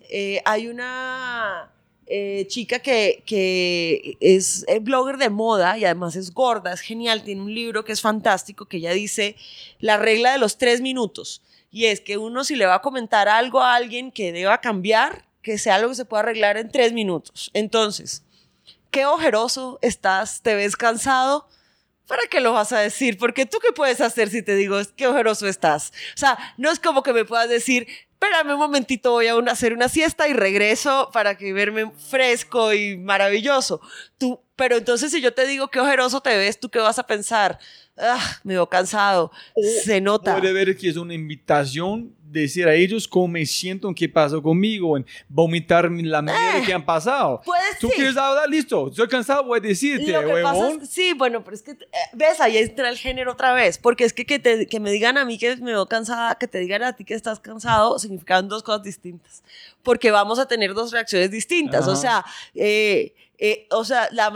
Eh, 0.10 0.42
hay 0.46 0.68
una 0.68 1.72
eh, 2.06 2.46
chica 2.48 2.80
que, 2.80 3.24
que 3.26 4.18
es 4.20 4.66
blogger 4.82 5.18
de 5.18 5.30
moda 5.30 5.78
y 5.78 5.86
además 5.86 6.16
es 6.16 6.34
gorda, 6.34 6.74
es 6.74 6.82
genial, 6.82 7.24
tiene 7.24 7.42
un 7.42 7.54
libro 7.54 7.84
que 7.84 7.92
es 7.92 8.02
fantástico, 8.02 8.66
que 8.66 8.78
ella 8.78 8.94
dice 8.94 9.36
la 9.80 9.98
regla 9.98 10.32
de 10.32 10.38
los 10.38 10.58
tres 10.58 10.82
minutos. 10.82 11.42
Y 11.72 11.86
es 11.86 12.00
que 12.00 12.18
uno 12.18 12.44
si 12.44 12.56
le 12.56 12.66
va 12.66 12.76
a 12.76 12.82
comentar 12.82 13.28
algo 13.28 13.62
a 13.62 13.76
alguien 13.76 14.12
que 14.12 14.32
deba 14.32 14.62
cambiar, 14.62 15.26
que 15.42 15.58
sea 15.58 15.76
algo 15.76 15.90
que 15.90 15.96
se 15.96 16.06
pueda 16.06 16.24
arreglar 16.24 16.58
en 16.58 16.72
tres 16.72 16.94
minutos. 16.94 17.52
Entonces, 17.54 18.24
qué 18.92 19.06
ojeroso 19.06 19.80
estás, 19.82 20.42
te 20.42 20.56
ves 20.56 20.76
cansado. 20.76 21.48
¿Para 22.08 22.24
qué 22.30 22.40
lo 22.40 22.54
vas 22.54 22.72
a 22.72 22.80
decir? 22.80 23.18
Porque 23.18 23.46
tú 23.46 23.60
qué 23.60 23.74
puedes 23.74 24.00
hacer 24.00 24.30
si 24.30 24.42
te 24.42 24.56
digo 24.56 24.78
qué 24.96 25.08
ojeroso 25.08 25.46
estás. 25.46 25.92
O 26.16 26.18
sea, 26.18 26.38
no 26.58 26.72
es 26.72 26.80
como 26.80 27.04
que 27.04 27.12
me 27.12 27.26
puedas 27.26 27.50
decir, 27.50 27.88
espérame 28.20 28.54
un 28.54 28.60
momentito, 28.60 29.12
voy 29.12 29.28
a 29.28 29.36
hacer 29.52 29.74
una 29.74 29.88
siesta 29.90 30.28
y 30.28 30.34
regreso 30.34 31.10
para 31.14 31.38
que 31.38 31.54
verme 31.54 31.92
fresco 32.10 32.74
y 32.74 32.98
maravilloso. 32.98 33.80
Tú, 34.18 34.40
pero 34.56 34.76
entonces 34.76 35.12
si 35.12 35.22
yo 35.22 35.34
te 35.36 35.46
digo 35.46 35.68
qué 35.68 35.80
ojeroso 35.80 36.20
te 36.22 36.36
ves, 36.36 36.60
¿tú 36.60 36.70
qué 36.70 36.80
vas 36.80 36.98
a 36.98 37.06
pensar? 37.06 37.60
Ah, 37.96 38.40
me 38.44 38.56
veo 38.56 38.68
cansado. 38.68 39.32
Se 39.84 40.02
nota. 40.02 40.36
Puede 40.40 40.52
ver 40.52 40.76
que 40.76 40.90
es 40.90 40.98
una 40.98 41.14
invitación 41.14 42.16
decir 42.30 42.68
a 42.68 42.74
ellos 42.74 43.08
cómo 43.08 43.28
me 43.30 43.46
siento, 43.46 43.94
qué 43.96 44.10
pasó 44.10 44.42
conmigo, 44.44 44.98
en 44.98 45.06
vomitar 45.30 45.90
la 45.92 46.22
mierda 46.22 46.58
Eh, 46.60 46.64
que 46.66 46.74
han 46.74 46.86
pasado. 46.86 47.42
puedes, 47.46 47.80
¿Tú 47.80 47.88
sí. 47.88 47.94
quieres 47.96 48.18
hablar? 48.18 48.50
Listo, 48.50 48.90
estoy 48.90 49.08
cansado, 49.08 49.44
voy 49.46 49.60
a 49.60 49.62
decirte, 49.62 50.12
Lo 50.12 50.22
que 50.22 50.42
pasa 50.44 50.54
huevón. 50.60 50.80
es, 50.82 50.90
sí, 50.90 51.14
bueno, 51.14 51.44
pero 51.44 51.56
es 51.56 51.62
que, 51.64 51.72
eh, 51.72 51.78
ves, 52.14 52.40
ahí 52.42 52.58
entra 52.58 52.90
el 52.90 52.98
género 52.98 53.32
otra 53.32 53.54
vez, 53.54 53.78
porque 53.78 54.04
es 54.04 54.14
que 54.14 54.26
que, 54.26 54.40
te- 54.40 54.68
que 54.68 54.80
me 54.80 54.92
digan 54.92 55.18
a 55.18 55.26
mí 55.26 55.38
que 55.38 55.56
me 55.58 55.72
veo 55.72 55.86
cansada, 55.88 56.36
que 56.36 56.48
te 56.48 56.60
digan 56.60 56.84
a 56.84 56.94
ti 56.94 57.04
que 57.06 57.14
estás 57.14 57.40
cansado, 57.40 57.98
significan 58.00 58.48
dos 58.50 58.62
cosas 58.64 58.84
distintas, 58.84 59.44
porque 59.84 60.12
vamos 60.12 60.38
a 60.40 60.48
tener 60.48 60.74
dos 60.74 60.92
reacciones 60.92 61.32
distintas, 61.32 61.88
o 61.88 61.96
sea, 61.96 62.26
eh, 62.56 63.14
eh, 63.40 63.68
o 63.72 63.86
sea, 63.86 64.10
la, 64.12 64.32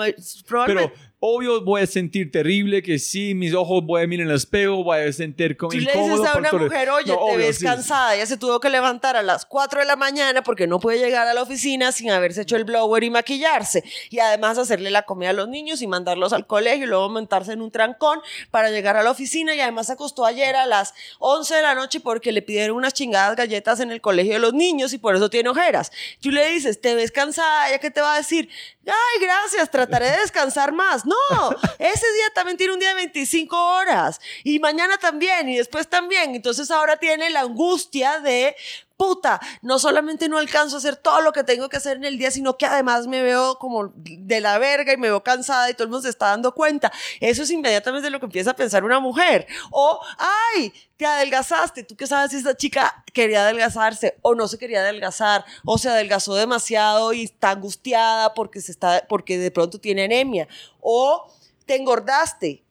probablemente... 0.48 0.94
Pero 0.96 1.11
obvio 1.24 1.62
voy 1.64 1.84
a 1.84 1.88
sentir 1.88 2.32
terrible, 2.32 2.82
que 2.82 2.98
sí, 2.98 3.36
mis 3.36 3.54
ojos 3.54 3.84
voy 3.86 4.02
a 4.02 4.08
mirar 4.08 4.26
en 4.26 4.32
el 4.32 4.36
espejo, 4.38 4.84
voy 4.84 5.02
a 5.02 5.14
sentir 5.14 5.56
como 5.56 5.70
Tú 5.72 5.78
le 5.78 5.84
incómodo. 5.84 6.18
dices 6.18 6.36
a 6.36 6.38
una 6.40 6.52
mujer, 6.52 6.90
oye, 6.90 7.12
No, 7.12 7.18
te 7.18 7.24
obvio, 7.24 7.38
ves 7.38 7.58
sí. 7.60 7.66
cansada, 7.66 8.16
ella 8.16 8.26
se 8.26 8.38
tuvo 8.38 8.60
que 8.60 8.70
levantar 8.72 9.16
a 9.16 9.22
las 9.22 9.46
4 9.46 9.82
de 9.82 9.86
la 9.86 9.96
mañana 9.96 10.42
porque 10.42 10.66
no 10.66 10.80
puede 10.80 10.98
llegar 10.98 11.28
a 11.28 11.36
la 11.36 11.44
oficina 11.44 11.92
sin 11.92 12.10
haberse 12.10 12.42
hecho 12.42 12.56
el 12.56 12.64
blower 12.64 13.04
y 13.04 13.12
maquillarse. 13.12 13.84
Y 14.10 14.18
además 14.18 14.58
hacerle 14.58 14.90
la 14.90 15.04
comida 15.04 15.30
a 15.30 15.34
los 15.34 15.48
niños 15.48 15.84
y 15.84 15.88
mandarlos 15.88 16.34
al 16.34 16.48
colegio 16.48 16.86
y 16.86 16.90
luego 16.90 17.08
montarse 17.10 17.54
en 17.54 17.62
un 17.62 17.70
trancón 17.70 18.20
para 18.50 18.72
llegar 18.72 18.98
a 18.98 19.04
la 19.04 19.12
oficina. 19.12 19.54
Y 19.54 19.60
además 19.60 19.86
se 19.88 19.94
acostó 19.94 20.26
ayer 20.26 20.56
a 20.56 20.66
las 20.66 20.96
11 21.20 21.54
de 21.54 21.62
la 21.62 21.76
noche 21.76 22.00
porque 22.00 22.32
le 22.32 22.42
pidieron 22.42 22.76
unas 22.78 22.94
chingadas 22.94 23.36
galletas 23.36 23.80
en 23.80 23.92
el 23.92 24.02
colegio 24.02 24.34
de 24.34 24.40
los 24.40 24.54
niños 24.56 24.92
y 24.92 24.98
por 24.98 25.16
eso 25.16 25.30
tiene 25.30 25.50
ojeras. 25.50 25.92
Tú 26.20 26.32
le 26.32 26.50
dices, 26.50 26.82
te 26.82 26.96
ves 26.96 27.12
cansada, 27.12 27.70
¿ella 27.70 27.78
qué 27.78 27.92
te 27.92 28.02
va 28.02 28.16
a 28.16 28.18
decir? 28.18 28.50
Ay, 28.88 29.22
gracias, 29.22 29.70
trataré 29.70 30.08
de 30.10 30.18
descansar 30.18 30.72
más. 30.72 31.06
No, 31.12 31.50
ese 31.80 32.12
día 32.14 32.26
también 32.34 32.58
tiene 32.58 32.74
un 32.74 32.80
día 32.80 32.90
de 32.90 32.96
25 32.96 33.56
horas 33.56 34.20
y 34.44 34.60
mañana 34.60 34.98
también 34.98 35.50
y 35.50 35.58
después 35.58 35.90
también. 35.90 36.36
Entonces 36.36 36.72
ahora 36.72 36.98
tiene 36.98 37.30
la 37.30 37.42
angustia 37.42 38.20
de, 38.20 38.56
puta, 39.02 39.42
no 39.64 39.80
solamente 39.80 40.30
no 40.30 40.38
alcanzo 40.38 40.76
a 40.76 40.78
hacer 40.78 40.96
todo 40.96 41.22
lo 41.22 41.34
que 41.34 41.44
tengo 41.44 41.70
que 41.70 41.78
hacer 41.78 41.98
en 41.98 42.04
el 42.04 42.20
día, 42.20 42.30
sino 42.30 42.56
que 42.56 42.68
además 42.68 43.08
me 43.08 43.24
veo 43.24 43.58
como 43.58 43.92
de 43.96 44.40
la 44.42 44.60
verga 44.60 44.94
y 44.94 44.98
me 44.98 45.08
veo 45.08 45.24
cansada 45.24 45.72
y 45.72 45.74
todo 45.74 45.86
el 45.86 45.90
mundo 45.90 46.04
se 46.04 46.10
está 46.10 46.28
dando 46.28 46.54
cuenta. 46.54 46.92
Eso 47.20 47.42
es 47.42 47.50
inmediatamente 47.50 48.12
lo 48.12 48.20
que 48.20 48.28
empieza 48.28 48.52
a 48.52 48.56
pensar 48.56 48.84
una 48.84 49.00
mujer. 49.00 49.48
O, 49.72 50.00
ay, 50.20 50.72
te 50.98 51.08
adelgazaste. 51.08 51.82
¿Tú 51.82 51.96
qué 51.96 52.06
sabes 52.06 52.30
si 52.30 52.38
esta 52.38 52.56
chica 52.56 53.04
quería 53.12 53.42
adelgazarse 53.42 54.20
o 54.22 54.36
no 54.36 54.48
se 54.48 54.60
quería 54.60 54.82
adelgazar 54.82 55.46
o 55.66 55.80
se 55.80 55.90
adelgazó 55.90 56.36
demasiado 56.36 57.12
y 57.12 57.24
está 57.24 57.50
angustiada 57.50 58.36
porque, 58.36 58.62
se 58.62 58.72
está, 58.72 59.04
porque 59.10 59.40
de 59.40 59.50
pronto 59.50 59.80
tiene 59.80 60.04
anemia? 60.04 60.48
O 60.80 61.26
te 61.66 61.76
engordaste 61.76 62.64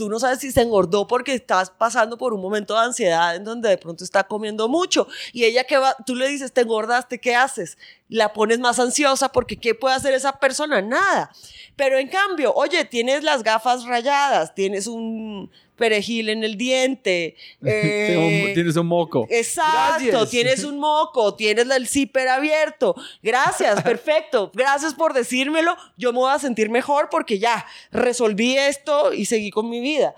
tú 0.00 0.08
no 0.08 0.18
sabes 0.18 0.38
si 0.38 0.50
se 0.50 0.62
engordó 0.62 1.06
porque 1.06 1.34
estás 1.34 1.68
pasando 1.68 2.16
por 2.16 2.32
un 2.32 2.40
momento 2.40 2.72
de 2.72 2.80
ansiedad 2.80 3.36
en 3.36 3.44
donde 3.44 3.68
de 3.68 3.76
pronto 3.76 4.02
está 4.02 4.24
comiendo 4.24 4.66
mucho 4.66 5.06
y 5.30 5.44
ella 5.44 5.64
que 5.64 5.76
va, 5.76 5.94
tú 6.06 6.14
le 6.14 6.26
dices, 6.26 6.54
te 6.54 6.62
engordaste, 6.62 7.20
¿qué 7.20 7.34
haces? 7.34 7.76
La 8.08 8.32
pones 8.32 8.60
más 8.60 8.78
ansiosa 8.78 9.30
porque 9.30 9.58
¿qué 9.58 9.74
puede 9.74 9.94
hacer 9.94 10.14
esa 10.14 10.38
persona? 10.38 10.80
Nada. 10.80 11.30
Pero 11.76 11.98
en 11.98 12.08
cambio, 12.08 12.54
oye, 12.54 12.86
tienes 12.86 13.22
las 13.24 13.42
gafas 13.42 13.84
rayadas, 13.84 14.54
tienes 14.54 14.86
un 14.86 15.50
perejil 15.80 16.28
en 16.28 16.44
el 16.44 16.56
diente. 16.56 17.34
Eh, 17.66 18.52
Tienes 18.54 18.76
un 18.76 18.86
moco. 18.86 19.26
Exacto, 19.30 20.04
Gracias. 20.06 20.30
tienes 20.30 20.64
un 20.64 20.78
moco, 20.78 21.34
tienes 21.34 21.68
el 21.70 21.88
zipper 21.88 22.28
abierto. 22.28 22.94
Gracias, 23.22 23.82
perfecto. 23.90 24.50
Gracias 24.54 24.94
por 24.94 25.12
decírmelo. 25.14 25.76
Yo 25.96 26.12
me 26.12 26.18
voy 26.18 26.32
a 26.32 26.38
sentir 26.38 26.68
mejor 26.70 27.08
porque 27.10 27.38
ya 27.38 27.66
resolví 27.90 28.56
esto 28.56 29.12
y 29.12 29.24
seguí 29.24 29.50
con 29.50 29.68
mi 29.68 29.80
vida. 29.80 30.14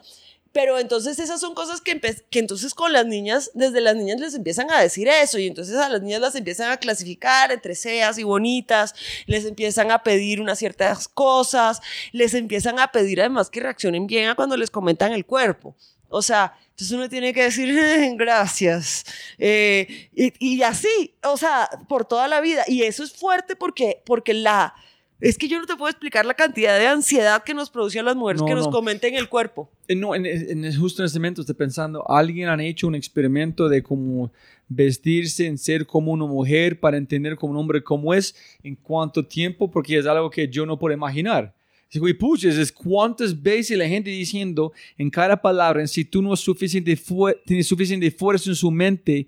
Pero 0.52 0.78
entonces 0.78 1.18
esas 1.18 1.40
son 1.40 1.54
cosas 1.54 1.80
que, 1.80 2.00
entonces 2.32 2.74
con 2.74 2.92
las 2.92 3.06
niñas, 3.06 3.50
desde 3.54 3.80
las 3.80 3.96
niñas 3.96 4.20
les 4.20 4.34
empiezan 4.34 4.70
a 4.70 4.80
decir 4.80 5.08
eso 5.08 5.38
y 5.38 5.46
entonces 5.46 5.76
a 5.76 5.88
las 5.88 6.02
niñas 6.02 6.20
las 6.20 6.34
empiezan 6.34 6.70
a 6.70 6.76
clasificar 6.76 7.50
entre 7.50 7.74
feas 7.74 8.18
y 8.18 8.22
bonitas, 8.22 8.94
les 9.26 9.46
empiezan 9.46 9.90
a 9.90 10.02
pedir 10.02 10.40
unas 10.40 10.58
ciertas 10.58 11.08
cosas, 11.08 11.80
les 12.12 12.34
empiezan 12.34 12.78
a 12.78 12.92
pedir 12.92 13.20
además 13.20 13.48
que 13.48 13.60
reaccionen 13.60 14.06
bien 14.06 14.28
a 14.28 14.34
cuando 14.34 14.56
les 14.56 14.70
comentan 14.70 15.12
el 15.12 15.24
cuerpo. 15.24 15.74
O 16.08 16.20
sea, 16.20 16.54
entonces 16.68 16.92
uno 16.92 17.08
tiene 17.08 17.32
que 17.32 17.44
decir 17.44 17.74
gracias. 18.16 19.04
Eh, 19.38 20.10
y, 20.14 20.32
y 20.38 20.62
así, 20.62 21.14
o 21.24 21.38
sea, 21.38 21.70
por 21.88 22.04
toda 22.04 22.28
la 22.28 22.42
vida. 22.42 22.64
Y 22.66 22.82
eso 22.82 23.02
es 23.02 23.12
fuerte 23.12 23.56
porque, 23.56 24.02
porque 24.04 24.34
la... 24.34 24.74
Es 25.22 25.38
que 25.38 25.46
yo 25.48 25.58
no 25.60 25.66
te 25.66 25.76
puedo 25.76 25.88
explicar 25.88 26.26
la 26.26 26.34
cantidad 26.34 26.78
de 26.78 26.86
ansiedad 26.88 27.44
que 27.44 27.54
nos 27.54 27.70
produce 27.70 27.98
a 28.00 28.02
las 28.02 28.16
mujeres 28.16 28.42
No, 28.42 28.48
que 28.48 28.54
nos 28.54 28.66
no. 28.66 28.72
comenten 28.72 29.14
el 29.14 29.28
cuerpo. 29.28 29.70
Eh, 29.86 29.94
No, 29.94 30.14
en, 30.14 30.26
en- 30.26 30.76
justo 30.78 31.00
en 31.02 31.06
este 31.06 31.18
momento 31.18 31.42
estoy 31.42 31.54
pensando, 31.54 32.04
alguien 32.10 32.48
han 32.48 32.60
hecho 32.60 32.88
un 32.88 32.94
experimento 32.96 33.68
de 33.68 33.82
cómo 33.82 34.32
vestirse 34.68 35.46
en 35.46 35.58
ser 35.58 35.86
como 35.86 36.12
una 36.12 36.26
mujer 36.26 36.80
para 36.80 36.96
entender 36.96 37.36
como 37.36 37.52
un 37.52 37.58
hombre 37.58 37.82
cómo 37.82 38.12
es 38.14 38.34
en 38.64 38.74
cuánto 38.74 39.24
tiempo, 39.24 39.70
porque 39.70 39.98
es 39.98 40.06
algo 40.06 40.28
que 40.30 40.48
yo 40.48 40.66
no 40.66 40.78
puedo 40.78 40.94
imaginar. 40.94 41.54
Y 41.94 42.12
puches, 42.14 42.56
es 42.56 42.72
cuántas 42.72 43.40
veces 43.40 43.76
la 43.76 43.86
gente 43.86 44.08
diciendo 44.10 44.72
en 44.96 45.10
cada 45.10 45.36
palabra, 45.40 45.86
si 45.86 46.04
tú 46.04 46.22
no 46.22 46.32
es 46.32 46.40
suficiente 46.40 46.98
tienes 47.44 47.66
suficiente 47.66 48.10
fuerza 48.10 48.48
en 48.48 48.56
su 48.56 48.70
mente 48.70 49.26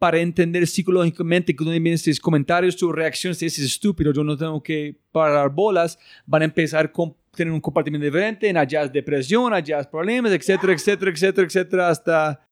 para 0.00 0.18
entender 0.18 0.66
psicológicamente 0.66 1.54
que 1.54 1.62
donde 1.62 1.78
vienen 1.78 1.92
estos 1.92 2.18
comentarios, 2.18 2.74
tus 2.74 2.90
reacciones, 2.90 3.42
es 3.42 3.58
estúpido, 3.58 4.14
yo 4.14 4.24
no 4.24 4.34
tengo 4.34 4.62
que 4.62 4.98
parar 5.12 5.50
bolas, 5.50 5.98
van 6.24 6.40
a 6.40 6.46
empezar 6.46 6.90
con 6.90 7.14
tener 7.36 7.52
un 7.52 7.60
comportamiento 7.60 8.06
diferente, 8.06 8.48
en 8.48 8.56
allá 8.56 8.84
es 8.84 8.92
depresión, 8.94 9.52
allá 9.52 9.78
es 9.80 9.86
problemas, 9.86 10.32
etcétera, 10.32 10.72
etcétera, 10.72 11.10
etcétera, 11.10 11.46
etcétera, 11.46 11.88
hasta... 11.90 12.48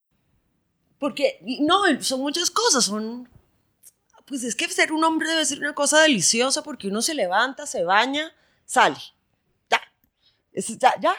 Porque, 0.99 1.41
no, 1.61 1.85
son 2.01 2.21
muchas 2.21 2.51
cosas, 2.51 2.85
son... 2.85 3.27
Pues 4.27 4.45
es 4.45 4.55
que 4.55 4.69
ser 4.69 4.93
un 4.93 5.03
hombre 5.03 5.31
debe 5.31 5.47
ser 5.47 5.59
una 5.61 5.75
cosa 5.75 6.03
deliciosa 6.03 6.63
porque 6.63 6.89
uno 6.89 7.01
se 7.01 7.15
levanta, 7.15 7.65
se 7.65 7.83
baña, 7.83 8.31
sale. 8.67 8.99
Ya. 9.71 9.81
Es- 10.53 10.79
ya, 10.79 10.93
ya. 11.01 11.15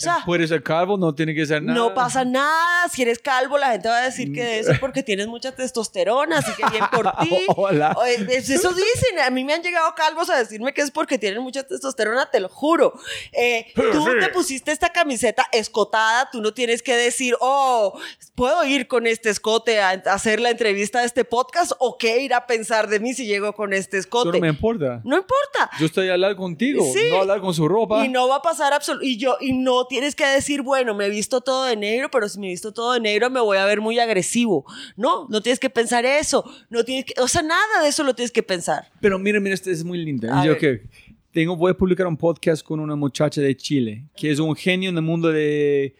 Sea, 0.00 0.22
Puede 0.24 0.48
ser 0.48 0.62
calvo, 0.62 0.96
no 0.96 1.14
tiene 1.14 1.34
que 1.34 1.44
ser 1.44 1.62
nada. 1.62 1.78
No 1.78 1.92
pasa 1.94 2.24
nada. 2.24 2.88
Si 2.88 3.02
eres 3.02 3.18
calvo, 3.18 3.58
la 3.58 3.72
gente 3.72 3.88
va 3.88 3.98
a 3.98 4.04
decir 4.04 4.32
que 4.32 4.58
eso 4.58 4.72
es 4.72 4.78
porque 4.78 5.02
tienes 5.02 5.26
mucha 5.26 5.52
testosterona, 5.52 6.38
así 6.38 6.52
que 6.52 6.68
bien 6.70 6.84
por 6.90 7.10
ti. 7.20 7.44
Hola. 7.54 7.94
Eso 8.28 8.70
dicen. 8.72 9.18
A 9.24 9.30
mí 9.30 9.44
me 9.44 9.52
han 9.52 9.62
llegado 9.62 9.94
calvos 9.94 10.30
a 10.30 10.38
decirme 10.38 10.72
que 10.72 10.80
es 10.80 10.90
porque 10.90 11.18
tienen 11.18 11.42
mucha 11.42 11.62
testosterona, 11.64 12.30
te 12.30 12.40
lo 12.40 12.48
juro. 12.48 12.94
Eh, 13.32 13.66
tú 13.74 14.06
te 14.18 14.28
pusiste 14.28 14.72
esta 14.72 14.88
camiseta 14.90 15.46
escotada, 15.52 16.30
tú 16.30 16.40
no 16.40 16.54
tienes 16.54 16.82
que 16.82 16.96
decir, 16.96 17.34
oh, 17.40 17.98
¿puedo 18.34 18.64
ir 18.64 18.88
con 18.88 19.06
este 19.06 19.28
escote 19.30 19.80
a, 19.80 19.90
hacer 20.06 20.40
la 20.40 20.50
entrevista 20.50 21.00
de 21.00 21.06
este 21.06 21.24
podcast? 21.26 21.72
¿O 21.78 21.98
qué 21.98 22.20
irá 22.22 22.38
a 22.38 22.46
pensar 22.46 22.88
de 22.88 23.00
mí 23.00 23.12
si 23.12 23.26
llego 23.26 23.52
con 23.52 23.72
este 23.74 23.98
Eso 23.98 24.06
escote? 24.06 24.32
no 24.32 24.40
me 24.40 24.48
importa. 24.48 25.00
No 25.04 25.16
importa. 25.18 25.70
Yo 25.78 25.86
estoy 25.86 26.08
a 26.08 26.14
hablar 26.14 26.36
contigo, 26.36 26.82
Sí. 26.94 27.10
no 27.10 27.18
a 27.18 27.20
hablar 27.20 27.40
con 27.40 27.52
su 27.52 27.68
ropa. 27.68 28.04
Y 28.04 28.08
no 28.08 28.28
va 28.28 28.36
a 28.36 28.42
pasar 28.42 28.72
absolutamente. 28.72 29.10
Y 29.12 29.18
yo, 29.18 29.36
y 29.40 29.52
no 29.52 29.86
tienes 29.90 30.14
que 30.14 30.24
decir, 30.24 30.62
bueno, 30.62 30.94
me 30.94 31.04
he 31.04 31.10
visto 31.10 31.42
todo 31.42 31.66
de 31.66 31.76
negro, 31.76 32.08
pero 32.10 32.26
si 32.30 32.38
me 32.40 32.46
he 32.46 32.50
visto 32.50 32.72
todo 32.72 32.94
de 32.94 33.00
negro 33.00 33.28
me 33.28 33.40
voy 33.40 33.58
a 33.58 33.66
ver 33.66 33.82
muy 33.82 33.98
agresivo. 33.98 34.64
No, 34.96 35.26
no 35.28 35.42
tienes 35.42 35.58
que 35.60 35.68
pensar 35.68 36.06
eso. 36.06 36.42
No 36.70 36.82
tienes 36.84 37.04
que, 37.04 37.20
o 37.20 37.28
sea, 37.28 37.42
nada 37.42 37.82
de 37.82 37.88
eso 37.88 38.02
lo 38.04 38.14
tienes 38.14 38.32
que 38.32 38.42
pensar. 38.42 38.88
Pero 39.02 39.18
mira, 39.18 39.38
mira, 39.40 39.54
este 39.54 39.70
es 39.70 39.84
muy 39.84 39.98
lindo. 39.98 40.32
A 40.32 40.46
Yo 40.46 40.56
que 40.56 40.84
tengo, 41.32 41.54
voy 41.56 41.72
a 41.72 41.74
publicar 41.76 42.06
un 42.06 42.16
podcast 42.16 42.62
con 42.64 42.80
una 42.80 42.96
muchacha 42.96 43.42
de 43.42 43.54
Chile, 43.56 44.04
que 44.16 44.30
es 44.30 44.38
un 44.38 44.54
genio 44.56 44.88
en 44.88 44.96
el 44.96 45.02
mundo 45.02 45.30
de, 45.30 45.94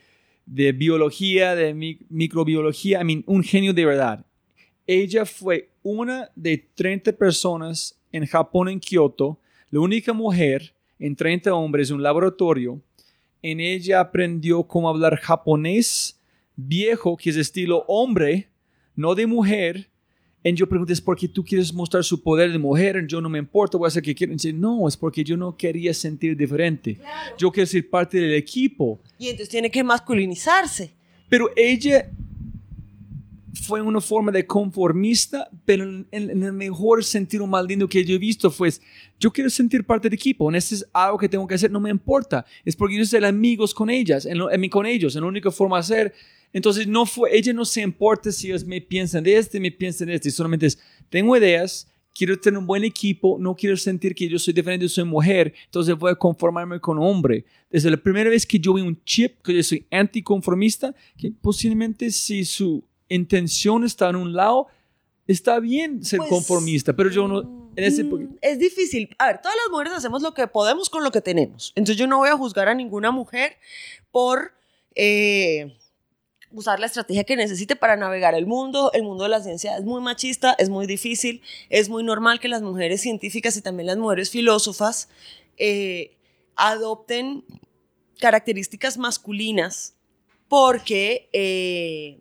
de 0.47 0.73
biología, 0.73 1.55
de 1.55 1.75
mi- 1.75 1.99
microbiología, 2.09 3.01
I 3.03 3.05
mean, 3.05 3.25
un 3.27 3.43
genio 3.43 3.75
de 3.75 3.85
verdad. 3.85 4.25
Ella 4.87 5.25
fue 5.27 5.69
una 5.83 6.31
de 6.35 6.59
30 6.75 7.13
personas 7.13 7.97
en 8.13 8.27
Japón, 8.27 8.69
en 8.69 8.81
Kioto, 8.81 9.39
la 9.71 9.81
única 9.81 10.13
mujer 10.13 10.75
en 10.99 11.15
30 11.15 11.55
hombres, 11.55 11.91
un 11.91 12.03
laboratorio. 12.03 12.81
En 13.43 13.61
ella 13.61 14.01
aprendió 14.01 14.65
cómo 14.65 14.89
hablar 14.89 15.17
japonés 15.17 16.21
viejo, 16.57 17.17
que 17.17 17.31
es 17.31 17.37
estilo 17.37 17.85
hombre, 17.89 18.49
no 18.97 19.15
de 19.15 19.27
mujer. 19.27 19.89
Y 20.43 20.55
yo 20.55 20.69
pregunté, 20.69 20.95
¿es 20.95 21.01
porque 21.01 21.29
tú 21.29 21.45
quieres 21.45 21.73
mostrar 21.73 22.03
su 22.03 22.23
poder 22.23 22.51
de 22.51 22.59
mujer? 22.59 23.07
Yo 23.07 23.21
no 23.21 23.29
me 23.29 23.39
importa, 23.39 23.77
voy 23.77 23.87
a 23.87 23.89
hacer 23.89 24.03
que 24.03 24.15
quiero. 24.15 24.33
Dice, 24.33 24.53
no, 24.53 24.89
es 24.89 24.97
porque 24.97 25.23
yo 25.23 25.37
no 25.37 25.57
quería 25.57 25.93
sentir 25.93 26.37
diferente. 26.37 26.99
Yo 27.39 27.51
quiero 27.51 27.67
ser 27.67 27.89
parte 27.89 28.19
del 28.19 28.35
equipo. 28.35 29.01
Y 29.19 29.29
entonces 29.29 29.51
tiene 29.51 29.71
que 29.71 29.85
masculinizarse. 29.85 30.93
Pero 31.29 31.51
ella 31.57 32.11
fue 33.63 33.81
una 33.83 34.01
forma 34.01 34.33
de 34.33 34.47
conformista, 34.47 35.49
pero 35.65 35.85
en, 35.85 36.07
en 36.11 36.43
el 36.43 36.53
mejor 36.53 37.05
sentido 37.05 37.47
más 37.47 37.65
lindo 37.65 37.89
que 37.89 38.05
yo 38.05 38.15
he 38.15 38.19
visto 38.19 38.51
fue, 38.51 38.71
yo 39.19 39.31
quiero 39.33 39.51
sentir 39.51 39.85
parte 39.85 40.09
del 40.09 40.15
equipo, 40.15 40.49
en 40.49 40.57
este 40.57 40.75
es 40.77 40.87
algo 40.93 41.19
que 41.19 41.29
tengo 41.29 41.47
que 41.47 41.55
hacer, 41.55 41.71
no 41.71 41.81
me 41.81 41.91
importa, 41.91 42.45
es 42.65 42.75
porque 42.77 42.97
yo 42.97 43.05
soy 43.05 43.25
amigos 43.25 43.75
con 43.75 43.91
ellas, 43.91 44.25
en, 44.27 44.39
lo- 44.39 44.51
en 44.51 44.69
con 44.69 44.87
ellos, 44.87 45.15
en 45.17 45.23
la 45.23 45.29
única 45.29 45.51
forma 45.51 45.77
de 45.77 45.81
hacer. 45.81 46.15
Entonces, 46.53 46.87
no 46.89 47.07
fue, 47.07 47.37
ella 47.37 47.53
no 47.53 47.65
se 47.65 47.81
importa 47.81 48.33
si 48.33 48.49
ellos 48.49 48.65
me 48.65 48.81
piensan 48.81 49.23
de 49.23 49.37
este, 49.37 49.61
me 49.61 49.71
piensan 49.71 50.09
de 50.09 50.15
este, 50.15 50.31
solamente 50.33 50.67
es, 50.67 50.79
tengo 51.09 51.37
ideas, 51.37 51.87
quiero 52.13 52.39
tener 52.41 52.59
un 52.59 52.67
buen 52.67 52.83
equipo, 52.83 53.37
no 53.39 53.55
quiero 53.55 53.77
sentir 53.77 54.15
que 54.17 54.29
yo 54.29 54.37
soy 54.39 54.53
diferente, 54.53 54.89
soy 54.89 55.05
mujer, 55.05 55.55
entonces 55.67 55.97
voy 55.97 56.11
a 56.11 56.17
conformarme 56.17 56.81
con 56.81 56.99
hombre. 56.99 57.45
Desde 57.71 57.89
la 57.91 57.97
primera 57.97 58.29
vez 58.31 58.45
que 58.45 58.59
yo 58.59 58.75
vi 58.75 58.83
un 58.83 58.99
chip, 59.05 59.41
que 59.45 59.55
yo 59.55 59.63
soy 59.63 59.87
anticonformista, 59.93 60.93
que 61.17 61.31
posiblemente 61.31 62.11
si 62.11 62.45
su 62.45 62.85
intención 63.15 63.85
está 63.85 64.09
en 64.09 64.17
un 64.17 64.33
lado, 64.33 64.69
está 65.27 65.61
bien 65.61 66.05
ser 66.05 66.19
Pues, 66.19 66.31
conformista, 66.31 66.95
pero 66.95 67.11
yo 67.11 67.29
no, 67.29 67.71
en 67.77 67.85
ese... 67.85 68.05
Mm, 68.05 68.39
Es 68.41 68.59
difícil. 68.59 69.15
A 69.19 69.27
ver, 69.27 69.41
todas 69.41 69.57
las 69.57 69.71
mujeres 69.71 69.93
hacemos 69.93 70.23
lo 70.23 70.33
que 70.35 70.47
podemos 70.47 70.89
con 70.91 71.05
lo 71.05 71.11
que 71.11 71.21
tenemos. 71.21 71.73
Entonces 71.77 71.97
yo 71.99 72.07
no 72.07 72.19
voy 72.19 72.29
a 72.29 72.37
juzgar 72.37 72.69
a 72.69 72.75
ninguna 72.75 73.11
mujer 73.11 73.57
por 74.11 74.53
eh, 74.95 75.77
usar 76.51 76.81
la 76.81 76.87
estrategia 76.87 77.25
que 77.25 77.37
necesite 77.37 77.77
para 77.77 77.97
navegar 77.97 78.35
el 78.35 78.47
mundo. 78.47 78.91
El 78.93 79.03
mundo 79.05 79.25
de 79.25 79.31
la 79.31 79.41
ciencia 79.41 79.77
es 79.77 79.85
muy 79.85 80.01
machista, 80.01 80.55
es 80.59 80.69
muy 80.69 80.87
difícil. 80.87 81.43
Es 81.69 81.89
muy 81.89 82.03
normal 82.03 82.41
que 82.41 82.49
las 82.49 82.63
mujeres 82.63 83.01
científicas 83.01 83.57
y 83.57 83.63
también 83.63 83.87
las 83.87 83.99
mujeres 83.99 84.31
filósofas 84.31 85.09
eh, 85.59 86.17
adopten 86.57 87.45
características 88.19 88.99
masculinas 88.99 89.95
porque... 90.49 91.29
eh, 91.33 92.19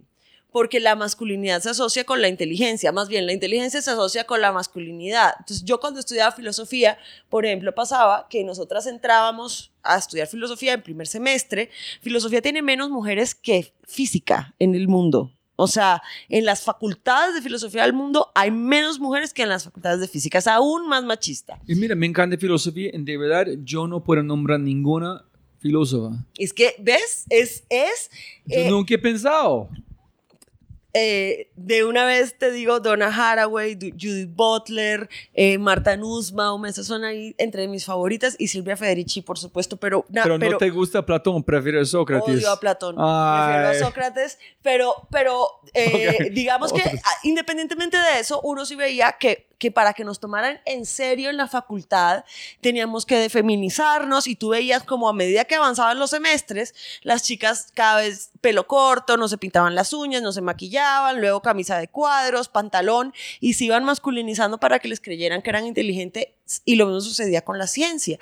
porque 0.51 0.79
la 0.79 0.95
masculinidad 0.95 1.61
se 1.61 1.69
asocia 1.69 2.03
con 2.03 2.21
la 2.21 2.27
inteligencia, 2.27 2.91
más 2.91 3.07
bien 3.07 3.25
la 3.25 3.33
inteligencia 3.33 3.81
se 3.81 3.91
asocia 3.91 4.23
con 4.25 4.41
la 4.41 4.51
masculinidad. 4.51 5.33
Entonces 5.39 5.63
yo 5.63 5.79
cuando 5.79 5.99
estudiaba 5.99 6.31
filosofía, 6.31 6.97
por 7.29 7.45
ejemplo, 7.45 7.73
pasaba 7.73 8.27
que 8.29 8.43
nosotras 8.43 8.87
entrábamos 8.87 9.71
a 9.83 9.97
estudiar 9.97 10.27
filosofía 10.27 10.73
en 10.73 10.81
primer 10.81 11.07
semestre. 11.07 11.69
Filosofía 12.01 12.41
tiene 12.41 12.61
menos 12.61 12.89
mujeres 12.89 13.35
que 13.35 13.73
física 13.83 14.53
en 14.59 14.75
el 14.75 14.87
mundo. 14.87 15.31
O 15.61 15.67
sea, 15.67 16.01
en 16.29 16.45
las 16.45 16.61
facultades 16.63 17.35
de 17.35 17.41
filosofía 17.41 17.83
del 17.83 17.91
mundo 17.91 18.31
hay 18.33 18.49
menos 18.49 18.97
mujeres 18.97 19.33
que 19.33 19.43
en 19.43 19.49
las 19.49 19.65
facultades 19.65 19.99
de 19.99 20.07
física. 20.07 20.37
Es 20.37 20.47
aún 20.47 20.87
más 20.87 21.03
machista. 21.03 21.59
Y 21.67 21.75
mira, 21.75 21.95
me 21.95 22.05
encanta 22.05 22.37
filosofía, 22.37 22.91
de 22.93 23.17
verdad 23.17 23.45
yo 23.65 23.85
no 23.85 24.01
puedo 24.01 24.23
nombrar 24.23 24.61
ninguna 24.61 25.25
filósofa. 25.59 26.15
Es 26.37 26.53
que, 26.53 26.75
¿ves? 26.79 27.25
Es, 27.29 27.65
es 27.69 28.09
Yo 28.45 28.57
eh, 28.57 28.69
nunca 28.69 28.95
he 28.95 28.97
pensado. 28.97 29.69
Eh, 30.93 31.49
de 31.55 31.83
una 31.85 32.05
vez 32.05 32.37
te 32.37 32.51
digo 32.51 32.79
Donna 32.79 33.07
Haraway, 33.07 33.75
Du- 33.75 33.91
Judith 33.91 34.29
Butler, 34.33 35.07
eh, 35.33 35.57
Marta 35.57 35.95
Nussbaum, 35.97 36.65
esas 36.65 36.87
son 36.87 37.03
ahí 37.03 37.35
entre 37.37 37.67
mis 37.67 37.85
favoritas 37.85 38.35
y 38.39 38.47
Silvia 38.47 38.75
Federici, 38.75 39.21
por 39.21 39.37
supuesto, 39.37 39.77
pero, 39.77 40.05
na- 40.09 40.23
pero, 40.23 40.39
pero 40.39 40.51
no 40.53 40.57
te 40.57 40.69
gusta 40.71 41.05
Platón, 41.05 41.43
prefieres 41.43 41.91
Sócrates. 41.91 42.35
odio 42.35 42.51
a 42.51 42.59
Platón, 42.59 42.95
Ay. 42.97 43.53
prefiero 43.53 43.69
a 43.69 43.87
Sócrates, 43.87 44.39
pero, 44.61 44.93
pero 45.11 45.47
eh, 45.73 46.29
digamos 46.33 46.73
que 46.73 46.81
ah, 46.81 47.13
independientemente 47.23 47.97
de 47.97 48.19
eso, 48.19 48.41
uno 48.41 48.65
sí 48.65 48.75
veía 48.75 49.15
que, 49.19 49.47
que 49.59 49.71
para 49.71 49.93
que 49.93 50.03
nos 50.05 50.19
tomaran 50.19 50.59
en 50.65 50.85
serio 50.85 51.29
en 51.29 51.35
la 51.37 51.47
facultad 51.47 52.23
teníamos 52.61 53.05
que 53.05 53.29
feminizarnos 53.29 54.25
y 54.27 54.35
tú 54.35 54.49
veías 54.49 54.83
como 54.83 55.09
a 55.09 55.13
medida 55.13 55.43
que 55.45 55.55
avanzaban 55.55 55.99
los 55.99 56.09
semestres, 56.11 56.73
las 57.03 57.23
chicas 57.23 57.67
cada 57.73 58.01
vez 58.01 58.31
pelo 58.41 58.65
corto, 58.67 59.17
no 59.17 59.27
se 59.27 59.37
pintaban 59.37 59.75
las 59.75 59.91
uñas, 59.93 60.21
no 60.21 60.31
se 60.31 60.39
maquillaban, 60.41 60.78
luego 61.15 61.41
camisa 61.41 61.77
de 61.77 61.87
cuadros, 61.87 62.49
pantalón 62.49 63.13
y 63.39 63.53
se 63.53 63.65
iban 63.65 63.83
masculinizando 63.83 64.59
para 64.59 64.79
que 64.79 64.87
les 64.87 64.99
creyeran 64.99 65.41
que 65.41 65.49
eran 65.49 65.65
inteligentes 65.65 66.27
y 66.65 66.75
lo 66.75 66.85
mismo 66.85 67.01
sucedía 67.01 67.41
con 67.41 67.57
la 67.57 67.67
ciencia. 67.67 68.17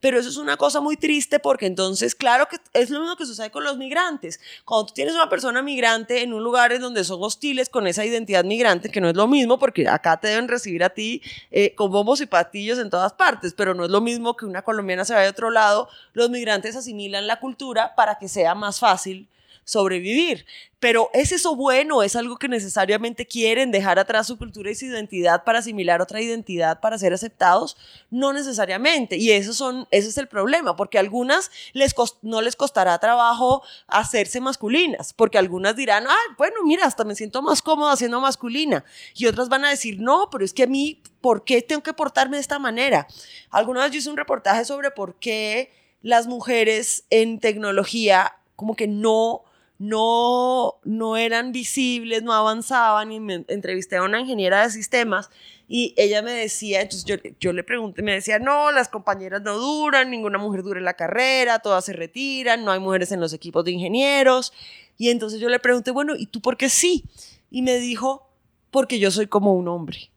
Pero 0.00 0.18
eso 0.18 0.28
es 0.28 0.36
una 0.36 0.56
cosa 0.56 0.80
muy 0.80 0.96
triste 0.96 1.38
porque 1.40 1.66
entonces, 1.66 2.14
claro 2.14 2.48
que 2.48 2.58
es 2.72 2.90
lo 2.90 3.00
mismo 3.00 3.16
que 3.16 3.26
sucede 3.26 3.50
con 3.50 3.64
los 3.64 3.78
migrantes. 3.78 4.40
Cuando 4.64 4.86
tú 4.86 4.94
tienes 4.94 5.14
una 5.14 5.28
persona 5.28 5.60
migrante 5.60 6.22
en 6.22 6.32
un 6.32 6.42
lugar 6.42 6.72
en 6.72 6.80
donde 6.80 7.02
son 7.04 7.22
hostiles 7.22 7.68
con 7.68 7.86
esa 7.86 8.04
identidad 8.04 8.44
migrante, 8.44 8.90
que 8.90 9.00
no 9.00 9.08
es 9.08 9.16
lo 9.16 9.26
mismo 9.26 9.58
porque 9.58 9.88
acá 9.88 10.18
te 10.18 10.28
deben 10.28 10.48
recibir 10.48 10.84
a 10.84 10.90
ti 10.90 11.22
eh, 11.50 11.74
con 11.74 11.90
bombos 11.90 12.20
y 12.20 12.26
patillos 12.26 12.78
en 12.78 12.90
todas 12.90 13.12
partes, 13.12 13.54
pero 13.54 13.74
no 13.74 13.84
es 13.84 13.90
lo 13.90 14.00
mismo 14.00 14.36
que 14.36 14.46
una 14.46 14.62
colombiana 14.62 15.04
se 15.04 15.14
vaya 15.14 15.28
a 15.28 15.30
otro 15.30 15.50
lado, 15.50 15.88
los 16.12 16.30
migrantes 16.30 16.76
asimilan 16.76 17.26
la 17.26 17.40
cultura 17.40 17.94
para 17.96 18.18
que 18.18 18.28
sea 18.28 18.54
más 18.54 18.78
fácil 18.78 19.28
sobrevivir. 19.68 20.46
Pero 20.80 21.10
¿es 21.12 21.32
eso 21.32 21.56
bueno? 21.56 22.02
¿Es 22.02 22.16
algo 22.16 22.38
que 22.38 22.48
necesariamente 22.48 23.26
quieren 23.26 23.70
dejar 23.70 23.98
atrás 23.98 24.28
su 24.28 24.38
cultura 24.38 24.70
y 24.70 24.74
su 24.74 24.86
identidad 24.86 25.44
para 25.44 25.58
asimilar 25.58 26.00
otra 26.00 26.22
identidad, 26.22 26.80
para 26.80 26.96
ser 26.96 27.12
aceptados? 27.12 27.76
No 28.10 28.32
necesariamente. 28.32 29.16
Y 29.16 29.32
eso 29.32 29.52
son, 29.52 29.86
ese 29.90 30.08
es 30.08 30.16
el 30.16 30.26
problema, 30.26 30.74
porque 30.74 30.98
algunas 30.98 31.50
les 31.74 31.94
no 32.22 32.40
les 32.40 32.56
costará 32.56 32.98
trabajo 32.98 33.62
hacerse 33.88 34.40
masculinas, 34.40 35.12
porque 35.12 35.36
algunas 35.36 35.76
dirán, 35.76 36.06
ah, 36.08 36.34
bueno, 36.38 36.56
mira, 36.64 36.86
hasta 36.86 37.04
me 37.04 37.14
siento 37.14 37.42
más 37.42 37.60
cómoda 37.60 37.96
siendo 37.96 38.20
masculina. 38.20 38.84
Y 39.14 39.26
otras 39.26 39.50
van 39.50 39.66
a 39.66 39.70
decir, 39.70 40.00
no, 40.00 40.30
pero 40.30 40.44
es 40.44 40.54
que 40.54 40.62
a 40.62 40.68
mí, 40.68 41.02
¿por 41.20 41.44
qué 41.44 41.60
tengo 41.60 41.82
que 41.82 41.92
portarme 41.92 42.38
de 42.38 42.40
esta 42.40 42.58
manera? 42.58 43.06
Alguna 43.50 43.82
vez 43.82 43.92
yo 43.92 43.98
hice 43.98 44.10
un 44.10 44.16
reportaje 44.16 44.64
sobre 44.64 44.92
por 44.92 45.16
qué 45.16 45.72
las 46.00 46.26
mujeres 46.26 47.04
en 47.10 47.40
tecnología 47.40 48.36
como 48.54 48.74
que 48.74 48.86
no 48.86 49.44
no, 49.78 50.80
no 50.84 51.16
eran 51.16 51.52
visibles, 51.52 52.22
no 52.22 52.32
avanzaban 52.32 53.12
y 53.12 53.20
me 53.20 53.44
entrevisté 53.48 53.96
a 53.96 54.02
una 54.02 54.20
ingeniera 54.20 54.62
de 54.62 54.70
sistemas 54.70 55.30
y 55.68 55.92
ella 55.98 56.22
me 56.22 56.32
decía, 56.32 56.80
entonces 56.80 57.04
yo, 57.38 57.52
le 57.52 57.62
pregunté, 57.62 58.00
me 58.00 58.14
decía, 58.14 58.38
no, 58.38 58.72
las 58.72 58.88
compañeras 58.88 59.42
no 59.42 59.58
duran, 59.58 60.10
ninguna 60.10 60.38
mujer 60.38 60.62
dura 60.62 60.80
la 60.80 60.94
carrera, 60.94 61.58
todas 61.58 61.84
se 61.84 61.92
retiran, 61.92 62.64
no 62.64 62.72
hay 62.72 62.80
mujeres 62.80 63.12
en 63.12 63.20
los 63.20 63.34
equipos 63.34 63.66
de 63.66 63.72
ingenieros. 63.72 64.54
Y 64.96 65.10
entonces 65.10 65.40
yo 65.40 65.50
le 65.50 65.60
pregunté, 65.60 65.90
bueno, 65.90 66.14
¿y 66.16 66.26
tú 66.26 66.40
por 66.40 66.56
qué 66.56 66.70
sí? 66.70 67.04
Y 67.50 67.60
me 67.60 67.76
dijo, 67.76 68.30
porque 68.70 68.98
yo 68.98 69.10
soy 69.10 69.26
como 69.26 69.52
un 69.52 69.68
hombre. 69.68 70.10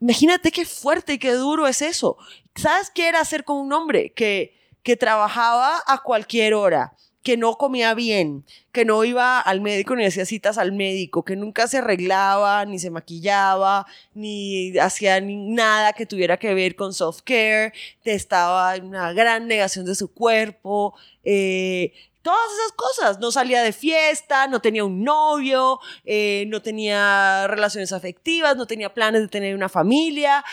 Imagínate 0.00 0.50
qué 0.50 0.66
fuerte 0.66 1.14
y 1.14 1.18
qué 1.18 1.32
duro 1.32 1.68
es 1.68 1.80
eso. 1.80 2.18
¿Sabes 2.56 2.90
qué 2.90 3.08
era 3.08 3.24
ser 3.24 3.44
como 3.44 3.60
un 3.60 3.72
hombre? 3.72 4.10
Que, 4.14 4.58
que 4.82 4.96
trabajaba 4.96 5.80
a 5.86 6.02
cualquier 6.02 6.54
hora, 6.54 6.92
que 7.26 7.36
no 7.36 7.58
comía 7.58 7.92
bien, 7.94 8.44
que 8.70 8.84
no 8.84 9.02
iba 9.02 9.40
al 9.40 9.60
médico 9.60 9.96
ni 9.96 10.04
hacía 10.04 10.24
citas 10.24 10.58
al 10.58 10.70
médico, 10.70 11.24
que 11.24 11.34
nunca 11.34 11.66
se 11.66 11.78
arreglaba, 11.78 12.64
ni 12.66 12.78
se 12.78 12.88
maquillaba, 12.88 13.84
ni 14.14 14.78
hacía 14.78 15.20
nada 15.20 15.92
que 15.92 16.06
tuviera 16.06 16.36
que 16.36 16.54
ver 16.54 16.76
con 16.76 16.94
soft 16.94 17.22
care, 17.24 17.72
estaba 18.04 18.76
en 18.76 18.84
una 18.84 19.12
gran 19.12 19.48
negación 19.48 19.86
de 19.86 19.96
su 19.96 20.12
cuerpo, 20.14 20.94
eh, 21.24 21.92
todas 22.22 22.46
esas 22.60 22.72
cosas. 22.76 23.18
No 23.18 23.32
salía 23.32 23.60
de 23.64 23.72
fiesta, 23.72 24.46
no 24.46 24.60
tenía 24.60 24.84
un 24.84 25.02
novio, 25.02 25.80
eh, 26.04 26.44
no 26.46 26.62
tenía 26.62 27.48
relaciones 27.48 27.90
afectivas, 27.90 28.56
no 28.56 28.68
tenía 28.68 28.94
planes 28.94 29.22
de 29.22 29.26
tener 29.26 29.56
una 29.56 29.68
familia. 29.68 30.44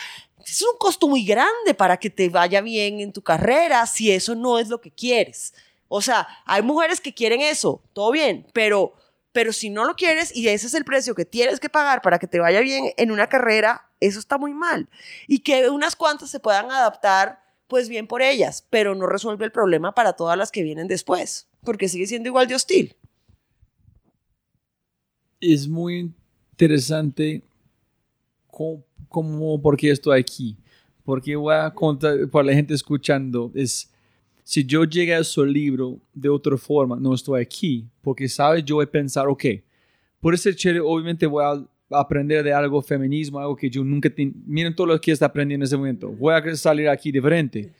Es 0.44 0.60
un 0.62 0.76
costo 0.76 1.06
muy 1.06 1.24
grande 1.24 1.72
para 1.76 1.98
que 1.98 2.10
te 2.10 2.28
vaya 2.30 2.60
bien 2.62 2.98
en 2.98 3.12
tu 3.12 3.22
carrera 3.22 3.86
si 3.86 4.10
eso 4.10 4.34
no 4.34 4.58
es 4.58 4.68
lo 4.68 4.80
que 4.80 4.90
quieres. 4.90 5.54
O 5.88 6.00
sea, 6.02 6.26
hay 6.46 6.62
mujeres 6.62 7.00
que 7.00 7.14
quieren 7.14 7.40
eso, 7.40 7.82
todo 7.92 8.10
bien, 8.10 8.46
pero, 8.52 8.94
pero 9.32 9.52
si 9.52 9.70
no 9.70 9.84
lo 9.84 9.94
quieres 9.94 10.34
y 10.34 10.48
ese 10.48 10.66
es 10.66 10.74
el 10.74 10.84
precio 10.84 11.14
que 11.14 11.24
tienes 11.24 11.60
que 11.60 11.68
pagar 11.68 12.02
para 12.02 12.18
que 12.18 12.26
te 12.26 12.40
vaya 12.40 12.60
bien 12.60 12.86
en 12.96 13.10
una 13.10 13.28
carrera, 13.28 13.88
eso 14.00 14.18
está 14.18 14.38
muy 14.38 14.54
mal. 14.54 14.88
Y 15.28 15.40
que 15.40 15.68
unas 15.68 15.94
cuantas 15.96 16.30
se 16.30 16.40
puedan 16.40 16.70
adaptar, 16.70 17.42
pues 17.68 17.88
bien 17.88 18.06
por 18.06 18.22
ellas, 18.22 18.66
pero 18.70 18.94
no 18.94 19.06
resuelve 19.06 19.44
el 19.44 19.52
problema 19.52 19.94
para 19.94 20.14
todas 20.14 20.36
las 20.38 20.50
que 20.50 20.62
vienen 20.62 20.88
después, 20.88 21.48
porque 21.62 21.88
sigue 21.88 22.06
siendo 22.06 22.28
igual 22.28 22.48
de 22.48 22.54
hostil. 22.56 22.96
Es 25.40 25.68
muy 25.68 26.12
interesante 26.52 27.42
cómo, 28.46 28.82
cómo- 29.08 29.60
por 29.60 29.76
qué 29.76 29.90
estoy 29.90 30.18
aquí. 30.20 30.56
Porque 31.04 31.36
voy 31.36 31.54
a 31.54 31.70
contar 31.70 32.28
para 32.30 32.46
la 32.46 32.54
gente 32.54 32.72
escuchando, 32.72 33.52
es 33.54 33.90
si 34.44 34.64
yo 34.64 34.84
llegué 34.84 35.14
a 35.14 35.20
ese 35.20 35.44
libro 35.46 35.98
de 36.12 36.28
otra 36.28 36.56
forma, 36.56 36.96
no 37.00 37.14
estoy 37.14 37.40
aquí, 37.42 37.86
porque, 38.02 38.28
¿sabes? 38.28 38.64
Yo 38.64 38.76
voy 38.76 38.84
a 38.84 38.90
pensar, 38.90 39.26
ok, 39.26 39.44
por 40.20 40.34
ese 40.34 40.54
chévere, 40.54 40.80
obviamente 40.80 41.26
voy 41.26 41.42
a 41.44 41.98
aprender 41.98 42.44
de 42.44 42.52
algo 42.52 42.80
feminismo, 42.82 43.38
algo 43.38 43.56
que 43.56 43.68
yo 43.70 43.82
nunca, 43.82 44.08
te, 44.10 44.30
miren 44.46 44.74
todo 44.76 44.86
lo 44.86 45.00
que 45.00 45.12
está 45.12 45.26
aprendiendo 45.26 45.64
en 45.64 45.66
ese 45.66 45.76
momento, 45.76 46.10
voy 46.10 46.34
a 46.34 46.56
salir 46.56 46.88
aquí 46.88 47.10
diferente. 47.10 47.72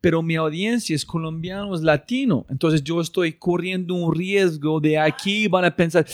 pero 0.00 0.22
mi 0.22 0.36
audiencia 0.36 0.94
es 0.94 1.04
colombiano, 1.04 1.74
es 1.74 1.80
latino. 1.80 2.46
Entonces 2.48 2.84
yo 2.84 3.00
estoy 3.00 3.32
corriendo 3.32 3.94
un 3.94 4.14
riesgo 4.14 4.78
de 4.80 4.96
aquí 4.96 5.48
van 5.48 5.64
a 5.64 5.74
pensar, 5.74 6.06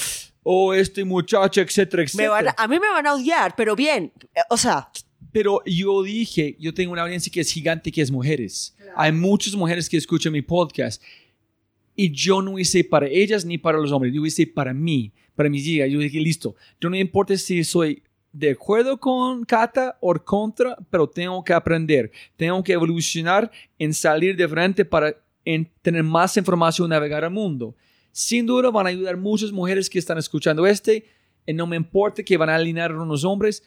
oh, 0.43 0.73
este 0.73 1.05
muchacho, 1.05 1.61
etcétera, 1.61 2.01
Me 2.01 2.05
etcétera. 2.05 2.31
van 2.31 2.49
a, 2.49 2.55
a 2.57 2.67
mí 2.69 2.79
me 2.81 2.89
van 2.89 3.07
a 3.07 3.15
odiar, 3.15 3.55
pero 3.57 3.77
bien. 3.77 4.11
O 4.49 4.57
sea, 4.57 4.89
Pero 5.35 5.61
yo 5.67 6.01
dije, 6.05 6.57
yo 6.61 6.73
tengo 6.73 6.93
una 6.93 7.03
audiencia 7.03 7.33
que 7.33 7.41
es 7.41 7.51
gigante, 7.51 7.91
que 7.91 8.01
es 8.01 8.09
mujeres. 8.09 8.73
Hay 8.95 9.11
muchas 9.11 9.57
mujeres 9.57 9.89
que 9.89 9.97
escuchan 9.97 10.33
mi 10.33 10.43
podcast. 10.43 11.03
Y 11.97 12.13
yo 12.13 12.41
no 12.41 12.57
hice 12.57 12.85
para 12.85 13.09
ellas 13.09 13.45
ni 13.45 13.59
para 13.59 13.79
los 13.79 13.91
hombres, 13.91 14.15
yo 14.15 14.25
hice 14.25 14.47
para 14.47 14.73
mí, 14.73 15.11
para 15.35 15.49
mis 15.49 15.67
hijas. 15.67 15.91
Yo 15.91 15.99
dije, 15.99 16.21
listo, 16.21 16.55
yo 16.81 16.89
no 16.89 16.91
me 16.91 17.01
importa 17.01 17.37
si 17.37 17.65
soy 17.65 18.01
de 18.33 18.53
acuerdo 18.53 18.97
con 18.97 19.45
Kata 19.45 19.99
o 20.01 20.15
contra, 20.25 20.77
pero 20.89 21.09
tengo 21.09 21.43
que 21.43 21.53
aprender, 21.53 22.13
tengo 22.37 22.63
que 22.63 22.73
evolucionar 22.73 23.51
en 23.77 23.93
salir 23.93 24.37
de 24.37 24.47
frente 24.47 24.85
para 24.85 25.17
en 25.45 25.69
tener 25.83 26.05
más 26.05 26.37
información, 26.37 26.91
navegar 26.91 27.25
al 27.25 27.33
mundo. 27.33 27.75
Sin 28.13 28.47
duda 28.47 28.71
van 28.71 28.87
a 28.87 28.91
ayudar 28.91 29.17
muchas 29.17 29.51
mujeres 29.51 29.91
que 29.91 29.99
están 29.99 30.17
escuchando 30.17 30.65
este, 30.65 31.05
y 31.45 31.53
no 31.53 31.67
me 31.67 31.75
importa 31.75 32.23
que 32.23 32.37
van 32.37 32.51
a 32.51 32.55
alinear 32.55 32.93
a 32.93 33.03
unos 33.03 33.25
hombres, 33.25 33.65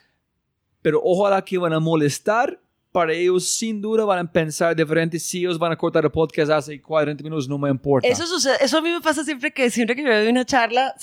pero 0.81 1.01
ojalá 1.03 1.43
que 1.43 1.57
van 1.57 1.73
a 1.73 1.79
molestar. 1.79 2.59
Para 2.89 3.13
ellos, 3.13 3.47
sin 3.47 3.79
duda, 3.79 4.05
van 4.05 4.25
a 4.25 4.31
pensar 4.31 4.75
diferente. 4.75 5.19
Si 5.19 5.39
ellos 5.39 5.59
van 5.59 5.71
a 5.71 5.75
cortar 5.75 6.03
el 6.03 6.09
podcast 6.09 6.49
hace 6.49 6.81
40 6.81 7.21
minutos, 7.21 7.47
no 7.47 7.57
me 7.57 7.69
importa. 7.69 8.07
Eso 8.07 8.23
eso 8.25 8.77
a 8.77 8.81
mí 8.81 8.89
me 8.89 9.01
pasa 9.01 9.23
siempre 9.23 9.51
que 9.51 9.69
siempre 9.69 9.95
que 9.95 10.03
yo 10.03 10.09
doy 10.09 10.29
una 10.29 10.45
charla, 10.45 10.95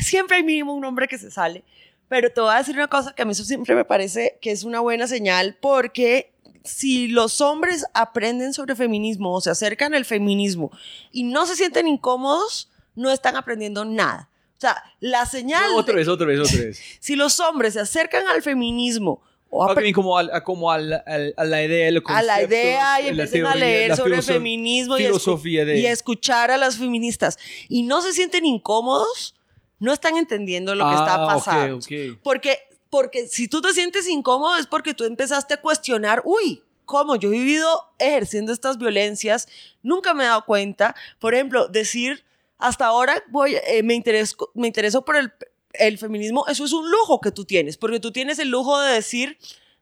siempre 0.00 0.38
hay 0.38 0.42
mínimo 0.42 0.74
un 0.74 0.84
hombre 0.84 1.06
que 1.06 1.16
se 1.16 1.30
sale. 1.30 1.62
Pero 2.08 2.30
te 2.32 2.40
voy 2.40 2.52
a 2.52 2.58
decir 2.58 2.74
una 2.74 2.88
cosa 2.88 3.14
que 3.14 3.22
a 3.22 3.24
mí 3.24 3.32
eso 3.32 3.44
siempre 3.44 3.74
me 3.74 3.84
parece 3.84 4.38
que 4.40 4.50
es 4.50 4.64
una 4.64 4.80
buena 4.80 5.06
señal 5.06 5.58
porque 5.60 6.32
si 6.64 7.08
los 7.08 7.40
hombres 7.40 7.86
aprenden 7.94 8.52
sobre 8.52 8.74
feminismo 8.74 9.32
o 9.34 9.40
se 9.40 9.50
acercan 9.50 9.94
al 9.94 10.04
feminismo 10.04 10.70
y 11.12 11.24
no 11.24 11.46
se 11.46 11.56
sienten 11.56 11.86
incómodos, 11.86 12.70
no 12.94 13.10
están 13.10 13.36
aprendiendo 13.36 13.84
nada. 13.84 14.28
O 14.58 14.60
sea, 14.60 14.82
la 14.98 15.24
señal... 15.24 15.70
No, 15.70 15.76
otra 15.78 15.92
de- 15.92 15.98
vez, 16.00 16.08
otra 16.08 16.26
vez, 16.26 16.40
otra 16.40 16.58
vez. 16.64 16.80
si 17.00 17.14
los 17.14 17.38
hombres 17.38 17.74
se 17.74 17.80
acercan 17.80 18.26
al 18.26 18.42
feminismo 18.42 19.22
o 19.50 19.64
Ok, 19.64 19.78
apre- 19.78 19.94
como, 19.94 20.18
al- 20.18 20.30
a, 20.32 20.42
como 20.42 20.70
al- 20.72 20.92
al- 21.06 21.32
a 21.36 21.44
la 21.44 21.62
idea, 21.64 21.86
el 21.88 22.02
a 22.06 22.22
la 22.22 22.42
idea 22.42 23.00
y 23.00 23.04
la 23.04 23.08
empiecen 23.24 23.46
a 23.46 23.52
teoría, 23.52 23.64
leer 23.66 23.96
sobre 23.96 24.16
filoso- 24.16 24.32
feminismo 24.32 24.98
y, 24.98 25.04
filosofía 25.04 25.64
de 25.64 25.78
y 25.78 25.86
escuchar 25.86 26.50
a 26.50 26.56
las 26.58 26.76
feministas 26.76 27.38
y 27.68 27.84
no 27.84 28.02
se 28.02 28.12
sienten 28.12 28.44
incómodos, 28.44 29.36
no 29.78 29.92
están 29.92 30.16
entendiendo 30.16 30.74
lo 30.74 30.84
que 30.88 30.94
está 30.96 31.14
Ah, 31.14 31.26
pasando. 31.28 31.78
Porque, 32.24 32.58
porque 32.90 33.28
si 33.28 33.46
tú 33.46 33.60
te 33.62 33.72
sientes 33.72 34.08
incómodo 34.08 34.56
es 34.56 34.66
porque 34.66 34.92
tú 34.92 35.04
empezaste 35.04 35.54
a 35.54 35.60
cuestionar, 35.60 36.20
uy, 36.24 36.62
¿cómo? 36.84 37.14
Yo 37.14 37.28
he 37.28 37.32
vivido 37.38 37.84
ejerciendo 38.00 38.52
estas 38.52 38.76
violencias, 38.76 39.46
nunca 39.84 40.14
me 40.14 40.24
he 40.24 40.26
dado 40.26 40.44
cuenta. 40.44 40.96
Por 41.20 41.34
ejemplo, 41.34 41.68
decir, 41.68 42.24
hasta 42.58 42.86
ahora 42.86 43.22
voy, 43.28 43.56
eh, 43.66 43.82
me, 43.82 43.94
intereso, 43.94 44.50
me 44.54 44.66
intereso 44.66 45.04
por 45.04 45.16
el, 45.16 45.32
el 45.72 45.98
feminismo, 45.98 46.46
eso 46.48 46.64
es 46.64 46.72
un 46.72 46.90
lujo 46.90 47.20
que 47.20 47.30
tú 47.30 47.44
tienes, 47.44 47.76
porque 47.76 48.00
tú 48.00 48.12
tienes 48.12 48.38
el 48.38 48.48
lujo 48.48 48.78
de 48.80 48.94
decir, 48.94 49.38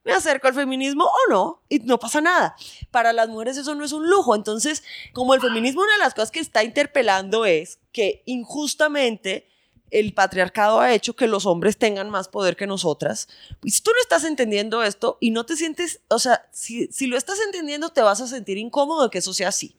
me 0.07 0.13
acerco 0.13 0.47
al 0.47 0.53
feminismo 0.53 1.03
o 1.03 1.29
no, 1.29 1.61
y 1.67 1.79
no 1.79 1.99
pasa 1.99 2.21
nada. 2.21 2.55
Para 2.91 3.11
las 3.11 3.27
mujeres 3.27 3.57
eso 3.57 3.75
no 3.75 3.83
es 3.83 3.91
un 3.91 4.09
lujo. 4.09 4.35
Entonces, 4.35 4.83
como 5.11 5.33
el 5.33 5.41
feminismo, 5.41 5.81
una 5.81 5.91
de 5.93 5.99
las 5.99 6.13
cosas 6.13 6.31
que 6.31 6.39
está 6.39 6.63
interpelando 6.63 7.43
es 7.43 7.79
que 7.91 8.23
injustamente 8.25 9.49
el 9.91 10.13
patriarcado 10.13 10.79
ha 10.79 10.93
hecho 10.93 11.15
que 11.15 11.27
los 11.27 11.45
hombres 11.45 11.77
tengan 11.77 12.09
más 12.09 12.29
poder 12.29 12.55
que 12.55 12.67
nosotras. 12.67 13.27
Y 13.63 13.71
si 13.71 13.81
tú 13.81 13.91
no 13.91 14.01
estás 14.01 14.23
entendiendo 14.23 14.81
esto 14.81 15.17
y 15.19 15.31
no 15.31 15.45
te 15.45 15.57
sientes, 15.57 15.99
o 16.07 16.19
sea, 16.19 16.47
si, 16.51 16.87
si 16.87 17.07
lo 17.07 17.17
estás 17.17 17.39
entendiendo, 17.45 17.89
te 17.89 18.01
vas 18.01 18.21
a 18.21 18.27
sentir 18.27 18.57
incómodo 18.57 19.03
de 19.03 19.09
que 19.09 19.17
eso 19.17 19.33
sea 19.33 19.49
así. 19.49 19.75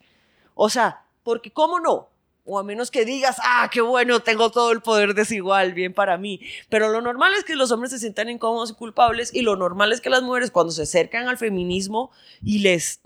O 0.55 0.69
sea, 0.69 1.07
porque 1.23 1.51
¿cómo 1.51 1.81
no? 1.81 2.11
O 2.51 2.59
a 2.59 2.65
menos 2.65 2.91
que 2.91 3.05
digas, 3.05 3.37
ah, 3.43 3.69
qué 3.71 3.83
bueno, 3.83 4.21
tengo 4.21 4.51
todo 4.51 4.73
el 4.73 4.81
poder 4.81 5.13
desigual, 5.13 5.75
bien 5.75 5.93
para 5.93 6.17
mí. 6.17 6.41
Pero 6.71 6.89
lo 6.89 7.03
normal 7.03 7.35
es 7.37 7.45
que 7.45 7.55
los 7.55 7.71
hombres 7.71 7.93
se 7.93 7.99
sientan 7.99 8.31
incómodos 8.31 8.71
y 8.71 8.75
culpables 8.75 9.35
y 9.35 9.43
lo 9.43 9.55
normal 9.55 9.93
es 9.93 10.01
que 10.01 10.09
las 10.09 10.23
mujeres 10.23 10.51
cuando 10.51 10.73
se 10.73 10.83
acercan 10.83 11.29
al 11.29 11.37
feminismo 11.37 12.11
y 12.43 12.61
les 12.61 13.01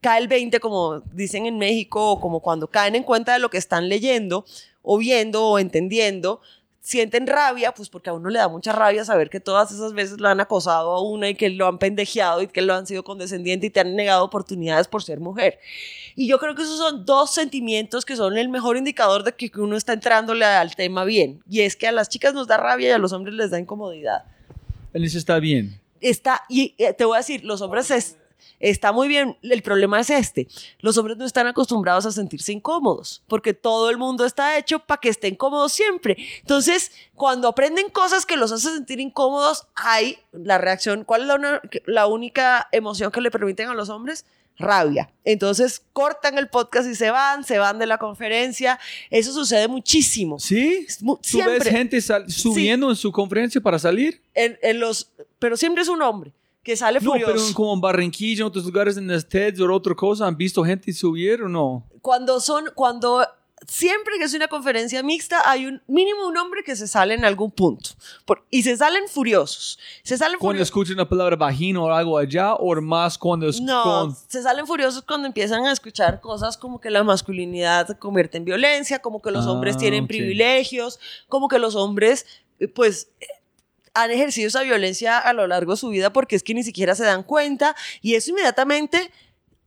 cae 0.00 0.20
el 0.20 0.26
20, 0.26 0.58
como 0.58 1.00
dicen 1.12 1.46
en 1.46 1.58
México, 1.58 2.10
o 2.10 2.20
como 2.20 2.40
cuando 2.40 2.66
caen 2.66 2.96
en 2.96 3.04
cuenta 3.04 3.32
de 3.32 3.38
lo 3.38 3.50
que 3.50 3.58
están 3.58 3.88
leyendo 3.88 4.44
o 4.82 4.98
viendo 4.98 5.44
o 5.44 5.58
entendiendo, 5.58 6.40
sienten 6.80 7.26
rabia, 7.26 7.72
pues 7.72 7.88
porque 7.88 8.10
a 8.10 8.14
uno 8.14 8.30
le 8.30 8.38
da 8.38 8.48
mucha 8.48 8.72
rabia 8.72 9.04
saber 9.04 9.28
que 9.30 9.40
todas 9.40 9.70
esas 9.72 9.92
veces 9.92 10.20
lo 10.20 10.28
han 10.28 10.40
acosado 10.40 10.92
a 10.92 11.02
una 11.02 11.28
y 11.28 11.34
que 11.34 11.50
lo 11.50 11.66
han 11.66 11.78
pendejeado 11.78 12.40
y 12.42 12.46
que 12.48 12.62
lo 12.62 12.74
han 12.74 12.86
sido 12.86 13.04
condescendiente 13.04 13.66
y 13.66 13.70
te 13.70 13.80
han 13.80 13.94
negado 13.96 14.24
oportunidades 14.24 14.88
por 14.88 15.02
ser 15.02 15.20
mujer. 15.20 15.58
Y 16.16 16.26
yo 16.28 16.38
creo 16.38 16.54
que 16.54 16.62
esos 16.62 16.78
son 16.78 17.04
dos 17.04 17.32
sentimientos 17.32 18.04
que 18.04 18.16
son 18.16 18.36
el 18.38 18.48
mejor 18.48 18.76
indicador 18.76 19.22
de 19.24 19.32
que 19.34 19.50
uno 19.60 19.76
está 19.76 19.92
entrándole 19.92 20.44
al 20.44 20.74
tema 20.76 21.04
bien. 21.04 21.42
Y 21.48 21.60
es 21.60 21.76
que 21.76 21.86
a 21.88 21.92
las 21.92 22.08
chicas 22.08 22.34
nos 22.34 22.46
da 22.46 22.56
rabia 22.56 22.88
y 22.88 22.92
a 22.92 22.98
los 22.98 23.12
hombres 23.12 23.34
les 23.34 23.50
da 23.50 23.58
incomodidad. 23.58 24.24
Dice, 24.94 25.18
está 25.18 25.38
bien. 25.38 25.80
Está, 26.00 26.42
y 26.48 26.74
eh, 26.78 26.92
te 26.92 27.04
voy 27.04 27.16
a 27.16 27.18
decir, 27.18 27.44
los 27.44 27.60
hombres 27.60 27.90
es- 27.90 28.17
está 28.60 28.92
muy 28.92 29.08
bien. 29.08 29.36
El 29.42 29.62
problema 29.62 30.00
es 30.00 30.10
este. 30.10 30.48
Los 30.80 30.96
hombres 30.98 31.16
no 31.16 31.24
están 31.24 31.46
acostumbrados 31.46 32.06
a 32.06 32.12
sentirse 32.12 32.52
incómodos 32.52 33.22
porque 33.28 33.54
todo 33.54 33.90
el 33.90 33.98
mundo 33.98 34.24
está 34.24 34.58
hecho 34.58 34.78
para 34.80 35.00
que 35.00 35.08
estén 35.08 35.34
cómodos 35.36 35.72
siempre. 35.72 36.16
Entonces, 36.40 36.92
cuando 37.14 37.48
aprenden 37.48 37.88
cosas 37.90 38.26
que 38.26 38.36
los 38.36 38.52
hacen 38.52 38.74
sentir 38.74 39.00
incómodos, 39.00 39.66
hay 39.74 40.18
la 40.32 40.58
reacción. 40.58 41.04
¿Cuál 41.04 41.22
es 41.22 41.26
la, 41.28 41.34
una- 41.36 41.62
la 41.86 42.06
única 42.06 42.68
emoción 42.72 43.10
que 43.12 43.20
le 43.20 43.30
permiten 43.30 43.68
a 43.68 43.74
los 43.74 43.88
hombres? 43.88 44.24
Rabia. 44.60 45.08
Entonces 45.24 45.82
cortan 45.92 46.36
el 46.36 46.48
podcast 46.48 46.88
y 46.88 46.96
se 46.96 47.12
van, 47.12 47.44
se 47.44 47.58
van 47.58 47.78
de 47.78 47.86
la 47.86 47.96
conferencia. 47.98 48.80
Eso 49.08 49.32
sucede 49.32 49.68
muchísimo. 49.68 50.40
¿Sí? 50.40 50.84
Mu- 51.00 51.14
¿Tú 51.16 51.38
ves 51.38 51.46
Siempre. 51.46 51.70
gente 51.70 52.00
sal- 52.00 52.28
subiendo 52.28 52.90
en 52.90 52.96
su 52.96 53.12
conferencia 53.12 53.60
para 53.60 53.78
salir? 53.78 54.20
En, 54.34 54.58
en 54.62 54.80
los, 54.80 55.12
pero 55.38 55.56
siempre 55.56 55.82
es 55.84 55.88
un 55.88 56.02
hombre 56.02 56.32
que 56.68 56.76
sale 56.76 57.00
No, 57.00 57.12
furioso. 57.12 57.32
pero 57.32 57.46
en- 57.46 57.52
como 57.54 57.72
en 57.74 57.80
Barranquilla, 57.80 58.42
en 58.42 58.46
otros 58.48 58.64
lugares, 58.66 58.96
en 58.98 59.08
las 59.08 59.26
TEDs 59.26 59.58
o 59.60 59.72
otra 59.72 59.94
cosa, 59.94 60.26
¿han 60.26 60.36
visto 60.36 60.62
gente 60.64 60.92
subir 60.92 61.42
o 61.42 61.48
no? 61.48 61.84
cuando 62.02 62.40
son, 62.40 62.64
cuando 62.74 63.26
siempre 63.66 64.14
que 64.18 64.24
es 64.24 64.34
una 64.34 64.46
conferencia 64.48 65.02
mixta, 65.02 65.50
hay 65.50 65.66
un 65.66 65.82
mínimo 65.88 66.26
un 66.28 66.36
hombre 66.36 66.62
que 66.62 66.76
se 66.76 66.86
sale 66.86 67.14
en 67.14 67.24
algún 67.24 67.50
punto. 67.50 67.90
Por- 68.24 68.44
y 68.50 68.62
se 68.62 68.76
salen 68.76 69.08
furiosos. 69.08 69.78
Se 70.04 70.16
salen 70.16 70.38
Cuando 70.38 70.52
furiosos. 70.58 70.68
escuchan 70.68 70.96
la 70.96 71.08
palabra 71.08 71.36
vagina 71.36 71.80
o 71.82 71.90
algo 71.90 72.16
allá, 72.16 72.54
o 72.54 72.80
más 72.80 73.18
cuando 73.18 73.48
es 73.48 73.60
No, 73.60 73.82
con... 73.82 74.16
se 74.28 74.42
salen 74.42 74.66
furiosos 74.66 75.02
cuando 75.02 75.26
empiezan 75.26 75.64
a 75.66 75.72
escuchar 75.72 76.20
cosas 76.20 76.56
como 76.56 76.80
que 76.80 76.90
la 76.90 77.02
masculinidad 77.02 77.86
se 77.88 77.98
convierte 77.98 78.38
en 78.38 78.44
violencia, 78.44 79.00
como 79.00 79.20
que 79.20 79.30
los 79.30 79.46
Ah, 79.46 79.50
hombres 79.52 79.76
tienen 79.76 80.04
ok. 80.04 80.08
privilegios, 80.08 81.00
como 81.28 81.48
que 81.48 81.58
los 81.58 81.74
hombres, 81.74 82.26
eh, 82.60 82.68
pues, 82.68 83.10
han 84.02 84.10
ejercido 84.10 84.48
esa 84.48 84.62
violencia 84.62 85.18
a 85.18 85.32
lo 85.32 85.46
largo 85.46 85.72
de 85.72 85.78
su 85.78 85.88
vida 85.88 86.12
porque 86.12 86.36
es 86.36 86.42
que 86.42 86.54
ni 86.54 86.62
siquiera 86.62 86.94
se 86.94 87.04
dan 87.04 87.22
cuenta 87.22 87.74
y 88.00 88.14
eso 88.14 88.30
inmediatamente 88.30 89.10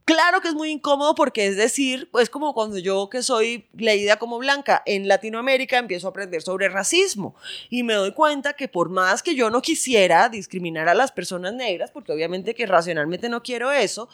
Claro 0.03 0.41
que 0.41 0.47
es 0.47 0.55
muy 0.55 0.71
incómodo 0.71 1.13
porque 1.13 1.45
es 1.45 1.55
decir, 1.55 2.09
pues 2.11 2.29
como 2.29 2.53
cuando 2.53 2.77
yo 2.79 3.09
que 3.09 3.21
soy 3.21 3.69
leída 3.73 4.17
como 4.17 4.39
blanca 4.39 4.81
en 4.85 5.07
Latinoamérica 5.07 5.77
empiezo 5.77 6.07
a 6.07 6.09
aprender 6.09 6.41
sobre 6.41 6.69
racismo 6.69 7.35
y 7.69 7.83
me 7.83 7.93
doy 7.93 8.11
cuenta 8.11 8.53
que 8.53 8.67
por 8.67 8.89
más 8.89 9.21
que 9.21 9.35
yo 9.35 9.49
no 9.49 9.61
quisiera 9.61 10.27
discriminar 10.27 10.89
a 10.89 10.95
las 10.95 11.11
personas 11.11 11.53
negras, 11.53 11.91
porque 11.91 12.11
obviamente 12.11 12.55
que 12.55 12.65
racionalmente 12.65 13.29
no 13.29 13.43
quiero 13.43 13.71
eso, 13.71 14.09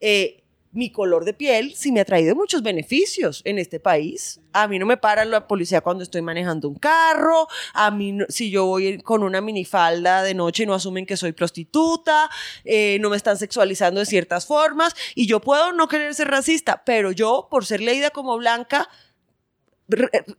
eh, 0.00 0.41
mi 0.72 0.90
color 0.90 1.24
de 1.24 1.34
piel 1.34 1.74
sí 1.76 1.92
me 1.92 2.00
ha 2.00 2.04
traído 2.04 2.34
muchos 2.34 2.62
beneficios 2.62 3.42
en 3.44 3.58
este 3.58 3.78
país. 3.78 4.40
A 4.52 4.66
mí 4.68 4.78
no 4.78 4.86
me 4.86 4.96
para 4.96 5.24
la 5.24 5.46
policía 5.46 5.82
cuando 5.82 6.02
estoy 6.02 6.22
manejando 6.22 6.68
un 6.68 6.74
carro, 6.76 7.46
a 7.74 7.90
mí 7.90 8.12
no- 8.12 8.24
si 8.28 8.50
yo 8.50 8.66
voy 8.66 8.98
con 8.98 9.22
una 9.22 9.40
minifalda 9.40 10.22
de 10.22 10.34
noche 10.34 10.64
no 10.66 10.74
asumen 10.74 11.06
que 11.06 11.16
soy 11.16 11.32
prostituta, 11.32 12.30
eh, 12.64 12.98
no 13.00 13.10
me 13.10 13.16
están 13.16 13.36
sexualizando 13.36 14.00
de 14.00 14.06
ciertas 14.06 14.46
formas 14.46 14.94
y 15.14 15.26
yo 15.26 15.40
puedo 15.40 15.72
no 15.72 15.88
querer 15.88 16.14
ser 16.14 16.28
racista, 16.28 16.82
pero 16.84 17.12
yo 17.12 17.48
por 17.50 17.66
ser 17.66 17.80
leída 17.80 18.10
como 18.10 18.36
blanca 18.38 18.88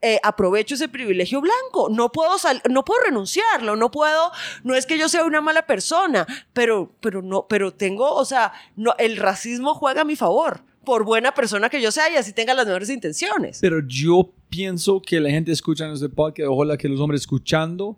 eh, 0.01 0.19
aprovecho 0.23 0.75
ese 0.75 0.88
privilegio 0.89 1.41
blanco. 1.41 1.89
No 1.89 2.11
puedo 2.11 2.38
sal- 2.38 2.61
no 2.69 2.84
puedo 2.85 3.01
renunciarlo, 3.03 3.75
no 3.75 3.91
puedo, 3.91 4.31
no 4.63 4.75
es 4.75 4.85
que 4.85 4.97
yo 4.97 5.09
sea 5.09 5.23
una 5.25 5.41
mala 5.41 5.65
persona, 5.65 6.25
pero, 6.53 6.91
pero 7.01 7.21
no, 7.21 7.45
pero 7.47 7.71
tengo, 7.73 8.13
o 8.13 8.25
sea, 8.25 8.53
no, 8.75 8.93
el 8.97 9.17
racismo 9.17 9.73
juega 9.73 10.01
a 10.01 10.05
mi 10.05 10.15
favor, 10.15 10.61
por 10.85 11.05
buena 11.05 11.34
persona 11.34 11.69
que 11.69 11.81
yo 11.81 11.91
sea 11.91 12.11
y 12.11 12.15
así 12.17 12.34
tenga 12.34 12.53
las 12.53 12.65
mejores 12.65 12.89
intenciones. 12.89 13.59
Pero 13.61 13.80
yo 13.88 14.30
pienso 14.49 15.01
que 15.01 15.19
la 15.19 15.30
gente 15.30 15.51
escucha 15.51 15.91
este 15.91 16.09
podcast, 16.09 16.49
ojalá 16.49 16.77
que 16.77 16.89
los 16.89 16.99
hombres 16.99 17.21
escuchando, 17.21 17.97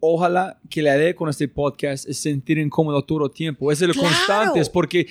ojalá 0.00 0.58
que 0.70 0.80
la 0.80 0.96
idea 0.96 1.14
con 1.14 1.28
este 1.28 1.48
podcast 1.48 2.08
es 2.08 2.18
sentir 2.20 2.58
incómodo 2.58 3.02
todo 3.02 3.26
el 3.26 3.32
tiempo. 3.32 3.70
Es 3.72 3.82
el 3.82 3.92
Claro. 3.92 4.08
constante, 4.08 4.60
es 4.60 4.70
porque 4.70 5.08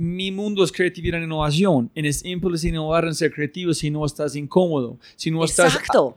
mi 0.00 0.32
mundo 0.32 0.64
es 0.64 0.72
creatividad 0.72 1.20
e 1.20 1.24
innovación. 1.24 1.90
Y 1.94 2.08
es 2.08 2.24
imposible 2.24 2.70
innovar 2.70 3.04
en 3.04 3.14
ser 3.14 3.30
creativo 3.30 3.74
si 3.74 3.90
no 3.90 4.06
estás 4.06 4.34
incómodo, 4.34 4.98
si 5.14 5.30
no 5.30 5.44
estás, 5.44 5.74
Exacto. 5.74 6.16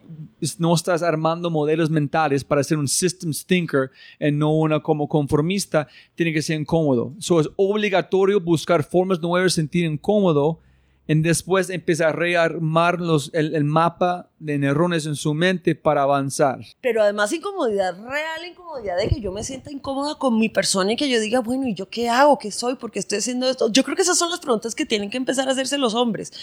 no 0.58 0.74
estás 0.74 1.04
armando 1.04 1.50
modelos 1.50 1.90
mentales 1.90 2.46
para 2.46 2.64
ser 2.64 2.78
un 2.78 2.88
systems 2.88 3.46
thinker 3.46 3.92
y 4.22 4.32
no 4.32 4.54
una 4.54 4.80
como 4.80 5.10
conformista, 5.10 5.90
tiene 6.16 6.32
que 6.32 6.42
ser 6.42 6.62
incómodo. 6.62 7.14
So 7.20 7.42
es 7.42 7.50
obligatorio 7.58 8.40
buscar 8.40 8.86
formas 8.86 9.22
nuevas 9.22 9.52
de 9.54 9.62
sentir 9.62 9.84
incómodo 9.84 10.60
y 11.06 11.16
después 11.16 11.70
empezar 11.70 12.08
a 12.08 12.14
rearmar 12.14 13.02
los, 13.02 13.32
el, 13.34 13.54
el 13.54 13.66
mapa 13.66 14.30
de 14.44 14.58
neurones 14.58 15.06
en 15.06 15.16
su 15.16 15.34
mente 15.34 15.74
para 15.74 16.02
avanzar. 16.04 16.60
Pero 16.82 17.02
además 17.02 17.32
incomodidad 17.32 17.96
real, 18.04 18.46
incomodidad 18.46 18.98
de 18.98 19.08
que 19.08 19.22
yo 19.22 19.32
me 19.32 19.44
sienta 19.44 19.72
incómoda 19.72 20.16
con 20.16 20.38
mi 20.38 20.50
persona 20.50 20.92
y 20.92 20.96
que 20.98 21.08
yo 21.10 21.20
diga, 21.22 21.40
bueno, 21.40 21.66
¿y 21.68 21.74
yo 21.74 21.88
qué 21.90 22.10
hago? 22.10 22.38
¿Qué 22.38 22.52
soy? 22.52 22.76
¿Por 22.76 22.92
qué 22.92 23.00
estoy 23.00 23.20
haciendo 23.20 23.50
esto? 23.50 23.72
Yo 23.72 23.84
creo 23.84 23.96
que 23.96 24.02
esas 24.02 24.18
son 24.18 24.30
las 24.30 24.40
preguntas 24.42 24.76
que 24.76 24.86
tienen 24.86 25.10
que 25.10 25.18
empezar 25.18 25.48
a 25.48 25.52
hacerse 25.54 25.78
los 25.78 25.94
hombres, 25.94 26.34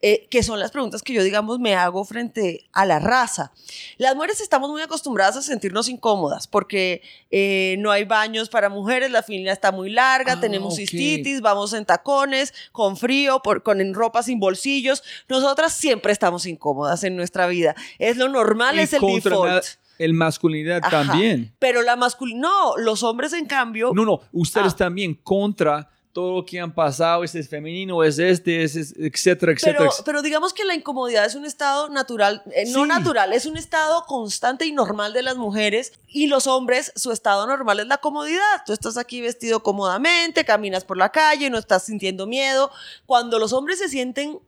eh, 0.00 0.26
que 0.30 0.42
son 0.42 0.58
las 0.58 0.70
preguntas 0.70 1.02
que 1.02 1.12
yo, 1.12 1.22
digamos, 1.22 1.58
me 1.58 1.74
hago 1.74 2.04
frente 2.04 2.64
a 2.72 2.86
la 2.86 2.98
raza. 2.98 3.52
Las 3.98 4.14
mujeres 4.14 4.40
estamos 4.40 4.70
muy 4.70 4.80
acostumbradas 4.80 5.36
a 5.36 5.42
sentirnos 5.42 5.88
incómodas 5.90 6.46
porque 6.46 7.02
eh, 7.30 7.76
no 7.78 7.90
hay 7.90 8.04
baños 8.04 8.48
para 8.48 8.70
mujeres, 8.70 9.10
la 9.10 9.22
fila 9.22 9.52
está 9.52 9.70
muy 9.70 9.90
larga, 9.90 10.32
Ah, 10.34 10.40
tenemos 10.40 10.72
ok. 10.74 10.78
cistitis, 10.80 11.40
vamos 11.42 11.72
en 11.74 11.84
tacones, 11.84 12.54
con 12.72 12.96
frío, 12.96 13.40
por, 13.42 13.62
con 13.62 13.80
en 13.82 13.92
ropa 13.92 14.22
sin 14.22 14.40
bolsillos. 14.40 15.02
Nosotras 15.28 15.74
siempre 15.74 16.12
estamos 16.12 16.46
incómodas 16.46 17.04
en 17.04 17.16
nuestra 17.16 17.49
vida. 17.50 17.74
Es 17.98 18.16
lo 18.16 18.28
normal, 18.28 18.76
Y 18.76 18.80
es 18.80 18.92
el 18.94 19.00
default. 19.02 19.46
la- 19.46 19.62
el 19.98 20.14
masculinidad 20.14 20.80
Ajá. 20.82 20.90
también. 21.02 21.52
Pero 21.58 21.82
la 21.82 21.94
masculinidad, 21.94 22.48
no, 22.48 22.76
los 22.78 23.02
hombres 23.02 23.34
en 23.34 23.44
cambio, 23.44 23.90
No, 23.94 24.06
no, 24.06 24.20
ustedes 24.32 24.72
Ah. 24.72 24.76
también 24.76 25.12
contra 25.14 25.90
todo 26.12 26.34
lo 26.38 26.44
que 26.44 26.58
han 26.58 26.74
pasado, 26.74 27.22
este 27.22 27.38
es 27.38 27.48
femenino, 27.48 28.02
es 28.02 28.18
este, 28.18 28.64
es, 28.64 28.74
es- 28.74 28.94
etcétera, 28.98 29.52
etcétera. 29.52 29.78
pero, 29.78 29.90
pero 30.04 30.22
digamos 30.22 30.52
que 30.52 30.64
la 30.64 30.74
incomodidad 30.74 31.24
es 31.24 31.36
un 31.36 31.44
estado 31.44 31.88
natural, 31.88 32.42
eh, 32.52 32.64
no 32.72 32.84
natural, 32.84 33.32
es 33.32 33.46
un 33.46 33.56
estado 33.56 34.04
constante 34.06 34.66
y 34.66 34.72
normal 34.72 35.12
de 35.12 35.22
las 35.22 35.36
mujeres 35.36 35.92
y 36.08 36.26
los 36.26 36.48
hombres, 36.48 36.92
su 36.96 37.12
estado 37.12 37.46
normal 37.46 37.78
es 37.78 37.86
la 37.86 37.98
comodidad. 37.98 38.42
Tú 38.66 38.72
estás 38.72 38.96
aquí 38.96 39.20
vestido 39.20 39.62
cómodamente, 39.62 40.44
caminas 40.44 40.84
por 40.84 40.96
la 40.96 41.10
calle, 41.12 41.48
no 41.48 41.58
estás 41.58 41.84
sintiendo 41.84 42.26
miedo. 42.26 42.72
Cuando 43.06 43.38
los 43.38 43.52
hombres 43.52 43.78
se 43.78 43.88
sienten 43.88 44.40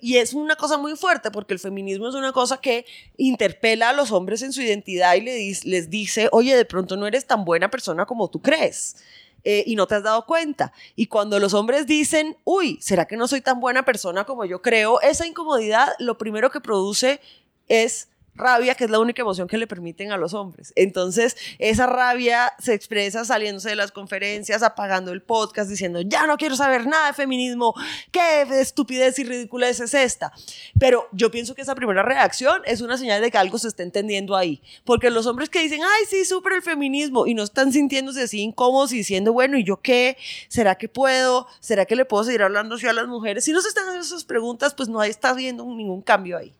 y 0.00 0.16
es 0.18 0.32
una 0.34 0.56
cosa 0.56 0.78
muy 0.78 0.96
fuerte 0.96 1.30
porque 1.30 1.54
el 1.54 1.58
feminismo 1.60 2.08
es 2.08 2.14
una 2.14 2.32
cosa 2.32 2.60
que 2.60 2.86
interpela 3.16 3.90
a 3.90 3.92
los 3.92 4.12
hombres 4.12 4.42
en 4.42 4.52
su 4.52 4.62
identidad 4.62 5.14
y 5.14 5.20
les 5.22 5.90
dice, 5.90 6.28
oye, 6.32 6.56
de 6.56 6.64
pronto 6.64 6.96
no 6.96 7.06
eres 7.06 7.26
tan 7.26 7.44
buena 7.44 7.70
persona 7.70 8.06
como 8.06 8.28
tú 8.30 8.40
crees. 8.40 8.96
eh, 9.44 9.64
y 9.66 9.74
no 9.74 9.88
te 9.88 9.96
has 9.96 10.04
dado 10.04 10.24
cuenta. 10.24 10.72
Y 10.94 11.06
cuando 11.06 11.40
los 11.40 11.52
hombres 11.54 11.86
dicen, 11.86 12.36
uy, 12.44 12.78
¿será 12.80 13.06
que 13.06 13.16
no 13.16 13.26
soy 13.26 13.40
tan 13.40 13.58
buena 13.60 13.84
persona 13.84 14.24
como 14.24 14.44
yo 14.44 14.62
creo? 14.62 15.00
Esa 15.00 15.26
incomodidad 15.26 15.94
lo 15.98 16.16
primero 16.16 16.50
que 16.50 16.60
produce 16.60 17.20
es 17.68 18.08
rabia, 18.34 18.74
que 18.74 18.84
es 18.84 18.90
la 18.90 18.98
única 18.98 19.22
emoción 19.22 19.48
que 19.48 19.58
le 19.58 19.66
permiten 19.66 20.12
a 20.12 20.16
los 20.16 20.34
hombres. 20.34 20.72
Entonces, 20.76 21.36
esa 21.58 21.86
rabia 21.86 22.52
se 22.58 22.74
expresa 22.74 23.24
saliéndose 23.24 23.70
de 23.70 23.76
las 23.76 23.92
conferencias, 23.92 24.62
apagando 24.62 25.12
el 25.12 25.22
podcast, 25.22 25.68
diciendo, 25.68 26.00
ya 26.00 26.26
no 26.26 26.36
quiero 26.36 26.56
saber 26.56 26.86
nada 26.86 27.08
de 27.08 27.12
feminismo, 27.12 27.74
qué 28.10 28.42
estupidez 28.60 29.18
y 29.18 29.24
ridiculez 29.24 29.80
es 29.80 29.94
esta. 29.94 30.32
Pero 30.78 31.08
yo 31.12 31.30
pienso 31.30 31.54
que 31.54 31.62
esa 31.62 31.74
primera 31.74 32.02
reacción 32.02 32.62
es 32.64 32.80
una 32.80 32.96
señal 32.96 33.20
de 33.20 33.30
que 33.30 33.38
algo 33.38 33.58
se 33.58 33.68
está 33.68 33.82
entendiendo 33.82 34.36
ahí. 34.36 34.62
Porque 34.84 35.10
los 35.10 35.26
hombres 35.26 35.50
que 35.50 35.60
dicen, 35.60 35.80
ay, 35.82 36.04
sí, 36.08 36.24
súper 36.24 36.54
el 36.54 36.62
feminismo, 36.62 37.26
y 37.26 37.34
no 37.34 37.42
están 37.42 37.72
sintiéndose 37.72 38.22
así 38.22 38.40
incómodos 38.40 38.92
y 38.92 38.98
diciendo, 38.98 39.32
bueno, 39.32 39.58
¿y 39.58 39.64
yo 39.64 39.80
qué? 39.80 40.16
¿Será 40.48 40.76
que 40.76 40.88
puedo? 40.88 41.46
¿Será 41.60 41.84
que 41.84 41.96
le 41.96 42.04
puedo 42.04 42.24
seguir 42.24 42.42
hablando 42.42 42.76
así 42.76 42.86
a 42.86 42.92
las 42.92 43.06
mujeres? 43.06 43.44
Si 43.44 43.52
no 43.52 43.60
se 43.60 43.68
están 43.68 43.84
haciendo 43.84 44.06
esas 44.06 44.24
preguntas, 44.24 44.74
pues 44.74 44.88
no 44.88 45.02
está 45.02 45.30
habiendo 45.30 45.64
ningún 45.64 46.02
cambio 46.02 46.38
ahí. 46.38 46.54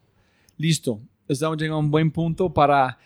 Listo, 0.59 1.01
estamos 1.29 1.57
llegando 1.57 1.77
a 1.77 1.81
un 1.81 1.91
buen 1.91 2.11
punto 2.11 2.53
para... 2.53 2.99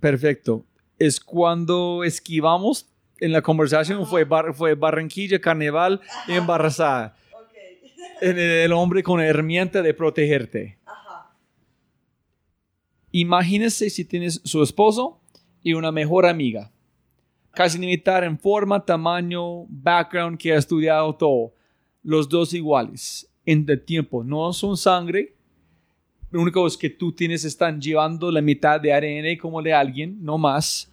Perfecto. 0.00 0.64
Es 0.98 1.20
cuando 1.20 2.02
esquivamos 2.04 2.90
en 3.20 3.32
la 3.32 3.42
conversación, 3.42 4.06
fue, 4.06 4.24
Bar- 4.24 4.54
fue 4.54 4.74
Barranquilla, 4.74 5.40
Carnaval 5.40 6.00
embarazada. 6.28 7.16
En 8.20 8.38
el, 8.38 8.50
el 8.50 8.72
hombre 8.72 9.02
con 9.02 9.20
herramienta 9.20 9.82
de 9.82 9.92
protegerte. 9.92 10.78
Imagínese 13.10 13.90
si 13.90 14.04
tienes 14.04 14.40
su 14.44 14.62
esposo 14.62 15.20
y 15.62 15.74
una 15.74 15.92
mejor 15.92 16.26
amiga. 16.26 16.70
Casi 17.52 17.78
limitar 17.78 18.24
en 18.24 18.38
forma, 18.38 18.84
tamaño, 18.84 19.66
background, 19.68 20.38
que 20.38 20.52
ha 20.52 20.58
estudiado 20.58 21.14
todo. 21.14 21.54
Los 22.02 22.28
dos 22.28 22.52
iguales. 22.54 23.28
En 23.46 23.64
el 23.68 23.84
tiempo. 23.84 24.24
No 24.24 24.52
son 24.52 24.76
sangre. 24.76 25.33
Lo 26.34 26.40
único 26.40 26.66
es 26.66 26.76
que 26.76 26.90
tú 26.90 27.12
tienes, 27.12 27.44
están 27.44 27.80
llevando 27.80 28.28
la 28.28 28.40
mitad 28.40 28.80
de 28.80 28.92
ADN 28.92 29.38
como 29.38 29.62
de 29.62 29.72
alguien, 29.72 30.18
no 30.20 30.36
más. 30.36 30.92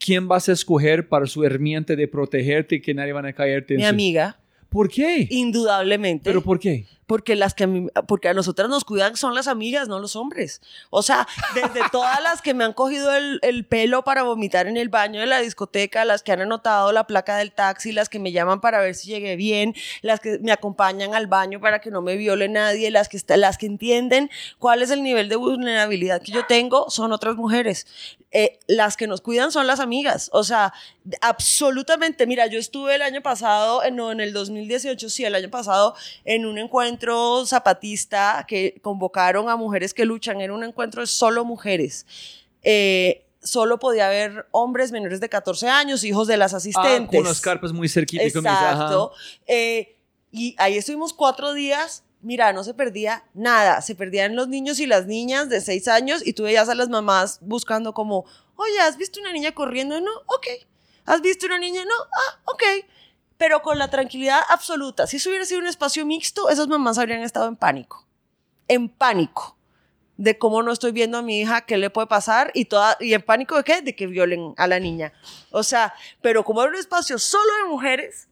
¿Quién 0.00 0.26
vas 0.26 0.48
a 0.48 0.52
escoger 0.52 1.08
para 1.08 1.26
su 1.26 1.44
herramienta 1.44 1.94
de 1.94 2.08
protegerte 2.08 2.74
y 2.74 2.80
que 2.82 2.92
nadie 2.92 3.12
van 3.12 3.26
a 3.26 3.32
caerte? 3.32 3.74
en 3.74 3.78
Mi 3.78 3.86
amiga, 3.86 4.40
¿Por 4.68 4.90
qué? 4.90 5.28
indudablemente. 5.30 6.24
¿Pero 6.24 6.42
por 6.42 6.58
qué? 6.58 6.86
Porque 7.12 7.36
las 7.36 7.52
que 7.52 7.64
a 7.64 7.66
mí- 7.66 7.88
porque 8.08 8.30
a 8.30 8.32
nosotras 8.32 8.70
nos 8.70 8.84
cuidan 8.86 9.18
son 9.18 9.34
las 9.34 9.46
amigas, 9.48 9.86
no 9.86 9.98
los 9.98 10.16
hombres. 10.16 10.62
O 10.88 11.02
sea, 11.02 11.28
desde 11.54 11.80
todas 11.92 12.22
las 12.22 12.40
que 12.40 12.54
me 12.54 12.64
han 12.64 12.72
cogido 12.72 13.14
el, 13.14 13.38
el 13.42 13.66
pelo 13.66 14.02
para 14.02 14.22
vomitar 14.22 14.66
en 14.66 14.78
el 14.78 14.88
baño 14.88 15.20
de 15.20 15.26
la 15.26 15.40
discoteca, 15.40 16.06
las 16.06 16.22
que 16.22 16.32
han 16.32 16.40
anotado 16.40 16.90
la 16.90 17.06
placa 17.06 17.36
del 17.36 17.52
taxi, 17.52 17.92
las 17.92 18.08
que 18.08 18.18
me 18.18 18.32
llaman 18.32 18.62
para 18.62 18.80
ver 18.80 18.94
si 18.94 19.08
llegué 19.10 19.36
bien, 19.36 19.74
las 20.00 20.20
que 20.20 20.38
me 20.38 20.52
acompañan 20.52 21.14
al 21.14 21.26
baño 21.26 21.60
para 21.60 21.80
que 21.82 21.90
no 21.90 22.00
me 22.00 22.16
viole 22.16 22.48
nadie, 22.48 22.90
las 22.90 23.10
que 23.10 23.18
está- 23.18 23.36
las 23.36 23.58
que 23.58 23.66
entienden 23.66 24.30
cuál 24.58 24.80
es 24.80 24.90
el 24.90 25.02
nivel 25.02 25.28
de 25.28 25.36
vulnerabilidad 25.36 26.22
que 26.22 26.32
yo 26.32 26.46
tengo, 26.46 26.88
son 26.88 27.12
otras 27.12 27.36
mujeres. 27.36 27.86
Eh, 28.34 28.58
las 28.66 28.96
que 28.96 29.06
nos 29.06 29.20
cuidan 29.20 29.52
son 29.52 29.66
las 29.66 29.78
amigas. 29.80 30.30
O 30.32 30.42
sea, 30.44 30.72
absolutamente. 31.20 32.26
Mira, 32.26 32.46
yo 32.46 32.58
estuve 32.58 32.94
el 32.94 33.02
año 33.02 33.20
pasado, 33.22 33.82
no, 33.90 34.10
en 34.12 34.20
el 34.20 34.32
2018, 34.32 35.10
sí, 35.10 35.24
el 35.26 35.34
año 35.34 35.50
pasado, 35.50 35.94
en 36.24 36.46
un 36.46 36.56
encuentro 36.56 37.01
zapatista 37.46 38.44
que 38.48 38.78
convocaron 38.82 39.48
a 39.48 39.56
mujeres 39.56 39.92
que 39.94 40.04
luchan. 40.04 40.40
Era 40.40 40.54
un 40.54 40.64
encuentro 40.64 41.00
de 41.02 41.06
solo 41.06 41.44
mujeres. 41.44 42.06
Eh, 42.62 43.24
solo 43.42 43.78
podía 43.78 44.06
haber 44.06 44.46
hombres 44.52 44.92
menores 44.92 45.20
de 45.20 45.28
14 45.28 45.68
años, 45.68 46.04
hijos 46.04 46.28
de 46.28 46.36
las 46.36 46.54
Ah, 46.54 46.58
asistentes. 46.58 47.18
con 47.18 47.24
las 47.28 47.40
carpas 47.40 47.72
muy 47.72 47.88
cerquita. 47.88 48.22
Exacto. 48.22 49.12
Eh, 49.46 49.96
y 50.30 50.54
ahí 50.58 50.76
estuvimos 50.76 51.12
cuatro 51.12 51.52
días. 51.52 52.04
Mira, 52.20 52.52
no 52.52 52.62
se 52.62 52.72
perdía 52.72 53.24
nada. 53.34 53.80
Se 53.82 53.94
perdían 53.96 54.36
los 54.36 54.46
niños 54.48 54.78
y 54.78 54.86
las 54.86 55.06
niñas 55.06 55.48
de 55.48 55.60
seis 55.60 55.88
años 55.88 56.24
y 56.24 56.34
tú 56.34 56.44
veías 56.44 56.68
a 56.68 56.74
las 56.76 56.88
mamás 56.88 57.38
buscando 57.42 57.92
como, 57.94 58.24
oye, 58.56 58.78
¿has 58.80 58.96
visto 58.96 59.20
una 59.20 59.32
niña 59.32 59.52
corriendo? 59.52 60.00
No, 60.00 60.12
ok. 60.26 60.46
¿Has 61.04 61.20
visto 61.20 61.46
una 61.46 61.58
niña? 61.58 61.84
No, 61.84 61.94
ah, 62.00 62.40
ok. 62.44 62.62
Pero 63.42 63.60
con 63.60 63.76
la 63.76 63.88
tranquilidad 63.88 64.38
absoluta. 64.50 65.08
Si 65.08 65.16
eso 65.16 65.28
hubiera 65.28 65.44
sido 65.44 65.58
un 65.58 65.66
espacio 65.66 66.06
mixto, 66.06 66.48
esas 66.48 66.68
mamás 66.68 66.96
habrían 66.96 67.22
estado 67.22 67.48
en 67.48 67.56
pánico. 67.56 68.06
En 68.68 68.88
pánico 68.88 69.56
de 70.16 70.38
cómo 70.38 70.62
no 70.62 70.70
estoy 70.70 70.92
viendo 70.92 71.18
a 71.18 71.22
mi 71.22 71.40
hija, 71.40 71.62
qué 71.62 71.76
le 71.76 71.90
puede 71.90 72.06
pasar 72.06 72.52
y 72.54 72.66
toda 72.66 72.96
y 73.00 73.14
en 73.14 73.22
pánico 73.22 73.56
de 73.56 73.64
qué, 73.64 73.82
de 73.82 73.96
que 73.96 74.06
violen 74.06 74.54
a 74.58 74.68
la 74.68 74.78
niña. 74.78 75.12
O 75.50 75.64
sea, 75.64 75.92
pero 76.20 76.44
como 76.44 76.62
era 76.62 76.70
un 76.70 76.76
espacio 76.76 77.18
solo 77.18 77.52
de 77.64 77.68
mujeres, 77.68 78.28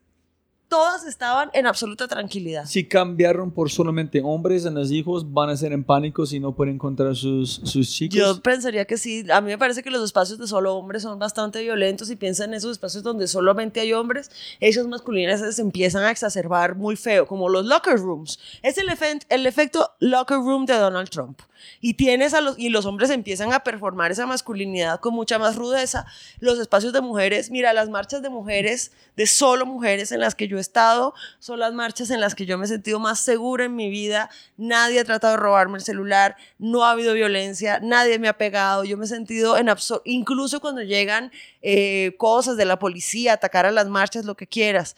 todas 0.71 1.05
estaban 1.05 1.51
en 1.53 1.67
absoluta 1.67 2.09
tranquilidad. 2.09 2.65
Si 2.65 2.87
cambiaron 2.89 3.51
por 3.51 3.71
solamente 3.71 4.23
hombres 4.25 4.65
en 4.65 4.75
los 4.75 4.91
hijos, 4.91 5.31
van 5.31 5.51
a 5.51 5.57
ser 5.57 5.73
en 5.73 5.85
pánico 5.85 6.25
si 6.25 6.41
no 6.41 6.55
pueden 6.55 6.77
encontrar 6.77 7.15
sus, 7.15 7.61
sus 7.65 7.91
chicos. 7.91 8.17
Yo 8.17 8.41
pensaría 8.41 8.87
que 8.87 8.97
sí. 8.97 9.27
A 9.31 9.41
mí 9.43 9.49
me 9.49 9.59
parece 9.59 9.83
que 9.83 9.91
los 9.91 10.03
espacios 10.03 10.39
de 10.39 10.47
solo 10.47 10.75
hombres 10.77 11.03
son 11.03 11.19
bastante 11.19 11.61
violentos 11.61 12.09
y 12.11 12.17
piensa 12.17 12.45
en 12.45 12.55
esos 12.55 12.73
espacios 12.73 13.03
donde 13.03 13.27
solamente 13.27 13.81
hay 13.81 13.93
hombres, 13.93 14.31
esos 14.61 14.87
masculinos 14.87 15.41
se 15.55 15.61
empiezan 15.61 16.05
a 16.05 16.11
exacerbar 16.11 16.77
muy 16.77 16.97
feo, 16.97 17.27
como 17.27 17.49
los 17.49 17.67
locker 17.67 17.99
rooms. 17.99 18.39
Es 18.63 18.79
el, 18.79 18.89
efe- 18.89 19.21
el 19.29 19.47
efecto 19.47 19.91
locker 19.99 20.39
room 20.39 20.65
de 20.67 20.75
Donald 20.75 21.11
Trump. 21.11 21.41
Y 21.83 21.93
tienes 21.95 22.33
a 22.33 22.41
los 22.41 22.59
y 22.59 22.71
los 22.71 22.87
hombres 22.87 23.11
empiezan 23.11 23.53
a 23.53 23.61
performar 23.61 24.11
esa 24.13 24.25
masculinidad 24.25 24.99
con 25.01 25.13
mucha 25.13 25.39
más 25.39 25.57
rudeza. 25.57 26.07
Los 26.39 26.59
espacios 26.59 26.95
de 26.95 27.03
mujeres, 27.03 27.51
mira, 27.51 27.75
las 27.75 27.91
marchas 27.91 28.23
de 28.23 28.31
mujeres, 28.31 28.93
de 29.17 29.27
solo 29.27 29.67
mujeres 29.67 30.11
en 30.13 30.21
las 30.21 30.35
que 30.35 30.49
yo 30.49 30.59
estado, 30.61 31.15
son 31.39 31.59
las 31.59 31.73
marchas 31.73 32.11
en 32.11 32.21
las 32.21 32.35
que 32.35 32.47
yo 32.47 32.59
me 32.59 32.65
he 32.65 32.69
sentido 32.69 32.99
más 33.01 33.21
segura 33.21 33.65
en 33.65 33.75
mi 33.77 33.91
vida. 33.91 34.31
Nadie 34.57 35.01
ha 35.01 35.05
tratado 35.05 35.33
de 35.35 35.41
robarme 35.41 35.79
el 35.79 35.85
celular, 35.85 36.37
no 36.59 36.85
ha 36.85 36.91
habido 36.93 37.15
violencia, 37.15 37.81
nadie 37.83 38.19
me 38.19 38.29
ha 38.29 38.39
pegado. 38.39 38.85
Yo 38.85 38.97
me 38.97 39.05
he 39.05 39.09
sentido 39.09 39.57
en 39.57 39.67
abso- 39.69 40.03
incluso 40.05 40.61
cuando 40.61 40.83
llegan 40.83 41.33
eh, 41.63 42.15
cosas 42.19 42.57
de 42.57 42.65
la 42.65 42.79
policía, 42.79 43.33
atacar 43.33 43.67
a 43.67 43.71
las 43.73 43.89
marchas, 43.89 44.25
lo 44.25 44.37
que 44.37 44.47
quieras. 44.47 44.97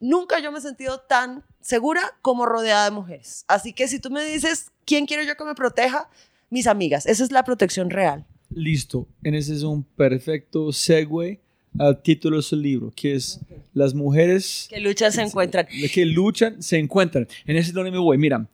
Nunca 0.00 0.38
yo 0.38 0.52
me 0.52 0.58
he 0.58 0.62
sentido 0.62 1.00
tan 1.00 1.44
segura 1.60 2.16
como 2.22 2.46
rodeada 2.46 2.84
de 2.84 2.90
mujeres. 2.92 3.44
Así 3.48 3.72
que 3.72 3.88
si 3.88 3.98
tú 3.98 4.10
me 4.10 4.24
dices, 4.24 4.70
¿quién 4.84 5.06
quiero 5.06 5.24
yo 5.24 5.36
que 5.36 5.44
me 5.44 5.54
proteja? 5.54 6.08
Mis 6.50 6.66
amigas. 6.66 7.04
Esa 7.06 7.24
es 7.24 7.32
la 7.32 7.42
protección 7.44 7.90
real. 7.90 8.24
Listo. 8.50 9.06
En 9.22 9.34
ese 9.34 9.54
es 9.54 9.62
un 9.64 9.82
perfecto 9.82 10.72
segue 10.72 11.40
al 11.78 12.00
título 12.02 12.36
de 12.36 12.42
su 12.42 12.56
libro, 12.56 12.92
que 12.94 13.14
es 13.14 13.40
Las 13.74 13.94
mujeres 13.94 14.66
Que 14.70 14.80
luchan 14.80 15.12
se 15.12 15.22
encuentran. 15.22 15.66
que 15.92 16.04
luchan 16.06 16.62
se 16.62 16.78
encuentran. 16.78 17.26
En 17.46 17.56
ese 17.56 17.68
es 17.68 17.74
donde 17.74 17.90
me 17.90 17.98
voy. 17.98 18.18
Mira, 18.18 18.48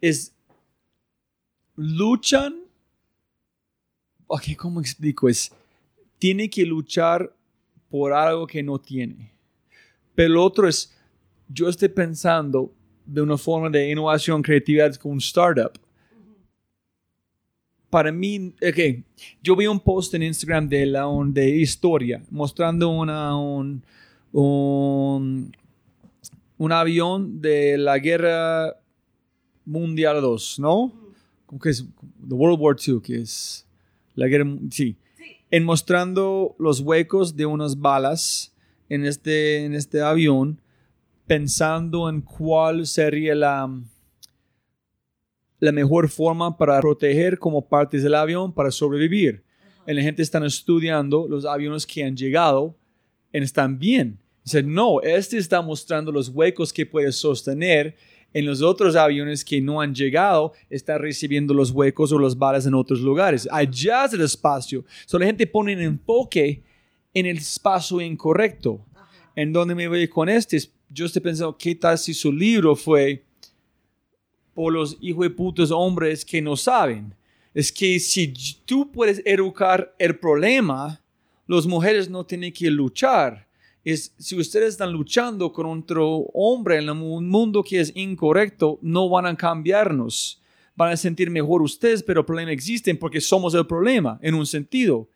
es 0.00 0.32
luchan. 1.76 2.56
Ok, 4.26 4.56
¿cómo 4.56 4.80
explico? 4.80 5.28
Es 5.28 5.52
tiene 6.18 6.48
que 6.48 6.64
luchar 6.64 7.32
por 7.90 8.12
algo 8.12 8.46
que 8.46 8.62
no 8.62 8.78
tiene. 8.78 9.32
Pero 10.14 10.34
lo 10.34 10.44
otro 10.44 10.68
es, 10.68 10.94
yo 11.48 11.68
estoy 11.68 11.88
pensando 11.88 12.72
de 13.04 13.20
una 13.20 13.36
forma 13.36 13.70
de 13.70 13.90
innovación, 13.90 14.42
creatividad 14.42 14.94
con 14.96 15.12
un 15.12 15.18
startup. 15.18 15.72
Para 17.90 18.10
mí, 18.12 18.52
ok, 18.60 19.04
yo 19.42 19.54
vi 19.56 19.66
un 19.66 19.78
post 19.80 20.12
en 20.14 20.22
Instagram 20.22 20.68
de, 20.68 20.86
la, 20.86 21.06
un- 21.06 21.32
de 21.32 21.48
historia 21.48 22.22
mostrando 22.30 22.88
una, 22.90 23.36
un, 23.38 23.82
un, 24.32 25.52
un 26.58 26.72
avión 26.72 27.40
de 27.40 27.78
la 27.78 27.98
guerra 27.98 28.76
mundial 29.64 30.20
2, 30.20 30.58
¿no? 30.58 30.92
Como 31.46 31.60
que 31.60 31.70
es 31.70 31.84
the 32.28 32.34
World 32.34 32.58
War 32.60 32.76
II, 32.84 33.00
que 33.02 33.20
es 33.20 33.66
la 34.14 34.26
guerra, 34.26 34.44
mu- 34.44 34.60
sí. 34.70 34.96
En 35.50 35.64
mostrando 35.64 36.56
los 36.58 36.80
huecos 36.80 37.36
de 37.36 37.46
unas 37.46 37.78
balas 37.78 38.52
en 38.88 39.04
este, 39.06 39.64
en 39.64 39.74
este 39.74 40.00
avión, 40.02 40.60
pensando 41.26 42.08
en 42.08 42.20
cuál 42.20 42.86
sería 42.86 43.34
la, 43.34 43.70
la 45.60 45.72
mejor 45.72 46.08
forma 46.08 46.56
para 46.56 46.80
proteger 46.80 47.38
como 47.38 47.66
partes 47.66 48.02
del 48.02 48.14
avión 48.14 48.52
para 48.52 48.70
sobrevivir. 48.70 49.42
Y 49.86 49.92
la 49.94 50.02
gente 50.02 50.22
está 50.22 50.44
estudiando 50.44 51.26
los 51.28 51.44
aviones 51.44 51.86
que 51.86 52.04
han 52.04 52.16
llegado 52.16 52.76
y 53.32 53.38
están 53.38 53.78
bien. 53.78 54.18
Dice, 54.44 54.62
no, 54.62 55.00
este 55.00 55.38
está 55.38 55.62
mostrando 55.62 56.12
los 56.12 56.28
huecos 56.28 56.72
que 56.72 56.86
puede 56.86 57.12
sostener. 57.12 57.94
En 58.34 58.44
los 58.44 58.60
otros 58.60 58.96
aviones 58.96 59.44
que 59.44 59.60
no 59.62 59.80
han 59.80 59.94
llegado, 59.94 60.52
está 60.68 60.98
recibiendo 60.98 61.54
los 61.54 61.70
huecos 61.70 62.12
o 62.12 62.18
las 62.18 62.36
balas 62.36 62.66
en 62.66 62.74
otros 62.74 63.00
lugares. 63.00 63.48
Allá 63.50 64.04
es 64.04 64.12
el 64.12 64.20
espacio. 64.20 64.84
So, 65.06 65.18
la 65.18 65.24
gente 65.26 65.46
pone 65.46 65.72
enfoque 65.82 66.62
en 67.14 67.26
el 67.26 67.38
espacio 67.38 68.00
incorrecto. 68.00 68.84
En 69.34 69.52
donde 69.52 69.74
me 69.74 69.88
voy 69.88 70.06
con 70.08 70.28
este, 70.28 70.56
es- 70.58 70.70
yo 70.90 71.06
estoy 71.06 71.22
pensando, 71.22 71.56
¿qué 71.56 71.74
tal 71.74 71.96
si 71.96 72.12
su 72.12 72.30
libro 72.32 72.76
fue 72.76 73.24
por 74.56 74.72
los 74.72 74.96
hijos 75.00 75.22
de 75.22 75.30
putos 75.30 75.70
hombres 75.70 76.24
que 76.24 76.42
no 76.42 76.56
saben? 76.56 77.14
Es 77.54 77.70
que 77.70 78.00
si 78.00 78.32
tú 78.64 78.90
puedes 78.90 79.22
educar 79.24 79.94
el 79.98 80.18
problema, 80.18 81.00
las 81.46 81.66
mujeres 81.66 82.10
no 82.10 82.24
tienen 82.24 82.52
que 82.52 82.70
luchar. 82.70 83.46
Es, 83.84 84.12
si 84.18 84.36
ustedes 84.36 84.70
están 84.70 84.92
luchando 84.92 85.52
con 85.52 85.66
otro 85.66 86.26
hombre 86.34 86.78
en 86.78 86.90
un 86.90 87.28
mundo 87.28 87.62
que 87.62 87.80
es 87.80 87.92
incorrecto, 87.94 88.78
no 88.82 89.08
van 89.08 89.26
a 89.26 89.36
cambiarnos. 89.36 90.42
Van 90.74 90.92
a 90.92 90.96
sentir 90.96 91.30
mejor 91.30 91.62
ustedes, 91.62 92.02
pero 92.02 92.20
el 92.20 92.26
problema 92.26 92.50
existe 92.50 92.94
porque 92.94 93.20
somos 93.20 93.54
el 93.54 93.66
problema 93.66 94.18
en 94.22 94.34
un 94.34 94.46
sentido. 94.46 95.08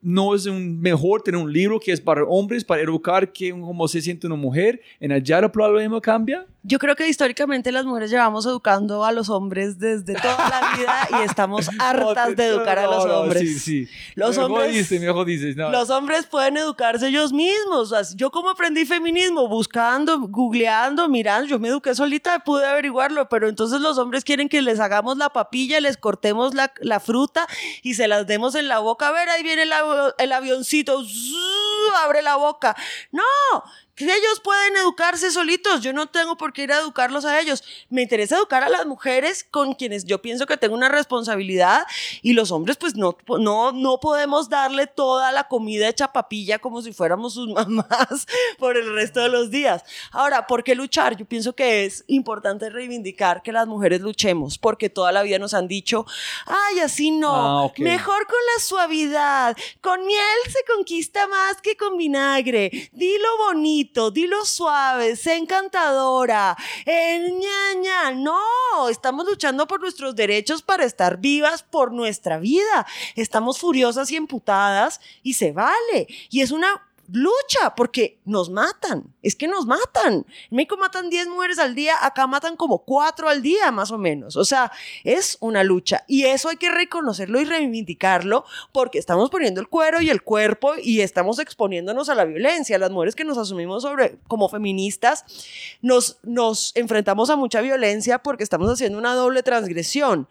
No 0.00 0.34
es 0.34 0.46
un 0.46 0.80
mejor 0.80 1.22
tener 1.22 1.40
un 1.40 1.52
libro 1.52 1.78
que 1.78 1.92
es 1.92 2.00
para 2.00 2.24
hombres, 2.24 2.64
para 2.64 2.82
educar 2.82 3.32
que 3.32 3.50
cómo 3.50 3.86
se 3.88 4.00
siente 4.00 4.26
una 4.26 4.36
mujer. 4.36 4.80
En 5.00 5.12
allá 5.12 5.38
el 5.40 5.50
problema 5.50 6.00
cambia. 6.00 6.46
Yo 6.68 6.80
creo 6.80 6.96
que 6.96 7.06
históricamente 7.06 7.70
las 7.70 7.84
mujeres 7.84 8.10
llevamos 8.10 8.44
educando 8.44 9.04
a 9.04 9.12
los 9.12 9.28
hombres 9.30 9.78
desde 9.78 10.14
toda 10.14 10.36
la 10.48 10.76
vida 10.76 11.08
y 11.20 11.24
estamos 11.24 11.70
hartas 11.78 12.34
de 12.34 12.46
educar 12.46 12.78
a 12.80 12.86
los 12.86 13.04
No, 13.04 13.12
no, 13.12 13.20
hombres. 13.20 13.40
Sí, 13.42 13.58
sí. 13.86 13.88
Los 14.16 14.36
me 14.36 14.42
hombres- 14.44 14.66
jodiste, 14.72 14.98
me 14.98 15.12
jodiste. 15.12 15.54
No. 15.54 15.70
Los 15.70 15.90
hombres 15.90 16.26
pueden 16.26 16.56
educarse 16.56 17.06
ellos 17.06 17.32
mismos. 17.32 17.94
Yo 18.16 18.32
como 18.32 18.50
aprendí 18.50 18.84
feminismo, 18.84 19.46
buscando, 19.46 20.18
googleando, 20.20 21.08
mirando, 21.08 21.46
yo 21.46 21.58
me 21.60 21.68
eduqué 21.68 21.94
solita, 21.94 22.40
pude 22.40 22.66
averiguarlo, 22.66 23.28
pero 23.28 23.48
entonces 23.48 23.80
los 23.80 23.96
hombres 23.98 24.24
quieren 24.24 24.48
que 24.48 24.60
les 24.60 24.80
hagamos 24.80 25.16
la 25.18 25.30
papilla, 25.30 25.80
les 25.80 25.96
cortemos 25.96 26.54
la, 26.54 26.72
la 26.80 26.98
fruta 26.98 27.46
y 27.82 27.94
se 27.94 28.08
las 28.08 28.26
demos 28.26 28.56
en 28.56 28.66
la 28.66 28.80
boca. 28.80 29.06
A 29.08 29.12
ver, 29.12 29.28
ahí 29.28 29.44
viene 29.44 29.62
el, 29.62 29.72
avi- 29.72 30.14
el 30.18 30.32
avioncito, 30.32 31.00
abre 32.04 32.22
la 32.22 32.36
boca. 32.36 32.76
No, 33.12 33.22
que 33.96 34.04
ellos 34.04 34.40
pueden 34.44 34.76
educarse 34.76 35.30
solitos. 35.30 35.80
Yo 35.80 35.92
no 35.92 36.06
tengo 36.06 36.36
por 36.36 36.52
qué 36.52 36.62
ir 36.64 36.72
a 36.72 36.78
educarlos 36.80 37.24
a 37.24 37.40
ellos. 37.40 37.64
Me 37.88 38.02
interesa 38.02 38.36
educar 38.36 38.62
a 38.62 38.68
las 38.68 38.86
mujeres 38.86 39.44
con 39.50 39.74
quienes 39.74 40.04
yo 40.04 40.22
pienso 40.22 40.46
que 40.46 40.56
tengo 40.56 40.74
una 40.74 40.88
responsabilidad 40.88 41.84
y 42.22 42.34
los 42.34 42.50
hombres 42.52 42.76
pues 42.76 42.94
no, 42.94 43.16
no, 43.38 43.72
no 43.72 43.98
podemos 44.00 44.48
darle 44.48 44.86
toda 44.86 45.32
la 45.32 45.48
comida 45.48 45.88
hecha 45.88 46.12
papilla 46.12 46.58
como 46.58 46.82
si 46.82 46.92
fuéramos 46.92 47.34
sus 47.34 47.48
mamás 47.54 48.26
por 48.58 48.76
el 48.76 48.94
resto 48.94 49.20
de 49.20 49.28
los 49.30 49.50
días. 49.50 49.82
Ahora, 50.12 50.46
¿por 50.46 50.62
qué 50.62 50.74
luchar? 50.74 51.16
Yo 51.16 51.24
pienso 51.24 51.54
que 51.54 51.84
es 51.86 52.04
importante 52.06 52.68
reivindicar 52.70 53.42
que 53.42 53.52
las 53.52 53.66
mujeres 53.66 54.00
luchemos 54.02 54.58
porque 54.58 54.90
toda 54.90 55.10
la 55.12 55.22
vida 55.22 55.38
nos 55.38 55.54
han 55.54 55.68
dicho, 55.68 56.04
ay, 56.46 56.80
así 56.80 57.10
no, 57.10 57.34
Ah, 57.34 57.62
ok. 57.62 57.78
mejor 57.78 58.26
con 58.26 58.36
la 58.54 58.62
suavidad, 58.62 59.56
con 59.80 60.04
miel 60.06 60.20
se 60.50 60.62
conquista 60.74 61.26
más 61.26 61.60
que 61.62 61.76
con 61.76 61.96
vinagre, 61.96 62.70
dilo 62.92 63.28
bonito, 63.38 63.85
dilo 64.12 64.44
suave, 64.44 65.16
sé 65.16 65.36
encantadora, 65.36 66.56
eh, 66.84 67.18
ña, 67.32 67.74
ña. 67.80 68.10
no, 68.12 68.88
estamos 68.88 69.26
luchando 69.26 69.66
por 69.66 69.80
nuestros 69.80 70.14
derechos 70.14 70.62
para 70.62 70.84
estar 70.84 71.18
vivas 71.18 71.62
por 71.62 71.92
nuestra 71.92 72.38
vida, 72.38 72.86
estamos 73.14 73.58
furiosas 73.58 74.10
y 74.10 74.16
emputadas 74.16 75.00
y 75.22 75.34
se 75.34 75.52
vale, 75.52 76.06
y 76.30 76.40
es 76.40 76.50
una 76.50 76.85
lucha 77.12 77.74
porque 77.76 78.18
nos 78.24 78.50
matan, 78.50 79.14
es 79.22 79.36
que 79.36 79.48
nos 79.48 79.66
matan. 79.66 80.26
En 80.50 80.56
México 80.56 80.76
matan 80.76 81.10
10 81.10 81.28
mujeres 81.28 81.58
al 81.58 81.74
día, 81.74 81.94
acá 82.00 82.26
matan 82.26 82.56
como 82.56 82.84
4 82.84 83.28
al 83.28 83.42
día 83.42 83.70
más 83.70 83.90
o 83.90 83.98
menos. 83.98 84.36
O 84.36 84.44
sea, 84.44 84.72
es 85.04 85.38
una 85.40 85.64
lucha 85.64 86.04
y 86.06 86.24
eso 86.24 86.48
hay 86.48 86.56
que 86.56 86.70
reconocerlo 86.70 87.40
y 87.40 87.44
reivindicarlo 87.44 88.44
porque 88.72 88.98
estamos 88.98 89.30
poniendo 89.30 89.60
el 89.60 89.68
cuero 89.68 90.00
y 90.00 90.10
el 90.10 90.22
cuerpo 90.22 90.74
y 90.82 91.00
estamos 91.00 91.38
exponiéndonos 91.38 92.08
a 92.08 92.14
la 92.14 92.24
violencia. 92.24 92.78
Las 92.78 92.90
mujeres 92.90 93.14
que 93.14 93.24
nos 93.24 93.38
asumimos 93.38 93.82
sobre, 93.82 94.18
como 94.28 94.48
feministas 94.48 95.24
nos, 95.82 96.18
nos 96.22 96.72
enfrentamos 96.76 97.30
a 97.30 97.36
mucha 97.36 97.60
violencia 97.60 98.18
porque 98.18 98.44
estamos 98.44 98.70
haciendo 98.70 98.98
una 98.98 99.14
doble 99.14 99.42
transgresión. 99.42 100.28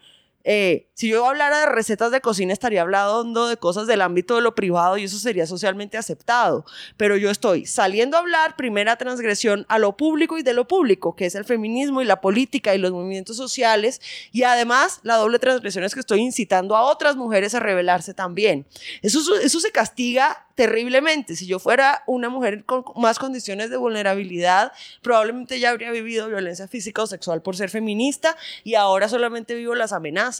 Eh, 0.48 0.86
si 0.94 1.08
yo 1.08 1.26
hablara 1.26 1.58
de 1.58 1.66
recetas 1.66 2.12
de 2.12 2.20
cocina, 2.20 2.52
estaría 2.52 2.80
hablando 2.80 3.48
de 3.48 3.56
cosas 3.56 3.88
del 3.88 4.00
ámbito 4.00 4.36
de 4.36 4.42
lo 4.42 4.54
privado 4.54 4.96
y 4.96 5.02
eso 5.02 5.18
sería 5.18 5.44
socialmente 5.44 5.98
aceptado. 5.98 6.64
Pero 6.96 7.16
yo 7.16 7.32
estoy 7.32 7.66
saliendo 7.66 8.16
a 8.16 8.20
hablar, 8.20 8.54
primera 8.54 8.96
transgresión, 8.96 9.66
a 9.68 9.80
lo 9.80 9.96
público 9.96 10.38
y 10.38 10.44
de 10.44 10.54
lo 10.54 10.68
público, 10.68 11.16
que 11.16 11.26
es 11.26 11.34
el 11.34 11.44
feminismo 11.44 12.00
y 12.00 12.04
la 12.04 12.20
política 12.20 12.76
y 12.76 12.78
los 12.78 12.92
movimientos 12.92 13.36
sociales. 13.36 14.00
Y 14.30 14.44
además, 14.44 15.00
la 15.02 15.16
doble 15.16 15.40
transgresión 15.40 15.82
es 15.82 15.94
que 15.94 16.00
estoy 16.00 16.20
incitando 16.20 16.76
a 16.76 16.82
otras 16.82 17.16
mujeres 17.16 17.56
a 17.56 17.60
rebelarse 17.60 18.14
también. 18.14 18.66
Eso, 19.02 19.18
eso 19.38 19.58
se 19.58 19.72
castiga 19.72 20.46
terriblemente. 20.54 21.36
Si 21.36 21.46
yo 21.46 21.58
fuera 21.58 22.02
una 22.06 22.28
mujer 22.28 22.64
con 22.64 22.84
más 22.96 23.18
condiciones 23.18 23.68
de 23.68 23.76
vulnerabilidad, 23.76 24.72
probablemente 25.02 25.60
ya 25.60 25.70
habría 25.70 25.90
vivido 25.90 26.28
violencia 26.28 26.68
física 26.68 27.02
o 27.02 27.06
sexual 27.06 27.42
por 27.42 27.56
ser 27.56 27.68
feminista 27.68 28.36
y 28.64 28.74
ahora 28.74 29.08
solamente 29.08 29.54
vivo 29.54 29.74
las 29.74 29.92
amenazas. 29.92 30.35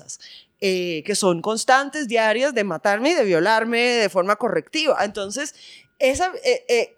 Eh, 0.60 1.02
que 1.05 1.14
son 1.14 1.43
constantes, 1.43 2.09
diarias, 2.09 2.55
de 2.55 2.64
matarme 2.64 3.10
y 3.10 3.14
de 3.14 3.24
violarme 3.24 3.78
de 3.78 4.09
forma 4.09 4.36
correctiva. 4.36 5.05
Entonces, 5.05 5.55
esa, 5.98 6.32
eh, 6.44 6.64
eh, 6.68 6.94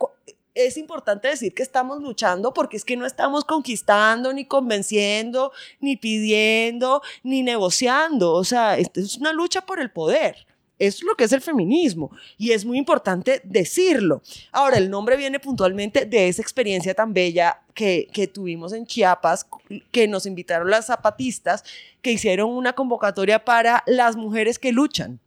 es 0.55 0.77
importante 0.77 1.29
decir 1.29 1.55
que 1.55 1.63
estamos 1.63 2.01
luchando 2.01 2.53
porque 2.53 2.77
es 2.77 2.85
que 2.85 2.97
no 2.97 3.05
estamos 3.07 3.45
conquistando, 3.45 4.33
ni 4.33 4.45
convenciendo, 4.45 5.53
ni 5.81 5.97
pidiendo, 5.97 7.03
ni 7.23 7.43
negociando. 7.43 8.33
O 8.33 8.45
sea, 8.45 8.79
es 8.79 9.17
una 9.17 9.33
lucha 9.33 9.63
por 9.63 9.81
el 9.81 9.91
poder. 9.91 10.48
Es 10.79 11.03
lo 11.03 11.15
que 11.17 11.25
es 11.25 11.33
el 11.33 11.41
feminismo 11.41 12.11
y 12.37 12.53
es 12.53 12.65
muy 12.65 12.79
importante 12.79 13.41
decirlo. 13.45 14.23
Ahora, 14.53 14.79
el 14.79 14.91
nombre 14.91 15.17
viene 15.17 15.41
puntualmente 15.41 16.07
de 16.07 16.29
esa 16.29 16.43
experiencia 16.43 16.95
tan 16.95 17.13
bella 17.13 17.61
que, 17.75 18.09
que, 18.13 18.29
tuvimos 18.29 18.73
en 18.73 18.87
Chiapas, 18.87 19.47
que 19.91 20.07
nos 20.07 20.27
invitaron 20.27 20.71
las 20.71 20.87
zapatistas, 20.87 21.65
que 22.01 22.13
hicieron 22.13 22.51
una 22.51 22.75
convocatoria 22.75 23.45
para 23.45 23.83
las 23.87 24.17
mujeres 24.17 24.59
que 24.59 24.73
luchan. 24.73 25.19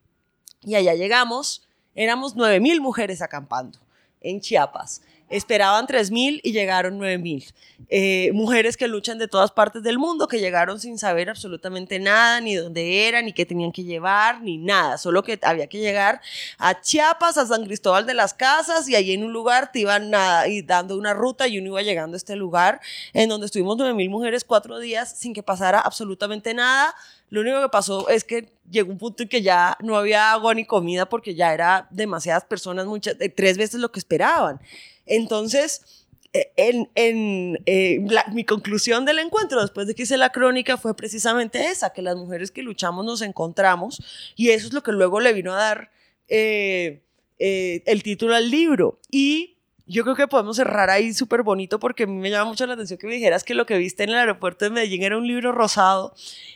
Y 0.64 0.76
allá 0.76 0.94
llegamos, 0.94 1.68
éramos 1.96 2.36
9 2.36 2.60
mil 2.60 2.80
mujeres 2.80 3.22
acampando 3.22 3.80
en 4.22 4.40
Chiapas. 4.40 5.02
Esperaban 5.32 5.88
3.000 5.88 6.42
y 6.44 6.52
llegaron 6.52 7.00
9.000. 7.00 7.54
Eh, 7.90 8.32
mujeres 8.34 8.78
que 8.78 8.88
luchan 8.88 9.18
de 9.18 9.28
todas 9.28 9.52
partes 9.52 9.82
del 9.82 9.98
mundo, 9.98 10.28
que 10.28 10.40
llegaron 10.40 10.80
sin 10.80 10.98
saber 10.98 11.30
absolutamente 11.30 12.00
nada, 12.00 12.40
ni 12.42 12.56
dónde 12.56 13.08
eran, 13.08 13.26
ni 13.26 13.34
qué 13.34 13.46
tenían 13.46 13.72
que 13.72 13.84
llevar, 13.84 14.42
ni 14.42 14.58
nada. 14.58 14.98
Solo 14.98 15.24
que 15.24 15.40
había 15.42 15.68
que 15.68 15.80
llegar 15.80 16.22
a 16.58 16.80
Chiapas, 16.80 17.38
a 17.38 17.46
San 17.46 17.66
Cristóbal 17.66 18.06
de 18.06 18.14
las 18.14 18.34
Casas, 18.34 18.88
y 18.88 18.96
allí 18.96 19.14
en 19.14 19.24
un 19.24 19.34
lugar 19.34 19.72
te 19.72 19.80
iban 19.80 20.14
a, 20.14 20.48
y 20.48 20.62
dando 20.62 20.98
una 20.98 21.14
ruta 21.14 21.48
y 21.48 21.58
uno 21.58 21.68
iba 21.70 21.82
llegando 21.82 22.16
a 22.16 22.18
este 22.18 22.36
lugar, 22.36 22.82
en 23.14 23.30
donde 23.30 23.46
estuvimos 23.46 23.78
9.000 23.78 24.10
mujeres 24.10 24.44
cuatro 24.44 24.80
días 24.80 25.18
sin 25.18 25.34
que 25.34 25.44
pasara 25.44 25.80
absolutamente 25.80 26.54
nada 26.54 26.94
Lo 27.30 27.42
único 27.42 27.62
que 27.62 27.70
pasó 27.70 28.10
es 28.10 28.24
que 28.24 28.50
llegó 28.70 28.92
un 28.92 28.98
punto 28.98 29.24
en 29.24 29.30
que 29.30 29.42
ya 29.42 29.78
no 29.82 29.98
había 29.98 30.32
agua 30.32 30.54
ni 30.54 30.66
comida 30.66 31.08
porque 31.08 31.36
ya 31.36 31.54
era 31.54 31.88
demasiadas 31.90 32.44
personas, 32.46 32.86
muchas, 32.86 33.16
eh, 33.20 33.30
tres 33.30 33.58
veces 33.58 33.80
lo 33.80 33.92
que 33.92 34.00
esperaban. 34.00 34.60
Entonces, 35.06 36.06
eh, 36.34 36.52
en, 36.56 36.90
en, 36.96 37.62
eh, 37.66 38.00
la- 38.10 38.26
mi 38.34 38.46
conclusión 38.46 39.04
del 39.06 39.20
encuentro 39.20 39.62
después 39.62 39.88
de 39.88 39.96
que 39.96 40.04
hice 40.04 40.18
la 40.18 40.32
crónica 40.32 40.78
fue 40.78 40.96
precisamente 40.96 41.68
esa, 41.68 41.92
que 41.92 42.02
las 42.02 42.16
mujeres 42.16 42.52
que 42.52 42.62
luchamos 42.64 43.04
nos 43.06 43.22
encontramos 43.22 44.02
y 44.38 44.50
eso 44.52 44.68
es 44.68 44.74
lo 44.74 44.82
que 44.84 44.92
luego 44.94 45.20
le 45.20 45.34
vino 45.34 45.54
a 45.54 45.58
dar 45.58 45.92
eh, 46.30 47.02
el 47.40 48.04
título 48.04 48.36
al 48.36 48.50
libro. 48.50 49.00
Y 49.10 49.58
yo 49.88 50.04
creo 50.04 50.16
que 50.16 50.28
podemos 50.28 50.56
cerrar 50.56 50.90
ahí 50.90 51.14
súper 51.14 51.44
bonito 51.44 51.80
porque 51.80 52.04
a 52.04 52.08
mí 52.08 52.14
me 52.14 52.30
llama 52.30 52.52
mucho 52.52 52.66
la 52.66 52.76
atención 52.76 52.98
que 53.00 53.08
me 53.08 53.16
dijeras 53.16 53.44
que 53.44 53.54
lo 53.56 53.66
que 53.66 53.78
viste 53.78 54.04
en 54.04 54.12
el 54.12 54.16
aeropuerto 54.16 54.64
de 54.64 54.72
Medellín 54.72 55.04
era 55.04 55.18
un 55.18 55.28
libro 55.28 55.52
rosado 55.52 56.14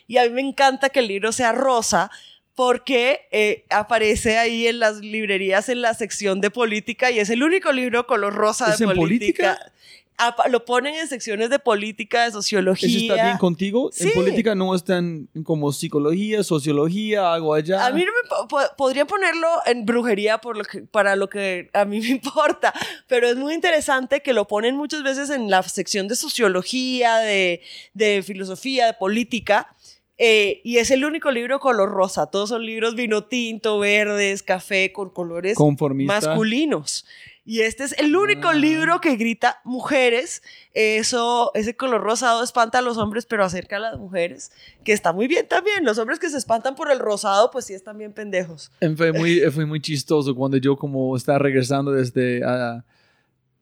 y 0.07 0.17
a 0.17 0.23
mí 0.23 0.29
me 0.29 0.41
encanta 0.41 0.89
que 0.89 0.99
el 0.99 1.07
libro 1.07 1.31
sea 1.33 1.51
rosa 1.51 2.11
porque 2.55 3.27
eh, 3.31 3.65
aparece 3.69 4.37
ahí 4.37 4.65
en 4.67 4.79
las 4.79 4.97
librerías 4.97 5.67
en 5.69 5.81
la 5.81 5.93
sección 5.93 6.39
de 6.41 6.49
política 6.49 7.11
y 7.11 7.19
es 7.19 7.29
el 7.29 7.43
único 7.43 7.71
libro 7.73 8.07
color 8.07 8.33
rosa 8.33 8.71
¿Es 8.71 8.79
de 8.79 8.85
en 8.85 8.95
política. 8.95 9.55
política? 9.57 9.71
Lo 10.49 10.63
ponen 10.63 10.95
en 10.95 11.09
secciones 11.09 11.49
de 11.49 11.59
política, 11.59 12.23
de 12.23 12.31
sociología. 12.31 12.87
¿Eso 12.87 12.99
está 13.13 13.25
bien 13.25 13.37
contigo? 13.37 13.89
Sí. 13.91 14.07
En 14.07 14.13
política 14.13 14.55
no 14.55 14.73
están 14.73 15.27
como 15.43 15.73
psicología, 15.73 16.41
sociología, 16.41 17.33
algo 17.33 17.53
allá. 17.53 17.85
A 17.85 17.91
mí 17.91 18.05
no 18.05 18.11
me 18.23 18.29
po- 18.29 18.47
po- 18.47 18.75
podría 18.77 19.03
ponerlo 19.05 19.49
en 19.65 19.85
brujería 19.85 20.37
por 20.37 20.55
lo 20.55 20.63
que, 20.63 20.83
para 20.83 21.17
lo 21.17 21.27
que 21.27 21.69
a 21.73 21.83
mí 21.83 21.99
me 22.01 22.07
importa, 22.07 22.73
pero 23.07 23.27
es 23.27 23.35
muy 23.35 23.53
interesante 23.53 24.21
que 24.21 24.31
lo 24.31 24.47
ponen 24.47 24.77
muchas 24.77 25.03
veces 25.03 25.29
en 25.29 25.49
la 25.49 25.61
sección 25.63 26.07
de 26.07 26.15
sociología, 26.15 27.17
de, 27.17 27.61
de 27.93 28.23
filosofía, 28.23 28.85
de 28.85 28.93
política, 28.93 29.67
eh, 30.17 30.61
y 30.63 30.77
es 30.77 30.91
el 30.91 31.03
único 31.05 31.31
libro 31.31 31.59
color 31.59 31.89
rosa. 31.91 32.27
Todos 32.27 32.49
son 32.49 32.65
libros 32.65 32.95
vino 32.95 33.25
tinto, 33.25 33.79
verdes, 33.79 34.43
café, 34.43 34.91
con 34.93 35.09
colores 35.09 35.57
masculinos. 36.07 37.05
Y 37.47 37.59
este 37.61 37.83
es 37.83 37.93
el 37.99 38.15
único 38.15 38.47
Ah. 38.49 38.53
libro 38.55 38.99
que 39.01 39.15
grita 39.17 39.61
mujeres. 39.65 40.41
Eso, 40.73 41.51
ese 41.53 41.75
color 41.75 42.01
rosado 42.01 42.43
espanta 42.43 42.79
a 42.79 42.81
los 42.81 42.97
hombres, 42.97 43.27
pero 43.27 43.43
acerca 43.43 43.75
a 43.75 43.79
las 43.79 43.99
mujeres, 43.99 44.51
que 44.83 44.93
está 44.93 45.13
muy 45.13 45.27
bien 45.27 45.47
también. 45.47 45.85
Los 45.85 45.99
hombres 45.99 46.17
que 46.17 46.29
se 46.29 46.37
espantan 46.39 46.73
por 46.75 46.91
el 46.91 46.97
rosado, 46.97 47.51
pues 47.51 47.65
sí 47.65 47.73
están 47.75 47.99
bien 47.99 48.13
pendejos. 48.13 48.71
Eh, 48.81 48.89
Fue 48.97 49.13
muy, 49.13 49.41
fue 49.51 49.67
muy 49.67 49.79
chistoso 49.79 50.33
cuando 50.33 50.57
yo 50.57 50.75
como 50.75 51.15
estaba 51.15 51.37
regresando 51.37 51.91
desde 51.91 52.41
ah, 52.43 52.83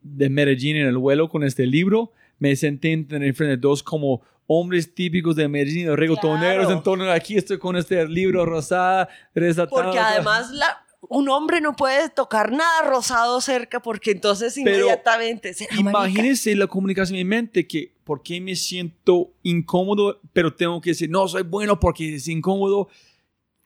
de 0.01 0.30
Medellín 0.30 0.77
en 0.77 0.88
el 0.88 0.97
vuelo 0.97 1.27
con 1.27 1.43
este 1.43 1.65
libro, 1.65 2.13
me 2.39 2.55
senté 2.55 2.93
en 2.93 3.07
el 3.21 3.34
frente 3.34 3.55
de 3.55 3.57
dos 3.57 3.84
como 3.84 4.21
hombres 4.48 4.94
típicos 4.94 5.36
de 5.36 5.48
Medellín, 5.48 5.88
los 5.88 5.98
reggaetoneros, 5.98 6.65
Claro. 6.65 6.78
entonces 6.78 7.07
aquí 7.10 7.38
estoy 7.38 7.57
con 7.60 7.76
este 7.76 8.07
libro 8.07 8.45
rosada, 8.45 9.10
resatado. 9.34 9.84
Porque 9.84 9.99
además 9.99 10.52
la, 10.52 10.84
un 11.10 11.30
hombre 11.30 11.61
no 11.61 11.76
puede 11.76 12.10
tocar 12.10 12.52
nada 12.52 12.84
rosado 12.84 13.41
cerca 13.41 13.82
porque 13.82 14.11
entonces 14.11 14.53
Pero 14.56 14.78
inmediatamente 14.78 15.53
marica. 15.60 15.90
Imagínense 15.90 16.56
la 16.56 16.68
comunicación 16.68 17.18
en 17.18 17.28
mi 17.28 17.36
mente 17.36 17.68
que 17.68 17.94
por 18.03 18.22
qué 18.22 18.40
me 18.41 18.56
siento 18.56 19.32
incómodo, 19.44 20.20
pero 20.34 20.53
tengo 20.53 20.80
que 20.82 20.91
decir, 20.91 21.10
no, 21.10 21.28
soy 21.28 21.44
bueno 21.44 21.80
porque 21.80 22.15
es 22.15 22.28
incómodo. 22.28 22.90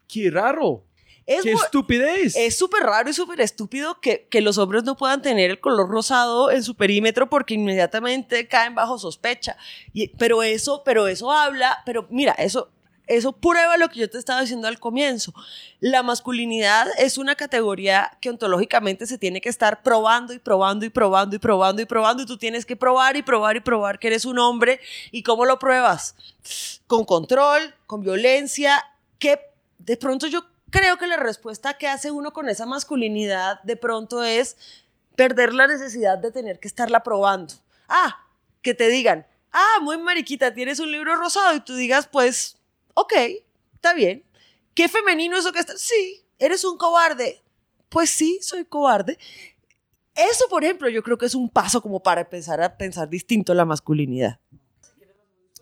Qué 0.08 0.30
raro, 0.32 0.84
Es 1.28 1.44
qué 1.44 1.52
estupidez. 1.52 2.36
Es 2.38 2.58
súper 2.58 2.84
raro 2.84 3.10
y 3.10 3.14
súper 3.14 3.42
estúpido 3.42 4.00
que, 4.00 4.28
que 4.30 4.40
los 4.40 4.58
hombres 4.58 4.86
no 4.86 4.96
puedan 4.96 5.22
tener 5.22 5.52
el 5.52 5.60
color 5.60 5.90
rosado 5.90 6.50
en 6.50 6.64
su 6.64 6.76
perímetro 6.76 7.30
porque 7.30 7.54
inmediatamente 7.54 8.48
caen 8.48 8.74
bajo 8.76 8.98
sospecha. 8.98 9.58
Y, 9.94 10.08
pero 10.08 10.42
eso, 10.42 10.84
pero 10.86 11.06
eso 11.08 11.30
habla, 11.30 11.84
pero 11.86 12.08
mira, 12.10 12.32
eso, 12.32 12.70
eso 13.08 13.34
prueba 13.34 13.76
lo 13.76 13.90
que 13.90 14.00
yo 14.00 14.10
te 14.10 14.18
estaba 14.18 14.40
diciendo 14.40 14.70
al 14.70 14.80
comienzo. 14.80 15.34
La 15.82 16.02
masculinidad 16.02 16.88
es 16.98 17.18
una 17.18 17.36
categoría 17.36 18.18
que 18.22 18.30
ontológicamente 18.30 19.06
se 19.06 19.18
tiene 19.18 19.42
que 19.42 19.50
estar 19.50 19.82
probando 19.82 20.34
y 20.34 20.40
probando 20.40 20.86
y 20.86 20.90
probando 20.90 21.36
y 21.36 21.40
probando 21.40 21.82
y 21.82 21.86
probando 21.86 22.24
y 22.24 22.26
tú 22.26 22.38
tienes 22.38 22.66
que 22.66 22.78
probar 22.78 23.18
y 23.18 23.22
probar 23.22 23.58
y 23.58 23.60
probar 23.60 24.00
que 24.00 24.08
eres 24.08 24.24
un 24.24 24.40
hombre. 24.40 24.80
¿Y 25.12 25.24
cómo 25.24 25.46
lo 25.46 25.60
pruebas? 25.60 26.16
Con 26.88 27.04
control, 27.04 27.74
con 27.86 28.02
violencia, 28.02 28.82
que 29.20 29.40
de 29.80 29.98
pronto 29.98 30.28
yo 30.28 30.46
creo 30.70 30.98
que 30.98 31.08
la 31.08 31.18
respuesta 31.18 31.78
que 31.78 31.88
hace 31.88 32.12
uno 32.12 32.34
con 32.34 32.50
esa 32.50 32.66
masculinidad 32.66 33.62
de 33.64 33.76
pronto 33.76 34.24
es 34.24 34.58
perder 35.16 35.54
la 35.54 35.68
necesidad 35.68 36.18
de 36.18 36.32
tener 36.32 36.60
que 36.60 36.68
estarla 36.68 37.04
probando. 37.04 37.56
Ah, 37.88 38.26
que 38.62 38.74
te 38.74 38.88
digan, 38.90 39.26
ah, 39.52 39.80
muy 39.82 39.98
mariquita, 39.98 40.54
tienes 40.54 40.80
un 40.80 40.92
libro 40.92 41.16
rosado 41.16 41.56
y 41.56 41.62
tú 41.62 41.76
digas, 41.76 42.08
pues, 42.08 42.58
ok, 42.94 43.14
está 43.74 43.94
bien. 43.94 44.24
¿Qué 44.74 44.88
femenino 44.88 45.38
eso 45.38 45.52
que 45.52 45.60
está? 45.60 45.76
Sí, 45.78 46.24
eres 46.38 46.64
un 46.64 46.78
cobarde. 46.78 47.42
Pues 47.90 48.10
sí, 48.10 48.40
soy 48.42 48.66
cobarde. 48.66 49.18
Eso, 50.14 50.46
por 50.50 50.64
ejemplo, 50.64 50.90
yo 50.90 51.02
creo 51.04 51.18
que 51.18 51.28
es 51.28 51.36
un 51.36 51.50
paso 51.50 51.82
como 51.82 52.02
para 52.02 52.22
empezar 52.22 52.62
a 52.62 52.78
pensar 52.78 53.10
distinto 53.10 53.54
la 53.54 53.66
masculinidad. 53.66 54.40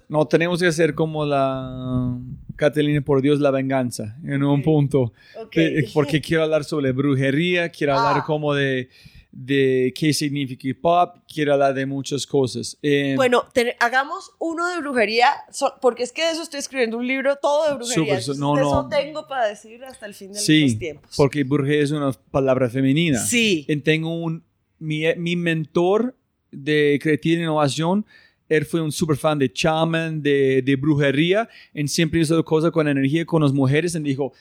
No, 0.07 0.27
tenemos 0.27 0.59
que 0.59 0.67
hacer 0.67 0.95
como 0.95 1.25
la 1.25 2.17
Catalina 2.55 3.01
por 3.01 3.21
Dios 3.21 3.39
la 3.39 3.51
venganza 3.51 4.17
en 4.23 4.43
un 4.43 4.61
punto. 4.63 5.13
Ok. 5.41 5.55
De- 5.55 5.89
porque 5.93 6.21
quiero 6.21 6.43
hablar 6.43 6.63
sobre 6.63 6.91
brujería, 6.91 7.69
quiero 7.69 7.97
hablar 7.97 8.21
Ah. 8.21 8.25
como 8.25 8.53
de, 8.53 8.89
de 9.31 9.93
qué 9.97 10.13
significa 10.13 10.67
hip 10.69 10.79
hop, 10.83 11.21
quiero 11.27 11.51
hablar 11.53 11.73
de 11.73 11.85
muchas 11.85 12.25
cosas. 12.25 12.77
Eh, 12.81 13.13
Bueno, 13.17 13.43
te- 13.53 13.75
hagamos 13.81 14.31
uno 14.39 14.65
de 14.69 14.79
brujería, 14.79 15.27
so- 15.51 15.73
porque 15.81 16.03
es 16.03 16.13
que 16.13 16.23
de 16.23 16.31
eso 16.31 16.41
estoy 16.41 16.59
escribiendo 16.59 16.97
un 16.97 17.05
libro 17.05 17.35
todo 17.41 17.67
de 17.69 17.75
brujería. 17.75 18.03
Entonces 18.17 18.37
no, 18.37 18.55
de 18.55 18.61
no. 18.61 18.67
eso 18.69 18.89
tengo 18.89 19.27
para 19.27 19.47
decir 19.47 19.83
hasta 19.83 20.05
el 20.05 20.13
fin 20.13 20.31
de 20.31 20.39
sí, 20.39 20.61
los 20.69 20.79
tiempos. 20.79 21.13
porque 21.17 21.43
brujería 21.43 21.83
es 21.83 21.91
una 21.91 22.13
palabra 22.31 22.69
femenina. 22.69 23.19
Sí. 23.19 23.65
Y 23.67 23.75
tengo 23.77 24.15
un, 24.15 24.43
mi, 24.79 25.03
mi 25.17 25.35
mentor 25.35 26.15
de 26.51 26.97
creatividad 27.01 27.41
e 27.41 27.43
innovación, 27.43 28.05
él 28.49 28.65
fue 28.65 28.81
un 28.81 28.91
super 28.91 29.17
fan 29.17 29.39
de 29.39 29.51
chaman, 29.51 30.21
de, 30.21 30.61
de 30.61 30.75
brujería, 30.75 31.49
y 31.73 31.87
siempre 31.87 32.19
hizo 32.21 32.43
cosas 32.43 32.71
con 32.71 32.87
energía 32.87 33.25
con 33.25 33.41
las 33.41 33.53
mujeres, 33.53 33.95
y 33.95 33.99
dijo, 33.99 34.33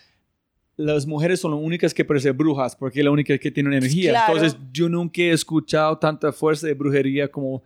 las 0.77 1.07
mujeres 1.07 1.41
son 1.41 1.53
las 1.53 1.61
únicas 1.61 1.95
que 1.95 2.05
parecen 2.05 2.37
brujas, 2.37 2.75
porque 2.77 3.01
es 3.01 3.05
la 3.05 3.11
única 3.11 3.37
que 3.39 3.51
tienen 3.51 3.73
energía. 3.73 4.11
Claro. 4.11 4.35
Entonces, 4.35 4.59
yo 4.73 4.89
nunca 4.89 5.23
he 5.23 5.31
escuchado 5.31 5.97
tanta 5.99 6.33
fuerza 6.33 6.67
de 6.67 6.75
brujería 6.75 7.29
como... 7.29 7.63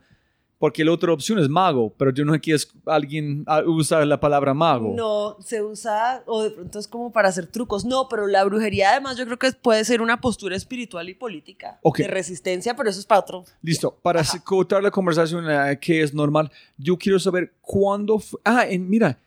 Porque 0.59 0.83
la 0.83 0.91
otra 0.91 1.13
opción 1.13 1.39
es 1.39 1.47
mago, 1.47 1.93
pero 1.97 2.11
yo 2.11 2.25
no 2.25 2.37
quiero 2.39 2.57
es- 2.57 2.69
alguien 2.85 3.45
usar 3.65 4.05
la 4.05 4.19
palabra 4.19 4.53
mago. 4.53 4.93
No, 4.95 5.37
se 5.41 5.63
usa, 5.63 6.21
o 6.25 6.43
de 6.43 6.51
pronto 6.51 6.77
es 6.79 6.87
como 6.87 7.11
para 7.13 7.29
hacer 7.29 7.47
trucos. 7.47 7.85
No, 7.85 8.07
pero 8.09 8.27
la 8.27 8.43
brujería 8.43 8.91
además 8.91 9.15
yo 9.17 9.25
creo 9.25 9.39
que 9.39 9.53
puede 9.53 9.85
ser 9.85 10.01
una 10.01 10.19
postura 10.19 10.57
espiritual 10.57 11.07
y 11.07 11.13
política 11.13 11.79
de 11.95 12.07
resistencia, 12.09 12.75
pero 12.75 12.89
eso 12.89 12.99
es 12.99 13.05
para 13.05 13.21
otro. 13.21 13.45
Listo, 13.61 13.97
para 14.01 14.21
cortar 14.43 14.83
la 14.83 14.91
conversación 14.91 15.45
eh, 15.49 15.79
que 15.79 16.03
es 16.03 16.13
normal, 16.13 16.51
yo 16.77 16.97
quiero 16.97 17.19
saber 17.19 17.53
cuándo... 17.61 18.19
fu- 18.19 18.37
Ah, 18.43 18.65
en- 18.67 18.89
mira, 18.89 19.17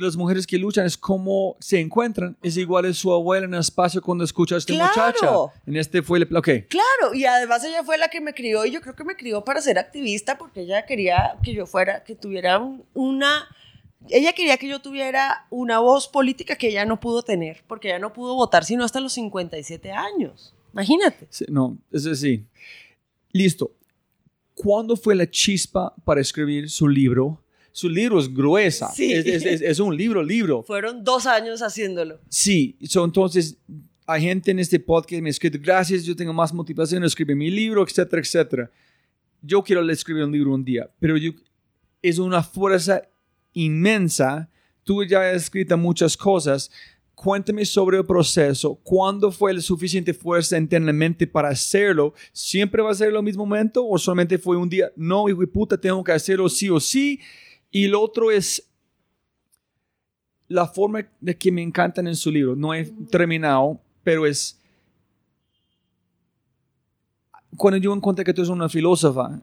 las 0.00 0.16
mujeres 0.16 0.46
que 0.46 0.58
luchan 0.58 0.86
es 0.86 0.96
como 0.96 1.56
se 1.60 1.78
encuentran, 1.80 2.36
es 2.42 2.56
igual 2.56 2.86
a 2.86 2.92
su 2.92 3.12
abuela 3.12 3.46
en 3.46 3.54
el 3.54 3.60
espacio 3.60 4.00
cuando 4.02 4.24
escucha 4.24 4.54
a 4.54 4.58
esta 4.58 4.72
¡Claro! 4.72 4.90
muchacha. 4.94 5.60
En 5.66 5.76
este 5.76 6.02
fue 6.02 6.18
el... 6.18 6.36
Ok, 6.36 6.48
Claro, 6.68 7.14
y 7.14 7.24
además 7.24 7.62
ella 7.64 7.82
fue 7.84 7.98
la 7.98 8.08
que 8.08 8.20
me 8.20 8.34
crió 8.34 8.64
y 8.66 8.70
yo 8.70 8.80
creo 8.80 8.94
que 8.96 9.04
me 9.04 9.16
crió 9.16 9.44
para 9.44 9.60
ser 9.60 9.78
activista 9.78 10.38
porque 10.38 10.62
ella 10.62 10.84
quería 10.86 11.36
que 11.42 11.52
yo 11.54 11.66
fuera, 11.66 12.02
que 12.04 12.14
tuviera 12.14 12.58
un- 12.58 12.84
una... 12.94 13.46
Ella 14.08 14.32
quería 14.32 14.56
que 14.56 14.66
yo 14.66 14.80
tuviera 14.80 15.46
una 15.50 15.78
voz 15.78 16.08
política 16.08 16.56
que 16.56 16.68
ella 16.68 16.84
no 16.86 16.98
pudo 17.00 17.22
tener, 17.22 17.62
porque 17.66 17.88
ella 17.88 17.98
no 17.98 18.12
pudo 18.14 18.34
votar 18.34 18.64
sino 18.64 18.82
hasta 18.84 18.98
los 19.00 19.12
57 19.12 19.92
años. 19.92 20.54
Imagínate. 20.72 21.26
Sí, 21.28 21.44
no, 21.48 21.76
es 21.92 22.06
así. 22.06 22.46
Listo. 23.32 23.72
¿Cuándo 24.54 24.96
fue 24.96 25.14
la 25.14 25.28
chispa 25.30 25.94
para 26.04 26.20
escribir 26.20 26.68
su 26.70 26.86
libro? 26.88 27.39
Su 27.72 27.88
libro 27.88 28.18
es 28.18 28.32
gruesa. 28.32 28.90
Sí. 28.94 29.12
Es, 29.12 29.26
es- 29.26 29.44
es- 29.44 29.60
es 29.62 29.78
un 29.80 29.96
libro, 29.96 30.22
libro. 30.22 30.62
Fueron 30.66 31.04
dos 31.04 31.26
años 31.26 31.62
haciéndolo. 31.62 32.18
Sí, 32.28 32.76
so, 32.82 33.04
entonces 33.04 33.56
hay 34.06 34.22
gente 34.22 34.50
en 34.50 34.58
este 34.58 34.80
podcast 34.80 35.08
que 35.10 35.22
me 35.22 35.28
ha 35.28 35.30
escrito, 35.30 35.58
gracias, 35.62 36.04
yo 36.04 36.16
tengo 36.16 36.32
más 36.32 36.52
motivación, 36.52 37.04
escribir 37.04 37.36
mi 37.36 37.50
libro, 37.50 37.84
etcétera, 37.84 38.20
etcétera. 38.20 38.70
Yo 39.42 39.62
quiero 39.62 39.88
escribir 39.88 40.24
un 40.24 40.32
libro 40.32 40.52
un 40.52 40.64
día, 40.64 40.90
pero 40.98 41.16
yo, 41.16 41.30
es 42.02 42.18
una 42.18 42.42
fuerza 42.42 43.02
inmensa. 43.52 44.48
Tú 44.84 45.04
ya 45.04 45.30
has 45.30 45.36
escrito 45.44 45.76
muchas 45.78 46.16
cosas. 46.16 46.70
Cuéntame 47.14 47.64
sobre 47.66 47.98
el 47.98 48.06
proceso. 48.06 48.74
¿Cuándo 48.82 49.30
fue 49.30 49.52
la 49.52 49.60
suficiente 49.60 50.14
fuerza 50.14 50.56
internamente 50.56 51.26
para 51.26 51.50
hacerlo? 51.50 52.14
¿Siempre 52.32 52.82
va 52.82 52.90
a 52.90 52.94
ser 52.94 53.12
lo 53.12 53.22
mismo 53.22 53.44
momento 53.44 53.86
o 53.86 53.98
solamente 53.98 54.38
fue 54.38 54.56
un 54.56 54.68
día? 54.68 54.90
No, 54.96 55.28
hijo 55.28 55.46
puta, 55.46 55.76
tengo 55.78 56.02
que 56.02 56.12
hacerlo 56.12 56.48
sí 56.48 56.70
o 56.70 56.80
sí. 56.80 57.20
Y 57.70 57.86
lo 57.86 58.00
otro 58.00 58.30
es 58.30 58.66
la 60.48 60.66
forma 60.66 61.08
de 61.20 61.36
que 61.36 61.52
me 61.52 61.62
encantan 61.62 62.08
en 62.08 62.16
su 62.16 62.30
libro. 62.30 62.56
No 62.56 62.74
he 62.74 62.84
terminado, 63.10 63.80
pero 64.02 64.26
es 64.26 64.60
cuando 67.56 67.76
yo 67.76 67.94
encontré 67.94 68.24
que 68.24 68.32
tú 68.32 68.40
eres 68.40 68.50
una 68.50 68.68
filósofa. 68.68 69.40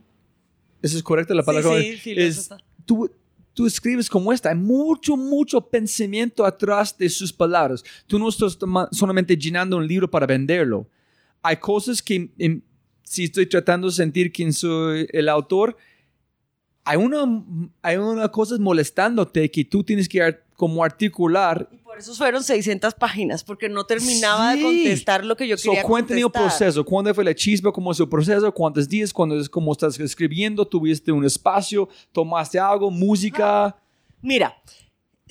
¿Esa 0.82 0.98
es 0.98 1.04
correcta 1.04 1.34
la 1.34 1.44
palabra? 1.44 1.80
Sí, 1.80 1.98
sí, 1.98 2.14
es, 2.16 2.50
tú, 2.86 3.10
tú 3.54 3.66
escribes 3.66 4.10
como 4.10 4.34
esta, 4.34 4.50
hay 4.50 4.56
mucho, 4.56 5.16
mucho 5.16 5.62
pensamiento 5.62 6.46
atrás 6.46 6.98
de 6.98 7.10
sus 7.10 7.32
palabras. 7.32 7.84
Tú 8.06 8.20
no 8.20 8.30
estás 8.30 8.58
solamente 8.92 9.38
llenando 9.38 9.78
un 9.78 9.88
libro 9.88 10.10
para 10.10 10.26
venderlo. 10.26 10.88
Hay 11.42 11.58
cosas 11.58 12.02
que, 12.02 12.30
em, 12.38 12.62
si 13.04 13.26
estoy 13.26 13.46
tratando 13.46 13.88
de 13.88 13.94
sentir 13.94 14.32
quién 14.32 14.52
soy 14.52 15.08
el 15.12 15.30
autor, 15.30 15.78
hay 16.88 16.98
una, 16.98 17.44
hay 17.82 17.98
una 17.98 18.30
cosa 18.30 18.56
molestándote 18.60 19.50
que 19.52 19.66
tú 19.66 19.84
tienes 19.84 20.08
que 20.08 20.22
ar- 20.22 20.44
como 20.56 20.84
articular. 20.84 21.68
Y 21.72 21.78
por 21.78 21.98
eso 22.00 22.16
fueron 22.16 22.44
600 22.44 22.94
páginas, 22.96 23.44
porque 23.44 23.70
no 23.70 23.84
terminaba 23.86 24.54
Sí. 24.54 24.58
de 24.60 24.64
contestar 24.66 25.24
lo 25.26 25.36
que 25.38 25.48
yo 25.48 25.58
So, 25.58 25.66
quería 25.70 25.82
el 25.82 25.88
contestar. 25.88 26.32
proceso, 26.32 26.84
cuándo 26.86 27.14
fue 27.14 27.24
la 27.24 27.36
chispa, 27.36 27.72
cómo 27.72 27.92
es 27.92 28.00
el 28.00 28.10
proceso, 28.10 28.52
cuántos 28.54 28.88
días, 28.90 29.14
cuándo 29.14 29.40
es 29.40 29.50
cómo 29.50 29.72
estás 29.72 30.00
escribiendo, 30.00 30.66
tuviste 30.66 31.12
un 31.12 31.26
espacio, 31.26 31.88
tomaste 32.12 32.58
algo, 32.60 32.90
música. 32.90 33.76
Mira, 34.22 34.56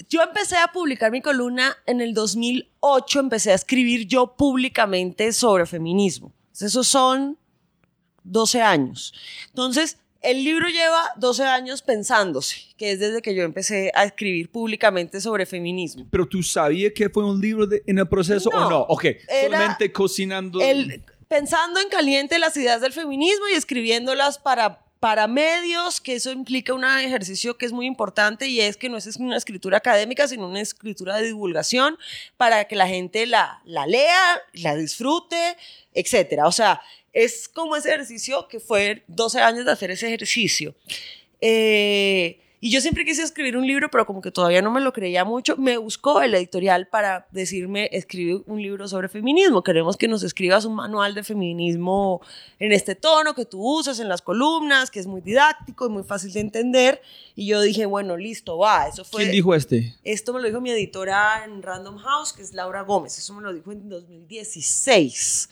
yo 0.08 0.22
empecé 0.22 0.56
a 0.58 0.68
publicar 0.72 1.10
mi 1.10 1.20
columna 1.22 1.74
en 1.86 2.00
el 2.00 2.14
2008, 2.14 3.18
empecé 3.20 3.50
a 3.50 3.54
escribir 3.54 4.06
yo 4.06 4.34
públicamente 4.36 5.32
sobre 5.32 5.66
feminismo. 5.66 6.32
Esos 6.60 6.86
son 6.86 7.36
12 8.22 8.60
años. 8.62 9.12
Entonces, 9.48 9.98
el 10.22 10.42
libro 10.44 10.68
lleva 10.68 11.10
12 11.16 11.44
años 11.44 11.82
pensándose, 11.82 12.56
que 12.76 12.92
es 12.92 13.00
desde 13.00 13.22
que 13.22 13.34
yo 13.34 13.42
empecé 13.42 13.92
a 13.94 14.04
escribir 14.04 14.50
públicamente 14.50 15.20
sobre 15.20 15.46
feminismo. 15.46 16.06
Pero 16.10 16.26
tú 16.26 16.42
sabías 16.42 16.92
que 16.94 17.08
fue 17.10 17.24
un 17.24 17.40
libro 17.40 17.66
de- 17.66 17.82
en 17.86 17.98
el 17.98 18.08
proceso 18.08 18.48
o 18.50 18.60
No, 18.60 18.70
no? 18.70 18.80
Ok, 18.88 19.04
solamente 19.42 19.92
cocinando. 19.92 20.60
El, 20.60 21.02
pensando 21.28 21.80
en 21.80 21.88
caliente 21.88 22.38
las 22.38 22.56
ideas 22.56 22.80
del 22.80 22.92
feminismo 22.92 23.46
y 23.48 23.54
escribiéndolas 23.54 24.38
para, 24.38 24.80
para 25.00 25.26
medios, 25.26 26.00
que 26.00 26.14
eso 26.14 26.32
implica 26.32 26.72
un 26.72 26.84
ejercicio 26.84 27.56
que 27.58 27.66
es 27.66 27.72
muy 27.72 27.86
importante 27.86 28.48
y 28.48 28.60
es 28.60 28.76
que 28.76 28.88
no 28.88 28.96
es 28.96 29.16
una 29.16 29.36
escritura 29.36 29.78
académica, 29.78 30.26
sino 30.28 30.48
una 30.48 30.60
escritura 30.60 31.16
de 31.16 31.26
divulgación 31.26 31.98
para 32.36 32.64
que 32.66 32.76
la 32.76 32.86
gente 32.88 33.26
la, 33.26 33.60
la 33.64 33.86
lea, 33.86 34.40
la 34.54 34.74
disfrute, 34.74 35.56
etcétera. 35.94 36.46
O 36.46 36.52
sea, 36.52 36.80
es 37.16 37.48
como 37.48 37.76
ese 37.76 37.88
ejercicio 37.88 38.46
que 38.46 38.60
fue 38.60 39.02
12 39.08 39.40
años 39.40 39.64
de 39.64 39.72
hacer 39.72 39.90
ese 39.90 40.06
ejercicio. 40.06 40.74
Eh, 41.40 42.38
y 42.60 42.70
yo 42.70 42.80
siempre 42.80 43.04
quise 43.04 43.22
escribir 43.22 43.56
un 43.56 43.66
libro, 43.66 43.90
pero 43.90 44.04
como 44.04 44.20
que 44.20 44.30
todavía 44.30 44.60
no 44.60 44.70
me 44.70 44.80
lo 44.80 44.92
creía 44.92 45.24
mucho. 45.24 45.56
Me 45.56 45.78
buscó 45.78 46.20
el 46.20 46.34
editorial 46.34 46.88
para 46.88 47.26
decirme, 47.30 47.88
escribe 47.92 48.42
un 48.46 48.60
libro 48.60 48.88
sobre 48.88 49.08
feminismo. 49.08 49.62
Queremos 49.62 49.96
que 49.96 50.08
nos 50.08 50.22
escribas 50.22 50.64
un 50.64 50.74
manual 50.74 51.14
de 51.14 51.22
feminismo 51.22 52.20
en 52.58 52.72
este 52.72 52.94
tono 52.94 53.34
que 53.34 53.44
tú 53.44 53.62
usas 53.62 53.98
en 54.00 54.08
las 54.08 54.20
columnas, 54.20 54.90
que 54.90 55.00
es 55.00 55.06
muy 55.06 55.20
didáctico 55.20 55.86
y 55.86 55.90
muy 55.90 56.02
fácil 56.02 56.32
de 56.32 56.40
entender. 56.40 57.00
Y 57.34 57.46
yo 57.46 57.60
dije, 57.60 57.86
bueno, 57.86 58.16
listo, 58.16 58.58
va. 58.58 58.88
Eso 58.88 59.04
fue... 59.04 59.22
¿Quién 59.22 59.32
dijo 59.32 59.54
este? 59.54 59.94
Esto 60.02 60.34
me 60.34 60.40
lo 60.40 60.46
dijo 60.46 60.60
mi 60.60 60.70
editora 60.70 61.44
en 61.44 61.62
Random 61.62 61.98
House, 61.98 62.32
que 62.32 62.42
es 62.42 62.52
Laura 62.52 62.82
Gómez. 62.82 63.18
Eso 63.18 63.32
me 63.34 63.42
lo 63.42 63.54
dijo 63.54 63.70
en 63.70 63.88
2016. 63.88 65.48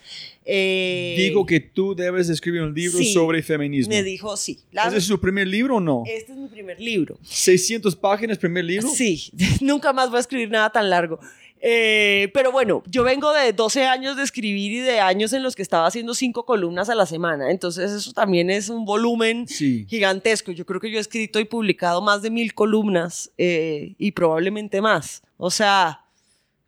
Eh, 0.46 1.14
Digo 1.18 1.46
que 1.46 1.58
tú 1.60 1.94
debes 1.94 2.28
escribir 2.28 2.62
un 2.62 2.74
libro 2.74 2.98
sí, 2.98 3.12
sobre 3.12 3.42
feminismo. 3.42 3.90
Me 3.94 4.02
dijo, 4.02 4.36
sí. 4.36 4.60
La- 4.72 4.88
¿Ese 4.88 4.98
es 4.98 5.04
su 5.04 5.18
primer 5.20 5.46
libro 5.48 5.76
o 5.76 5.80
no? 5.80 6.02
este 6.06 6.32
es 6.32 6.38
mi 6.38 6.48
primer 6.48 6.78
libro. 6.80 7.18
600 7.22 7.96
páginas, 7.96 8.36
primer 8.38 8.64
libro. 8.64 8.88
Sí, 8.88 9.30
nunca 9.60 9.92
más 9.92 10.10
voy 10.10 10.18
a 10.18 10.20
escribir 10.20 10.50
nada 10.50 10.70
tan 10.70 10.90
largo. 10.90 11.18
Eh, 11.66 12.30
pero 12.34 12.52
bueno, 12.52 12.82
yo 12.86 13.04
vengo 13.04 13.32
de 13.32 13.54
12 13.54 13.84
años 13.84 14.18
de 14.18 14.22
escribir 14.22 14.70
y 14.72 14.78
de 14.80 15.00
años 15.00 15.32
en 15.32 15.42
los 15.42 15.56
que 15.56 15.62
estaba 15.62 15.86
haciendo 15.86 16.12
cinco 16.12 16.44
columnas 16.44 16.90
a 16.90 16.94
la 16.94 17.06
semana. 17.06 17.50
Entonces 17.50 17.90
eso 17.90 18.12
también 18.12 18.50
es 18.50 18.68
un 18.68 18.84
volumen 18.84 19.48
Sí. 19.48 19.86
gigantesco. 19.88 20.52
Yo 20.52 20.66
creo 20.66 20.78
que 20.78 20.90
yo 20.90 20.98
he 20.98 21.00
escrito 21.00 21.40
y 21.40 21.46
publicado 21.46 22.02
más 22.02 22.20
de 22.20 22.28
mil 22.28 22.52
columnas 22.52 23.30
eh, 23.38 23.94
y 23.96 24.10
probablemente 24.12 24.82
más. 24.82 25.22
O 25.38 25.50
sea, 25.50 26.04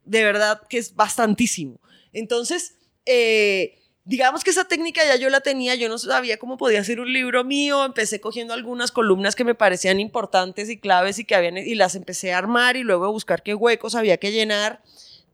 de 0.07 0.25
verdad 0.25 0.63
que 0.71 0.79
es 0.79 0.95
bastantísimo. 0.95 1.79
Entonces, 2.15 2.76
eh, 3.07 3.79
digamos 4.05 4.45
que 4.45 4.51
esa 4.51 4.67
técnica 4.69 5.03
ya 5.05 5.17
yo 5.17 5.31
la 5.31 5.41
tenía, 5.41 5.75
yo 5.75 5.89
no 5.89 5.99
sabía 5.99 6.37
cómo 6.39 6.57
podía 6.57 6.85
ser 6.85 7.01
un 7.01 7.13
libro 7.13 7.43
mío, 7.45 7.85
empecé 7.85 8.21
cogiendo 8.21 8.55
algunas 8.55 8.93
columnas 8.93 9.35
que 9.35 9.45
me 9.45 9.55
parecían 9.55 9.99
importantes 10.01 10.69
y 10.71 10.77
claves 10.79 11.19
y 11.19 11.25
que 11.25 11.35
habían 11.35 11.57
y 11.59 11.75
las 11.75 11.95
empecé 11.95 12.33
a 12.33 12.39
armar 12.39 12.77
y 12.77 12.83
luego 12.83 13.05
a 13.07 13.11
buscar 13.11 13.43
qué 13.43 13.55
huecos 13.55 13.95
había 13.95 14.17
que 14.19 14.31
llenar 14.33 14.83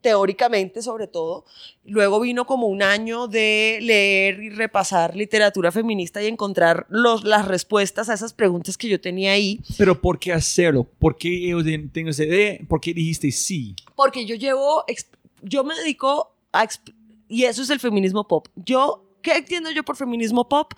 teóricamente 0.01 0.81
sobre 0.81 1.07
todo. 1.07 1.45
Luego 1.85 2.19
vino 2.19 2.45
como 2.45 2.67
un 2.67 2.83
año 2.83 3.27
de 3.27 3.79
leer 3.81 4.41
y 4.43 4.49
repasar 4.49 5.15
literatura 5.15 5.71
feminista 5.71 6.21
y 6.21 6.27
encontrar 6.27 6.85
los, 6.89 7.23
las 7.23 7.47
respuestas 7.47 8.09
a 8.09 8.13
esas 8.13 8.33
preguntas 8.33 8.77
que 8.77 8.89
yo 8.89 8.99
tenía 8.99 9.31
ahí. 9.31 9.61
Pero 9.77 9.99
¿por 10.01 10.19
qué 10.19 10.33
hacerlo? 10.33 10.83
¿Por 10.99 11.15
qué 11.17 11.47
yo 11.47 11.63
ten- 11.63 11.89
tengo 11.89 12.09
idea? 12.11 12.59
¿Por 12.67 12.81
qué 12.81 12.93
dijiste 12.93 13.31
sí? 13.31 13.75
porque 13.95 14.25
yo 14.25 14.35
llevo, 14.35 14.83
yo 15.41 15.63
me 15.63 15.73
dedico 15.75 16.35
a, 16.51 16.67
y 17.33 17.45
eso 17.45 17.61
es 17.61 17.69
el 17.69 17.79
feminismo 17.79 18.27
pop. 18.27 18.47
Yo, 18.55 19.03
¿qué 19.21 19.33
entiendo 19.37 19.71
yo 19.71 19.83
por 19.83 19.95
feminismo 19.95 20.47
pop? 20.47 20.73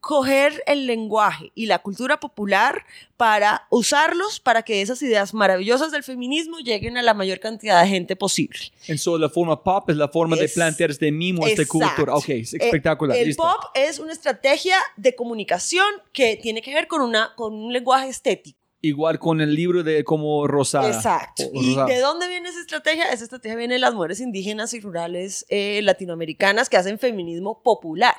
Coger 0.00 0.62
el 0.66 0.86
lenguaje 0.86 1.50
y 1.54 1.64
la 1.64 1.78
cultura 1.78 2.20
popular 2.20 2.84
para 3.16 3.66
usarlos 3.70 4.38
para 4.38 4.62
que 4.62 4.82
esas 4.82 5.00
ideas 5.00 5.32
maravillosas 5.32 5.92
del 5.92 6.02
feminismo 6.02 6.58
lleguen 6.58 6.98
a 6.98 7.02
la 7.02 7.14
mayor 7.14 7.40
cantidad 7.40 7.80
de 7.82 7.88
gente 7.88 8.14
posible. 8.14 8.58
En 8.86 8.98
so, 8.98 9.16
la 9.16 9.30
forma 9.30 9.62
pop 9.62 9.88
es 9.88 9.96
la 9.96 10.08
forma 10.08 10.36
de 10.36 10.46
plantear 10.50 10.90
este 10.90 11.10
mimo, 11.10 11.46
esta 11.46 11.64
cultura. 11.64 12.16
Ok, 12.16 12.28
es 12.28 12.52
Eh, 12.52 12.58
espectacular. 12.60 13.16
el 13.16 13.28
listo. 13.28 13.42
pop 13.42 13.70
es 13.74 13.98
una 13.98 14.12
estrategia 14.12 14.76
de 14.98 15.14
comunicación 15.16 15.86
que 16.12 16.36
tiene 16.36 16.60
que 16.60 16.74
ver 16.74 16.86
con, 16.86 17.00
una, 17.00 17.32
con 17.34 17.54
un 17.54 17.72
lenguaje 17.72 18.08
estético. 18.10 18.58
Igual 18.84 19.18
con 19.18 19.40
el 19.40 19.54
libro 19.54 19.82
de 19.82 20.04
como 20.04 20.46
Rosada. 20.46 20.88
Exacto. 20.88 21.44
O- 21.54 21.62
¿Y 21.62 21.68
Rosada. 21.70 21.86
de 21.86 22.00
dónde 22.00 22.28
viene 22.28 22.48
esa 22.48 22.60
estrategia? 22.60 23.04
Esa 23.12 23.24
estrategia 23.24 23.56
viene 23.56 23.74
de 23.74 23.80
las 23.80 23.94
mujeres 23.94 24.20
indígenas 24.20 24.74
y 24.74 24.80
rurales 24.80 25.46
eh, 25.48 25.80
latinoamericanas 25.82 26.68
que 26.68 26.76
hacen 26.76 26.98
feminismo 26.98 27.62
popular, 27.62 28.14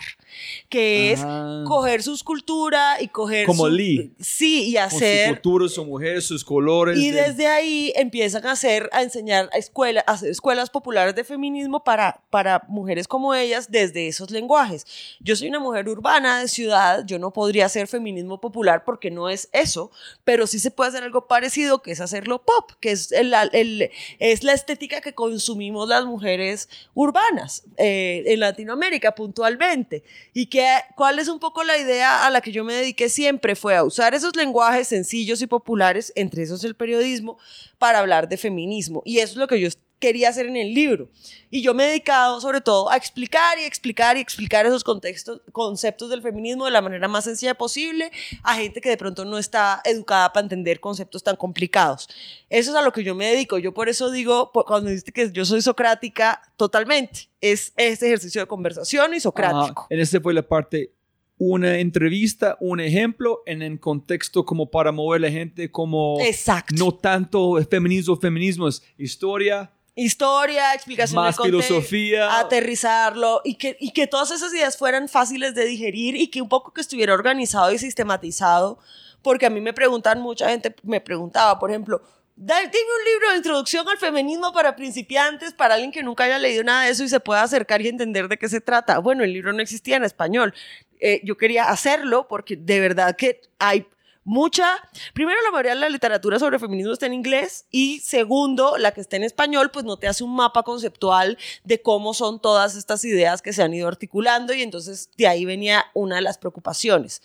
que 0.69 1.11
es 1.11 1.21
Ah. 1.23 1.63
coger 1.67 2.01
sus 2.03 2.23
culturas 2.23 3.01
y 3.01 3.07
coger 3.07 3.45
Como 3.45 3.65
su- 3.65 3.71
Lee. 3.71 4.13
Sí, 4.19 4.69
y 4.69 4.73
Con 4.75 4.89
su 4.89 4.95
hacer 4.97 5.29
cultura, 5.29 5.69
su 5.69 5.85
mujer, 5.85 6.21
sus 6.21 6.43
colores. 6.43 6.97
y 6.97 7.11
de- 7.11 7.21
desde 7.23 7.47
ahí 7.47 7.93
empiezan 7.95 8.45
a 8.45 8.51
hacer, 8.53 8.89
a 8.91 9.01
enseñar 9.03 9.49
a, 9.53 9.57
escuela, 9.57 10.03
a 10.07 10.13
hacer 10.13 10.29
escuelas 10.31 10.69
populares 10.69 11.15
de 11.15 11.23
feminismo 11.23 11.83
para, 11.83 12.21
para 12.29 12.63
mujeres 12.67 13.07
como 13.07 13.33
ellas 13.33 13.69
desde 13.71 14.07
esos 14.07 14.31
lenguajes. 14.31 14.85
Yo 15.19 15.35
soy 15.35 15.47
una 15.49 15.59
mujer 15.59 15.87
urbana 15.89 16.39
de 16.41 16.47
ciudad, 16.47 17.03
yo 17.05 17.19
no 17.19 17.31
podría 17.31 17.65
hacer 17.65 17.87
feminismo 17.87 18.39
popular 18.41 18.83
porque 18.85 19.11
no 19.11 19.29
es 19.29 19.49
eso, 19.53 19.91
pero 20.23 20.47
sí 20.47 20.55
se 20.60 20.72
puede 20.72 20.90
hacer 20.90 21.03
algo 21.03 21.27
parecido 21.27 21.82
que 21.82 21.91
es 21.91 22.02
hacerlo 22.02 22.44
pop, 22.44 22.72
que 22.80 22.91
es, 22.91 23.11
el, 23.11 23.34
el- 23.53 23.90
es 24.19 24.44
la 24.44 24.53
estética 24.53 25.02
que 25.02 25.14
consumimos 25.14 25.88
las 25.90 26.06
mujeres 26.06 26.69
urbanas 26.94 27.64
eh, 27.77 28.23
en 28.27 28.40
Latinoamérica 28.40 29.14
puntualmente. 29.15 30.03
Y 30.34 30.48
que, 30.48 30.68
cuál 30.95 31.19
es 31.19 31.27
un 31.27 31.40
poco 31.40 31.64
la 31.64 31.77
idea 31.77 32.26
a 32.26 32.30
la 32.30 32.41
que 32.41 32.52
yo 32.52 32.64
me 32.64 32.73
dediqué 32.73 33.10
siempre 33.10 33.56
fue 33.56 33.76
a 33.76 33.84
usar 33.84 34.14
esos 34.14 34.36
lenguajes 34.36 34.88
sencillos 34.88 35.41
y 35.41 35.48
populares, 35.48 36.11
entre 36.15 36.44
esos 36.44 36.64
el 36.64 36.76
periodismo, 36.76 37.38
para 37.77 37.99
hablar 37.99 38.27
de 38.30 38.38
feminismo. 38.38 39.02
Y 39.06 39.19
eso 39.19 39.34
es 39.34 39.38
lo 39.38 39.48
que 39.48 39.60
yo 39.60 39.68
quería 39.99 40.30
hacer 40.30 40.45
en 40.45 40.57
el 40.57 40.73
libro. 40.73 41.09
Y 41.49 41.61
yo 41.61 41.73
me 41.73 41.85
he 41.85 41.88
dedicado 41.88 42.41
sobre 42.41 42.61
todo 42.61 42.89
a 42.89 42.97
explicar 42.97 43.57
y 43.59 43.63
explicar 43.63 44.17
y 44.17 44.19
explicar 44.19 44.65
esos 44.65 44.84
contextos, 44.84 45.41
conceptos 45.51 46.09
del 46.09 46.22
feminismo 46.22 46.65
de 46.65 46.72
la 46.72 46.81
manera 46.81 47.07
más 47.07 47.23
sencilla 47.23 47.55
posible 47.55 48.11
a 48.43 48.55
gente 48.55 48.81
que 48.81 48.89
de 48.89 48.97
pronto 48.97 49.26
no 49.26 49.38
está 49.38 49.81
educada 49.85 50.34
para 50.34 50.43
entender 50.43 50.80
conceptos 50.80 51.23
tan 51.23 51.35
complicados. 51.35 52.09
Eso 52.49 52.72
es 52.72 52.77
a 52.77 52.81
lo 52.81 52.91
que 52.91 53.03
yo 53.03 53.15
me 53.15 53.27
dedico. 53.27 53.57
Yo 53.57 53.73
por 53.73 53.89
eso 53.89 54.11
digo, 54.11 54.51
cuando 54.51 54.89
dijiste 54.89 55.11
que 55.11 55.31
yo 55.31 55.45
soy 55.45 55.61
socrática, 55.61 56.41
totalmente. 56.57 57.30
Es 57.41 57.73
este 57.76 58.07
ejercicio 58.07 58.41
de 58.41 58.47
conversación 58.47 59.13
y 59.13 59.19
socrático. 59.19 59.81
Ajá. 59.81 59.88
En 59.89 59.99
esta 59.99 60.19
fue 60.19 60.34
la 60.34 60.47
parte, 60.47 60.91
una 61.38 61.80
entrevista, 61.80 62.57
un 62.59 62.80
ejemplo 62.80 63.43
en 63.45 63.61
el 63.61 63.80
contexto 63.80 64.45
como 64.45 64.69
para 64.69 64.91
mover 64.91 65.22
la 65.22 65.31
gente, 65.31 65.69
como 65.69 66.19
Exacto. 66.22 66.73
no 66.77 66.93
tanto 66.93 67.61
feminismo, 67.69 68.15
feminismo 68.15 68.67
es 68.67 68.84
historia, 68.97 69.72
Historia, 69.95 70.73
explicación 70.73 71.15
más 71.15 71.38
del 71.38 71.51
contexto, 71.51 71.76
filosofía. 71.76 72.38
aterrizarlo 72.39 73.41
y 73.45 73.55
que, 73.55 73.77
y 73.80 73.91
que 73.91 74.07
todas 74.07 74.30
esas 74.31 74.53
ideas 74.53 74.77
fueran 74.77 75.07
fáciles 75.07 75.55
de 75.55 75.65
digerir 75.65 76.15
y 76.17 76.27
que 76.27 76.41
un 76.41 76.49
poco 76.49 76.73
que 76.73 76.81
estuviera 76.81 77.13
organizado 77.13 77.72
y 77.72 77.77
sistematizado, 77.77 78.77
porque 79.22 79.45
a 79.45 79.49
mí 79.49 79.61
me 79.61 79.73
preguntan, 79.73 80.22
mucha 80.22 80.49
gente 80.49 80.76
me 80.84 80.99
preguntaba, 80.99 81.57
por 81.57 81.69
ejemplo, 81.72 82.01
"Da- 82.35 82.59
dime 82.59 82.69
un 82.99 83.05
libro 83.13 83.31
de 83.31 83.38
introducción 83.38 83.88
al 83.88 83.97
feminismo 83.97 84.51
para 84.51 84.76
principiantes, 84.76 85.53
para 85.53 85.76
alguien 85.76 85.93
que 85.93 86.03
nunca 86.03 86.26
haya 86.26 86.38
leído 86.39 86.63
nada 86.65 86.84
de 86.84 86.91
eso 86.91 87.05
y 87.05 87.07
se 87.09 87.22
pueda 87.22 87.41
acercar 87.43 87.81
y 87.81 87.88
entender 87.88 88.27
de 88.27 88.38
qué 88.38 88.49
se 88.49 88.59
trata. 88.59 88.99
Bueno, 88.99 89.23
el 89.23 89.31
libro 89.31 89.53
no 89.53 89.61
existía 89.61 89.95
en 89.95 90.03
español. 90.03 90.53
Eh, 90.99 91.22
yo 91.23 91.38
quería 91.38 91.69
hacerlo 91.69 92.27
porque 92.27 92.57
de 92.57 92.80
verdad 92.81 93.15
que 93.15 93.39
hay 93.59 93.85
mucha, 94.26 94.68
primero 95.14 95.38
la 95.43 95.52
mayoría 95.52 95.76
de 95.76 95.80
la 95.80 95.89
literatura 95.89 96.39
sobre 96.39 96.60
feminismo 96.60 96.91
está 96.91 97.06
en 97.06 97.14
inglés 97.14 97.68
y 97.72 97.99
segundo, 97.99 98.77
la 98.77 98.91
que 98.91 98.99
está 98.99 99.15
en 99.15 99.23
español 99.23 99.69
pues 99.72 99.85
no 99.85 99.97
te 99.97 100.07
hace 100.07 100.23
un 100.23 100.35
mapa 100.35 100.64
conceptual 100.64 101.38
de 101.64 101.81
cómo 101.81 102.14
son 102.14 102.41
todas 102.41 102.76
estas 102.76 103.06
ideas 103.06 103.41
que 103.41 103.53
se 103.53 103.64
han 103.64 103.73
ido 103.73 103.88
articulando 103.88 104.53
y 104.53 104.64
entonces 104.64 105.11
de 105.15 105.27
ahí 105.27 105.45
venía 105.45 105.85
una 105.93 106.15
de 106.15 106.23
las 106.23 106.38
preocupaciones. 106.38 107.22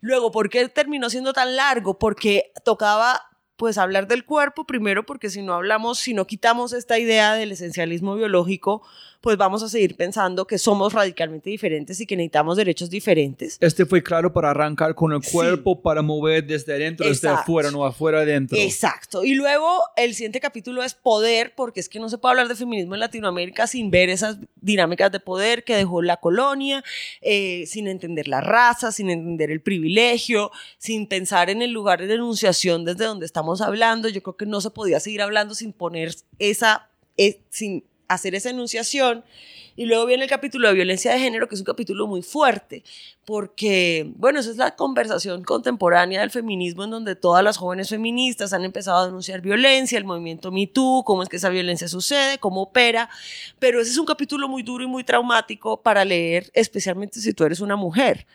Luego, 0.00 0.30
¿por 0.30 0.50
qué 0.50 0.68
terminó 0.68 1.08
siendo 1.08 1.32
tan 1.32 1.56
largo? 1.56 1.98
Porque 1.98 2.52
tocaba 2.62 3.22
pues 3.56 3.78
hablar 3.78 4.06
del 4.06 4.24
cuerpo 4.24 4.66
primero 4.66 5.06
porque 5.06 5.30
si 5.30 5.40
no 5.40 5.54
hablamos, 5.54 5.98
si 5.98 6.12
no 6.12 6.26
quitamos 6.26 6.74
esta 6.74 6.98
idea 6.98 7.34
del 7.34 7.52
esencialismo 7.52 8.14
biológico, 8.14 8.82
pues 9.24 9.38
vamos 9.38 9.62
a 9.62 9.70
seguir 9.70 9.96
pensando 9.96 10.46
que 10.46 10.58
somos 10.58 10.92
radicalmente 10.92 11.48
diferentes 11.48 11.98
y 11.98 12.04
que 12.04 12.14
necesitamos 12.14 12.58
derechos 12.58 12.90
diferentes. 12.90 13.56
Este 13.58 13.86
fue 13.86 14.02
claro 14.02 14.34
para 14.34 14.50
arrancar 14.50 14.94
con 14.94 15.14
el 15.14 15.22
Sí. 15.22 15.32
cuerpo, 15.32 15.80
para 15.80 16.02
mover 16.02 16.44
desde 16.46 16.74
adentro, 16.74 17.08
desde 17.08 17.28
afuera, 17.28 17.70
no 17.70 17.86
afuera 17.86 18.20
adentro. 18.20 18.58
Exacto. 18.58 19.24
Y 19.24 19.32
luego 19.32 19.66
el 19.96 20.14
siguiente 20.14 20.40
capítulo 20.40 20.82
es 20.82 20.92
poder, 20.92 21.54
porque 21.56 21.80
es 21.80 21.88
que 21.88 21.98
no 22.00 22.10
se 22.10 22.18
puede 22.18 22.32
hablar 22.32 22.48
de 22.48 22.54
feminismo 22.54 22.92
en 22.96 23.00
Latinoamérica 23.00 23.66
sin 23.66 23.90
ver 23.90 24.10
esas 24.10 24.36
dinámicas 24.60 25.10
de 25.10 25.20
poder 25.20 25.64
que 25.64 25.74
dejó 25.74 26.02
la 26.02 26.18
colonia, 26.18 26.84
eh, 27.22 27.64
sin 27.66 27.88
entender 27.88 28.28
la 28.28 28.42
raza, 28.42 28.92
sin 28.92 29.08
entender 29.08 29.50
el 29.50 29.62
privilegio, 29.62 30.50
sin 30.76 31.06
pensar 31.06 31.48
en 31.48 31.62
el 31.62 31.70
lugar 31.70 32.06
de 32.06 32.12
enunciación 32.12 32.84
desde 32.84 33.06
donde 33.06 33.24
estamos 33.24 33.62
hablando. 33.62 34.10
Yo 34.10 34.22
creo 34.22 34.36
que 34.36 34.44
no 34.44 34.60
se 34.60 34.68
podía 34.68 35.00
seguir 35.00 35.22
hablando 35.22 35.54
sin 35.54 35.72
poner 35.72 36.14
esa, 36.38 36.90
eh, 37.16 37.40
sin 37.48 37.84
hacer 38.08 38.34
esa 38.34 38.50
enunciación. 38.50 39.24
Y 39.76 39.86
luego 39.86 40.06
viene 40.06 40.22
el 40.22 40.30
capítulo 40.30 40.68
de 40.68 40.74
violencia 40.74 41.12
de 41.12 41.18
género, 41.18 41.48
que 41.48 41.56
es 41.56 41.60
un 41.60 41.64
capítulo 41.64 42.06
muy 42.06 42.22
fuerte, 42.22 42.84
porque, 43.24 44.12
bueno, 44.16 44.38
esa 44.38 44.50
es 44.50 44.56
la 44.56 44.76
conversación 44.76 45.42
contemporánea 45.42 46.20
del 46.20 46.30
feminismo 46.30 46.84
en 46.84 46.90
donde 46.90 47.16
todas 47.16 47.42
las 47.42 47.56
jóvenes 47.56 47.88
feministas 47.88 48.52
han 48.52 48.64
empezado 48.64 48.98
a 48.98 49.06
denunciar 49.06 49.40
violencia, 49.40 49.98
el 49.98 50.04
movimiento 50.04 50.52
Me 50.52 50.68
Too, 50.68 51.02
cómo 51.04 51.24
es 51.24 51.28
que 51.28 51.36
esa 51.36 51.48
violencia 51.48 51.88
sucede, 51.88 52.38
cómo 52.38 52.62
opera, 52.62 53.08
pero 53.58 53.80
ese 53.80 53.90
es 53.90 53.98
un 53.98 54.06
capítulo 54.06 54.48
muy 54.48 54.62
duro 54.62 54.84
y 54.84 54.86
muy 54.86 55.02
traumático 55.02 55.80
para 55.82 56.04
leer, 56.04 56.50
especialmente 56.54 57.18
si 57.18 57.32
tú 57.32 57.42
eres 57.44 57.58
una 57.60 57.74
mujer, 57.74 58.26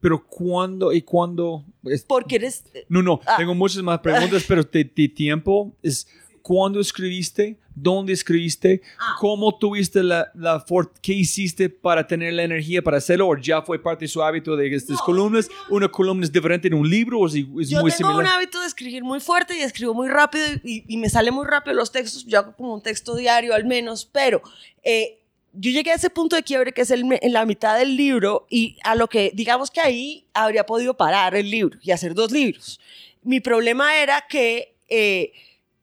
Pero 0.00 0.26
cuándo 0.26 0.92
y 0.92 1.02
cuándo... 1.02 1.64
es- 1.84 2.02
porque 2.04 2.34
eres... 2.34 2.64
No, 2.88 3.02
no, 3.02 3.20
Ah. 3.24 3.36
tengo 3.36 3.54
muchas 3.54 3.84
más 3.84 4.00
preguntas, 4.00 4.42
pero 4.48 4.64
de, 4.64 4.82
de 4.82 5.08
tiempo 5.08 5.70
es 5.80 6.08
cuándo 6.42 6.80
escribiste, 6.80 7.56
dónde 7.74 8.12
escribiste, 8.12 8.82
Ah. 8.98 9.16
cómo 9.18 9.56
tuviste 9.56 10.02
la, 10.02 10.30
la 10.34 10.64
qué 11.00 11.12
hiciste 11.12 11.68
para 11.68 12.06
tener 12.06 12.34
la 12.34 12.42
energía 12.42 12.82
para 12.82 12.98
hacerlo, 12.98 13.28
o 13.28 13.36
ya 13.36 13.62
fue 13.62 13.80
parte 13.80 14.04
de 14.04 14.08
su 14.08 14.22
hábito 14.22 14.56
de 14.56 14.74
estas 14.74 15.00
columnas. 15.02 15.48
Una 15.70 15.88
columna 15.88 16.24
es 16.24 16.32
diferente 16.32 16.68
en 16.68 16.74
un 16.74 16.88
libro 16.88 17.20
o 17.20 17.26
es, 17.26 17.34
es 17.34 17.70
Yo 17.70 17.80
muy 17.80 17.90
tengo 17.92 18.16
un 18.16 18.26
hábito 18.26 18.60
de 18.60 18.66
escribir 18.66 19.02
muy 19.02 19.20
fuerte 19.20 19.56
y 19.56 19.62
escribo 19.62 19.94
muy 19.94 20.08
rápido 20.08 20.44
y, 20.64 20.84
y 20.86 20.96
me 20.96 21.08
sale 21.08 21.30
muy 21.30 21.46
rápido 21.46 21.74
los 21.74 21.90
textos. 21.90 22.26
Yo 22.26 22.40
hago 22.40 22.54
como 22.56 22.74
un 22.74 22.82
texto 22.82 23.14
diario 23.14 23.54
al 23.54 23.64
menos, 23.64 24.04
pero 24.04 24.42
eh, 24.82 25.18
yo 25.54 25.70
llegué 25.70 25.90
a 25.90 25.94
ese 25.94 26.10
punto 26.10 26.34
de 26.36 26.42
quiebre 26.42 26.72
que 26.72 26.80
es 26.80 26.90
el 26.90 27.04
en 27.20 27.32
la 27.32 27.44
mitad 27.46 27.78
del 27.78 27.96
libro 27.96 28.46
y 28.50 28.78
a 28.84 28.94
lo 28.94 29.06
que 29.08 29.30
digamos 29.34 29.70
que 29.70 29.80
ahí 29.80 30.24
habría 30.34 30.64
podido 30.64 30.94
parar 30.96 31.34
el 31.34 31.50
libro 31.50 31.78
y 31.82 31.90
hacer 31.90 32.14
dos 32.14 32.32
libros. 32.32 32.80
Mi 33.22 33.40
problema 33.40 33.96
era 33.96 34.24
que 34.28 34.74
eh, 34.88 35.32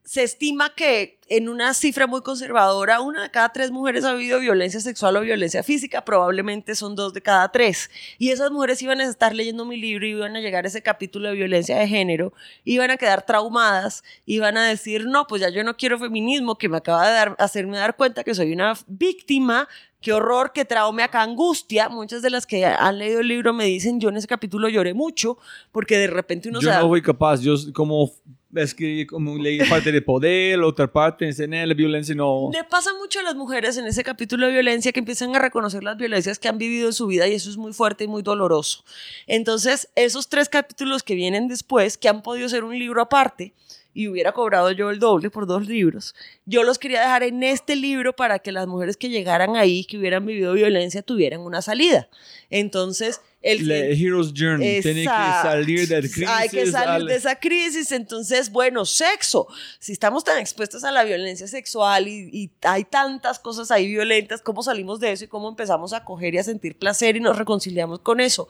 se 0.10 0.23
estima 0.23 0.73
que 0.73 1.19
en 1.27 1.49
una 1.49 1.76
cifra 1.76 2.07
muy 2.07 2.22
conservadora, 2.22 2.99
una 2.99 3.22
de 3.22 3.30
cada 3.30 3.49
tres 3.49 3.69
mujeres 3.69 4.03
ha 4.03 4.14
vivido 4.14 4.40
violencia 4.40 4.80
sexual 4.80 5.15
o 5.18 5.22
violencia 5.22 5.61
física, 5.61 6.03
probablemente 6.03 6.73
son 6.73 6.95
dos 6.95 7.14
de 7.14 7.22
cada 7.22 7.52
tres. 7.52 7.91
Y 8.18 8.31
esas 8.31 8.49
mujeres 8.49 8.81
iban 8.81 9.02
a 9.02 9.03
estar 9.03 9.36
leyendo 9.36 9.65
mi 9.65 9.77
libro 9.77 10.07
y 10.07 10.10
iban 10.10 10.36
a 10.36 10.40
llegar 10.40 10.65
a 10.65 10.68
ese 10.68 10.81
capítulo 10.81 11.30
de 11.30 11.36
violencia 11.36 11.77
de 11.77 11.88
género, 11.88 12.34
iban 12.64 12.90
a 12.90 12.98
quedar 12.98 13.23
traumadas, 13.23 14.03
iban 14.26 14.57
a 14.57 14.68
decir, 14.68 15.06
no, 15.06 15.27
pues 15.27 15.44
ya 15.44 15.49
yo 15.49 15.64
no 15.64 15.77
quiero 15.77 15.99
feminismo, 15.99 16.57
que 16.57 16.69
me 16.69 16.77
acaba 16.77 17.07
de 17.07 17.36
hacerme 17.38 17.77
dar 17.77 17.95
cuenta 17.95 18.23
que 18.23 18.34
soy 18.34 18.52
una 18.52 18.73
víctima, 18.88 19.69
qué 20.02 20.14
horror, 20.14 20.52
qué 20.54 20.66
trauma, 20.66 21.04
acá 21.06 21.22
angustia. 21.22 21.90
Muchas 21.90 22.22
de 22.22 22.30
las 22.30 22.46
que 22.46 22.66
han 22.66 22.98
leído 22.98 23.20
el 23.20 23.28
libro 23.28 23.54
me 23.54 23.66
dicen, 23.66 24.00
yo 24.00 24.10
en 24.10 24.18
ese 24.18 24.28
capítulo 24.28 24.70
lloré 24.70 24.94
mucho, 24.94 25.38
porque 25.72 25.98
de 25.98 26.08
repente 26.08 26.50
uno 26.50 26.60
Yo 26.62 26.70
se 26.70 26.76
da- 26.76 26.82
no 26.82 26.88
fui 26.90 27.02
capaz, 27.02 27.42
yo 27.42 27.56
como 27.74 28.12
escribí, 28.56 29.06
como 29.06 29.38
leí 29.38 29.60
parte 29.70 29.92
de 29.92 30.02
poder, 30.02 30.60
otra 30.62 30.92
parte, 30.92 31.26
enseñé 31.26 31.66
la 31.68 31.74
violencia, 31.74 32.16
no. 32.16 32.50
Le 32.52 32.64
pasa 32.64 32.92
mucho 33.00 33.20
a 33.20 33.24
las 33.24 33.36
mujeres 33.36 33.78
en 33.78 33.86
ese 33.86 34.04
capítulo 34.04 34.48
de 34.48 34.54
violencia 34.54 34.92
que 34.92 35.00
empiezan 35.00 35.36
a 35.36 35.40
reconocer 35.40 35.84
las 35.84 35.98
violencias 35.98 36.40
que 36.40 36.48
han 36.48 36.58
vivido 36.58 36.88
en 36.88 36.94
su 36.94 37.06
vida 37.08 37.28
y 37.28 37.34
eso 37.34 37.50
es 37.50 37.58
muy 37.58 37.74
fuerte 37.74 38.06
y 38.06 38.08
muy 38.08 38.24
doloroso. 38.24 38.84
Entonces, 39.28 39.90
esos 39.96 40.30
tres 40.30 40.50
capítulos 40.50 41.04
que 41.04 41.14
vienen 41.16 41.48
después, 41.48 41.98
que 41.98 42.10
han 42.10 42.22
podido 42.24 42.50
ser 42.50 42.64
un 42.64 42.78
libro 42.80 43.02
aparte, 43.02 43.54
y 43.94 44.07
hubiera 44.07 44.32
cobrado 44.32 44.72
yo 44.72 44.90
el 44.91 44.99
doble 44.99 45.30
por 45.30 45.48
dos 45.48 45.68
libros, 45.68 46.16
yo 46.45 46.64
los 46.64 46.78
quería 46.78 47.02
dejar 47.02 47.24
en 47.24 47.44
este 47.44 47.76
libro 47.76 48.16
para 48.16 48.40
que 48.40 48.52
las 48.52 48.68
mujeres 48.68 48.98
que 48.98 49.10
llegaran 49.10 49.56
ahí, 49.56 49.84
que 49.86 49.98
hubieran 49.98 50.26
vivido 50.26 50.53
violencia, 50.53 51.02
tuvieran 51.02 51.41
una 51.41 51.61
salida. 51.61 52.07
Entonces, 52.49 53.22
el... 53.41 53.68
La 53.68 53.76
Hero's 53.78 54.34
Journey, 54.36 54.82
tiene 54.82 55.02
que 55.02 55.07
salir 55.07 55.88
de 55.88 55.99
crisis. 56.02 56.28
Hay 56.28 56.49
que 56.49 56.68
salir 56.68 56.90
al- 56.90 57.06
de 57.07 57.16
esa 57.16 57.40
crisis. 57.40 57.91
Entonces, 57.91 58.52
bueno, 58.52 58.86
sexo. 58.86 59.48
Si 59.80 59.91
estamos 59.91 60.24
tan 60.24 60.38
expuestos 60.40 60.84
a 60.84 60.91
la 60.91 61.03
violencia 61.03 61.48
sexual 61.48 62.07
y, 62.07 62.30
y 62.32 62.52
hay 62.64 62.84
tantas 62.84 63.40
cosas 63.40 63.72
ahí 63.72 63.88
violentas, 63.88 64.41
¿cómo 64.41 64.61
salimos 64.61 64.99
de 64.99 65.14
eso 65.14 65.24
y 65.24 65.28
cómo 65.28 65.49
empezamos 65.49 65.94
a 65.94 66.03
coger 66.03 66.36
y 66.36 66.38
a 66.38 66.44
sentir 66.44 66.78
placer 66.78 67.16
y 67.16 67.22
nos 67.22 67.38
reconciliamos 67.38 67.99
con 67.99 68.20
eso? 68.20 68.49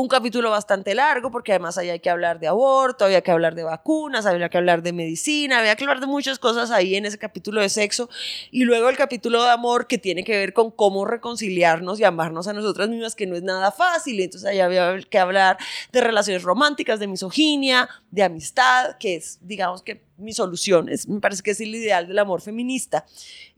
Un 0.00 0.08
capítulo 0.08 0.50
bastante 0.50 0.94
largo 0.94 1.30
porque 1.30 1.52
además 1.52 1.76
ahí 1.76 1.90
hay 1.90 2.00
que 2.00 2.08
hablar 2.08 2.40
de 2.40 2.46
aborto, 2.46 3.04
había 3.04 3.20
que 3.20 3.32
hablar 3.32 3.54
de 3.54 3.64
vacunas, 3.64 4.24
había 4.24 4.48
que 4.48 4.56
hablar 4.56 4.82
de 4.82 4.94
medicina, 4.94 5.58
había 5.58 5.76
que 5.76 5.84
hablar 5.84 6.00
de 6.00 6.06
muchas 6.06 6.38
cosas 6.38 6.70
ahí 6.70 6.94
en 6.94 7.04
ese 7.04 7.18
capítulo 7.18 7.60
de 7.60 7.68
sexo. 7.68 8.08
Y 8.50 8.64
luego 8.64 8.88
el 8.88 8.96
capítulo 8.96 9.44
de 9.44 9.50
amor 9.50 9.86
que 9.88 9.98
tiene 9.98 10.24
que 10.24 10.38
ver 10.38 10.54
con 10.54 10.70
cómo 10.70 11.04
reconciliarnos 11.04 12.00
y 12.00 12.04
amarnos 12.04 12.48
a 12.48 12.54
nosotras 12.54 12.88
mismas, 12.88 13.14
que 13.14 13.26
no 13.26 13.36
es 13.36 13.42
nada 13.42 13.72
fácil. 13.72 14.18
Entonces 14.20 14.48
ahí 14.48 14.60
había 14.60 14.98
que 15.02 15.18
hablar 15.18 15.58
de 15.92 16.00
relaciones 16.00 16.44
románticas, 16.44 16.98
de 16.98 17.06
misoginia, 17.06 17.86
de 18.10 18.22
amistad, 18.22 18.96
que 18.98 19.16
es, 19.16 19.38
digamos 19.42 19.82
que 19.82 20.00
mi 20.20 20.32
solución, 20.32 20.88
es, 20.88 21.08
me 21.08 21.20
parece 21.20 21.42
que 21.42 21.50
es 21.52 21.60
el 21.60 21.74
ideal 21.74 22.06
del 22.06 22.18
amor 22.18 22.40
feminista. 22.40 23.04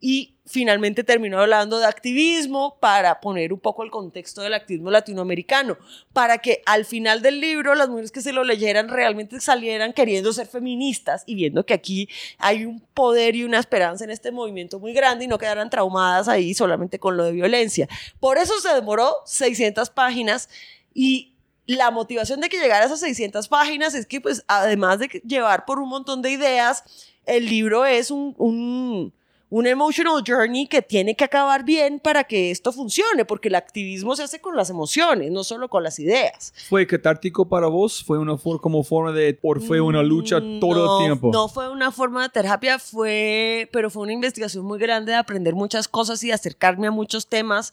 Y 0.00 0.34
finalmente 0.44 1.04
terminó 1.04 1.38
hablando 1.38 1.78
de 1.78 1.86
activismo 1.86 2.76
para 2.80 3.20
poner 3.20 3.52
un 3.52 3.60
poco 3.60 3.84
el 3.84 3.90
contexto 3.90 4.42
del 4.42 4.54
activismo 4.54 4.90
latinoamericano, 4.90 5.78
para 6.12 6.38
que 6.38 6.62
al 6.66 6.84
final 6.84 7.22
del 7.22 7.40
libro 7.40 7.74
las 7.74 7.88
mujeres 7.88 8.10
que 8.10 8.20
se 8.20 8.32
lo 8.32 8.44
leyeran 8.44 8.88
realmente 8.88 9.40
salieran 9.40 9.92
queriendo 9.92 10.32
ser 10.32 10.46
feministas 10.46 11.22
y 11.26 11.34
viendo 11.34 11.64
que 11.64 11.74
aquí 11.74 12.08
hay 12.38 12.64
un 12.64 12.80
poder 12.94 13.36
y 13.36 13.44
una 13.44 13.58
esperanza 13.58 14.04
en 14.04 14.10
este 14.10 14.32
movimiento 14.32 14.80
muy 14.80 14.92
grande 14.92 15.24
y 15.24 15.28
no 15.28 15.38
quedaran 15.38 15.70
traumadas 15.70 16.28
ahí 16.28 16.54
solamente 16.54 16.98
con 16.98 17.16
lo 17.16 17.24
de 17.24 17.32
violencia. 17.32 17.88
Por 18.18 18.38
eso 18.38 18.60
se 18.60 18.74
demoró 18.74 19.14
600 19.26 19.90
páginas 19.90 20.48
y 20.94 21.31
la 21.66 21.90
motivación 21.90 22.40
de 22.40 22.48
que 22.48 22.58
llegara 22.58 22.82
a 22.84 22.86
esas 22.86 23.00
600 23.00 23.48
páginas 23.48 23.94
es 23.94 24.06
que, 24.06 24.20
pues, 24.20 24.44
además 24.48 24.98
de 24.98 25.08
llevar 25.26 25.64
por 25.64 25.78
un 25.78 25.88
montón 25.88 26.20
de 26.22 26.30
ideas, 26.30 26.84
el 27.24 27.46
libro 27.46 27.84
es 27.86 28.10
un, 28.10 28.34
un, 28.36 29.12
un 29.48 29.66
emotional 29.66 30.24
journey 30.26 30.66
que 30.66 30.82
tiene 30.82 31.14
que 31.14 31.22
acabar 31.24 31.62
bien 31.64 32.00
para 32.00 32.24
que 32.24 32.50
esto 32.50 32.72
funcione, 32.72 33.24
porque 33.24 33.46
el 33.48 33.54
activismo 33.54 34.16
se 34.16 34.24
hace 34.24 34.40
con 34.40 34.56
las 34.56 34.70
emociones, 34.70 35.30
no 35.30 35.44
solo 35.44 35.68
con 35.68 35.84
las 35.84 36.00
ideas. 36.00 36.52
¿Fue 36.68 36.84
catártico 36.86 37.48
para 37.48 37.68
vos? 37.68 38.02
¿Fue 38.02 38.18
una 38.18 38.36
for- 38.36 38.60
como 38.60 38.82
forma 38.82 39.12
de, 39.12 39.38
o 39.40 39.54
fue 39.60 39.80
una 39.80 40.02
lucha 40.02 40.40
Mm, 40.40 40.58
todo 40.58 40.74
no, 40.86 40.98
el 40.98 41.04
tiempo? 41.06 41.30
No 41.32 41.48
fue 41.48 41.68
una 41.70 41.92
forma 41.92 42.22
de 42.24 42.28
terapia, 42.30 42.80
fue, 42.80 43.68
pero 43.72 43.88
fue 43.88 44.02
una 44.02 44.12
investigación 44.14 44.64
muy 44.64 44.80
grande 44.80 45.12
de 45.12 45.18
aprender 45.18 45.54
muchas 45.54 45.86
cosas 45.86 46.24
y 46.24 46.28
de 46.28 46.32
acercarme 46.32 46.88
a 46.88 46.90
muchos 46.90 47.28
temas 47.28 47.72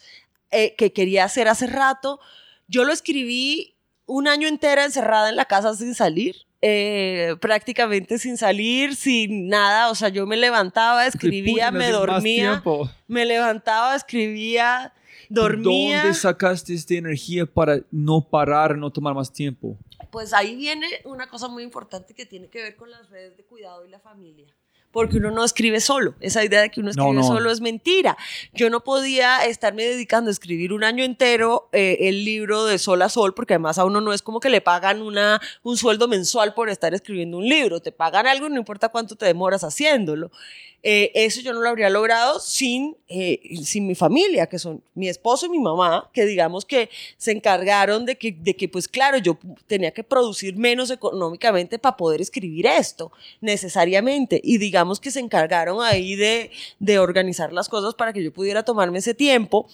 eh, 0.51 0.75
que 0.77 0.93
quería 0.93 1.23
hacer 1.23 1.47
hace 1.47 1.65
rato. 1.65 2.19
Yo 2.67 2.83
lo 2.83 2.93
escribí 2.93 3.77
un 4.09 4.27
año 4.27 4.47
entera 4.47 4.83
encerrada 4.85 5.29
en 5.29 5.35
la 5.35 5.45
casa 5.45 5.75
sin 5.75 5.95
salir. 5.95 6.35
eh, 6.61 7.35
prácticamente 7.39 8.17
sin 8.17 8.35
salir, 8.37 8.95
sin 8.95 9.47
nada, 9.47 9.89
o 9.89 9.95
sea, 9.95 10.09
yo 10.09 10.25
me 10.25 10.35
levantaba, 10.35 11.05
escribía, 11.07 11.71
me 11.71 11.89
dormía, 11.89 12.61
me 13.07 13.25
levantaba, 13.25 13.95
escribía, 13.95 14.91
dormía. 15.29 16.01
¿Dónde 16.03 16.15
sacaste 16.15 16.73
esta 16.73 16.95
energía 16.95 17.45
para 17.45 17.79
no 17.91 18.19
parar, 18.21 18.77
no 18.77 18.91
tomar 18.91 19.13
más 19.13 19.31
tiempo? 19.31 19.77
Pues 20.11 20.33
ahí 20.33 20.55
viene 20.57 20.87
una 21.05 21.29
cosa 21.29 21.47
muy 21.47 21.63
importante 21.63 22.13
que 22.13 22.25
tiene 22.25 22.49
que 22.49 22.61
ver 22.61 22.75
con 22.75 22.91
las 22.91 23.09
redes 23.09 23.37
de 23.37 23.43
cuidado 23.45 23.85
y 23.85 23.89
la 23.89 23.99
familia. 23.99 24.47
Porque 24.91 25.17
uno 25.17 25.29
no 25.31 25.43
escribe 25.43 25.79
solo. 25.81 26.15
Esa 26.19 26.43
idea 26.43 26.61
de 26.61 26.71
que 26.71 26.79
uno 26.79 26.87
No, 26.95 27.03
escribe 27.03 27.13
no. 27.13 27.23
solo 27.23 27.51
es 27.51 27.61
mentira. 27.61 28.17
Yo 28.53 28.69
no 28.69 28.83
podía 28.83 29.45
estarme 29.45 29.83
dedicando 29.83 30.29
a 30.29 30.33
escribir 30.33 30.73
un 30.73 30.83
año 30.83 31.03
entero 31.03 31.69
eh, 31.73 31.97
el 32.01 32.25
libro 32.25 32.65
de 32.65 32.79
sol 32.79 33.01
a 33.03 33.09
sol, 33.09 33.33
porque 33.35 33.53
además 33.53 33.77
a 33.77 33.85
uno 33.85 34.01
no 34.01 34.13
es 34.13 34.21
como 34.21 34.39
que 34.39 34.49
le 34.49 34.61
pagan 34.61 35.01
una, 35.01 35.39
un 35.63 35.77
sueldo 35.77 36.07
mensual 36.07 36.53
por 36.53 36.69
estar 36.69 36.93
escribiendo 36.93 37.37
un 37.37 37.47
libro. 37.47 37.79
Te 37.81 37.91
pagan 37.91 38.25
algo, 38.25 38.49
no 38.49 38.57
importa 38.57 38.89
cuánto 38.89 39.15
te 39.15 39.25
demoras 39.27 39.63
haciéndolo. 39.63 40.31
Eh, 40.81 41.11
eso 41.13 41.41
yo 41.41 41.51
no 41.51 41.59
lo 41.59 41.67
habría 41.67 41.89
logrado 41.89 42.39
sin, 42.39 42.95
eh, 43.09 43.41
sin 43.65 43.85
mi 43.85 43.95
familia, 43.95 44.47
que 44.47 44.57
son 44.57 44.81
mi 44.95 45.09
esposo 45.09 45.45
y 45.45 45.49
mi 45.49 45.59
mamá, 45.59 46.09
que 46.13 46.25
digamos 46.25 46.63
que 46.63 46.89
se 47.17 47.31
encargaron 47.33 48.05
de 48.05 48.15
que, 48.17 48.31
de 48.31 48.55
que 48.55 48.69
pues 48.69 48.87
claro, 48.87 49.17
yo 49.17 49.37
tenía 49.67 49.91
que 49.91 50.05
producir 50.05 50.55
menos 50.55 50.89
económicamente 50.89 51.79
para 51.79 51.97
poder 51.97 52.21
escribir 52.21 52.65
esto, 52.65 53.11
necesariamente. 53.41 54.39
Y 54.41 54.57
digamos 54.57 54.78
que 54.99 55.11
se 55.11 55.19
encargaron 55.19 55.83
ahí 55.83 56.15
de, 56.15 56.51
de 56.79 56.99
organizar 56.99 57.53
las 57.53 57.69
cosas 57.69 57.93
para 57.95 58.13
que 58.13 58.23
yo 58.23 58.33
pudiera 58.33 58.63
tomarme 58.63 58.99
ese 58.99 59.13
tiempo. 59.13 59.67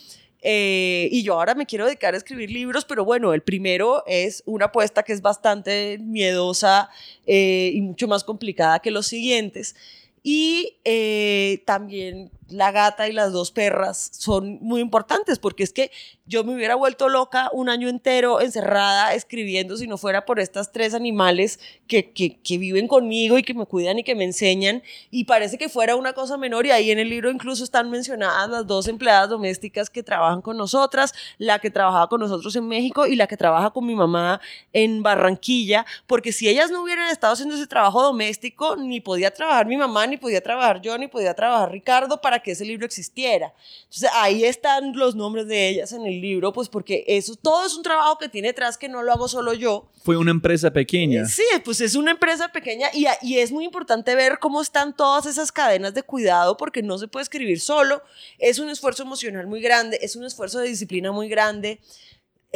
Eh, 0.47 1.09
y 1.11 1.23
yo 1.23 1.33
ahora 1.33 1.55
me 1.55 1.65
quiero 1.65 1.85
dedicar 1.85 2.13
a 2.13 2.17
escribir 2.17 2.51
libros, 2.51 2.85
pero 2.85 3.03
bueno, 3.03 3.33
el 3.33 3.41
primero 3.41 4.03
es 4.05 4.43
una 4.45 4.65
apuesta 4.65 5.01
que 5.01 5.11
es 5.11 5.21
bastante 5.23 5.97
miedosa 5.99 6.91
eh, 7.25 7.71
y 7.73 7.81
mucho 7.81 8.07
más 8.07 8.23
complicada 8.23 8.79
que 8.79 8.91
los 8.91 9.07
siguientes. 9.07 9.75
Y 10.21 10.77
eh, 10.85 11.63
también 11.65 12.29
la 12.47 12.71
gata 12.71 13.07
y 13.07 13.13
las 13.13 13.33
dos 13.33 13.51
perras 13.51 14.09
son 14.11 14.59
muy 14.61 14.81
importantes 14.81 15.39
porque 15.39 15.63
es 15.63 15.73
que 15.73 15.91
yo 16.27 16.43
me 16.43 16.55
hubiera 16.55 16.73
vuelto 16.73 17.07
loca 17.07 17.49
un 17.53 17.69
año 17.69 17.87
entero 17.87 18.41
encerrada 18.41 19.13
escribiendo 19.13 19.77
si 19.77 19.85
no 19.85 19.97
fuera 19.97 20.25
por 20.25 20.39
estas 20.39 20.71
tres 20.71 20.95
animales 20.95 21.59
que, 21.87 22.11
que, 22.11 22.39
que, 22.39 22.57
viven 22.57 22.87
conmigo 22.87 23.37
y 23.37 23.43
que 23.43 23.53
me 23.53 23.67
cuidan 23.67 23.99
y 23.99 24.03
que 24.03 24.15
me 24.15 24.23
enseñan 24.23 24.81
y 25.11 25.25
parece 25.25 25.59
que 25.59 25.69
fuera 25.69 25.95
una 25.95 26.13
cosa 26.13 26.35
menor 26.37 26.65
y 26.65 26.71
ahí 26.71 26.89
en 26.89 26.97
el 26.97 27.09
libro 27.09 27.29
incluso 27.29 27.63
están 27.63 27.91
mencionadas 27.91 28.49
las 28.49 28.65
dos 28.65 28.87
empleadas 28.87 29.29
domésticas 29.29 29.89
que 29.91 30.01
trabajan 30.01 30.41
con 30.41 30.57
nosotras, 30.57 31.13
la 31.37 31.59
que 31.59 31.69
trabajaba 31.69 32.09
con 32.09 32.19
nosotros 32.21 32.55
en 32.55 32.67
México 32.67 33.05
y 33.05 33.15
la 33.15 33.27
que 33.27 33.37
trabaja 33.37 33.69
con 33.69 33.85
mi 33.85 33.93
mamá 33.93 34.41
en 34.73 35.03
Barranquilla, 35.03 35.85
porque 36.07 36.31
si 36.31 36.49
ellas 36.49 36.71
no 36.71 36.81
hubieran 36.81 37.11
estado 37.11 37.33
haciendo 37.33 37.53
ese 37.53 37.67
trabajo 37.67 38.01
doméstico, 38.01 38.75
ni 38.75 38.99
podía 38.99 39.31
trabajar 39.31 39.67
mi 39.67 39.77
mamá, 39.77 40.07
ni 40.07 40.17
podía 40.17 40.41
trabajar 40.41 40.81
yo, 40.81 40.97
ni 40.97 41.07
podía 41.07 41.35
trabajar 41.35 41.71
Ricardo 41.71 42.19
para 42.19 42.39
que 42.39 42.51
ese 42.51 42.65
libro 42.65 42.85
existiera. 42.85 43.53
Entonces 43.83 44.09
ahí 44.15 44.43
están 44.43 44.95
los 44.97 45.13
nombres 45.15 45.47
de 45.47 45.69
ellas 45.69 45.91
en 45.91 46.05
el 46.05 46.14
libro, 46.21 46.53
pues 46.53 46.69
porque 46.69 47.03
eso 47.07 47.35
todo 47.35 47.65
es 47.65 47.75
un 47.75 47.83
trabajo 47.83 48.17
que 48.17 48.29
tiene 48.29 48.49
detrás 48.49 48.77
que 48.77 48.89
no 48.89 49.03
lo 49.03 49.11
hago 49.11 49.27
solo 49.27 49.53
yo. 49.53 49.89
Fue 50.03 50.17
una 50.17 50.31
empresa 50.31 50.71
pequeña. 50.71 51.25
Sí, 51.25 51.43
pues 51.63 51.81
es 51.81 51.95
una 51.95 52.11
empresa 52.11 52.49
pequeña 52.49 52.87
y, 52.93 53.05
y 53.21 53.39
es 53.39 53.51
muy 53.51 53.65
importante 53.65 54.15
ver 54.15 54.39
cómo 54.39 54.61
están 54.61 54.95
todas 54.95 55.25
esas 55.25 55.51
cadenas 55.51 55.93
de 55.93 56.03
cuidado 56.03 56.57
porque 56.57 56.83
no 56.83 56.97
se 56.97 57.07
puede 57.07 57.23
escribir 57.23 57.59
solo. 57.59 58.01
Es 58.39 58.59
un 58.59 58.69
esfuerzo 58.69 59.03
emocional 59.03 59.47
muy 59.47 59.61
grande, 59.61 59.99
es 60.01 60.15
un 60.15 60.25
esfuerzo 60.25 60.59
de 60.59 60.67
disciplina 60.67 61.11
muy 61.11 61.27
grande. 61.27 61.79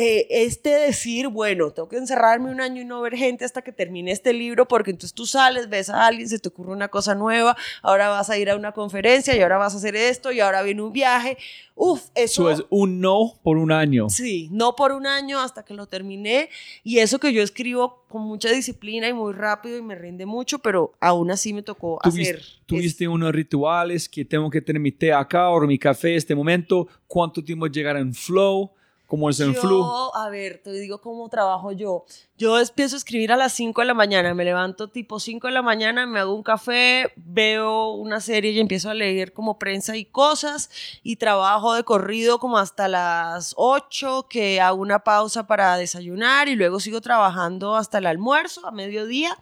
Eh, 0.01 0.45
este 0.45 0.69
decir, 0.69 1.27
bueno, 1.27 1.71
tengo 1.71 1.89
que 1.89 1.97
encerrarme 1.97 2.49
un 2.49 2.61
año 2.61 2.81
y 2.81 2.85
no 2.85 3.01
ver 3.01 3.17
gente 3.17 3.43
hasta 3.43 3.61
que 3.61 3.73
termine 3.73 4.11
este 4.11 4.31
libro, 4.31 4.65
porque 4.65 4.91
entonces 4.91 5.13
tú 5.13 5.25
sales, 5.25 5.67
ves 5.67 5.89
a 5.89 6.07
alguien, 6.07 6.29
se 6.29 6.39
te 6.39 6.47
ocurre 6.47 6.71
una 6.71 6.87
cosa 6.87 7.15
nueva, 7.15 7.57
ahora 7.81 8.07
vas 8.07 8.29
a 8.29 8.37
ir 8.37 8.49
a 8.49 8.55
una 8.55 8.71
conferencia 8.71 9.35
y 9.35 9.41
ahora 9.41 9.57
vas 9.57 9.73
a 9.73 9.77
hacer 9.77 9.97
esto 9.97 10.31
y 10.31 10.39
ahora 10.39 10.61
viene 10.61 10.83
un 10.83 10.93
viaje. 10.93 11.37
Uf, 11.75 12.11
eso, 12.15 12.49
Eso 12.49 12.61
es 12.61 12.67
un 12.69 13.01
no 13.01 13.33
por 13.43 13.57
un 13.57 13.73
año. 13.73 14.09
Sí, 14.09 14.47
no 14.53 14.73
por 14.77 14.93
un 14.93 15.05
año 15.05 15.41
hasta 15.41 15.65
que 15.65 15.73
lo 15.73 15.85
terminé. 15.85 16.47
Y 16.85 16.99
eso 16.99 17.19
que 17.19 17.33
yo 17.33 17.43
escribo 17.43 18.05
con 18.07 18.21
mucha 18.21 18.49
disciplina 18.49 19.09
y 19.09 19.13
muy 19.13 19.33
rápido 19.33 19.77
y 19.77 19.81
me 19.81 19.95
rinde 19.95 20.25
mucho, 20.25 20.59
pero 20.59 20.93
aún 21.01 21.29
así 21.29 21.51
me 21.51 21.61
tocó 21.61 21.99
¿Tuviste, 22.01 22.21
hacer. 22.21 22.45
¿Tuviste 22.65 23.05
unos 23.05 23.33
rituales 23.33 24.07
que 24.07 24.23
tengo 24.23 24.49
que 24.49 24.61
tener 24.61 24.81
mi 24.81 24.93
té 24.93 25.11
acá 25.11 25.49
o 25.49 25.59
mi 25.67 25.77
café 25.77 26.15
este 26.15 26.35
momento? 26.35 26.87
¿Cuánto 27.05 27.43
tiempo 27.43 27.67
llegar 27.67 27.97
en 27.97 28.13
flow? 28.13 28.71
¿Cómo 29.09 29.27
es 29.27 29.39
el 29.39 29.55
yo, 29.55 29.61
flujo? 29.61 30.15
a 30.15 30.29
ver, 30.29 30.61
te 30.63 30.71
digo 30.71 31.01
cómo 31.01 31.29
trabajo 31.29 31.71
yo. 31.71 32.05
Yo 32.37 32.59
empiezo 32.59 32.95
a 32.95 32.99
escribir 32.99 33.31
a 33.31 33.37
las 33.37 33.53
5 33.53 33.81
de 33.81 33.87
la 33.87 33.95
mañana, 33.95 34.35
me 34.35 34.45
levanto 34.45 34.87
tipo 34.87 35.19
5 35.19 35.47
de 35.47 35.53
la 35.53 35.63
mañana, 35.63 36.05
me 36.05 36.19
hago 36.19 36.35
un 36.35 36.43
café, 36.43 37.11
veo 37.15 37.93
una 37.93 38.21
serie 38.21 38.51
y 38.51 38.59
empiezo 38.59 38.87
a 38.87 38.93
leer 38.93 39.33
como 39.33 39.57
prensa 39.57 39.97
y 39.97 40.05
cosas 40.05 40.69
y 41.01 41.15
trabajo 41.15 41.73
de 41.73 41.83
corrido 41.83 42.37
como 42.37 42.59
hasta 42.59 42.87
las 42.87 43.55
8, 43.57 44.27
que 44.29 44.61
hago 44.61 44.79
una 44.79 44.99
pausa 44.99 45.47
para 45.47 45.75
desayunar 45.77 46.47
y 46.47 46.55
luego 46.55 46.79
sigo 46.79 47.01
trabajando 47.01 47.75
hasta 47.75 47.97
el 47.97 48.05
almuerzo 48.05 48.63
a 48.67 48.71
mediodía 48.71 49.35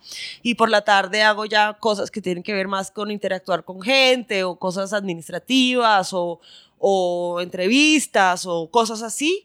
y 0.43 0.55
por 0.55 0.69
la 0.69 0.85
tarde 0.85 1.23
hago 1.23 1.43
ya 1.43 1.73
cosas 1.73 2.09
que 2.09 2.21
tienen 2.21 2.41
que 2.41 2.53
ver 2.53 2.69
más 2.69 2.89
con 2.89 3.11
interactuar 3.11 3.65
con 3.65 3.81
gente 3.81 4.45
o 4.45 4.55
cosas 4.55 4.93
administrativas 4.93 6.13
o, 6.13 6.39
o 6.77 7.41
entrevistas 7.41 8.45
o 8.45 8.71
cosas 8.71 9.01
así. 9.01 9.43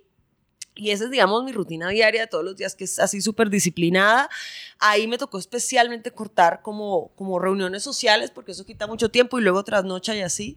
Y 0.75 0.91
esa 0.91 1.05
es, 1.05 1.11
digamos, 1.11 1.45
mi 1.45 1.53
rutina 1.53 1.89
diaria 1.89 2.23
de 2.23 2.27
todos 2.27 2.45
los 2.45 2.57
días, 2.57 2.75
que 2.75 2.85
es 2.85 2.99
así 2.99 3.21
súper 3.21 3.51
disciplinada. 3.51 4.31
Ahí 4.79 5.07
me 5.07 5.19
tocó 5.19 5.39
especialmente 5.39 6.11
cortar 6.11 6.63
como, 6.63 7.11
como 7.15 7.39
reuniones 7.39 7.83
sociales, 7.83 8.31
porque 8.31 8.53
eso 8.53 8.65
quita 8.65 8.87
mucho 8.87 9.11
tiempo 9.11 9.39
y 9.39 9.43
luego 9.43 9.63
trasnocha 9.65 10.15
y 10.17 10.23
así. 10.23 10.57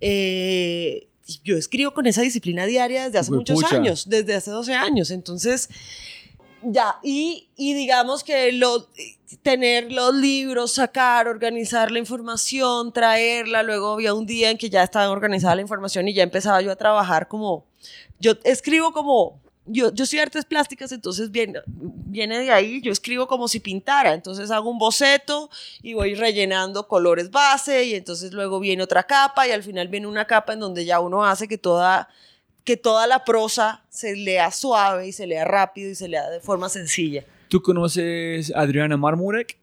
Eh, 0.00 1.08
yo 1.44 1.56
escribo 1.56 1.92
con 1.92 2.06
esa 2.06 2.22
disciplina 2.22 2.66
diaria 2.66 3.04
desde 3.04 3.18
hace 3.18 3.32
Uy, 3.32 3.38
muchos 3.38 3.56
pucha. 3.56 3.76
años, 3.76 4.08
desde 4.08 4.34
hace 4.34 4.50
12 4.50 4.74
años. 4.74 5.10
Entonces, 5.10 5.68
ya, 6.62 6.96
y, 7.02 7.48
y 7.56 7.74
digamos 7.74 8.24
que 8.24 8.52
lo, 8.52 8.88
tener 9.42 9.92
los 9.92 10.14
libros, 10.14 10.72
sacar, 10.72 11.28
organizar 11.28 11.90
la 11.90 11.98
información, 11.98 12.92
traerla. 12.92 13.62
Luego 13.62 13.94
había 13.94 14.14
un 14.14 14.26
día 14.26 14.50
en 14.50 14.58
que 14.58 14.70
ya 14.70 14.82
estaba 14.82 15.10
organizada 15.10 15.54
la 15.54 15.62
información 15.62 16.08
y 16.08 16.14
ya 16.14 16.22
empezaba 16.22 16.60
yo 16.62 16.72
a 16.72 16.76
trabajar 16.76 17.28
como, 17.28 17.66
yo 18.18 18.32
escribo 18.44 18.92
como, 18.92 19.40
yo, 19.68 19.92
yo 19.92 20.06
soy 20.06 20.18
artes 20.18 20.44
plásticas, 20.44 20.92
entonces 20.92 21.30
viene, 21.30 21.60
viene 21.66 22.38
de 22.38 22.50
ahí, 22.50 22.80
yo 22.80 22.90
escribo 22.90 23.26
como 23.26 23.48
si 23.48 23.60
pintara, 23.60 24.14
entonces 24.14 24.50
hago 24.50 24.70
un 24.70 24.78
boceto 24.78 25.50
y 25.82 25.94
voy 25.94 26.14
rellenando 26.14 26.88
colores 26.88 27.30
base 27.30 27.84
y 27.84 27.94
entonces 27.94 28.32
luego 28.32 28.60
viene 28.60 28.82
otra 28.82 29.04
capa 29.04 29.46
y 29.46 29.52
al 29.52 29.62
final 29.62 29.88
viene 29.88 30.06
una 30.06 30.26
capa 30.26 30.54
en 30.54 30.60
donde 30.60 30.84
ya 30.84 31.00
uno 31.00 31.24
hace 31.24 31.46
que 31.48 31.58
toda 31.58 32.08
que 32.64 32.76
toda 32.76 33.06
la 33.06 33.24
prosa 33.24 33.82
se 33.88 34.14
lea 34.14 34.50
suave 34.50 35.08
y 35.08 35.12
se 35.12 35.26
lea 35.26 35.44
rápido 35.46 35.90
y 35.90 35.94
se 35.94 36.06
lea 36.06 36.28
de 36.28 36.40
forma 36.40 36.68
sencilla. 36.68 37.24
¿Tú 37.48 37.62
conoces 37.62 38.54
a 38.54 38.60
Adriana 38.60 38.98
Marmurek? 38.98 39.56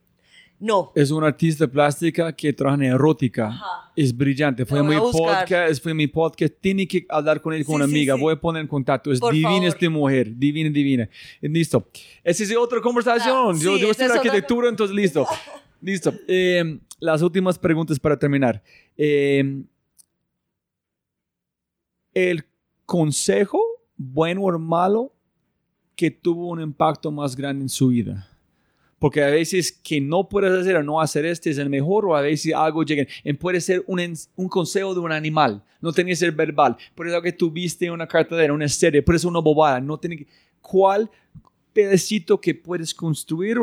No. 0.59 0.91
Es 0.95 1.11
una 1.11 1.27
artista 1.27 1.67
plástica 1.67 2.33
que 2.33 2.53
trabaja 2.53 2.83
en 2.85 2.91
erótica. 2.93 3.47
Ajá. 3.47 3.91
Es 3.95 4.15
brillante. 4.15 4.65
Fue 4.65 4.81
mi 4.83 4.95
podcast. 4.95 5.83
Fue 5.83 5.93
mi 5.93 6.07
podcast. 6.07 6.53
Tiene 6.61 6.87
que 6.87 7.05
hablar 7.09 7.41
con 7.41 7.53
él 7.53 7.65
Sí, 7.65 7.71
una 7.71 7.83
amiga. 7.85 8.15
sí. 8.15 8.21
Voy 8.21 8.33
a 8.33 8.39
poner 8.39 8.61
en 8.61 8.67
contacto. 8.67 9.11
Es 9.11 9.19
Por 9.19 9.33
divina 9.33 9.51
favor. 9.51 9.67
esta 9.67 9.89
mujer. 9.89 10.35
Divina, 10.37 10.69
divina. 10.69 11.09
Eh, 11.41 11.49
Listo. 11.49 11.87
Esa 12.23 12.43
es 12.43 12.55
otra 12.57 12.79
conversación. 12.81 13.55
Ah, 13.55 13.59
yo 13.59 13.77
yo 13.77 13.91
estoy 13.91 14.05
en 14.05 14.11
otra- 14.11 14.21
arquitectura, 14.21 14.69
entonces 14.69 14.95
listo. 14.95 15.27
listo. 15.81 16.13
Eh, 16.27 16.79
las 16.99 17.21
últimas 17.21 17.59
preguntas 17.59 17.99
para 17.99 18.17
terminar. 18.17 18.63
Eh, 18.97 19.61
el 22.13 22.45
consejo, 22.85 23.59
bueno 23.97 24.43
o 24.43 24.57
malo, 24.59 25.11
que 25.95 26.11
tuvo 26.11 26.47
un 26.49 26.61
impacto 26.61 27.11
más 27.11 27.35
grande 27.35 27.63
en 27.63 27.69
su 27.69 27.89
vida. 27.89 28.29
Porque 28.99 29.23
a 29.23 29.27
veces 29.27 29.71
que 29.71 29.99
no 29.99 30.29
puedes 30.29 30.51
hacer 30.51 30.77
o 30.77 30.83
no 30.83 31.01
hacer 31.01 31.25
este 31.25 31.49
es 31.49 31.57
el 31.57 31.69
mejor, 31.69 32.05
o 32.05 32.15
a 32.15 32.21
veces 32.21 32.53
algo 32.53 32.83
llega. 32.83 33.05
Y 33.23 33.33
puede 33.33 33.59
ser 33.61 33.83
un, 33.87 34.01
un 34.35 34.49
consejo 34.49 34.93
de 34.93 35.01
un 35.01 35.11
animal, 35.11 35.63
no 35.81 35.91
tiene 35.91 36.11
que 36.11 36.15
ser 36.15 36.31
verbal. 36.31 36.77
Por 36.95 37.07
eso 37.07 37.21
que 37.21 37.33
tuviste 37.33 37.91
una 37.91 38.07
cartera, 38.07 38.53
una 38.53 38.67
serie, 38.67 39.01
puede 39.01 39.19
ser 39.19 39.29
una 39.29 39.39
bobada. 39.39 39.79
No 39.81 39.97
tiene 39.97 40.17
que, 40.17 40.27
¿Cuál 40.65 41.11
pedacito 41.73 42.41
que 42.41 42.55
puedes 42.55 42.93
construir 42.93 43.59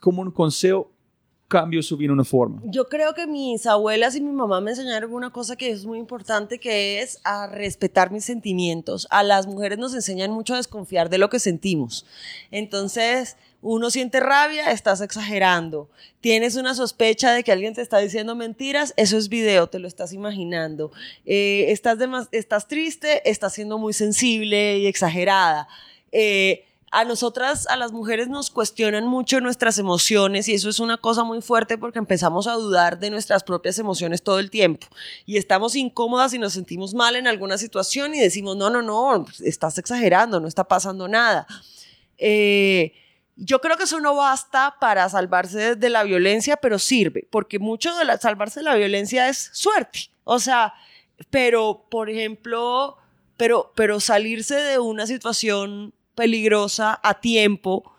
como 0.00 0.20
un 0.20 0.30
consejo 0.30 0.90
cambió 1.48 1.82
su 1.82 1.96
vida 1.96 2.08
de 2.08 2.14
una 2.14 2.24
forma? 2.24 2.60
Yo 2.66 2.86
creo 2.88 3.14
que 3.14 3.26
mis 3.26 3.64
abuelas 3.66 4.14
y 4.14 4.20
mi 4.20 4.30
mamá 4.30 4.60
me 4.60 4.72
enseñaron 4.72 5.14
una 5.14 5.30
cosa 5.30 5.56
que 5.56 5.70
es 5.70 5.86
muy 5.86 5.98
importante, 5.98 6.58
que 6.58 7.00
es 7.00 7.18
a 7.24 7.46
respetar 7.46 8.10
mis 8.10 8.26
sentimientos. 8.26 9.06
A 9.10 9.22
las 9.22 9.46
mujeres 9.46 9.78
nos 9.78 9.94
enseñan 9.94 10.32
mucho 10.32 10.52
a 10.52 10.58
desconfiar 10.58 11.08
de 11.08 11.16
lo 11.16 11.30
que 11.30 11.38
sentimos. 11.38 12.04
Entonces, 12.50 13.38
uno 13.66 13.90
siente 13.90 14.20
rabia, 14.20 14.70
estás 14.72 15.00
exagerando. 15.00 15.88
Tienes 16.20 16.56
una 16.56 16.74
sospecha 16.74 17.32
de 17.32 17.42
que 17.42 17.50
alguien 17.50 17.72
te 17.72 17.80
está 17.80 17.96
diciendo 17.96 18.34
mentiras, 18.34 18.92
eso 18.98 19.16
es 19.16 19.30
video, 19.30 19.68
te 19.68 19.78
lo 19.78 19.88
estás 19.88 20.12
imaginando. 20.12 20.92
Eh, 21.24 21.64
estás, 21.68 22.68
triste, 22.68 23.28
estás 23.28 23.54
siendo 23.54 23.78
muy 23.78 23.94
sensible 23.94 24.76
y 24.76 24.86
exagerada. 24.86 25.66
Eh, 26.12 26.66
a 26.90 27.04
nosotras, 27.04 27.66
a 27.66 27.76
las 27.76 27.90
mujeres, 27.90 28.28
nos 28.28 28.50
cuestionan 28.50 29.06
mucho 29.06 29.40
nuestras 29.40 29.78
emociones 29.78 30.46
y 30.46 30.52
eso 30.52 30.68
es 30.68 30.78
una 30.78 30.98
cosa 30.98 31.24
muy 31.24 31.40
fuerte 31.40 31.78
porque 31.78 31.98
empezamos 31.98 32.46
a 32.46 32.52
dudar 32.52 32.98
de 32.98 33.08
nuestras 33.08 33.44
propias 33.44 33.78
emociones 33.78 34.22
todo 34.22 34.40
el 34.40 34.50
tiempo 34.50 34.86
y 35.24 35.38
estamos 35.38 35.74
incómodas 35.74 36.34
y 36.34 36.38
nos 36.38 36.52
sentimos 36.52 36.92
mal 36.92 37.16
en 37.16 37.26
alguna 37.26 37.56
situación 37.56 38.14
y 38.14 38.20
decimos, 38.20 38.58
no, 38.58 38.68
no, 38.68 38.82
no, 38.82 39.24
estás 39.42 39.78
exagerando, 39.78 40.38
no 40.38 40.48
está 40.48 40.64
pasando 40.64 41.08
nada. 41.08 41.46
Eh, 42.18 42.92
yo 43.36 43.60
creo 43.60 43.76
que 43.76 43.84
eso 43.84 44.00
no 44.00 44.14
basta 44.14 44.76
para 44.80 45.08
salvarse 45.08 45.76
de 45.76 45.90
la 45.90 46.04
violencia, 46.04 46.56
pero 46.56 46.78
sirve, 46.78 47.26
porque 47.30 47.58
mucho 47.58 47.94
de 47.96 48.04
la, 48.04 48.18
salvarse 48.18 48.60
de 48.60 48.64
la 48.64 48.76
violencia 48.76 49.28
es 49.28 49.50
suerte. 49.52 50.10
O 50.24 50.38
sea, 50.38 50.74
pero, 51.30 51.86
por 51.90 52.10
ejemplo, 52.10 52.96
pero, 53.36 53.72
pero 53.74 54.00
salirse 54.00 54.54
de 54.54 54.78
una 54.78 55.06
situación 55.06 55.92
peligrosa 56.14 57.00
a 57.02 57.20
tiempo, 57.20 57.92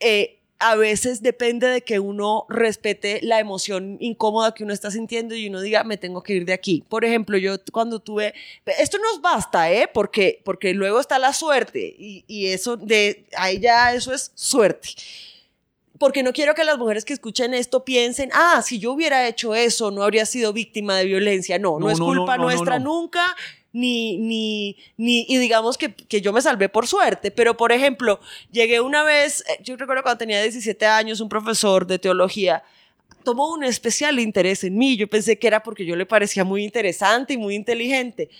eh, 0.00 0.35
a 0.58 0.74
veces 0.74 1.22
depende 1.22 1.66
de 1.66 1.82
que 1.82 2.00
uno 2.00 2.46
respete 2.48 3.20
la 3.22 3.40
emoción 3.40 3.98
incómoda 4.00 4.54
que 4.54 4.64
uno 4.64 4.72
está 4.72 4.90
sintiendo 4.90 5.34
y 5.34 5.48
uno 5.48 5.60
diga, 5.60 5.84
me 5.84 5.96
tengo 5.96 6.22
que 6.22 6.34
ir 6.34 6.44
de 6.46 6.52
aquí. 6.52 6.82
Por 6.88 7.04
ejemplo, 7.04 7.36
yo 7.36 7.56
cuando 7.72 8.00
tuve, 8.00 8.34
esto 8.78 8.98
nos 8.98 9.20
basta, 9.20 9.70
¿eh? 9.70 9.88
Porque, 9.92 10.40
porque 10.44 10.72
luego 10.72 10.98
está 11.00 11.18
la 11.18 11.32
suerte 11.32 11.94
y, 11.98 12.24
y 12.26 12.46
eso 12.46 12.76
de, 12.76 13.26
ahí 13.36 13.60
ya 13.60 13.94
eso 13.94 14.14
es 14.14 14.32
suerte. 14.34 14.90
Porque 15.98 16.22
no 16.22 16.32
quiero 16.32 16.54
que 16.54 16.64
las 16.64 16.78
mujeres 16.78 17.04
que 17.04 17.12
escuchen 17.12 17.54
esto 17.54 17.84
piensen, 17.84 18.30
ah, 18.34 18.62
si 18.62 18.78
yo 18.78 18.92
hubiera 18.92 19.26
hecho 19.26 19.54
eso, 19.54 19.90
no 19.90 20.02
habría 20.02 20.26
sido 20.26 20.52
víctima 20.52 20.96
de 20.96 21.06
violencia. 21.06 21.58
No, 21.58 21.78
no, 21.78 21.86
No, 21.86 21.90
es 21.90 21.98
culpa 21.98 22.36
no, 22.36 22.44
no, 22.44 22.50
nuestra 22.50 22.78
nunca, 22.78 23.36
ni, 23.76 24.16
ni, 24.16 24.76
ni, 24.96 25.26
y 25.28 25.36
digamos 25.36 25.76
que, 25.76 25.94
que 25.94 26.22
yo 26.22 26.32
me 26.32 26.40
salvé 26.40 26.70
por 26.70 26.86
suerte, 26.86 27.30
pero 27.30 27.58
por 27.58 27.72
ejemplo, 27.72 28.20
llegué 28.50 28.80
una 28.80 29.02
vez, 29.02 29.44
eh, 29.48 29.58
yo 29.62 29.76
recuerdo 29.76 30.02
cuando 30.02 30.16
tenía 30.16 30.40
17 30.40 30.86
años, 30.86 31.20
un 31.20 31.28
profesor 31.28 31.86
de 31.86 31.98
teología 31.98 32.62
tomó 33.22 33.52
un 33.52 33.64
especial 33.64 34.18
interés 34.18 34.64
en 34.64 34.78
mí, 34.78 34.96
yo 34.96 35.08
pensé 35.08 35.38
que 35.38 35.46
era 35.46 35.62
porque 35.62 35.84
yo 35.84 35.94
le 35.94 36.06
parecía 36.06 36.44
muy 36.44 36.64
interesante 36.64 37.34
y 37.34 37.36
muy 37.36 37.54
inteligente. 37.54 38.30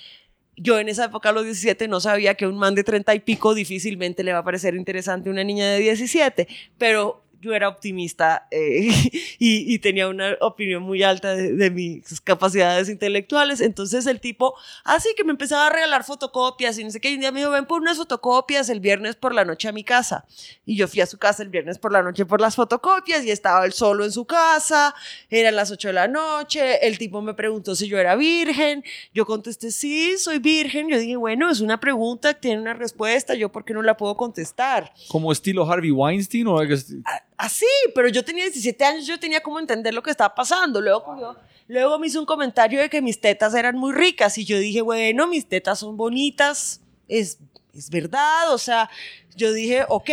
Yo 0.57 0.79
en 0.79 0.89
esa 0.89 1.07
época, 1.07 1.29
a 1.29 1.33
los 1.33 1.45
17, 1.45 1.87
no 1.87 2.01
sabía 2.01 2.35
que 2.35 2.47
un 2.47 2.57
man 2.57 2.75
de 2.75 2.83
30 2.83 3.15
y 3.15 3.21
pico 3.21 3.53
difícilmente 3.53 4.23
le 4.23 4.33
va 4.33 4.39
a 4.39 4.45
parecer 4.45 4.75
interesante 4.75 5.29
a 5.29 5.33
una 5.33 5.45
niña 5.45 5.67
de 5.73 5.81
17, 5.81 6.49
pero 6.79 7.26
yo 7.47 7.55
era 7.55 7.69
optimista 7.69 8.49
eh, 8.51 8.91
y, 9.39 9.79
tenía 9.79 10.09
una 10.09 10.37
opinión 10.41 10.83
muy 10.83 11.03
alta 11.03 11.35
de, 11.35 11.71
mis 11.71 12.21
capacidades 12.21 12.89
intelectuales. 12.89 13.61
Entonces 13.61 14.07
el 14.07 14.21
tipo, 14.21 14.55
así 14.85 15.11
que 15.17 15.25
me 15.25 15.31
empezaba 15.31 15.67
a 15.67 15.71
regalar 15.71 16.05
fotocopias 16.05 16.79
y 16.79 16.85
no 16.85 16.91
sé 16.91 17.01
qué. 17.01 17.11
Y 17.11 17.15
un 17.15 17.21
día 17.21 17.33
me 17.33 17.41
dijo, 17.41 17.53
ven 17.53 17.67
por 17.67 17.81
unas 17.81 17.97
fotocopias 17.97 18.69
el 18.69 18.81
viernes 18.81 19.17
por 19.17 19.35
la 19.35 19.45
noche 19.45 19.69
a 19.69 19.73
mi 19.73 19.85
casa. 19.85 20.25
Y 20.65 20.77
yo 20.77 20.89
fui 20.89 21.01
a 21.01 21.07
su 21.07 21.19
casa 21.19 21.43
el 21.43 21.49
viernes 21.49 21.79
por 21.79 21.93
la 21.93 22.03
noche 22.03 22.27
por 22.27 22.41
las 22.41 22.57
fotocopias 22.57 23.25
y 23.25 23.31
estaba 23.31 23.65
él 23.65 23.73
solo 23.73 24.05
en 24.05 24.13
su 24.13 24.25
casa. 24.25 24.95
Eran 25.31 25.55
las 25.55 25.71
8 25.71 25.89
de 25.89 25.95
la 25.95 26.09
noche. 26.09 26.87
El 26.87 26.99
tipo 26.99 27.23
me 27.23 27.35
preguntó 27.35 27.75
si 27.77 27.87
yo 27.87 27.99
era 27.99 28.17
virgen. 28.17 28.83
Yo 29.15 29.25
contesté, 29.25 29.71
sí, 29.71 30.19
soy 30.19 30.39
virgen. 30.39 30.89
Yo 30.89 30.99
dije, 30.99 31.17
bueno, 31.17 31.51
es 31.51 31.61
una 31.61 31.79
pregunta, 31.79 32.35
tiene 32.35 32.61
una 32.61 32.75
respuesta. 32.75 33.35
Yo, 33.35 33.53
¿por 33.53 33.65
qué 33.65 33.75
no 33.75 33.83
la 33.83 33.97
puedo 33.97 34.17
contestar? 34.17 34.93
¿Como 35.09 35.31
estilo 35.31 35.71
Harvey 35.71 35.91
Weinstein 35.91 36.47
o 36.47 36.59
algo 36.59 36.75
ah, 37.05 37.23
así, 37.37 37.67
pero 37.95 38.09
yo 38.09 38.25
tenía 38.25 38.45
17 38.45 38.85
años, 38.85 39.07
yo 39.07 39.19
tenía 39.19 39.41
como 39.41 39.59
entender 39.59 39.95
lo 39.95 40.03
que 40.03 40.11
estaba 40.11 40.35
pasando. 40.35 40.81
Luego, 40.81 41.37
luego 41.69 41.99
me 41.99 42.07
hizo 42.07 42.21
un 42.21 42.27
comentario 42.27 42.81
de 42.81 42.89
que 42.89 43.03
mis 43.03 43.21
tetas 43.21 43.55
eran 43.55 43.77
muy 43.77 43.93
ricas 43.93 44.39
y 44.39 44.45
yo 44.45 44.59
dije, 44.59 44.81
bueno, 44.83 45.27
mis 45.27 45.49
tetas 45.49 45.81
son 45.81 45.97
bonitas, 45.97 46.81
es, 47.09 47.39
es 47.75 47.91
verdad, 47.91 48.53
o 48.53 48.59
sea, 48.59 48.91
yo 49.35 49.53
dije, 49.53 49.85
ok, 49.89 50.11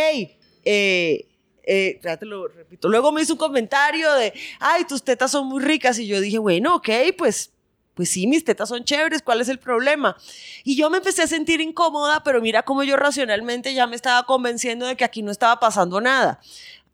eh, 0.66 1.28
eh, 1.66 2.00
te 2.02 2.26
lo 2.26 2.48
repito. 2.48 2.90
Luego 2.90 3.12
me 3.12 3.22
hizo 3.22 3.34
un 3.34 3.40
comentario 3.40 4.14
de, 4.14 4.34
ay, 4.60 4.86
tus 4.86 5.04
tetas 5.04 5.32
son 5.32 5.48
muy 5.48 5.64
ricas 5.64 5.98
y 6.00 6.08
yo 6.08 6.20
dije, 6.20 6.38
bueno, 6.40 6.76
ok, 6.76 6.90
pues 7.18 7.50
pues 7.94 8.10
sí, 8.10 8.26
mis 8.26 8.44
tetas 8.44 8.70
son 8.70 8.84
chéveres, 8.84 9.22
¿cuál 9.22 9.40
es 9.40 9.50
el 9.50 9.60
problema? 9.60 10.18
Y 10.64 10.76
yo 10.76 10.90
me 10.90 10.98
empecé 10.98 11.22
a 11.22 11.28
sentir 11.28 11.62
incómoda, 11.62 12.24
pero 12.24 12.42
mira 12.42 12.64
cómo 12.64 12.84
yo 12.84 12.98
racionalmente 12.98 13.76
ya 13.76 13.86
me 13.86 13.96
estaba 13.96 14.26
convenciendo 14.26 14.88
de 14.88 14.96
que 14.96 15.04
aquí 15.04 15.22
no 15.22 15.30
estaba 15.30 15.60
pasando 15.60 16.02
nada 16.02 16.40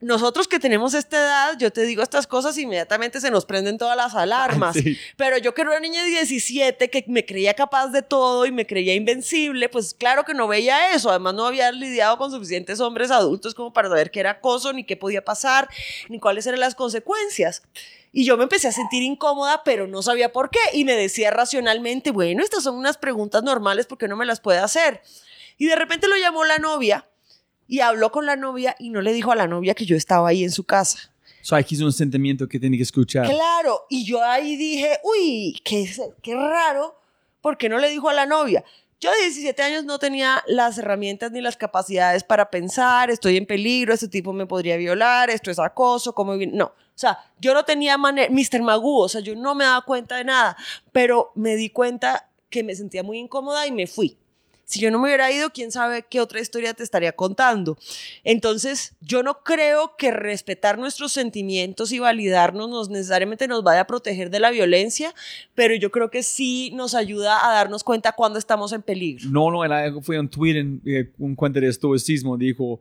nosotros 0.01 0.47
que 0.47 0.59
tenemos 0.59 0.93
esta 0.93 1.17
edad, 1.17 1.57
yo 1.59 1.71
te 1.71 1.81
digo 1.81 2.01
estas 2.01 2.26
cosas, 2.26 2.57
inmediatamente 2.57 3.19
se 3.19 3.31
nos 3.31 3.45
prenden 3.45 3.77
todas 3.77 3.97
las 3.97 4.15
alarmas. 4.15 4.77
Pero 5.17 5.38
yo 5.38 5.53
que 5.53 5.61
era 5.61 5.71
una 5.71 5.80
niña 5.81 6.03
de 6.03 6.09
17 6.09 6.89
que 6.89 7.03
me 7.07 7.26
creía 7.26 7.53
capaz 7.53 7.88
de 7.88 8.01
todo 8.01 8.45
y 8.45 8.51
me 8.51 8.65
creía 8.65 8.93
invencible, 8.93 9.67
pues 9.67 9.93
claro 9.93 10.23
que 10.23 10.34
no 10.34 10.47
veía 10.47 10.93
eso. 10.93 11.09
Además, 11.09 11.34
no 11.34 11.45
había 11.45 11.71
lidiado 11.73 12.17
con 12.17 12.31
suficientes 12.31 12.80
hombres 12.80 13.11
adultos 13.11 13.53
como 13.53 13.73
para 13.73 13.89
saber 13.89 14.09
qué 14.09 14.21
era 14.21 14.31
acoso, 14.31 14.71
ni 14.71 14.85
qué 14.85 14.95
podía 14.95 15.23
pasar, 15.26 15.67
ni 16.07 16.17
cuáles 16.17 16.47
eran 16.47 16.61
las 16.61 16.76
consecuencias. 16.76 17.63
Y 18.13 18.23
yo 18.23 18.38
me 18.38 18.43
empecé 18.43 18.69
a 18.69 18.71
sentir 18.71 19.03
incómoda, 19.03 19.63
pero 19.65 19.85
no 19.85 20.01
sabía 20.01 20.31
por 20.31 20.49
qué. 20.49 20.59
Y 20.71 20.85
me 20.85 20.93
decía 20.93 21.30
racionalmente, 21.30 22.11
bueno, 22.11 22.41
estas 22.41 22.63
son 22.63 22.76
unas 22.76 22.97
preguntas 22.97 23.43
normales, 23.43 23.85
¿por 23.85 23.97
qué 23.97 24.07
no 24.07 24.15
me 24.15 24.26
las 24.26 24.39
puede 24.39 24.59
hacer? 24.59 25.01
Y 25.57 25.65
de 25.67 25.76
repente 25.76 26.07
lo 26.07 26.15
llamó 26.15 26.45
la 26.45 26.57
novia 26.57 27.09
y 27.69 27.81
habló 27.81 28.11
con 28.11 28.25
la 28.25 28.35
novia 28.35 28.75
y 28.79 28.89
no 28.89 28.99
le 28.99 29.13
dijo 29.13 29.31
a 29.31 29.35
la 29.35 29.47
novia 29.47 29.75
que 29.75 29.85
yo 29.85 29.95
estaba 29.95 30.27
ahí 30.27 30.43
en 30.43 30.51
su 30.51 30.65
casa. 30.65 31.13
So, 31.41 31.55
aquí 31.55 31.75
es 31.75 31.81
un 31.81 31.93
sentimiento 31.93 32.49
que 32.49 32.59
tiene 32.59 32.75
que 32.75 32.83
escuchar. 32.83 33.25
Claro, 33.29 33.85
y 33.89 34.03
yo 34.03 34.21
ahí 34.21 34.57
dije, 34.57 34.99
uy, 35.03 35.57
qué, 35.63 35.89
qué 36.21 36.35
raro, 36.35 36.99
porque 37.41 37.69
no 37.69 37.77
le 37.77 37.89
dijo 37.89 38.09
a 38.09 38.13
la 38.13 38.25
novia. 38.25 38.65
Yo 38.99 39.11
de 39.11 39.21
17 39.21 39.61
años 39.61 39.85
no 39.85 39.99
tenía 39.99 40.43
las 40.47 40.77
herramientas 40.77 41.31
ni 41.31 41.39
las 41.39 41.55
capacidades 41.55 42.23
para 42.23 42.49
pensar, 42.49 43.09
estoy 43.09 43.37
en 43.37 43.45
peligro, 43.45 43.93
este 43.93 44.09
tipo 44.09 44.33
me 44.33 44.45
podría 44.45 44.75
violar, 44.75 45.29
esto 45.29 45.49
es 45.49 45.59
acoso, 45.59 46.13
¿cómo? 46.13 46.35
No, 46.35 46.65
o 46.65 46.73
sea, 46.95 47.19
yo 47.39 47.53
no 47.53 47.63
tenía 47.63 47.97
manera, 47.97 48.29
Mr. 48.29 48.61
Magoo, 48.61 49.03
o 49.03 49.09
sea, 49.09 49.21
yo 49.21 49.35
no 49.35 49.55
me 49.55 49.63
daba 49.63 49.85
cuenta 49.85 50.17
de 50.17 50.25
nada, 50.25 50.57
pero 50.91 51.31
me 51.35 51.55
di 51.55 51.69
cuenta 51.69 52.29
que 52.49 52.61
me 52.63 52.75
sentía 52.75 53.03
muy 53.03 53.19
incómoda 53.19 53.65
y 53.67 53.71
me 53.71 53.87
fui. 53.87 54.17
Si 54.69 54.79
yo 54.79 54.91
no 54.91 54.99
me 54.99 55.07
hubiera 55.07 55.31
ido, 55.31 55.49
quién 55.49 55.71
sabe 55.71 56.05
qué 56.07 56.21
otra 56.21 56.39
historia 56.39 56.75
te 56.75 56.83
estaría 56.83 57.11
contando. 57.13 57.75
Entonces, 58.23 58.93
yo 59.01 59.23
no 59.23 59.41
creo 59.43 59.95
que 59.97 60.11
respetar 60.11 60.77
nuestros 60.77 61.11
sentimientos 61.11 61.91
y 61.91 61.97
validarnos 61.97 62.69
nos 62.69 62.87
necesariamente 62.87 63.47
nos 63.47 63.63
vaya 63.63 63.81
a 63.81 63.87
proteger 63.87 64.29
de 64.29 64.39
la 64.39 64.51
violencia, 64.51 65.15
pero 65.55 65.73
yo 65.73 65.89
creo 65.89 66.11
que 66.11 66.21
sí 66.21 66.69
nos 66.75 66.93
ayuda 66.93 67.49
a 67.49 67.51
darnos 67.51 67.83
cuenta 67.83 68.11
cuando 68.11 68.37
estamos 68.37 68.71
en 68.71 68.83
peligro. 68.83 69.27
No, 69.31 69.49
no, 69.49 70.01
fue 70.03 70.19
un 70.19 70.29
tweet, 70.29 70.59
en, 70.59 70.81
eh, 70.85 71.09
un 71.17 71.33
cuento 71.33 71.59
de 71.59 71.67
estoicismo, 71.67 72.37
dijo, 72.37 72.79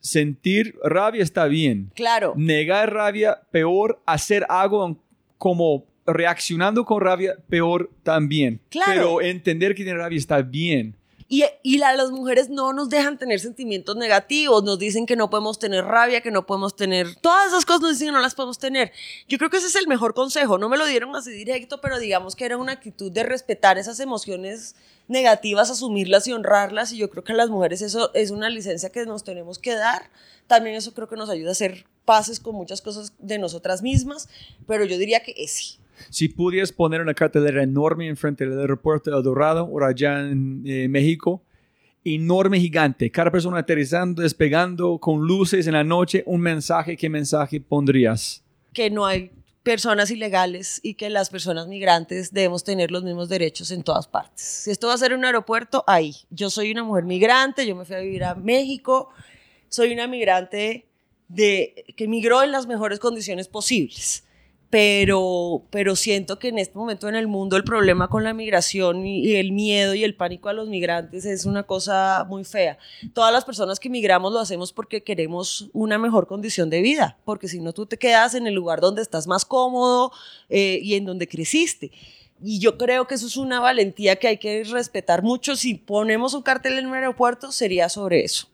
sentir 0.00 0.78
rabia 0.84 1.22
está 1.22 1.46
bien. 1.46 1.90
Claro. 1.94 2.34
Negar 2.36 2.92
rabia, 2.92 3.40
peor, 3.50 3.98
hacer 4.04 4.44
algo 4.50 4.98
como 5.38 5.86
reaccionando 6.04 6.84
con 6.84 7.00
rabia, 7.00 7.36
peor 7.48 7.90
también. 8.02 8.60
Claro. 8.68 8.92
Pero 8.92 9.22
entender 9.22 9.74
que 9.74 9.84
tiene 9.84 9.98
rabia 9.98 10.18
está 10.18 10.42
bien. 10.42 10.97
Y, 11.30 11.44
y 11.62 11.76
las 11.76 12.10
mujeres 12.10 12.48
no 12.48 12.72
nos 12.72 12.88
dejan 12.88 13.18
tener 13.18 13.38
sentimientos 13.38 13.94
negativos, 13.96 14.64
nos 14.64 14.78
dicen 14.78 15.04
que 15.04 15.14
no 15.14 15.28
podemos 15.28 15.58
tener 15.58 15.84
rabia, 15.84 16.22
que 16.22 16.30
no 16.30 16.46
podemos 16.46 16.74
tener... 16.74 17.16
Todas 17.16 17.48
esas 17.48 17.66
cosas 17.66 17.82
nos 17.82 17.90
dicen 17.92 18.08
que 18.08 18.12
no 18.12 18.20
las 18.20 18.34
podemos 18.34 18.58
tener. 18.58 18.92
Yo 19.28 19.36
creo 19.36 19.50
que 19.50 19.58
ese 19.58 19.66
es 19.66 19.76
el 19.76 19.88
mejor 19.88 20.14
consejo. 20.14 20.56
No 20.56 20.70
me 20.70 20.78
lo 20.78 20.86
dieron 20.86 21.14
así 21.14 21.30
directo, 21.30 21.82
pero 21.82 21.98
digamos 21.98 22.34
que 22.34 22.46
era 22.46 22.56
una 22.56 22.72
actitud 22.72 23.12
de 23.12 23.24
respetar 23.24 23.76
esas 23.76 24.00
emociones 24.00 24.74
negativas, 25.06 25.70
asumirlas 25.70 26.26
y 26.28 26.32
honrarlas. 26.32 26.92
Y 26.92 26.96
yo 26.96 27.10
creo 27.10 27.24
que 27.24 27.32
a 27.32 27.36
las 27.36 27.50
mujeres 27.50 27.82
eso 27.82 28.10
es 28.14 28.30
una 28.30 28.48
licencia 28.48 28.90
que 28.90 29.04
nos 29.04 29.22
tenemos 29.22 29.58
que 29.58 29.74
dar. 29.74 30.10
También 30.46 30.76
eso 30.76 30.94
creo 30.94 31.08
que 31.08 31.16
nos 31.16 31.28
ayuda 31.28 31.50
a 31.50 31.52
hacer 31.52 31.84
paces 32.06 32.40
con 32.40 32.54
muchas 32.54 32.80
cosas 32.80 33.12
de 33.18 33.38
nosotras 33.38 33.82
mismas, 33.82 34.30
pero 34.66 34.86
yo 34.86 34.96
diría 34.96 35.22
que 35.22 35.34
sí. 35.46 35.78
Si 36.10 36.28
pudieras 36.28 36.72
poner 36.72 37.00
una 37.00 37.14
cartelera 37.14 37.62
enorme 37.62 38.08
enfrente 38.08 38.46
del 38.46 38.58
aeropuerto 38.58 39.10
de 39.10 39.22
Dorado 39.22 39.64
o 39.64 39.82
allá 39.82 40.20
en 40.20 40.62
eh, 40.64 40.88
México, 40.88 41.42
enorme, 42.04 42.60
gigante, 42.60 43.10
cada 43.10 43.30
persona 43.30 43.58
aterrizando, 43.58 44.22
despegando, 44.22 44.98
con 44.98 45.26
luces 45.26 45.66
en 45.66 45.74
la 45.74 45.84
noche, 45.84 46.22
un 46.26 46.40
mensaje, 46.40 46.96
¿qué 46.96 47.08
mensaje 47.08 47.60
pondrías? 47.60 48.42
Que 48.72 48.90
no 48.90 49.04
hay 49.04 49.30
personas 49.62 50.10
ilegales 50.10 50.80
y 50.82 50.94
que 50.94 51.10
las 51.10 51.28
personas 51.28 51.66
migrantes 51.66 52.32
debemos 52.32 52.64
tener 52.64 52.90
los 52.90 53.02
mismos 53.02 53.28
derechos 53.28 53.70
en 53.70 53.82
todas 53.82 54.06
partes. 54.06 54.40
Si 54.40 54.70
esto 54.70 54.86
va 54.86 54.94
a 54.94 54.98
ser 54.98 55.12
un 55.12 55.24
aeropuerto, 55.24 55.84
ahí. 55.86 56.14
Yo 56.30 56.48
soy 56.48 56.70
una 56.70 56.84
mujer 56.84 57.04
migrante, 57.04 57.66
yo 57.66 57.76
me 57.76 57.84
fui 57.84 57.96
a 57.96 58.00
vivir 58.00 58.24
a 58.24 58.34
México, 58.34 59.10
soy 59.68 59.92
una 59.92 60.06
migrante 60.06 60.86
de, 61.28 61.84
que 61.96 62.08
migró 62.08 62.42
en 62.42 62.52
las 62.52 62.66
mejores 62.66 62.98
condiciones 62.98 63.48
posibles 63.48 64.24
pero, 64.70 65.64
pero 65.70 65.96
siento 65.96 66.38
que 66.38 66.48
en 66.48 66.58
este 66.58 66.76
momento 66.76 67.08
en 67.08 67.14
el 67.14 67.26
mundo 67.26 67.56
el 67.56 67.64
problema 67.64 68.08
con 68.08 68.22
la 68.22 68.34
migración 68.34 69.06
y, 69.06 69.36
el 69.36 69.52
miedo 69.52 69.94
y 69.94 70.04
el 70.04 70.14
pánico 70.14 70.50
a 70.50 70.52
los 70.52 70.68
migrantes 70.68 71.24
es 71.24 71.46
una 71.46 71.62
cosa 71.62 72.26
muy 72.28 72.44
fea. 72.44 72.78
Todas 73.14 73.32
las 73.32 73.46
personas 73.46 73.80
que 73.80 73.88
migramos 73.88 74.32
lo 74.32 74.40
hacemos 74.40 74.72
porque 74.72 75.02
queremos 75.02 75.70
una 75.72 75.96
mejor 75.98 76.26
condición 76.26 76.68
de 76.68 76.82
vida, 76.82 77.16
porque 77.24 77.48
si 77.48 77.60
no 77.60 77.72
tú 77.72 77.86
te 77.86 77.96
quedas 77.96 78.34
en 78.34 78.46
el 78.46 78.54
lugar 78.54 78.80
donde 78.80 79.00
estás 79.00 79.26
más 79.26 79.46
cómodo 79.46 80.12
eh, 80.50 80.80
y 80.82 80.94
en 80.94 81.06
donde 81.06 81.28
creciste. 81.28 81.90
Y 82.42 82.60
yo 82.60 82.76
creo 82.76 83.06
que 83.06 83.14
eso 83.14 83.26
es 83.26 83.36
una 83.36 83.60
valentía 83.60 84.16
que 84.16 84.28
hay 84.28 84.36
que 84.36 84.62
respetar 84.64 85.22
mucho. 85.22 85.56
Si 85.56 85.74
ponemos 85.74 86.34
un 86.34 86.42
cartel 86.42 86.78
en 86.78 86.86
un 86.86 86.94
aeropuerto, 86.94 87.50
sería 87.52 87.88
sobre 87.88 88.22
eso. 88.22 88.48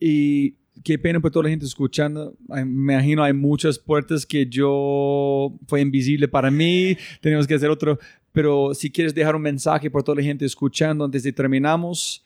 Y 0.00 0.54
qué 0.82 0.98
pena 0.98 1.20
por 1.20 1.30
toda 1.30 1.44
la 1.44 1.50
gente 1.50 1.66
escuchando. 1.66 2.34
Me 2.48 2.60
imagino 2.60 3.22
hay 3.22 3.32
muchas 3.32 3.78
puertas 3.78 4.24
que 4.24 4.46
yo 4.46 5.52
fue 5.66 5.80
invisible 5.80 6.28
para 6.28 6.50
mí. 6.50 6.96
Tenemos 7.20 7.46
que 7.46 7.54
hacer 7.54 7.70
otro. 7.70 7.98
Pero 8.32 8.74
si 8.74 8.90
quieres 8.90 9.14
dejar 9.14 9.34
un 9.34 9.42
mensaje 9.42 9.90
por 9.90 10.02
toda 10.02 10.16
la 10.16 10.22
gente 10.22 10.44
escuchando 10.44 11.04
antes 11.04 11.22
de 11.22 11.32
terminamos 11.32 12.24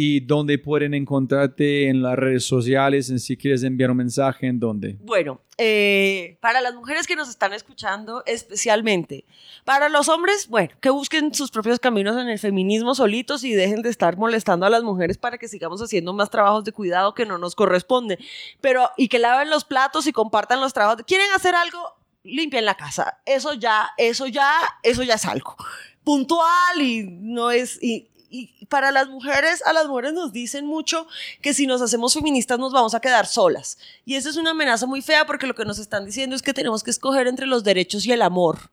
y 0.00 0.20
dónde 0.20 0.60
pueden 0.60 0.94
encontrarte 0.94 1.88
en 1.88 2.02
las 2.02 2.14
redes 2.14 2.44
sociales, 2.44 3.10
en 3.10 3.18
si 3.18 3.36
quieres 3.36 3.64
enviar 3.64 3.90
un 3.90 3.96
mensaje, 3.96 4.46
en 4.46 4.60
dónde. 4.60 4.96
Bueno, 5.00 5.40
eh, 5.56 6.38
para 6.40 6.60
las 6.60 6.76
mujeres 6.76 7.08
que 7.08 7.16
nos 7.16 7.28
están 7.28 7.52
escuchando 7.52 8.22
especialmente, 8.24 9.24
para 9.64 9.88
los 9.88 10.08
hombres, 10.08 10.46
bueno, 10.46 10.72
que 10.80 10.90
busquen 10.90 11.34
sus 11.34 11.50
propios 11.50 11.80
caminos 11.80 12.16
en 12.16 12.28
el 12.28 12.38
feminismo 12.38 12.94
solitos 12.94 13.42
y 13.42 13.54
dejen 13.54 13.82
de 13.82 13.90
estar 13.90 14.16
molestando 14.16 14.66
a 14.66 14.70
las 14.70 14.84
mujeres 14.84 15.18
para 15.18 15.36
que 15.36 15.48
sigamos 15.48 15.82
haciendo 15.82 16.12
más 16.12 16.30
trabajos 16.30 16.62
de 16.62 16.70
cuidado 16.70 17.12
que 17.12 17.26
no 17.26 17.36
nos 17.36 17.56
corresponde, 17.56 18.20
pero 18.60 18.90
y 18.96 19.08
que 19.08 19.18
laven 19.18 19.50
los 19.50 19.64
platos 19.64 20.06
y 20.06 20.12
compartan 20.12 20.60
los 20.60 20.72
trabajos. 20.72 21.02
¿Quieren 21.08 21.26
hacer 21.34 21.56
algo? 21.56 21.96
Limpien 22.22 22.64
la 22.66 22.76
casa. 22.76 23.18
Eso 23.26 23.54
ya, 23.54 23.88
eso 23.96 24.28
ya, 24.28 24.52
eso 24.84 25.02
ya 25.02 25.14
es 25.14 25.24
algo 25.24 25.56
puntual 26.04 26.80
y 26.80 27.02
no 27.02 27.50
es 27.50 27.82
y, 27.82 28.08
y 28.30 28.66
para 28.66 28.90
las 28.90 29.08
mujeres, 29.08 29.62
a 29.64 29.72
las 29.72 29.86
mujeres 29.86 30.12
nos 30.12 30.32
dicen 30.32 30.66
mucho 30.66 31.06
que 31.40 31.54
si 31.54 31.66
nos 31.66 31.80
hacemos 31.80 32.14
feministas 32.14 32.58
nos 32.58 32.72
vamos 32.72 32.94
a 32.94 33.00
quedar 33.00 33.26
solas. 33.26 33.78
Y 34.04 34.16
eso 34.16 34.28
es 34.28 34.36
una 34.36 34.50
amenaza 34.50 34.86
muy 34.86 35.02
fea 35.02 35.26
porque 35.26 35.46
lo 35.46 35.54
que 35.54 35.64
nos 35.64 35.78
están 35.78 36.04
diciendo 36.04 36.36
es 36.36 36.42
que 36.42 36.54
tenemos 36.54 36.82
que 36.82 36.90
escoger 36.90 37.26
entre 37.26 37.46
los 37.46 37.64
derechos 37.64 38.06
y 38.06 38.12
el 38.12 38.22
amor. 38.22 38.70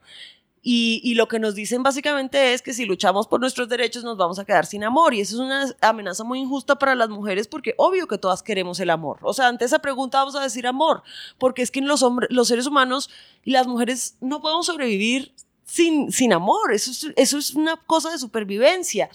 Y, 0.68 1.00
y 1.04 1.14
lo 1.14 1.28
que 1.28 1.38
nos 1.38 1.54
dicen 1.54 1.84
básicamente 1.84 2.54
es 2.54 2.64
que 2.64 2.74
si 2.74 2.86
luchamos 2.86 3.28
por 3.28 3.40
nuestros 3.40 3.70
derechos 3.70 4.04
nos 4.04 4.18
vamos 4.18 4.40
a 4.40 4.46
quedar 4.46 4.66
sin 4.66 4.84
amor. 4.84 5.14
Y 5.14 5.22
eso 5.22 5.36
es 5.36 5.40
una 5.40 5.76
amenaza 5.82 6.24
muy 6.24 6.40
injusta 6.40 6.78
para 6.80 6.96
las 6.96 7.10
mujeres 7.10 7.48
porque 7.48 7.76
obvio 7.78 8.08
que 8.08 8.18
todas 8.18 8.42
queremos 8.42 8.80
el 8.80 8.90
amor. 8.90 9.20
O 9.22 9.34
sea, 9.34 9.48
ante 9.48 9.66
esa 9.66 9.80
pregunta 9.80 10.18
vamos 10.18 10.36
a 10.36 10.42
decir 10.42 10.66
amor, 10.66 11.04
porque 11.38 11.62
es 11.62 11.70
que 11.70 11.82
los, 11.82 12.02
hombres, 12.02 12.30
los 12.32 12.48
seres 12.48 12.66
humanos 12.66 13.10
y 13.44 13.52
las 13.52 13.68
mujeres 13.68 14.16
no 14.22 14.42
podemos 14.42 14.66
sobrevivir 14.66 15.34
sin, 15.66 16.12
sin 16.12 16.34
amor. 16.34 16.74
Eso 16.74 16.92
es, 16.92 17.08
eso 17.16 17.38
es 17.38 17.54
una 17.54 17.76
cosa 17.76 18.12
de 18.12 18.18
supervivencia. 18.18 19.10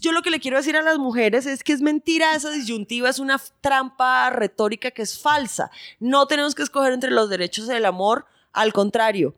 Yo 0.00 0.12
lo 0.12 0.22
que 0.22 0.30
le 0.30 0.40
quiero 0.40 0.56
decir 0.56 0.76
a 0.76 0.82
las 0.82 0.98
mujeres 0.98 1.44
es 1.46 1.62
que 1.62 1.72
es 1.72 1.82
mentira 1.82 2.34
esa 2.34 2.50
disyuntiva, 2.50 3.10
es 3.10 3.18
una 3.18 3.40
trampa 3.60 4.30
retórica 4.30 4.90
que 4.90 5.02
es 5.02 5.18
falsa. 5.18 5.70
No 6.00 6.26
tenemos 6.26 6.54
que 6.54 6.62
escoger 6.62 6.92
entre 6.92 7.10
los 7.10 7.28
derechos 7.28 7.68
y 7.68 7.72
el 7.72 7.84
amor, 7.84 8.24
al 8.52 8.72
contrario, 8.72 9.34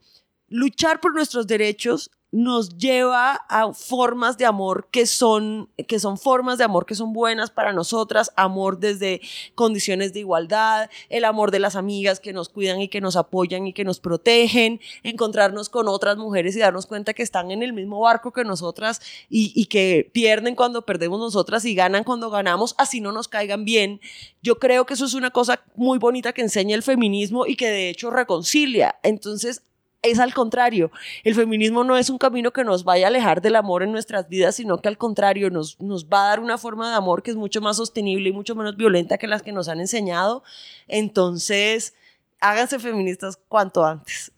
luchar 0.49 1.01
por 1.01 1.15
nuestros 1.15 1.47
derechos 1.47 2.11
nos 2.37 2.77
lleva 2.77 3.41
a 3.49 3.73
formas 3.73 4.37
de 4.37 4.45
amor 4.45 4.89
que 4.91 5.07
son, 5.07 5.71
que 5.89 5.99
son 5.99 6.19
formas 6.19 6.59
de 6.59 6.65
amor 6.65 6.85
que 6.85 6.95
son 6.95 7.15
buenas 7.15 7.51
para 7.51 7.73
nosotras, 7.73 8.31
amor 8.37 8.79
desde 8.79 9.23
condiciones 9.55 10.13
de 10.13 10.21
igualdad, 10.21 10.91
el 11.09 11.25
amor 11.25 11.51
de 11.51 11.61
las 11.61 11.77
amigas 11.77 12.21
que 12.21 12.35
nos 12.35 12.51
cuidan 12.51 12.83
y 12.83 12.89
que 12.89 13.01
nos 13.01 13.17
apoyan 13.17 13.67
y 13.67 13.73
que 13.73 13.85
nos 13.85 14.01
protegen, 14.01 14.81
encontrarnos 15.03 15.71
con 15.71 15.89
otras 15.89 16.19
mujeres 16.19 16.55
y 16.55 16.59
darnos 16.59 16.85
cuenta 16.85 17.15
que 17.15 17.23
están 17.23 17.51
en 17.51 17.63
el 17.63 17.73
mismo 17.73 18.01
barco 18.01 18.35
que 18.35 18.45
nosotras 18.45 19.01
y, 19.31 19.53
y 19.55 19.65
que 19.65 20.11
pierden 20.13 20.57
cuando 20.57 20.85
perdemos 20.85 21.19
nosotras 21.19 21.65
y 21.65 21.75
ganan 21.75 22.05
cuando 22.05 22.29
ganamos, 22.29 22.75
así 22.77 23.01
no 23.01 23.13
nos 23.13 23.29
caigan 23.29 23.65
bien. 23.65 23.99
Yo 24.43 24.59
creo 24.59 24.85
que 24.85 24.93
eso 24.93 25.07
es 25.07 25.15
una 25.15 25.31
cosa 25.31 25.63
muy 25.75 25.99
bonita 25.99 26.35
que 26.35 26.43
enseña 26.43 26.75
el 26.77 26.83
feminismo 26.83 27.47
y 27.47 27.57
que 27.57 27.71
de 27.71 27.89
hecho 27.89 28.11
reconcilia. 28.11 28.97
Entonces, 29.03 29.63
es 30.03 30.19
al 30.19 30.35
contrario. 30.35 30.91
El 31.25 31.35
feminismo 31.35 31.85
no 31.85 31.97
es 31.97 32.11
un 32.11 32.19
camino 32.19 32.53
que 32.53 32.65
nos 32.65 32.85
vaya 32.85 33.07
a 33.07 33.09
alejar 33.09 33.43
del 33.43 33.57
amor 33.57 33.83
en 33.83 33.93
nuestras 33.93 34.29
vidas, 34.29 34.55
sino 34.57 34.79
que 34.79 34.89
al 34.89 34.99
contrario 34.99 35.51
nos, 35.51 35.81
nos 35.81 36.07
va 36.07 36.27
a 36.27 36.29
dar 36.31 36.41
una 36.41 36.59
forma 36.59 36.91
de 36.91 36.97
amor 36.97 37.23
que 37.23 37.31
es 37.31 37.37
mucho 37.37 37.61
más 37.61 37.77
sostenible 37.77 38.29
y 38.29 38.33
mucho 38.33 38.55
menos 38.55 38.77
violenta 38.77 39.19
que 39.19 39.27
las 39.27 39.43
que 39.43 39.53
nos 39.53 39.69
han 39.69 39.81
enseñado. 39.81 40.43
Entonces, 40.87 41.95
háganse 42.41 42.79
feministas 42.79 43.39
cuanto 43.49 43.85
antes. 43.85 44.33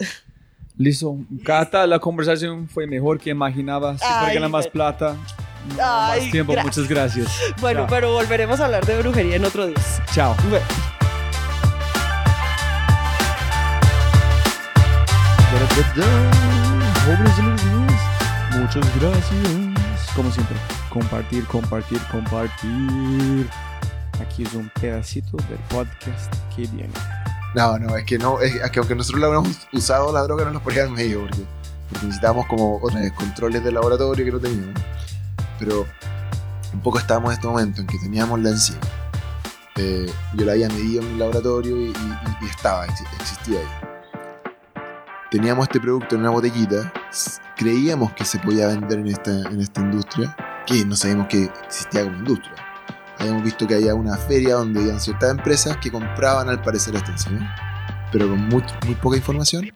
Listo. 0.76 1.18
Cata, 1.44 1.86
la 1.86 1.98
conversación 1.98 2.68
fue 2.68 2.86
mejor 2.86 3.18
que 3.18 3.30
imaginaba. 3.30 3.98
Si 3.98 4.04
Ay, 4.08 4.34
ganar 4.34 4.50
más 4.50 4.66
bueno. 4.66 4.72
plata, 4.72 5.16
no, 5.76 5.82
Ay, 5.82 6.20
más 6.22 6.30
tiempo. 6.30 6.54
Muchas 6.62 6.88
gracias. 6.88 7.28
Bueno, 7.60 7.80
Chao. 7.80 7.88
pero 7.90 8.12
volveremos 8.12 8.60
a 8.60 8.66
hablar 8.66 8.86
de 8.86 8.98
brujería 8.98 9.36
en 9.36 9.44
otro 9.44 9.66
día. 9.66 9.76
Chao. 10.14 10.36
Muchas 18.58 19.00
gracias. 19.00 20.12
Como 20.14 20.30
siempre, 20.32 20.56
compartir, 20.90 21.44
compartir, 21.46 22.00
compartir. 22.10 23.48
Aquí 24.20 24.42
es 24.42 24.54
un 24.54 24.68
pedacito 24.80 25.36
del 25.48 25.58
podcast 25.68 26.34
que 26.56 26.62
viene. 26.66 26.90
No, 27.54 27.78
no, 27.78 27.96
es 27.96 28.04
que 28.04 28.18
no, 28.18 28.40
es, 28.40 28.54
que 28.70 28.78
aunque 28.80 28.94
nosotros 28.96 29.20
la 29.20 29.28
hubiéramos 29.28 29.68
usado 29.72 30.12
la 30.12 30.22
droga 30.22 30.44
no 30.44 30.50
nos 30.50 30.62
ponía 30.62 30.86
medio 30.88 31.20
porque, 31.20 31.44
necesitábamos 31.92 32.46
como 32.46 32.80
vez 32.80 33.12
controles 33.12 33.62
de 33.62 33.70
laboratorio 33.72 34.24
que 34.24 34.32
no 34.32 34.40
teníamos. 34.40 34.82
Pero 35.58 35.86
un 36.72 36.80
poco 36.80 36.98
estábamos 36.98 37.30
en 37.30 37.34
este 37.36 37.46
momento 37.46 37.80
en 37.80 37.86
que 37.86 37.98
teníamos 37.98 38.40
la 38.40 38.50
enzima. 38.50 38.80
Eh, 39.76 40.10
yo 40.34 40.44
la 40.44 40.52
había 40.52 40.68
medido 40.68 41.02
en 41.02 41.08
el 41.12 41.18
laboratorio 41.20 41.76
y, 41.80 41.92
estaba, 42.50 42.84
exi- 42.88 43.06
existía 43.20 43.60
ahí. 43.60 43.97
Teníamos 45.30 45.64
este 45.64 45.78
producto 45.78 46.14
en 46.14 46.22
una 46.22 46.30
botellita, 46.30 46.90
creíamos 47.54 48.12
que 48.12 48.24
se 48.24 48.38
podía 48.38 48.68
vender 48.68 49.00
en 49.00 49.08
esta, 49.08 49.30
en 49.30 49.60
esta 49.60 49.82
industria, 49.82 50.34
que 50.66 50.86
no 50.86 50.96
sabíamos 50.96 51.26
que 51.28 51.50
existía 51.66 52.04
como 52.04 52.16
industria. 52.16 52.54
Habíamos 53.18 53.42
visto 53.42 53.66
que 53.66 53.74
había 53.74 53.94
una 53.94 54.16
feria 54.16 54.54
donde 54.54 54.80
habían 54.80 54.98
ciertas 54.98 55.30
empresas 55.30 55.76
que 55.76 55.92
compraban 55.92 56.48
al 56.48 56.62
parecer 56.62 56.96
esta 56.96 57.10
enzima, 57.10 57.54
pero 58.10 58.26
con 58.26 58.48
muy, 58.48 58.64
muy 58.86 58.94
poca 58.94 59.18
información. 59.18 59.70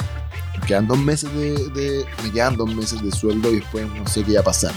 Nos 0.56 0.66
quedan 0.66 0.86
dos 0.86 0.98
meses 0.98 1.30
de, 1.34 2.06
me 2.22 2.32
quedan 2.32 2.56
dos 2.56 2.74
meses 2.74 3.02
de 3.02 3.10
sueldo 3.10 3.52
y 3.52 3.56
después 3.56 3.86
no 3.94 4.06
sé 4.06 4.24
qué 4.24 4.32
iba 4.32 4.40
a 4.40 4.44
pasar. 4.44 4.72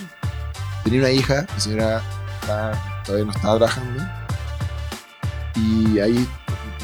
Tenía 0.83 0.99
una 0.99 1.11
hija, 1.11 1.47
mi 1.55 1.61
señora 1.61 2.01
todavía 3.05 3.25
no 3.25 3.31
estaba 3.31 3.55
trabajando, 3.55 4.03
y 5.55 5.99
ahí 5.99 6.27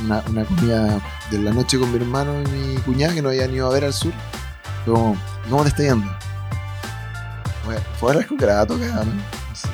una 0.06 0.46
comida 0.46 1.02
de 1.32 1.40
la 1.40 1.52
noche 1.52 1.80
con 1.80 1.92
mi 1.92 1.98
hermano 1.98 2.34
y 2.42 2.48
mi 2.52 2.76
cuñada 2.82 3.14
que 3.14 3.22
no 3.22 3.30
habían 3.30 3.54
ido 3.54 3.68
a 3.68 3.74
ver 3.74 3.86
al 3.86 3.94
sur. 3.94 4.14
Fue 4.86 4.94
como, 4.94 5.18
¿cómo 5.50 5.64
te 5.64 5.70
está 5.70 5.84
yendo? 5.84 6.06
Fue, 7.66 8.12
a 8.12 8.26
con 8.28 8.38
Garabato 8.38 8.76
acá, 8.76 8.86
¿no? 9.06 9.12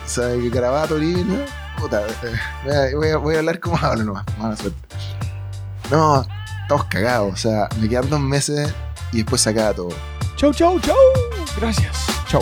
¿Sabe 0.06 0.40
que 0.42 0.50
Garabato 0.50 0.98
libre? 0.98 1.46
Puta, 1.78 2.02
eh, 2.02 2.94
voy, 2.96 3.10
a, 3.10 3.18
voy 3.18 3.36
a- 3.36 3.40
hablar 3.40 3.60
como 3.60 3.78
hablo 3.78 4.04
nomás, 4.04 4.26
mala 4.38 4.56
suerte. 4.56 4.78
No, 5.92 6.26
estamos 6.64 6.86
cagados, 6.86 7.34
o 7.34 7.38
sea, 7.38 7.70
me 7.80 7.88
quedan 7.88 8.10
dos 8.10 8.20
meses 8.20 8.74
y 9.12 9.18
después 9.18 9.42
se 9.42 9.50
todo. 9.74 9.90
Chau, 10.36 10.54
chau, 10.54 10.80
chau. 10.80 10.96
Gracias. 11.60 12.06
Chau. 12.28 12.42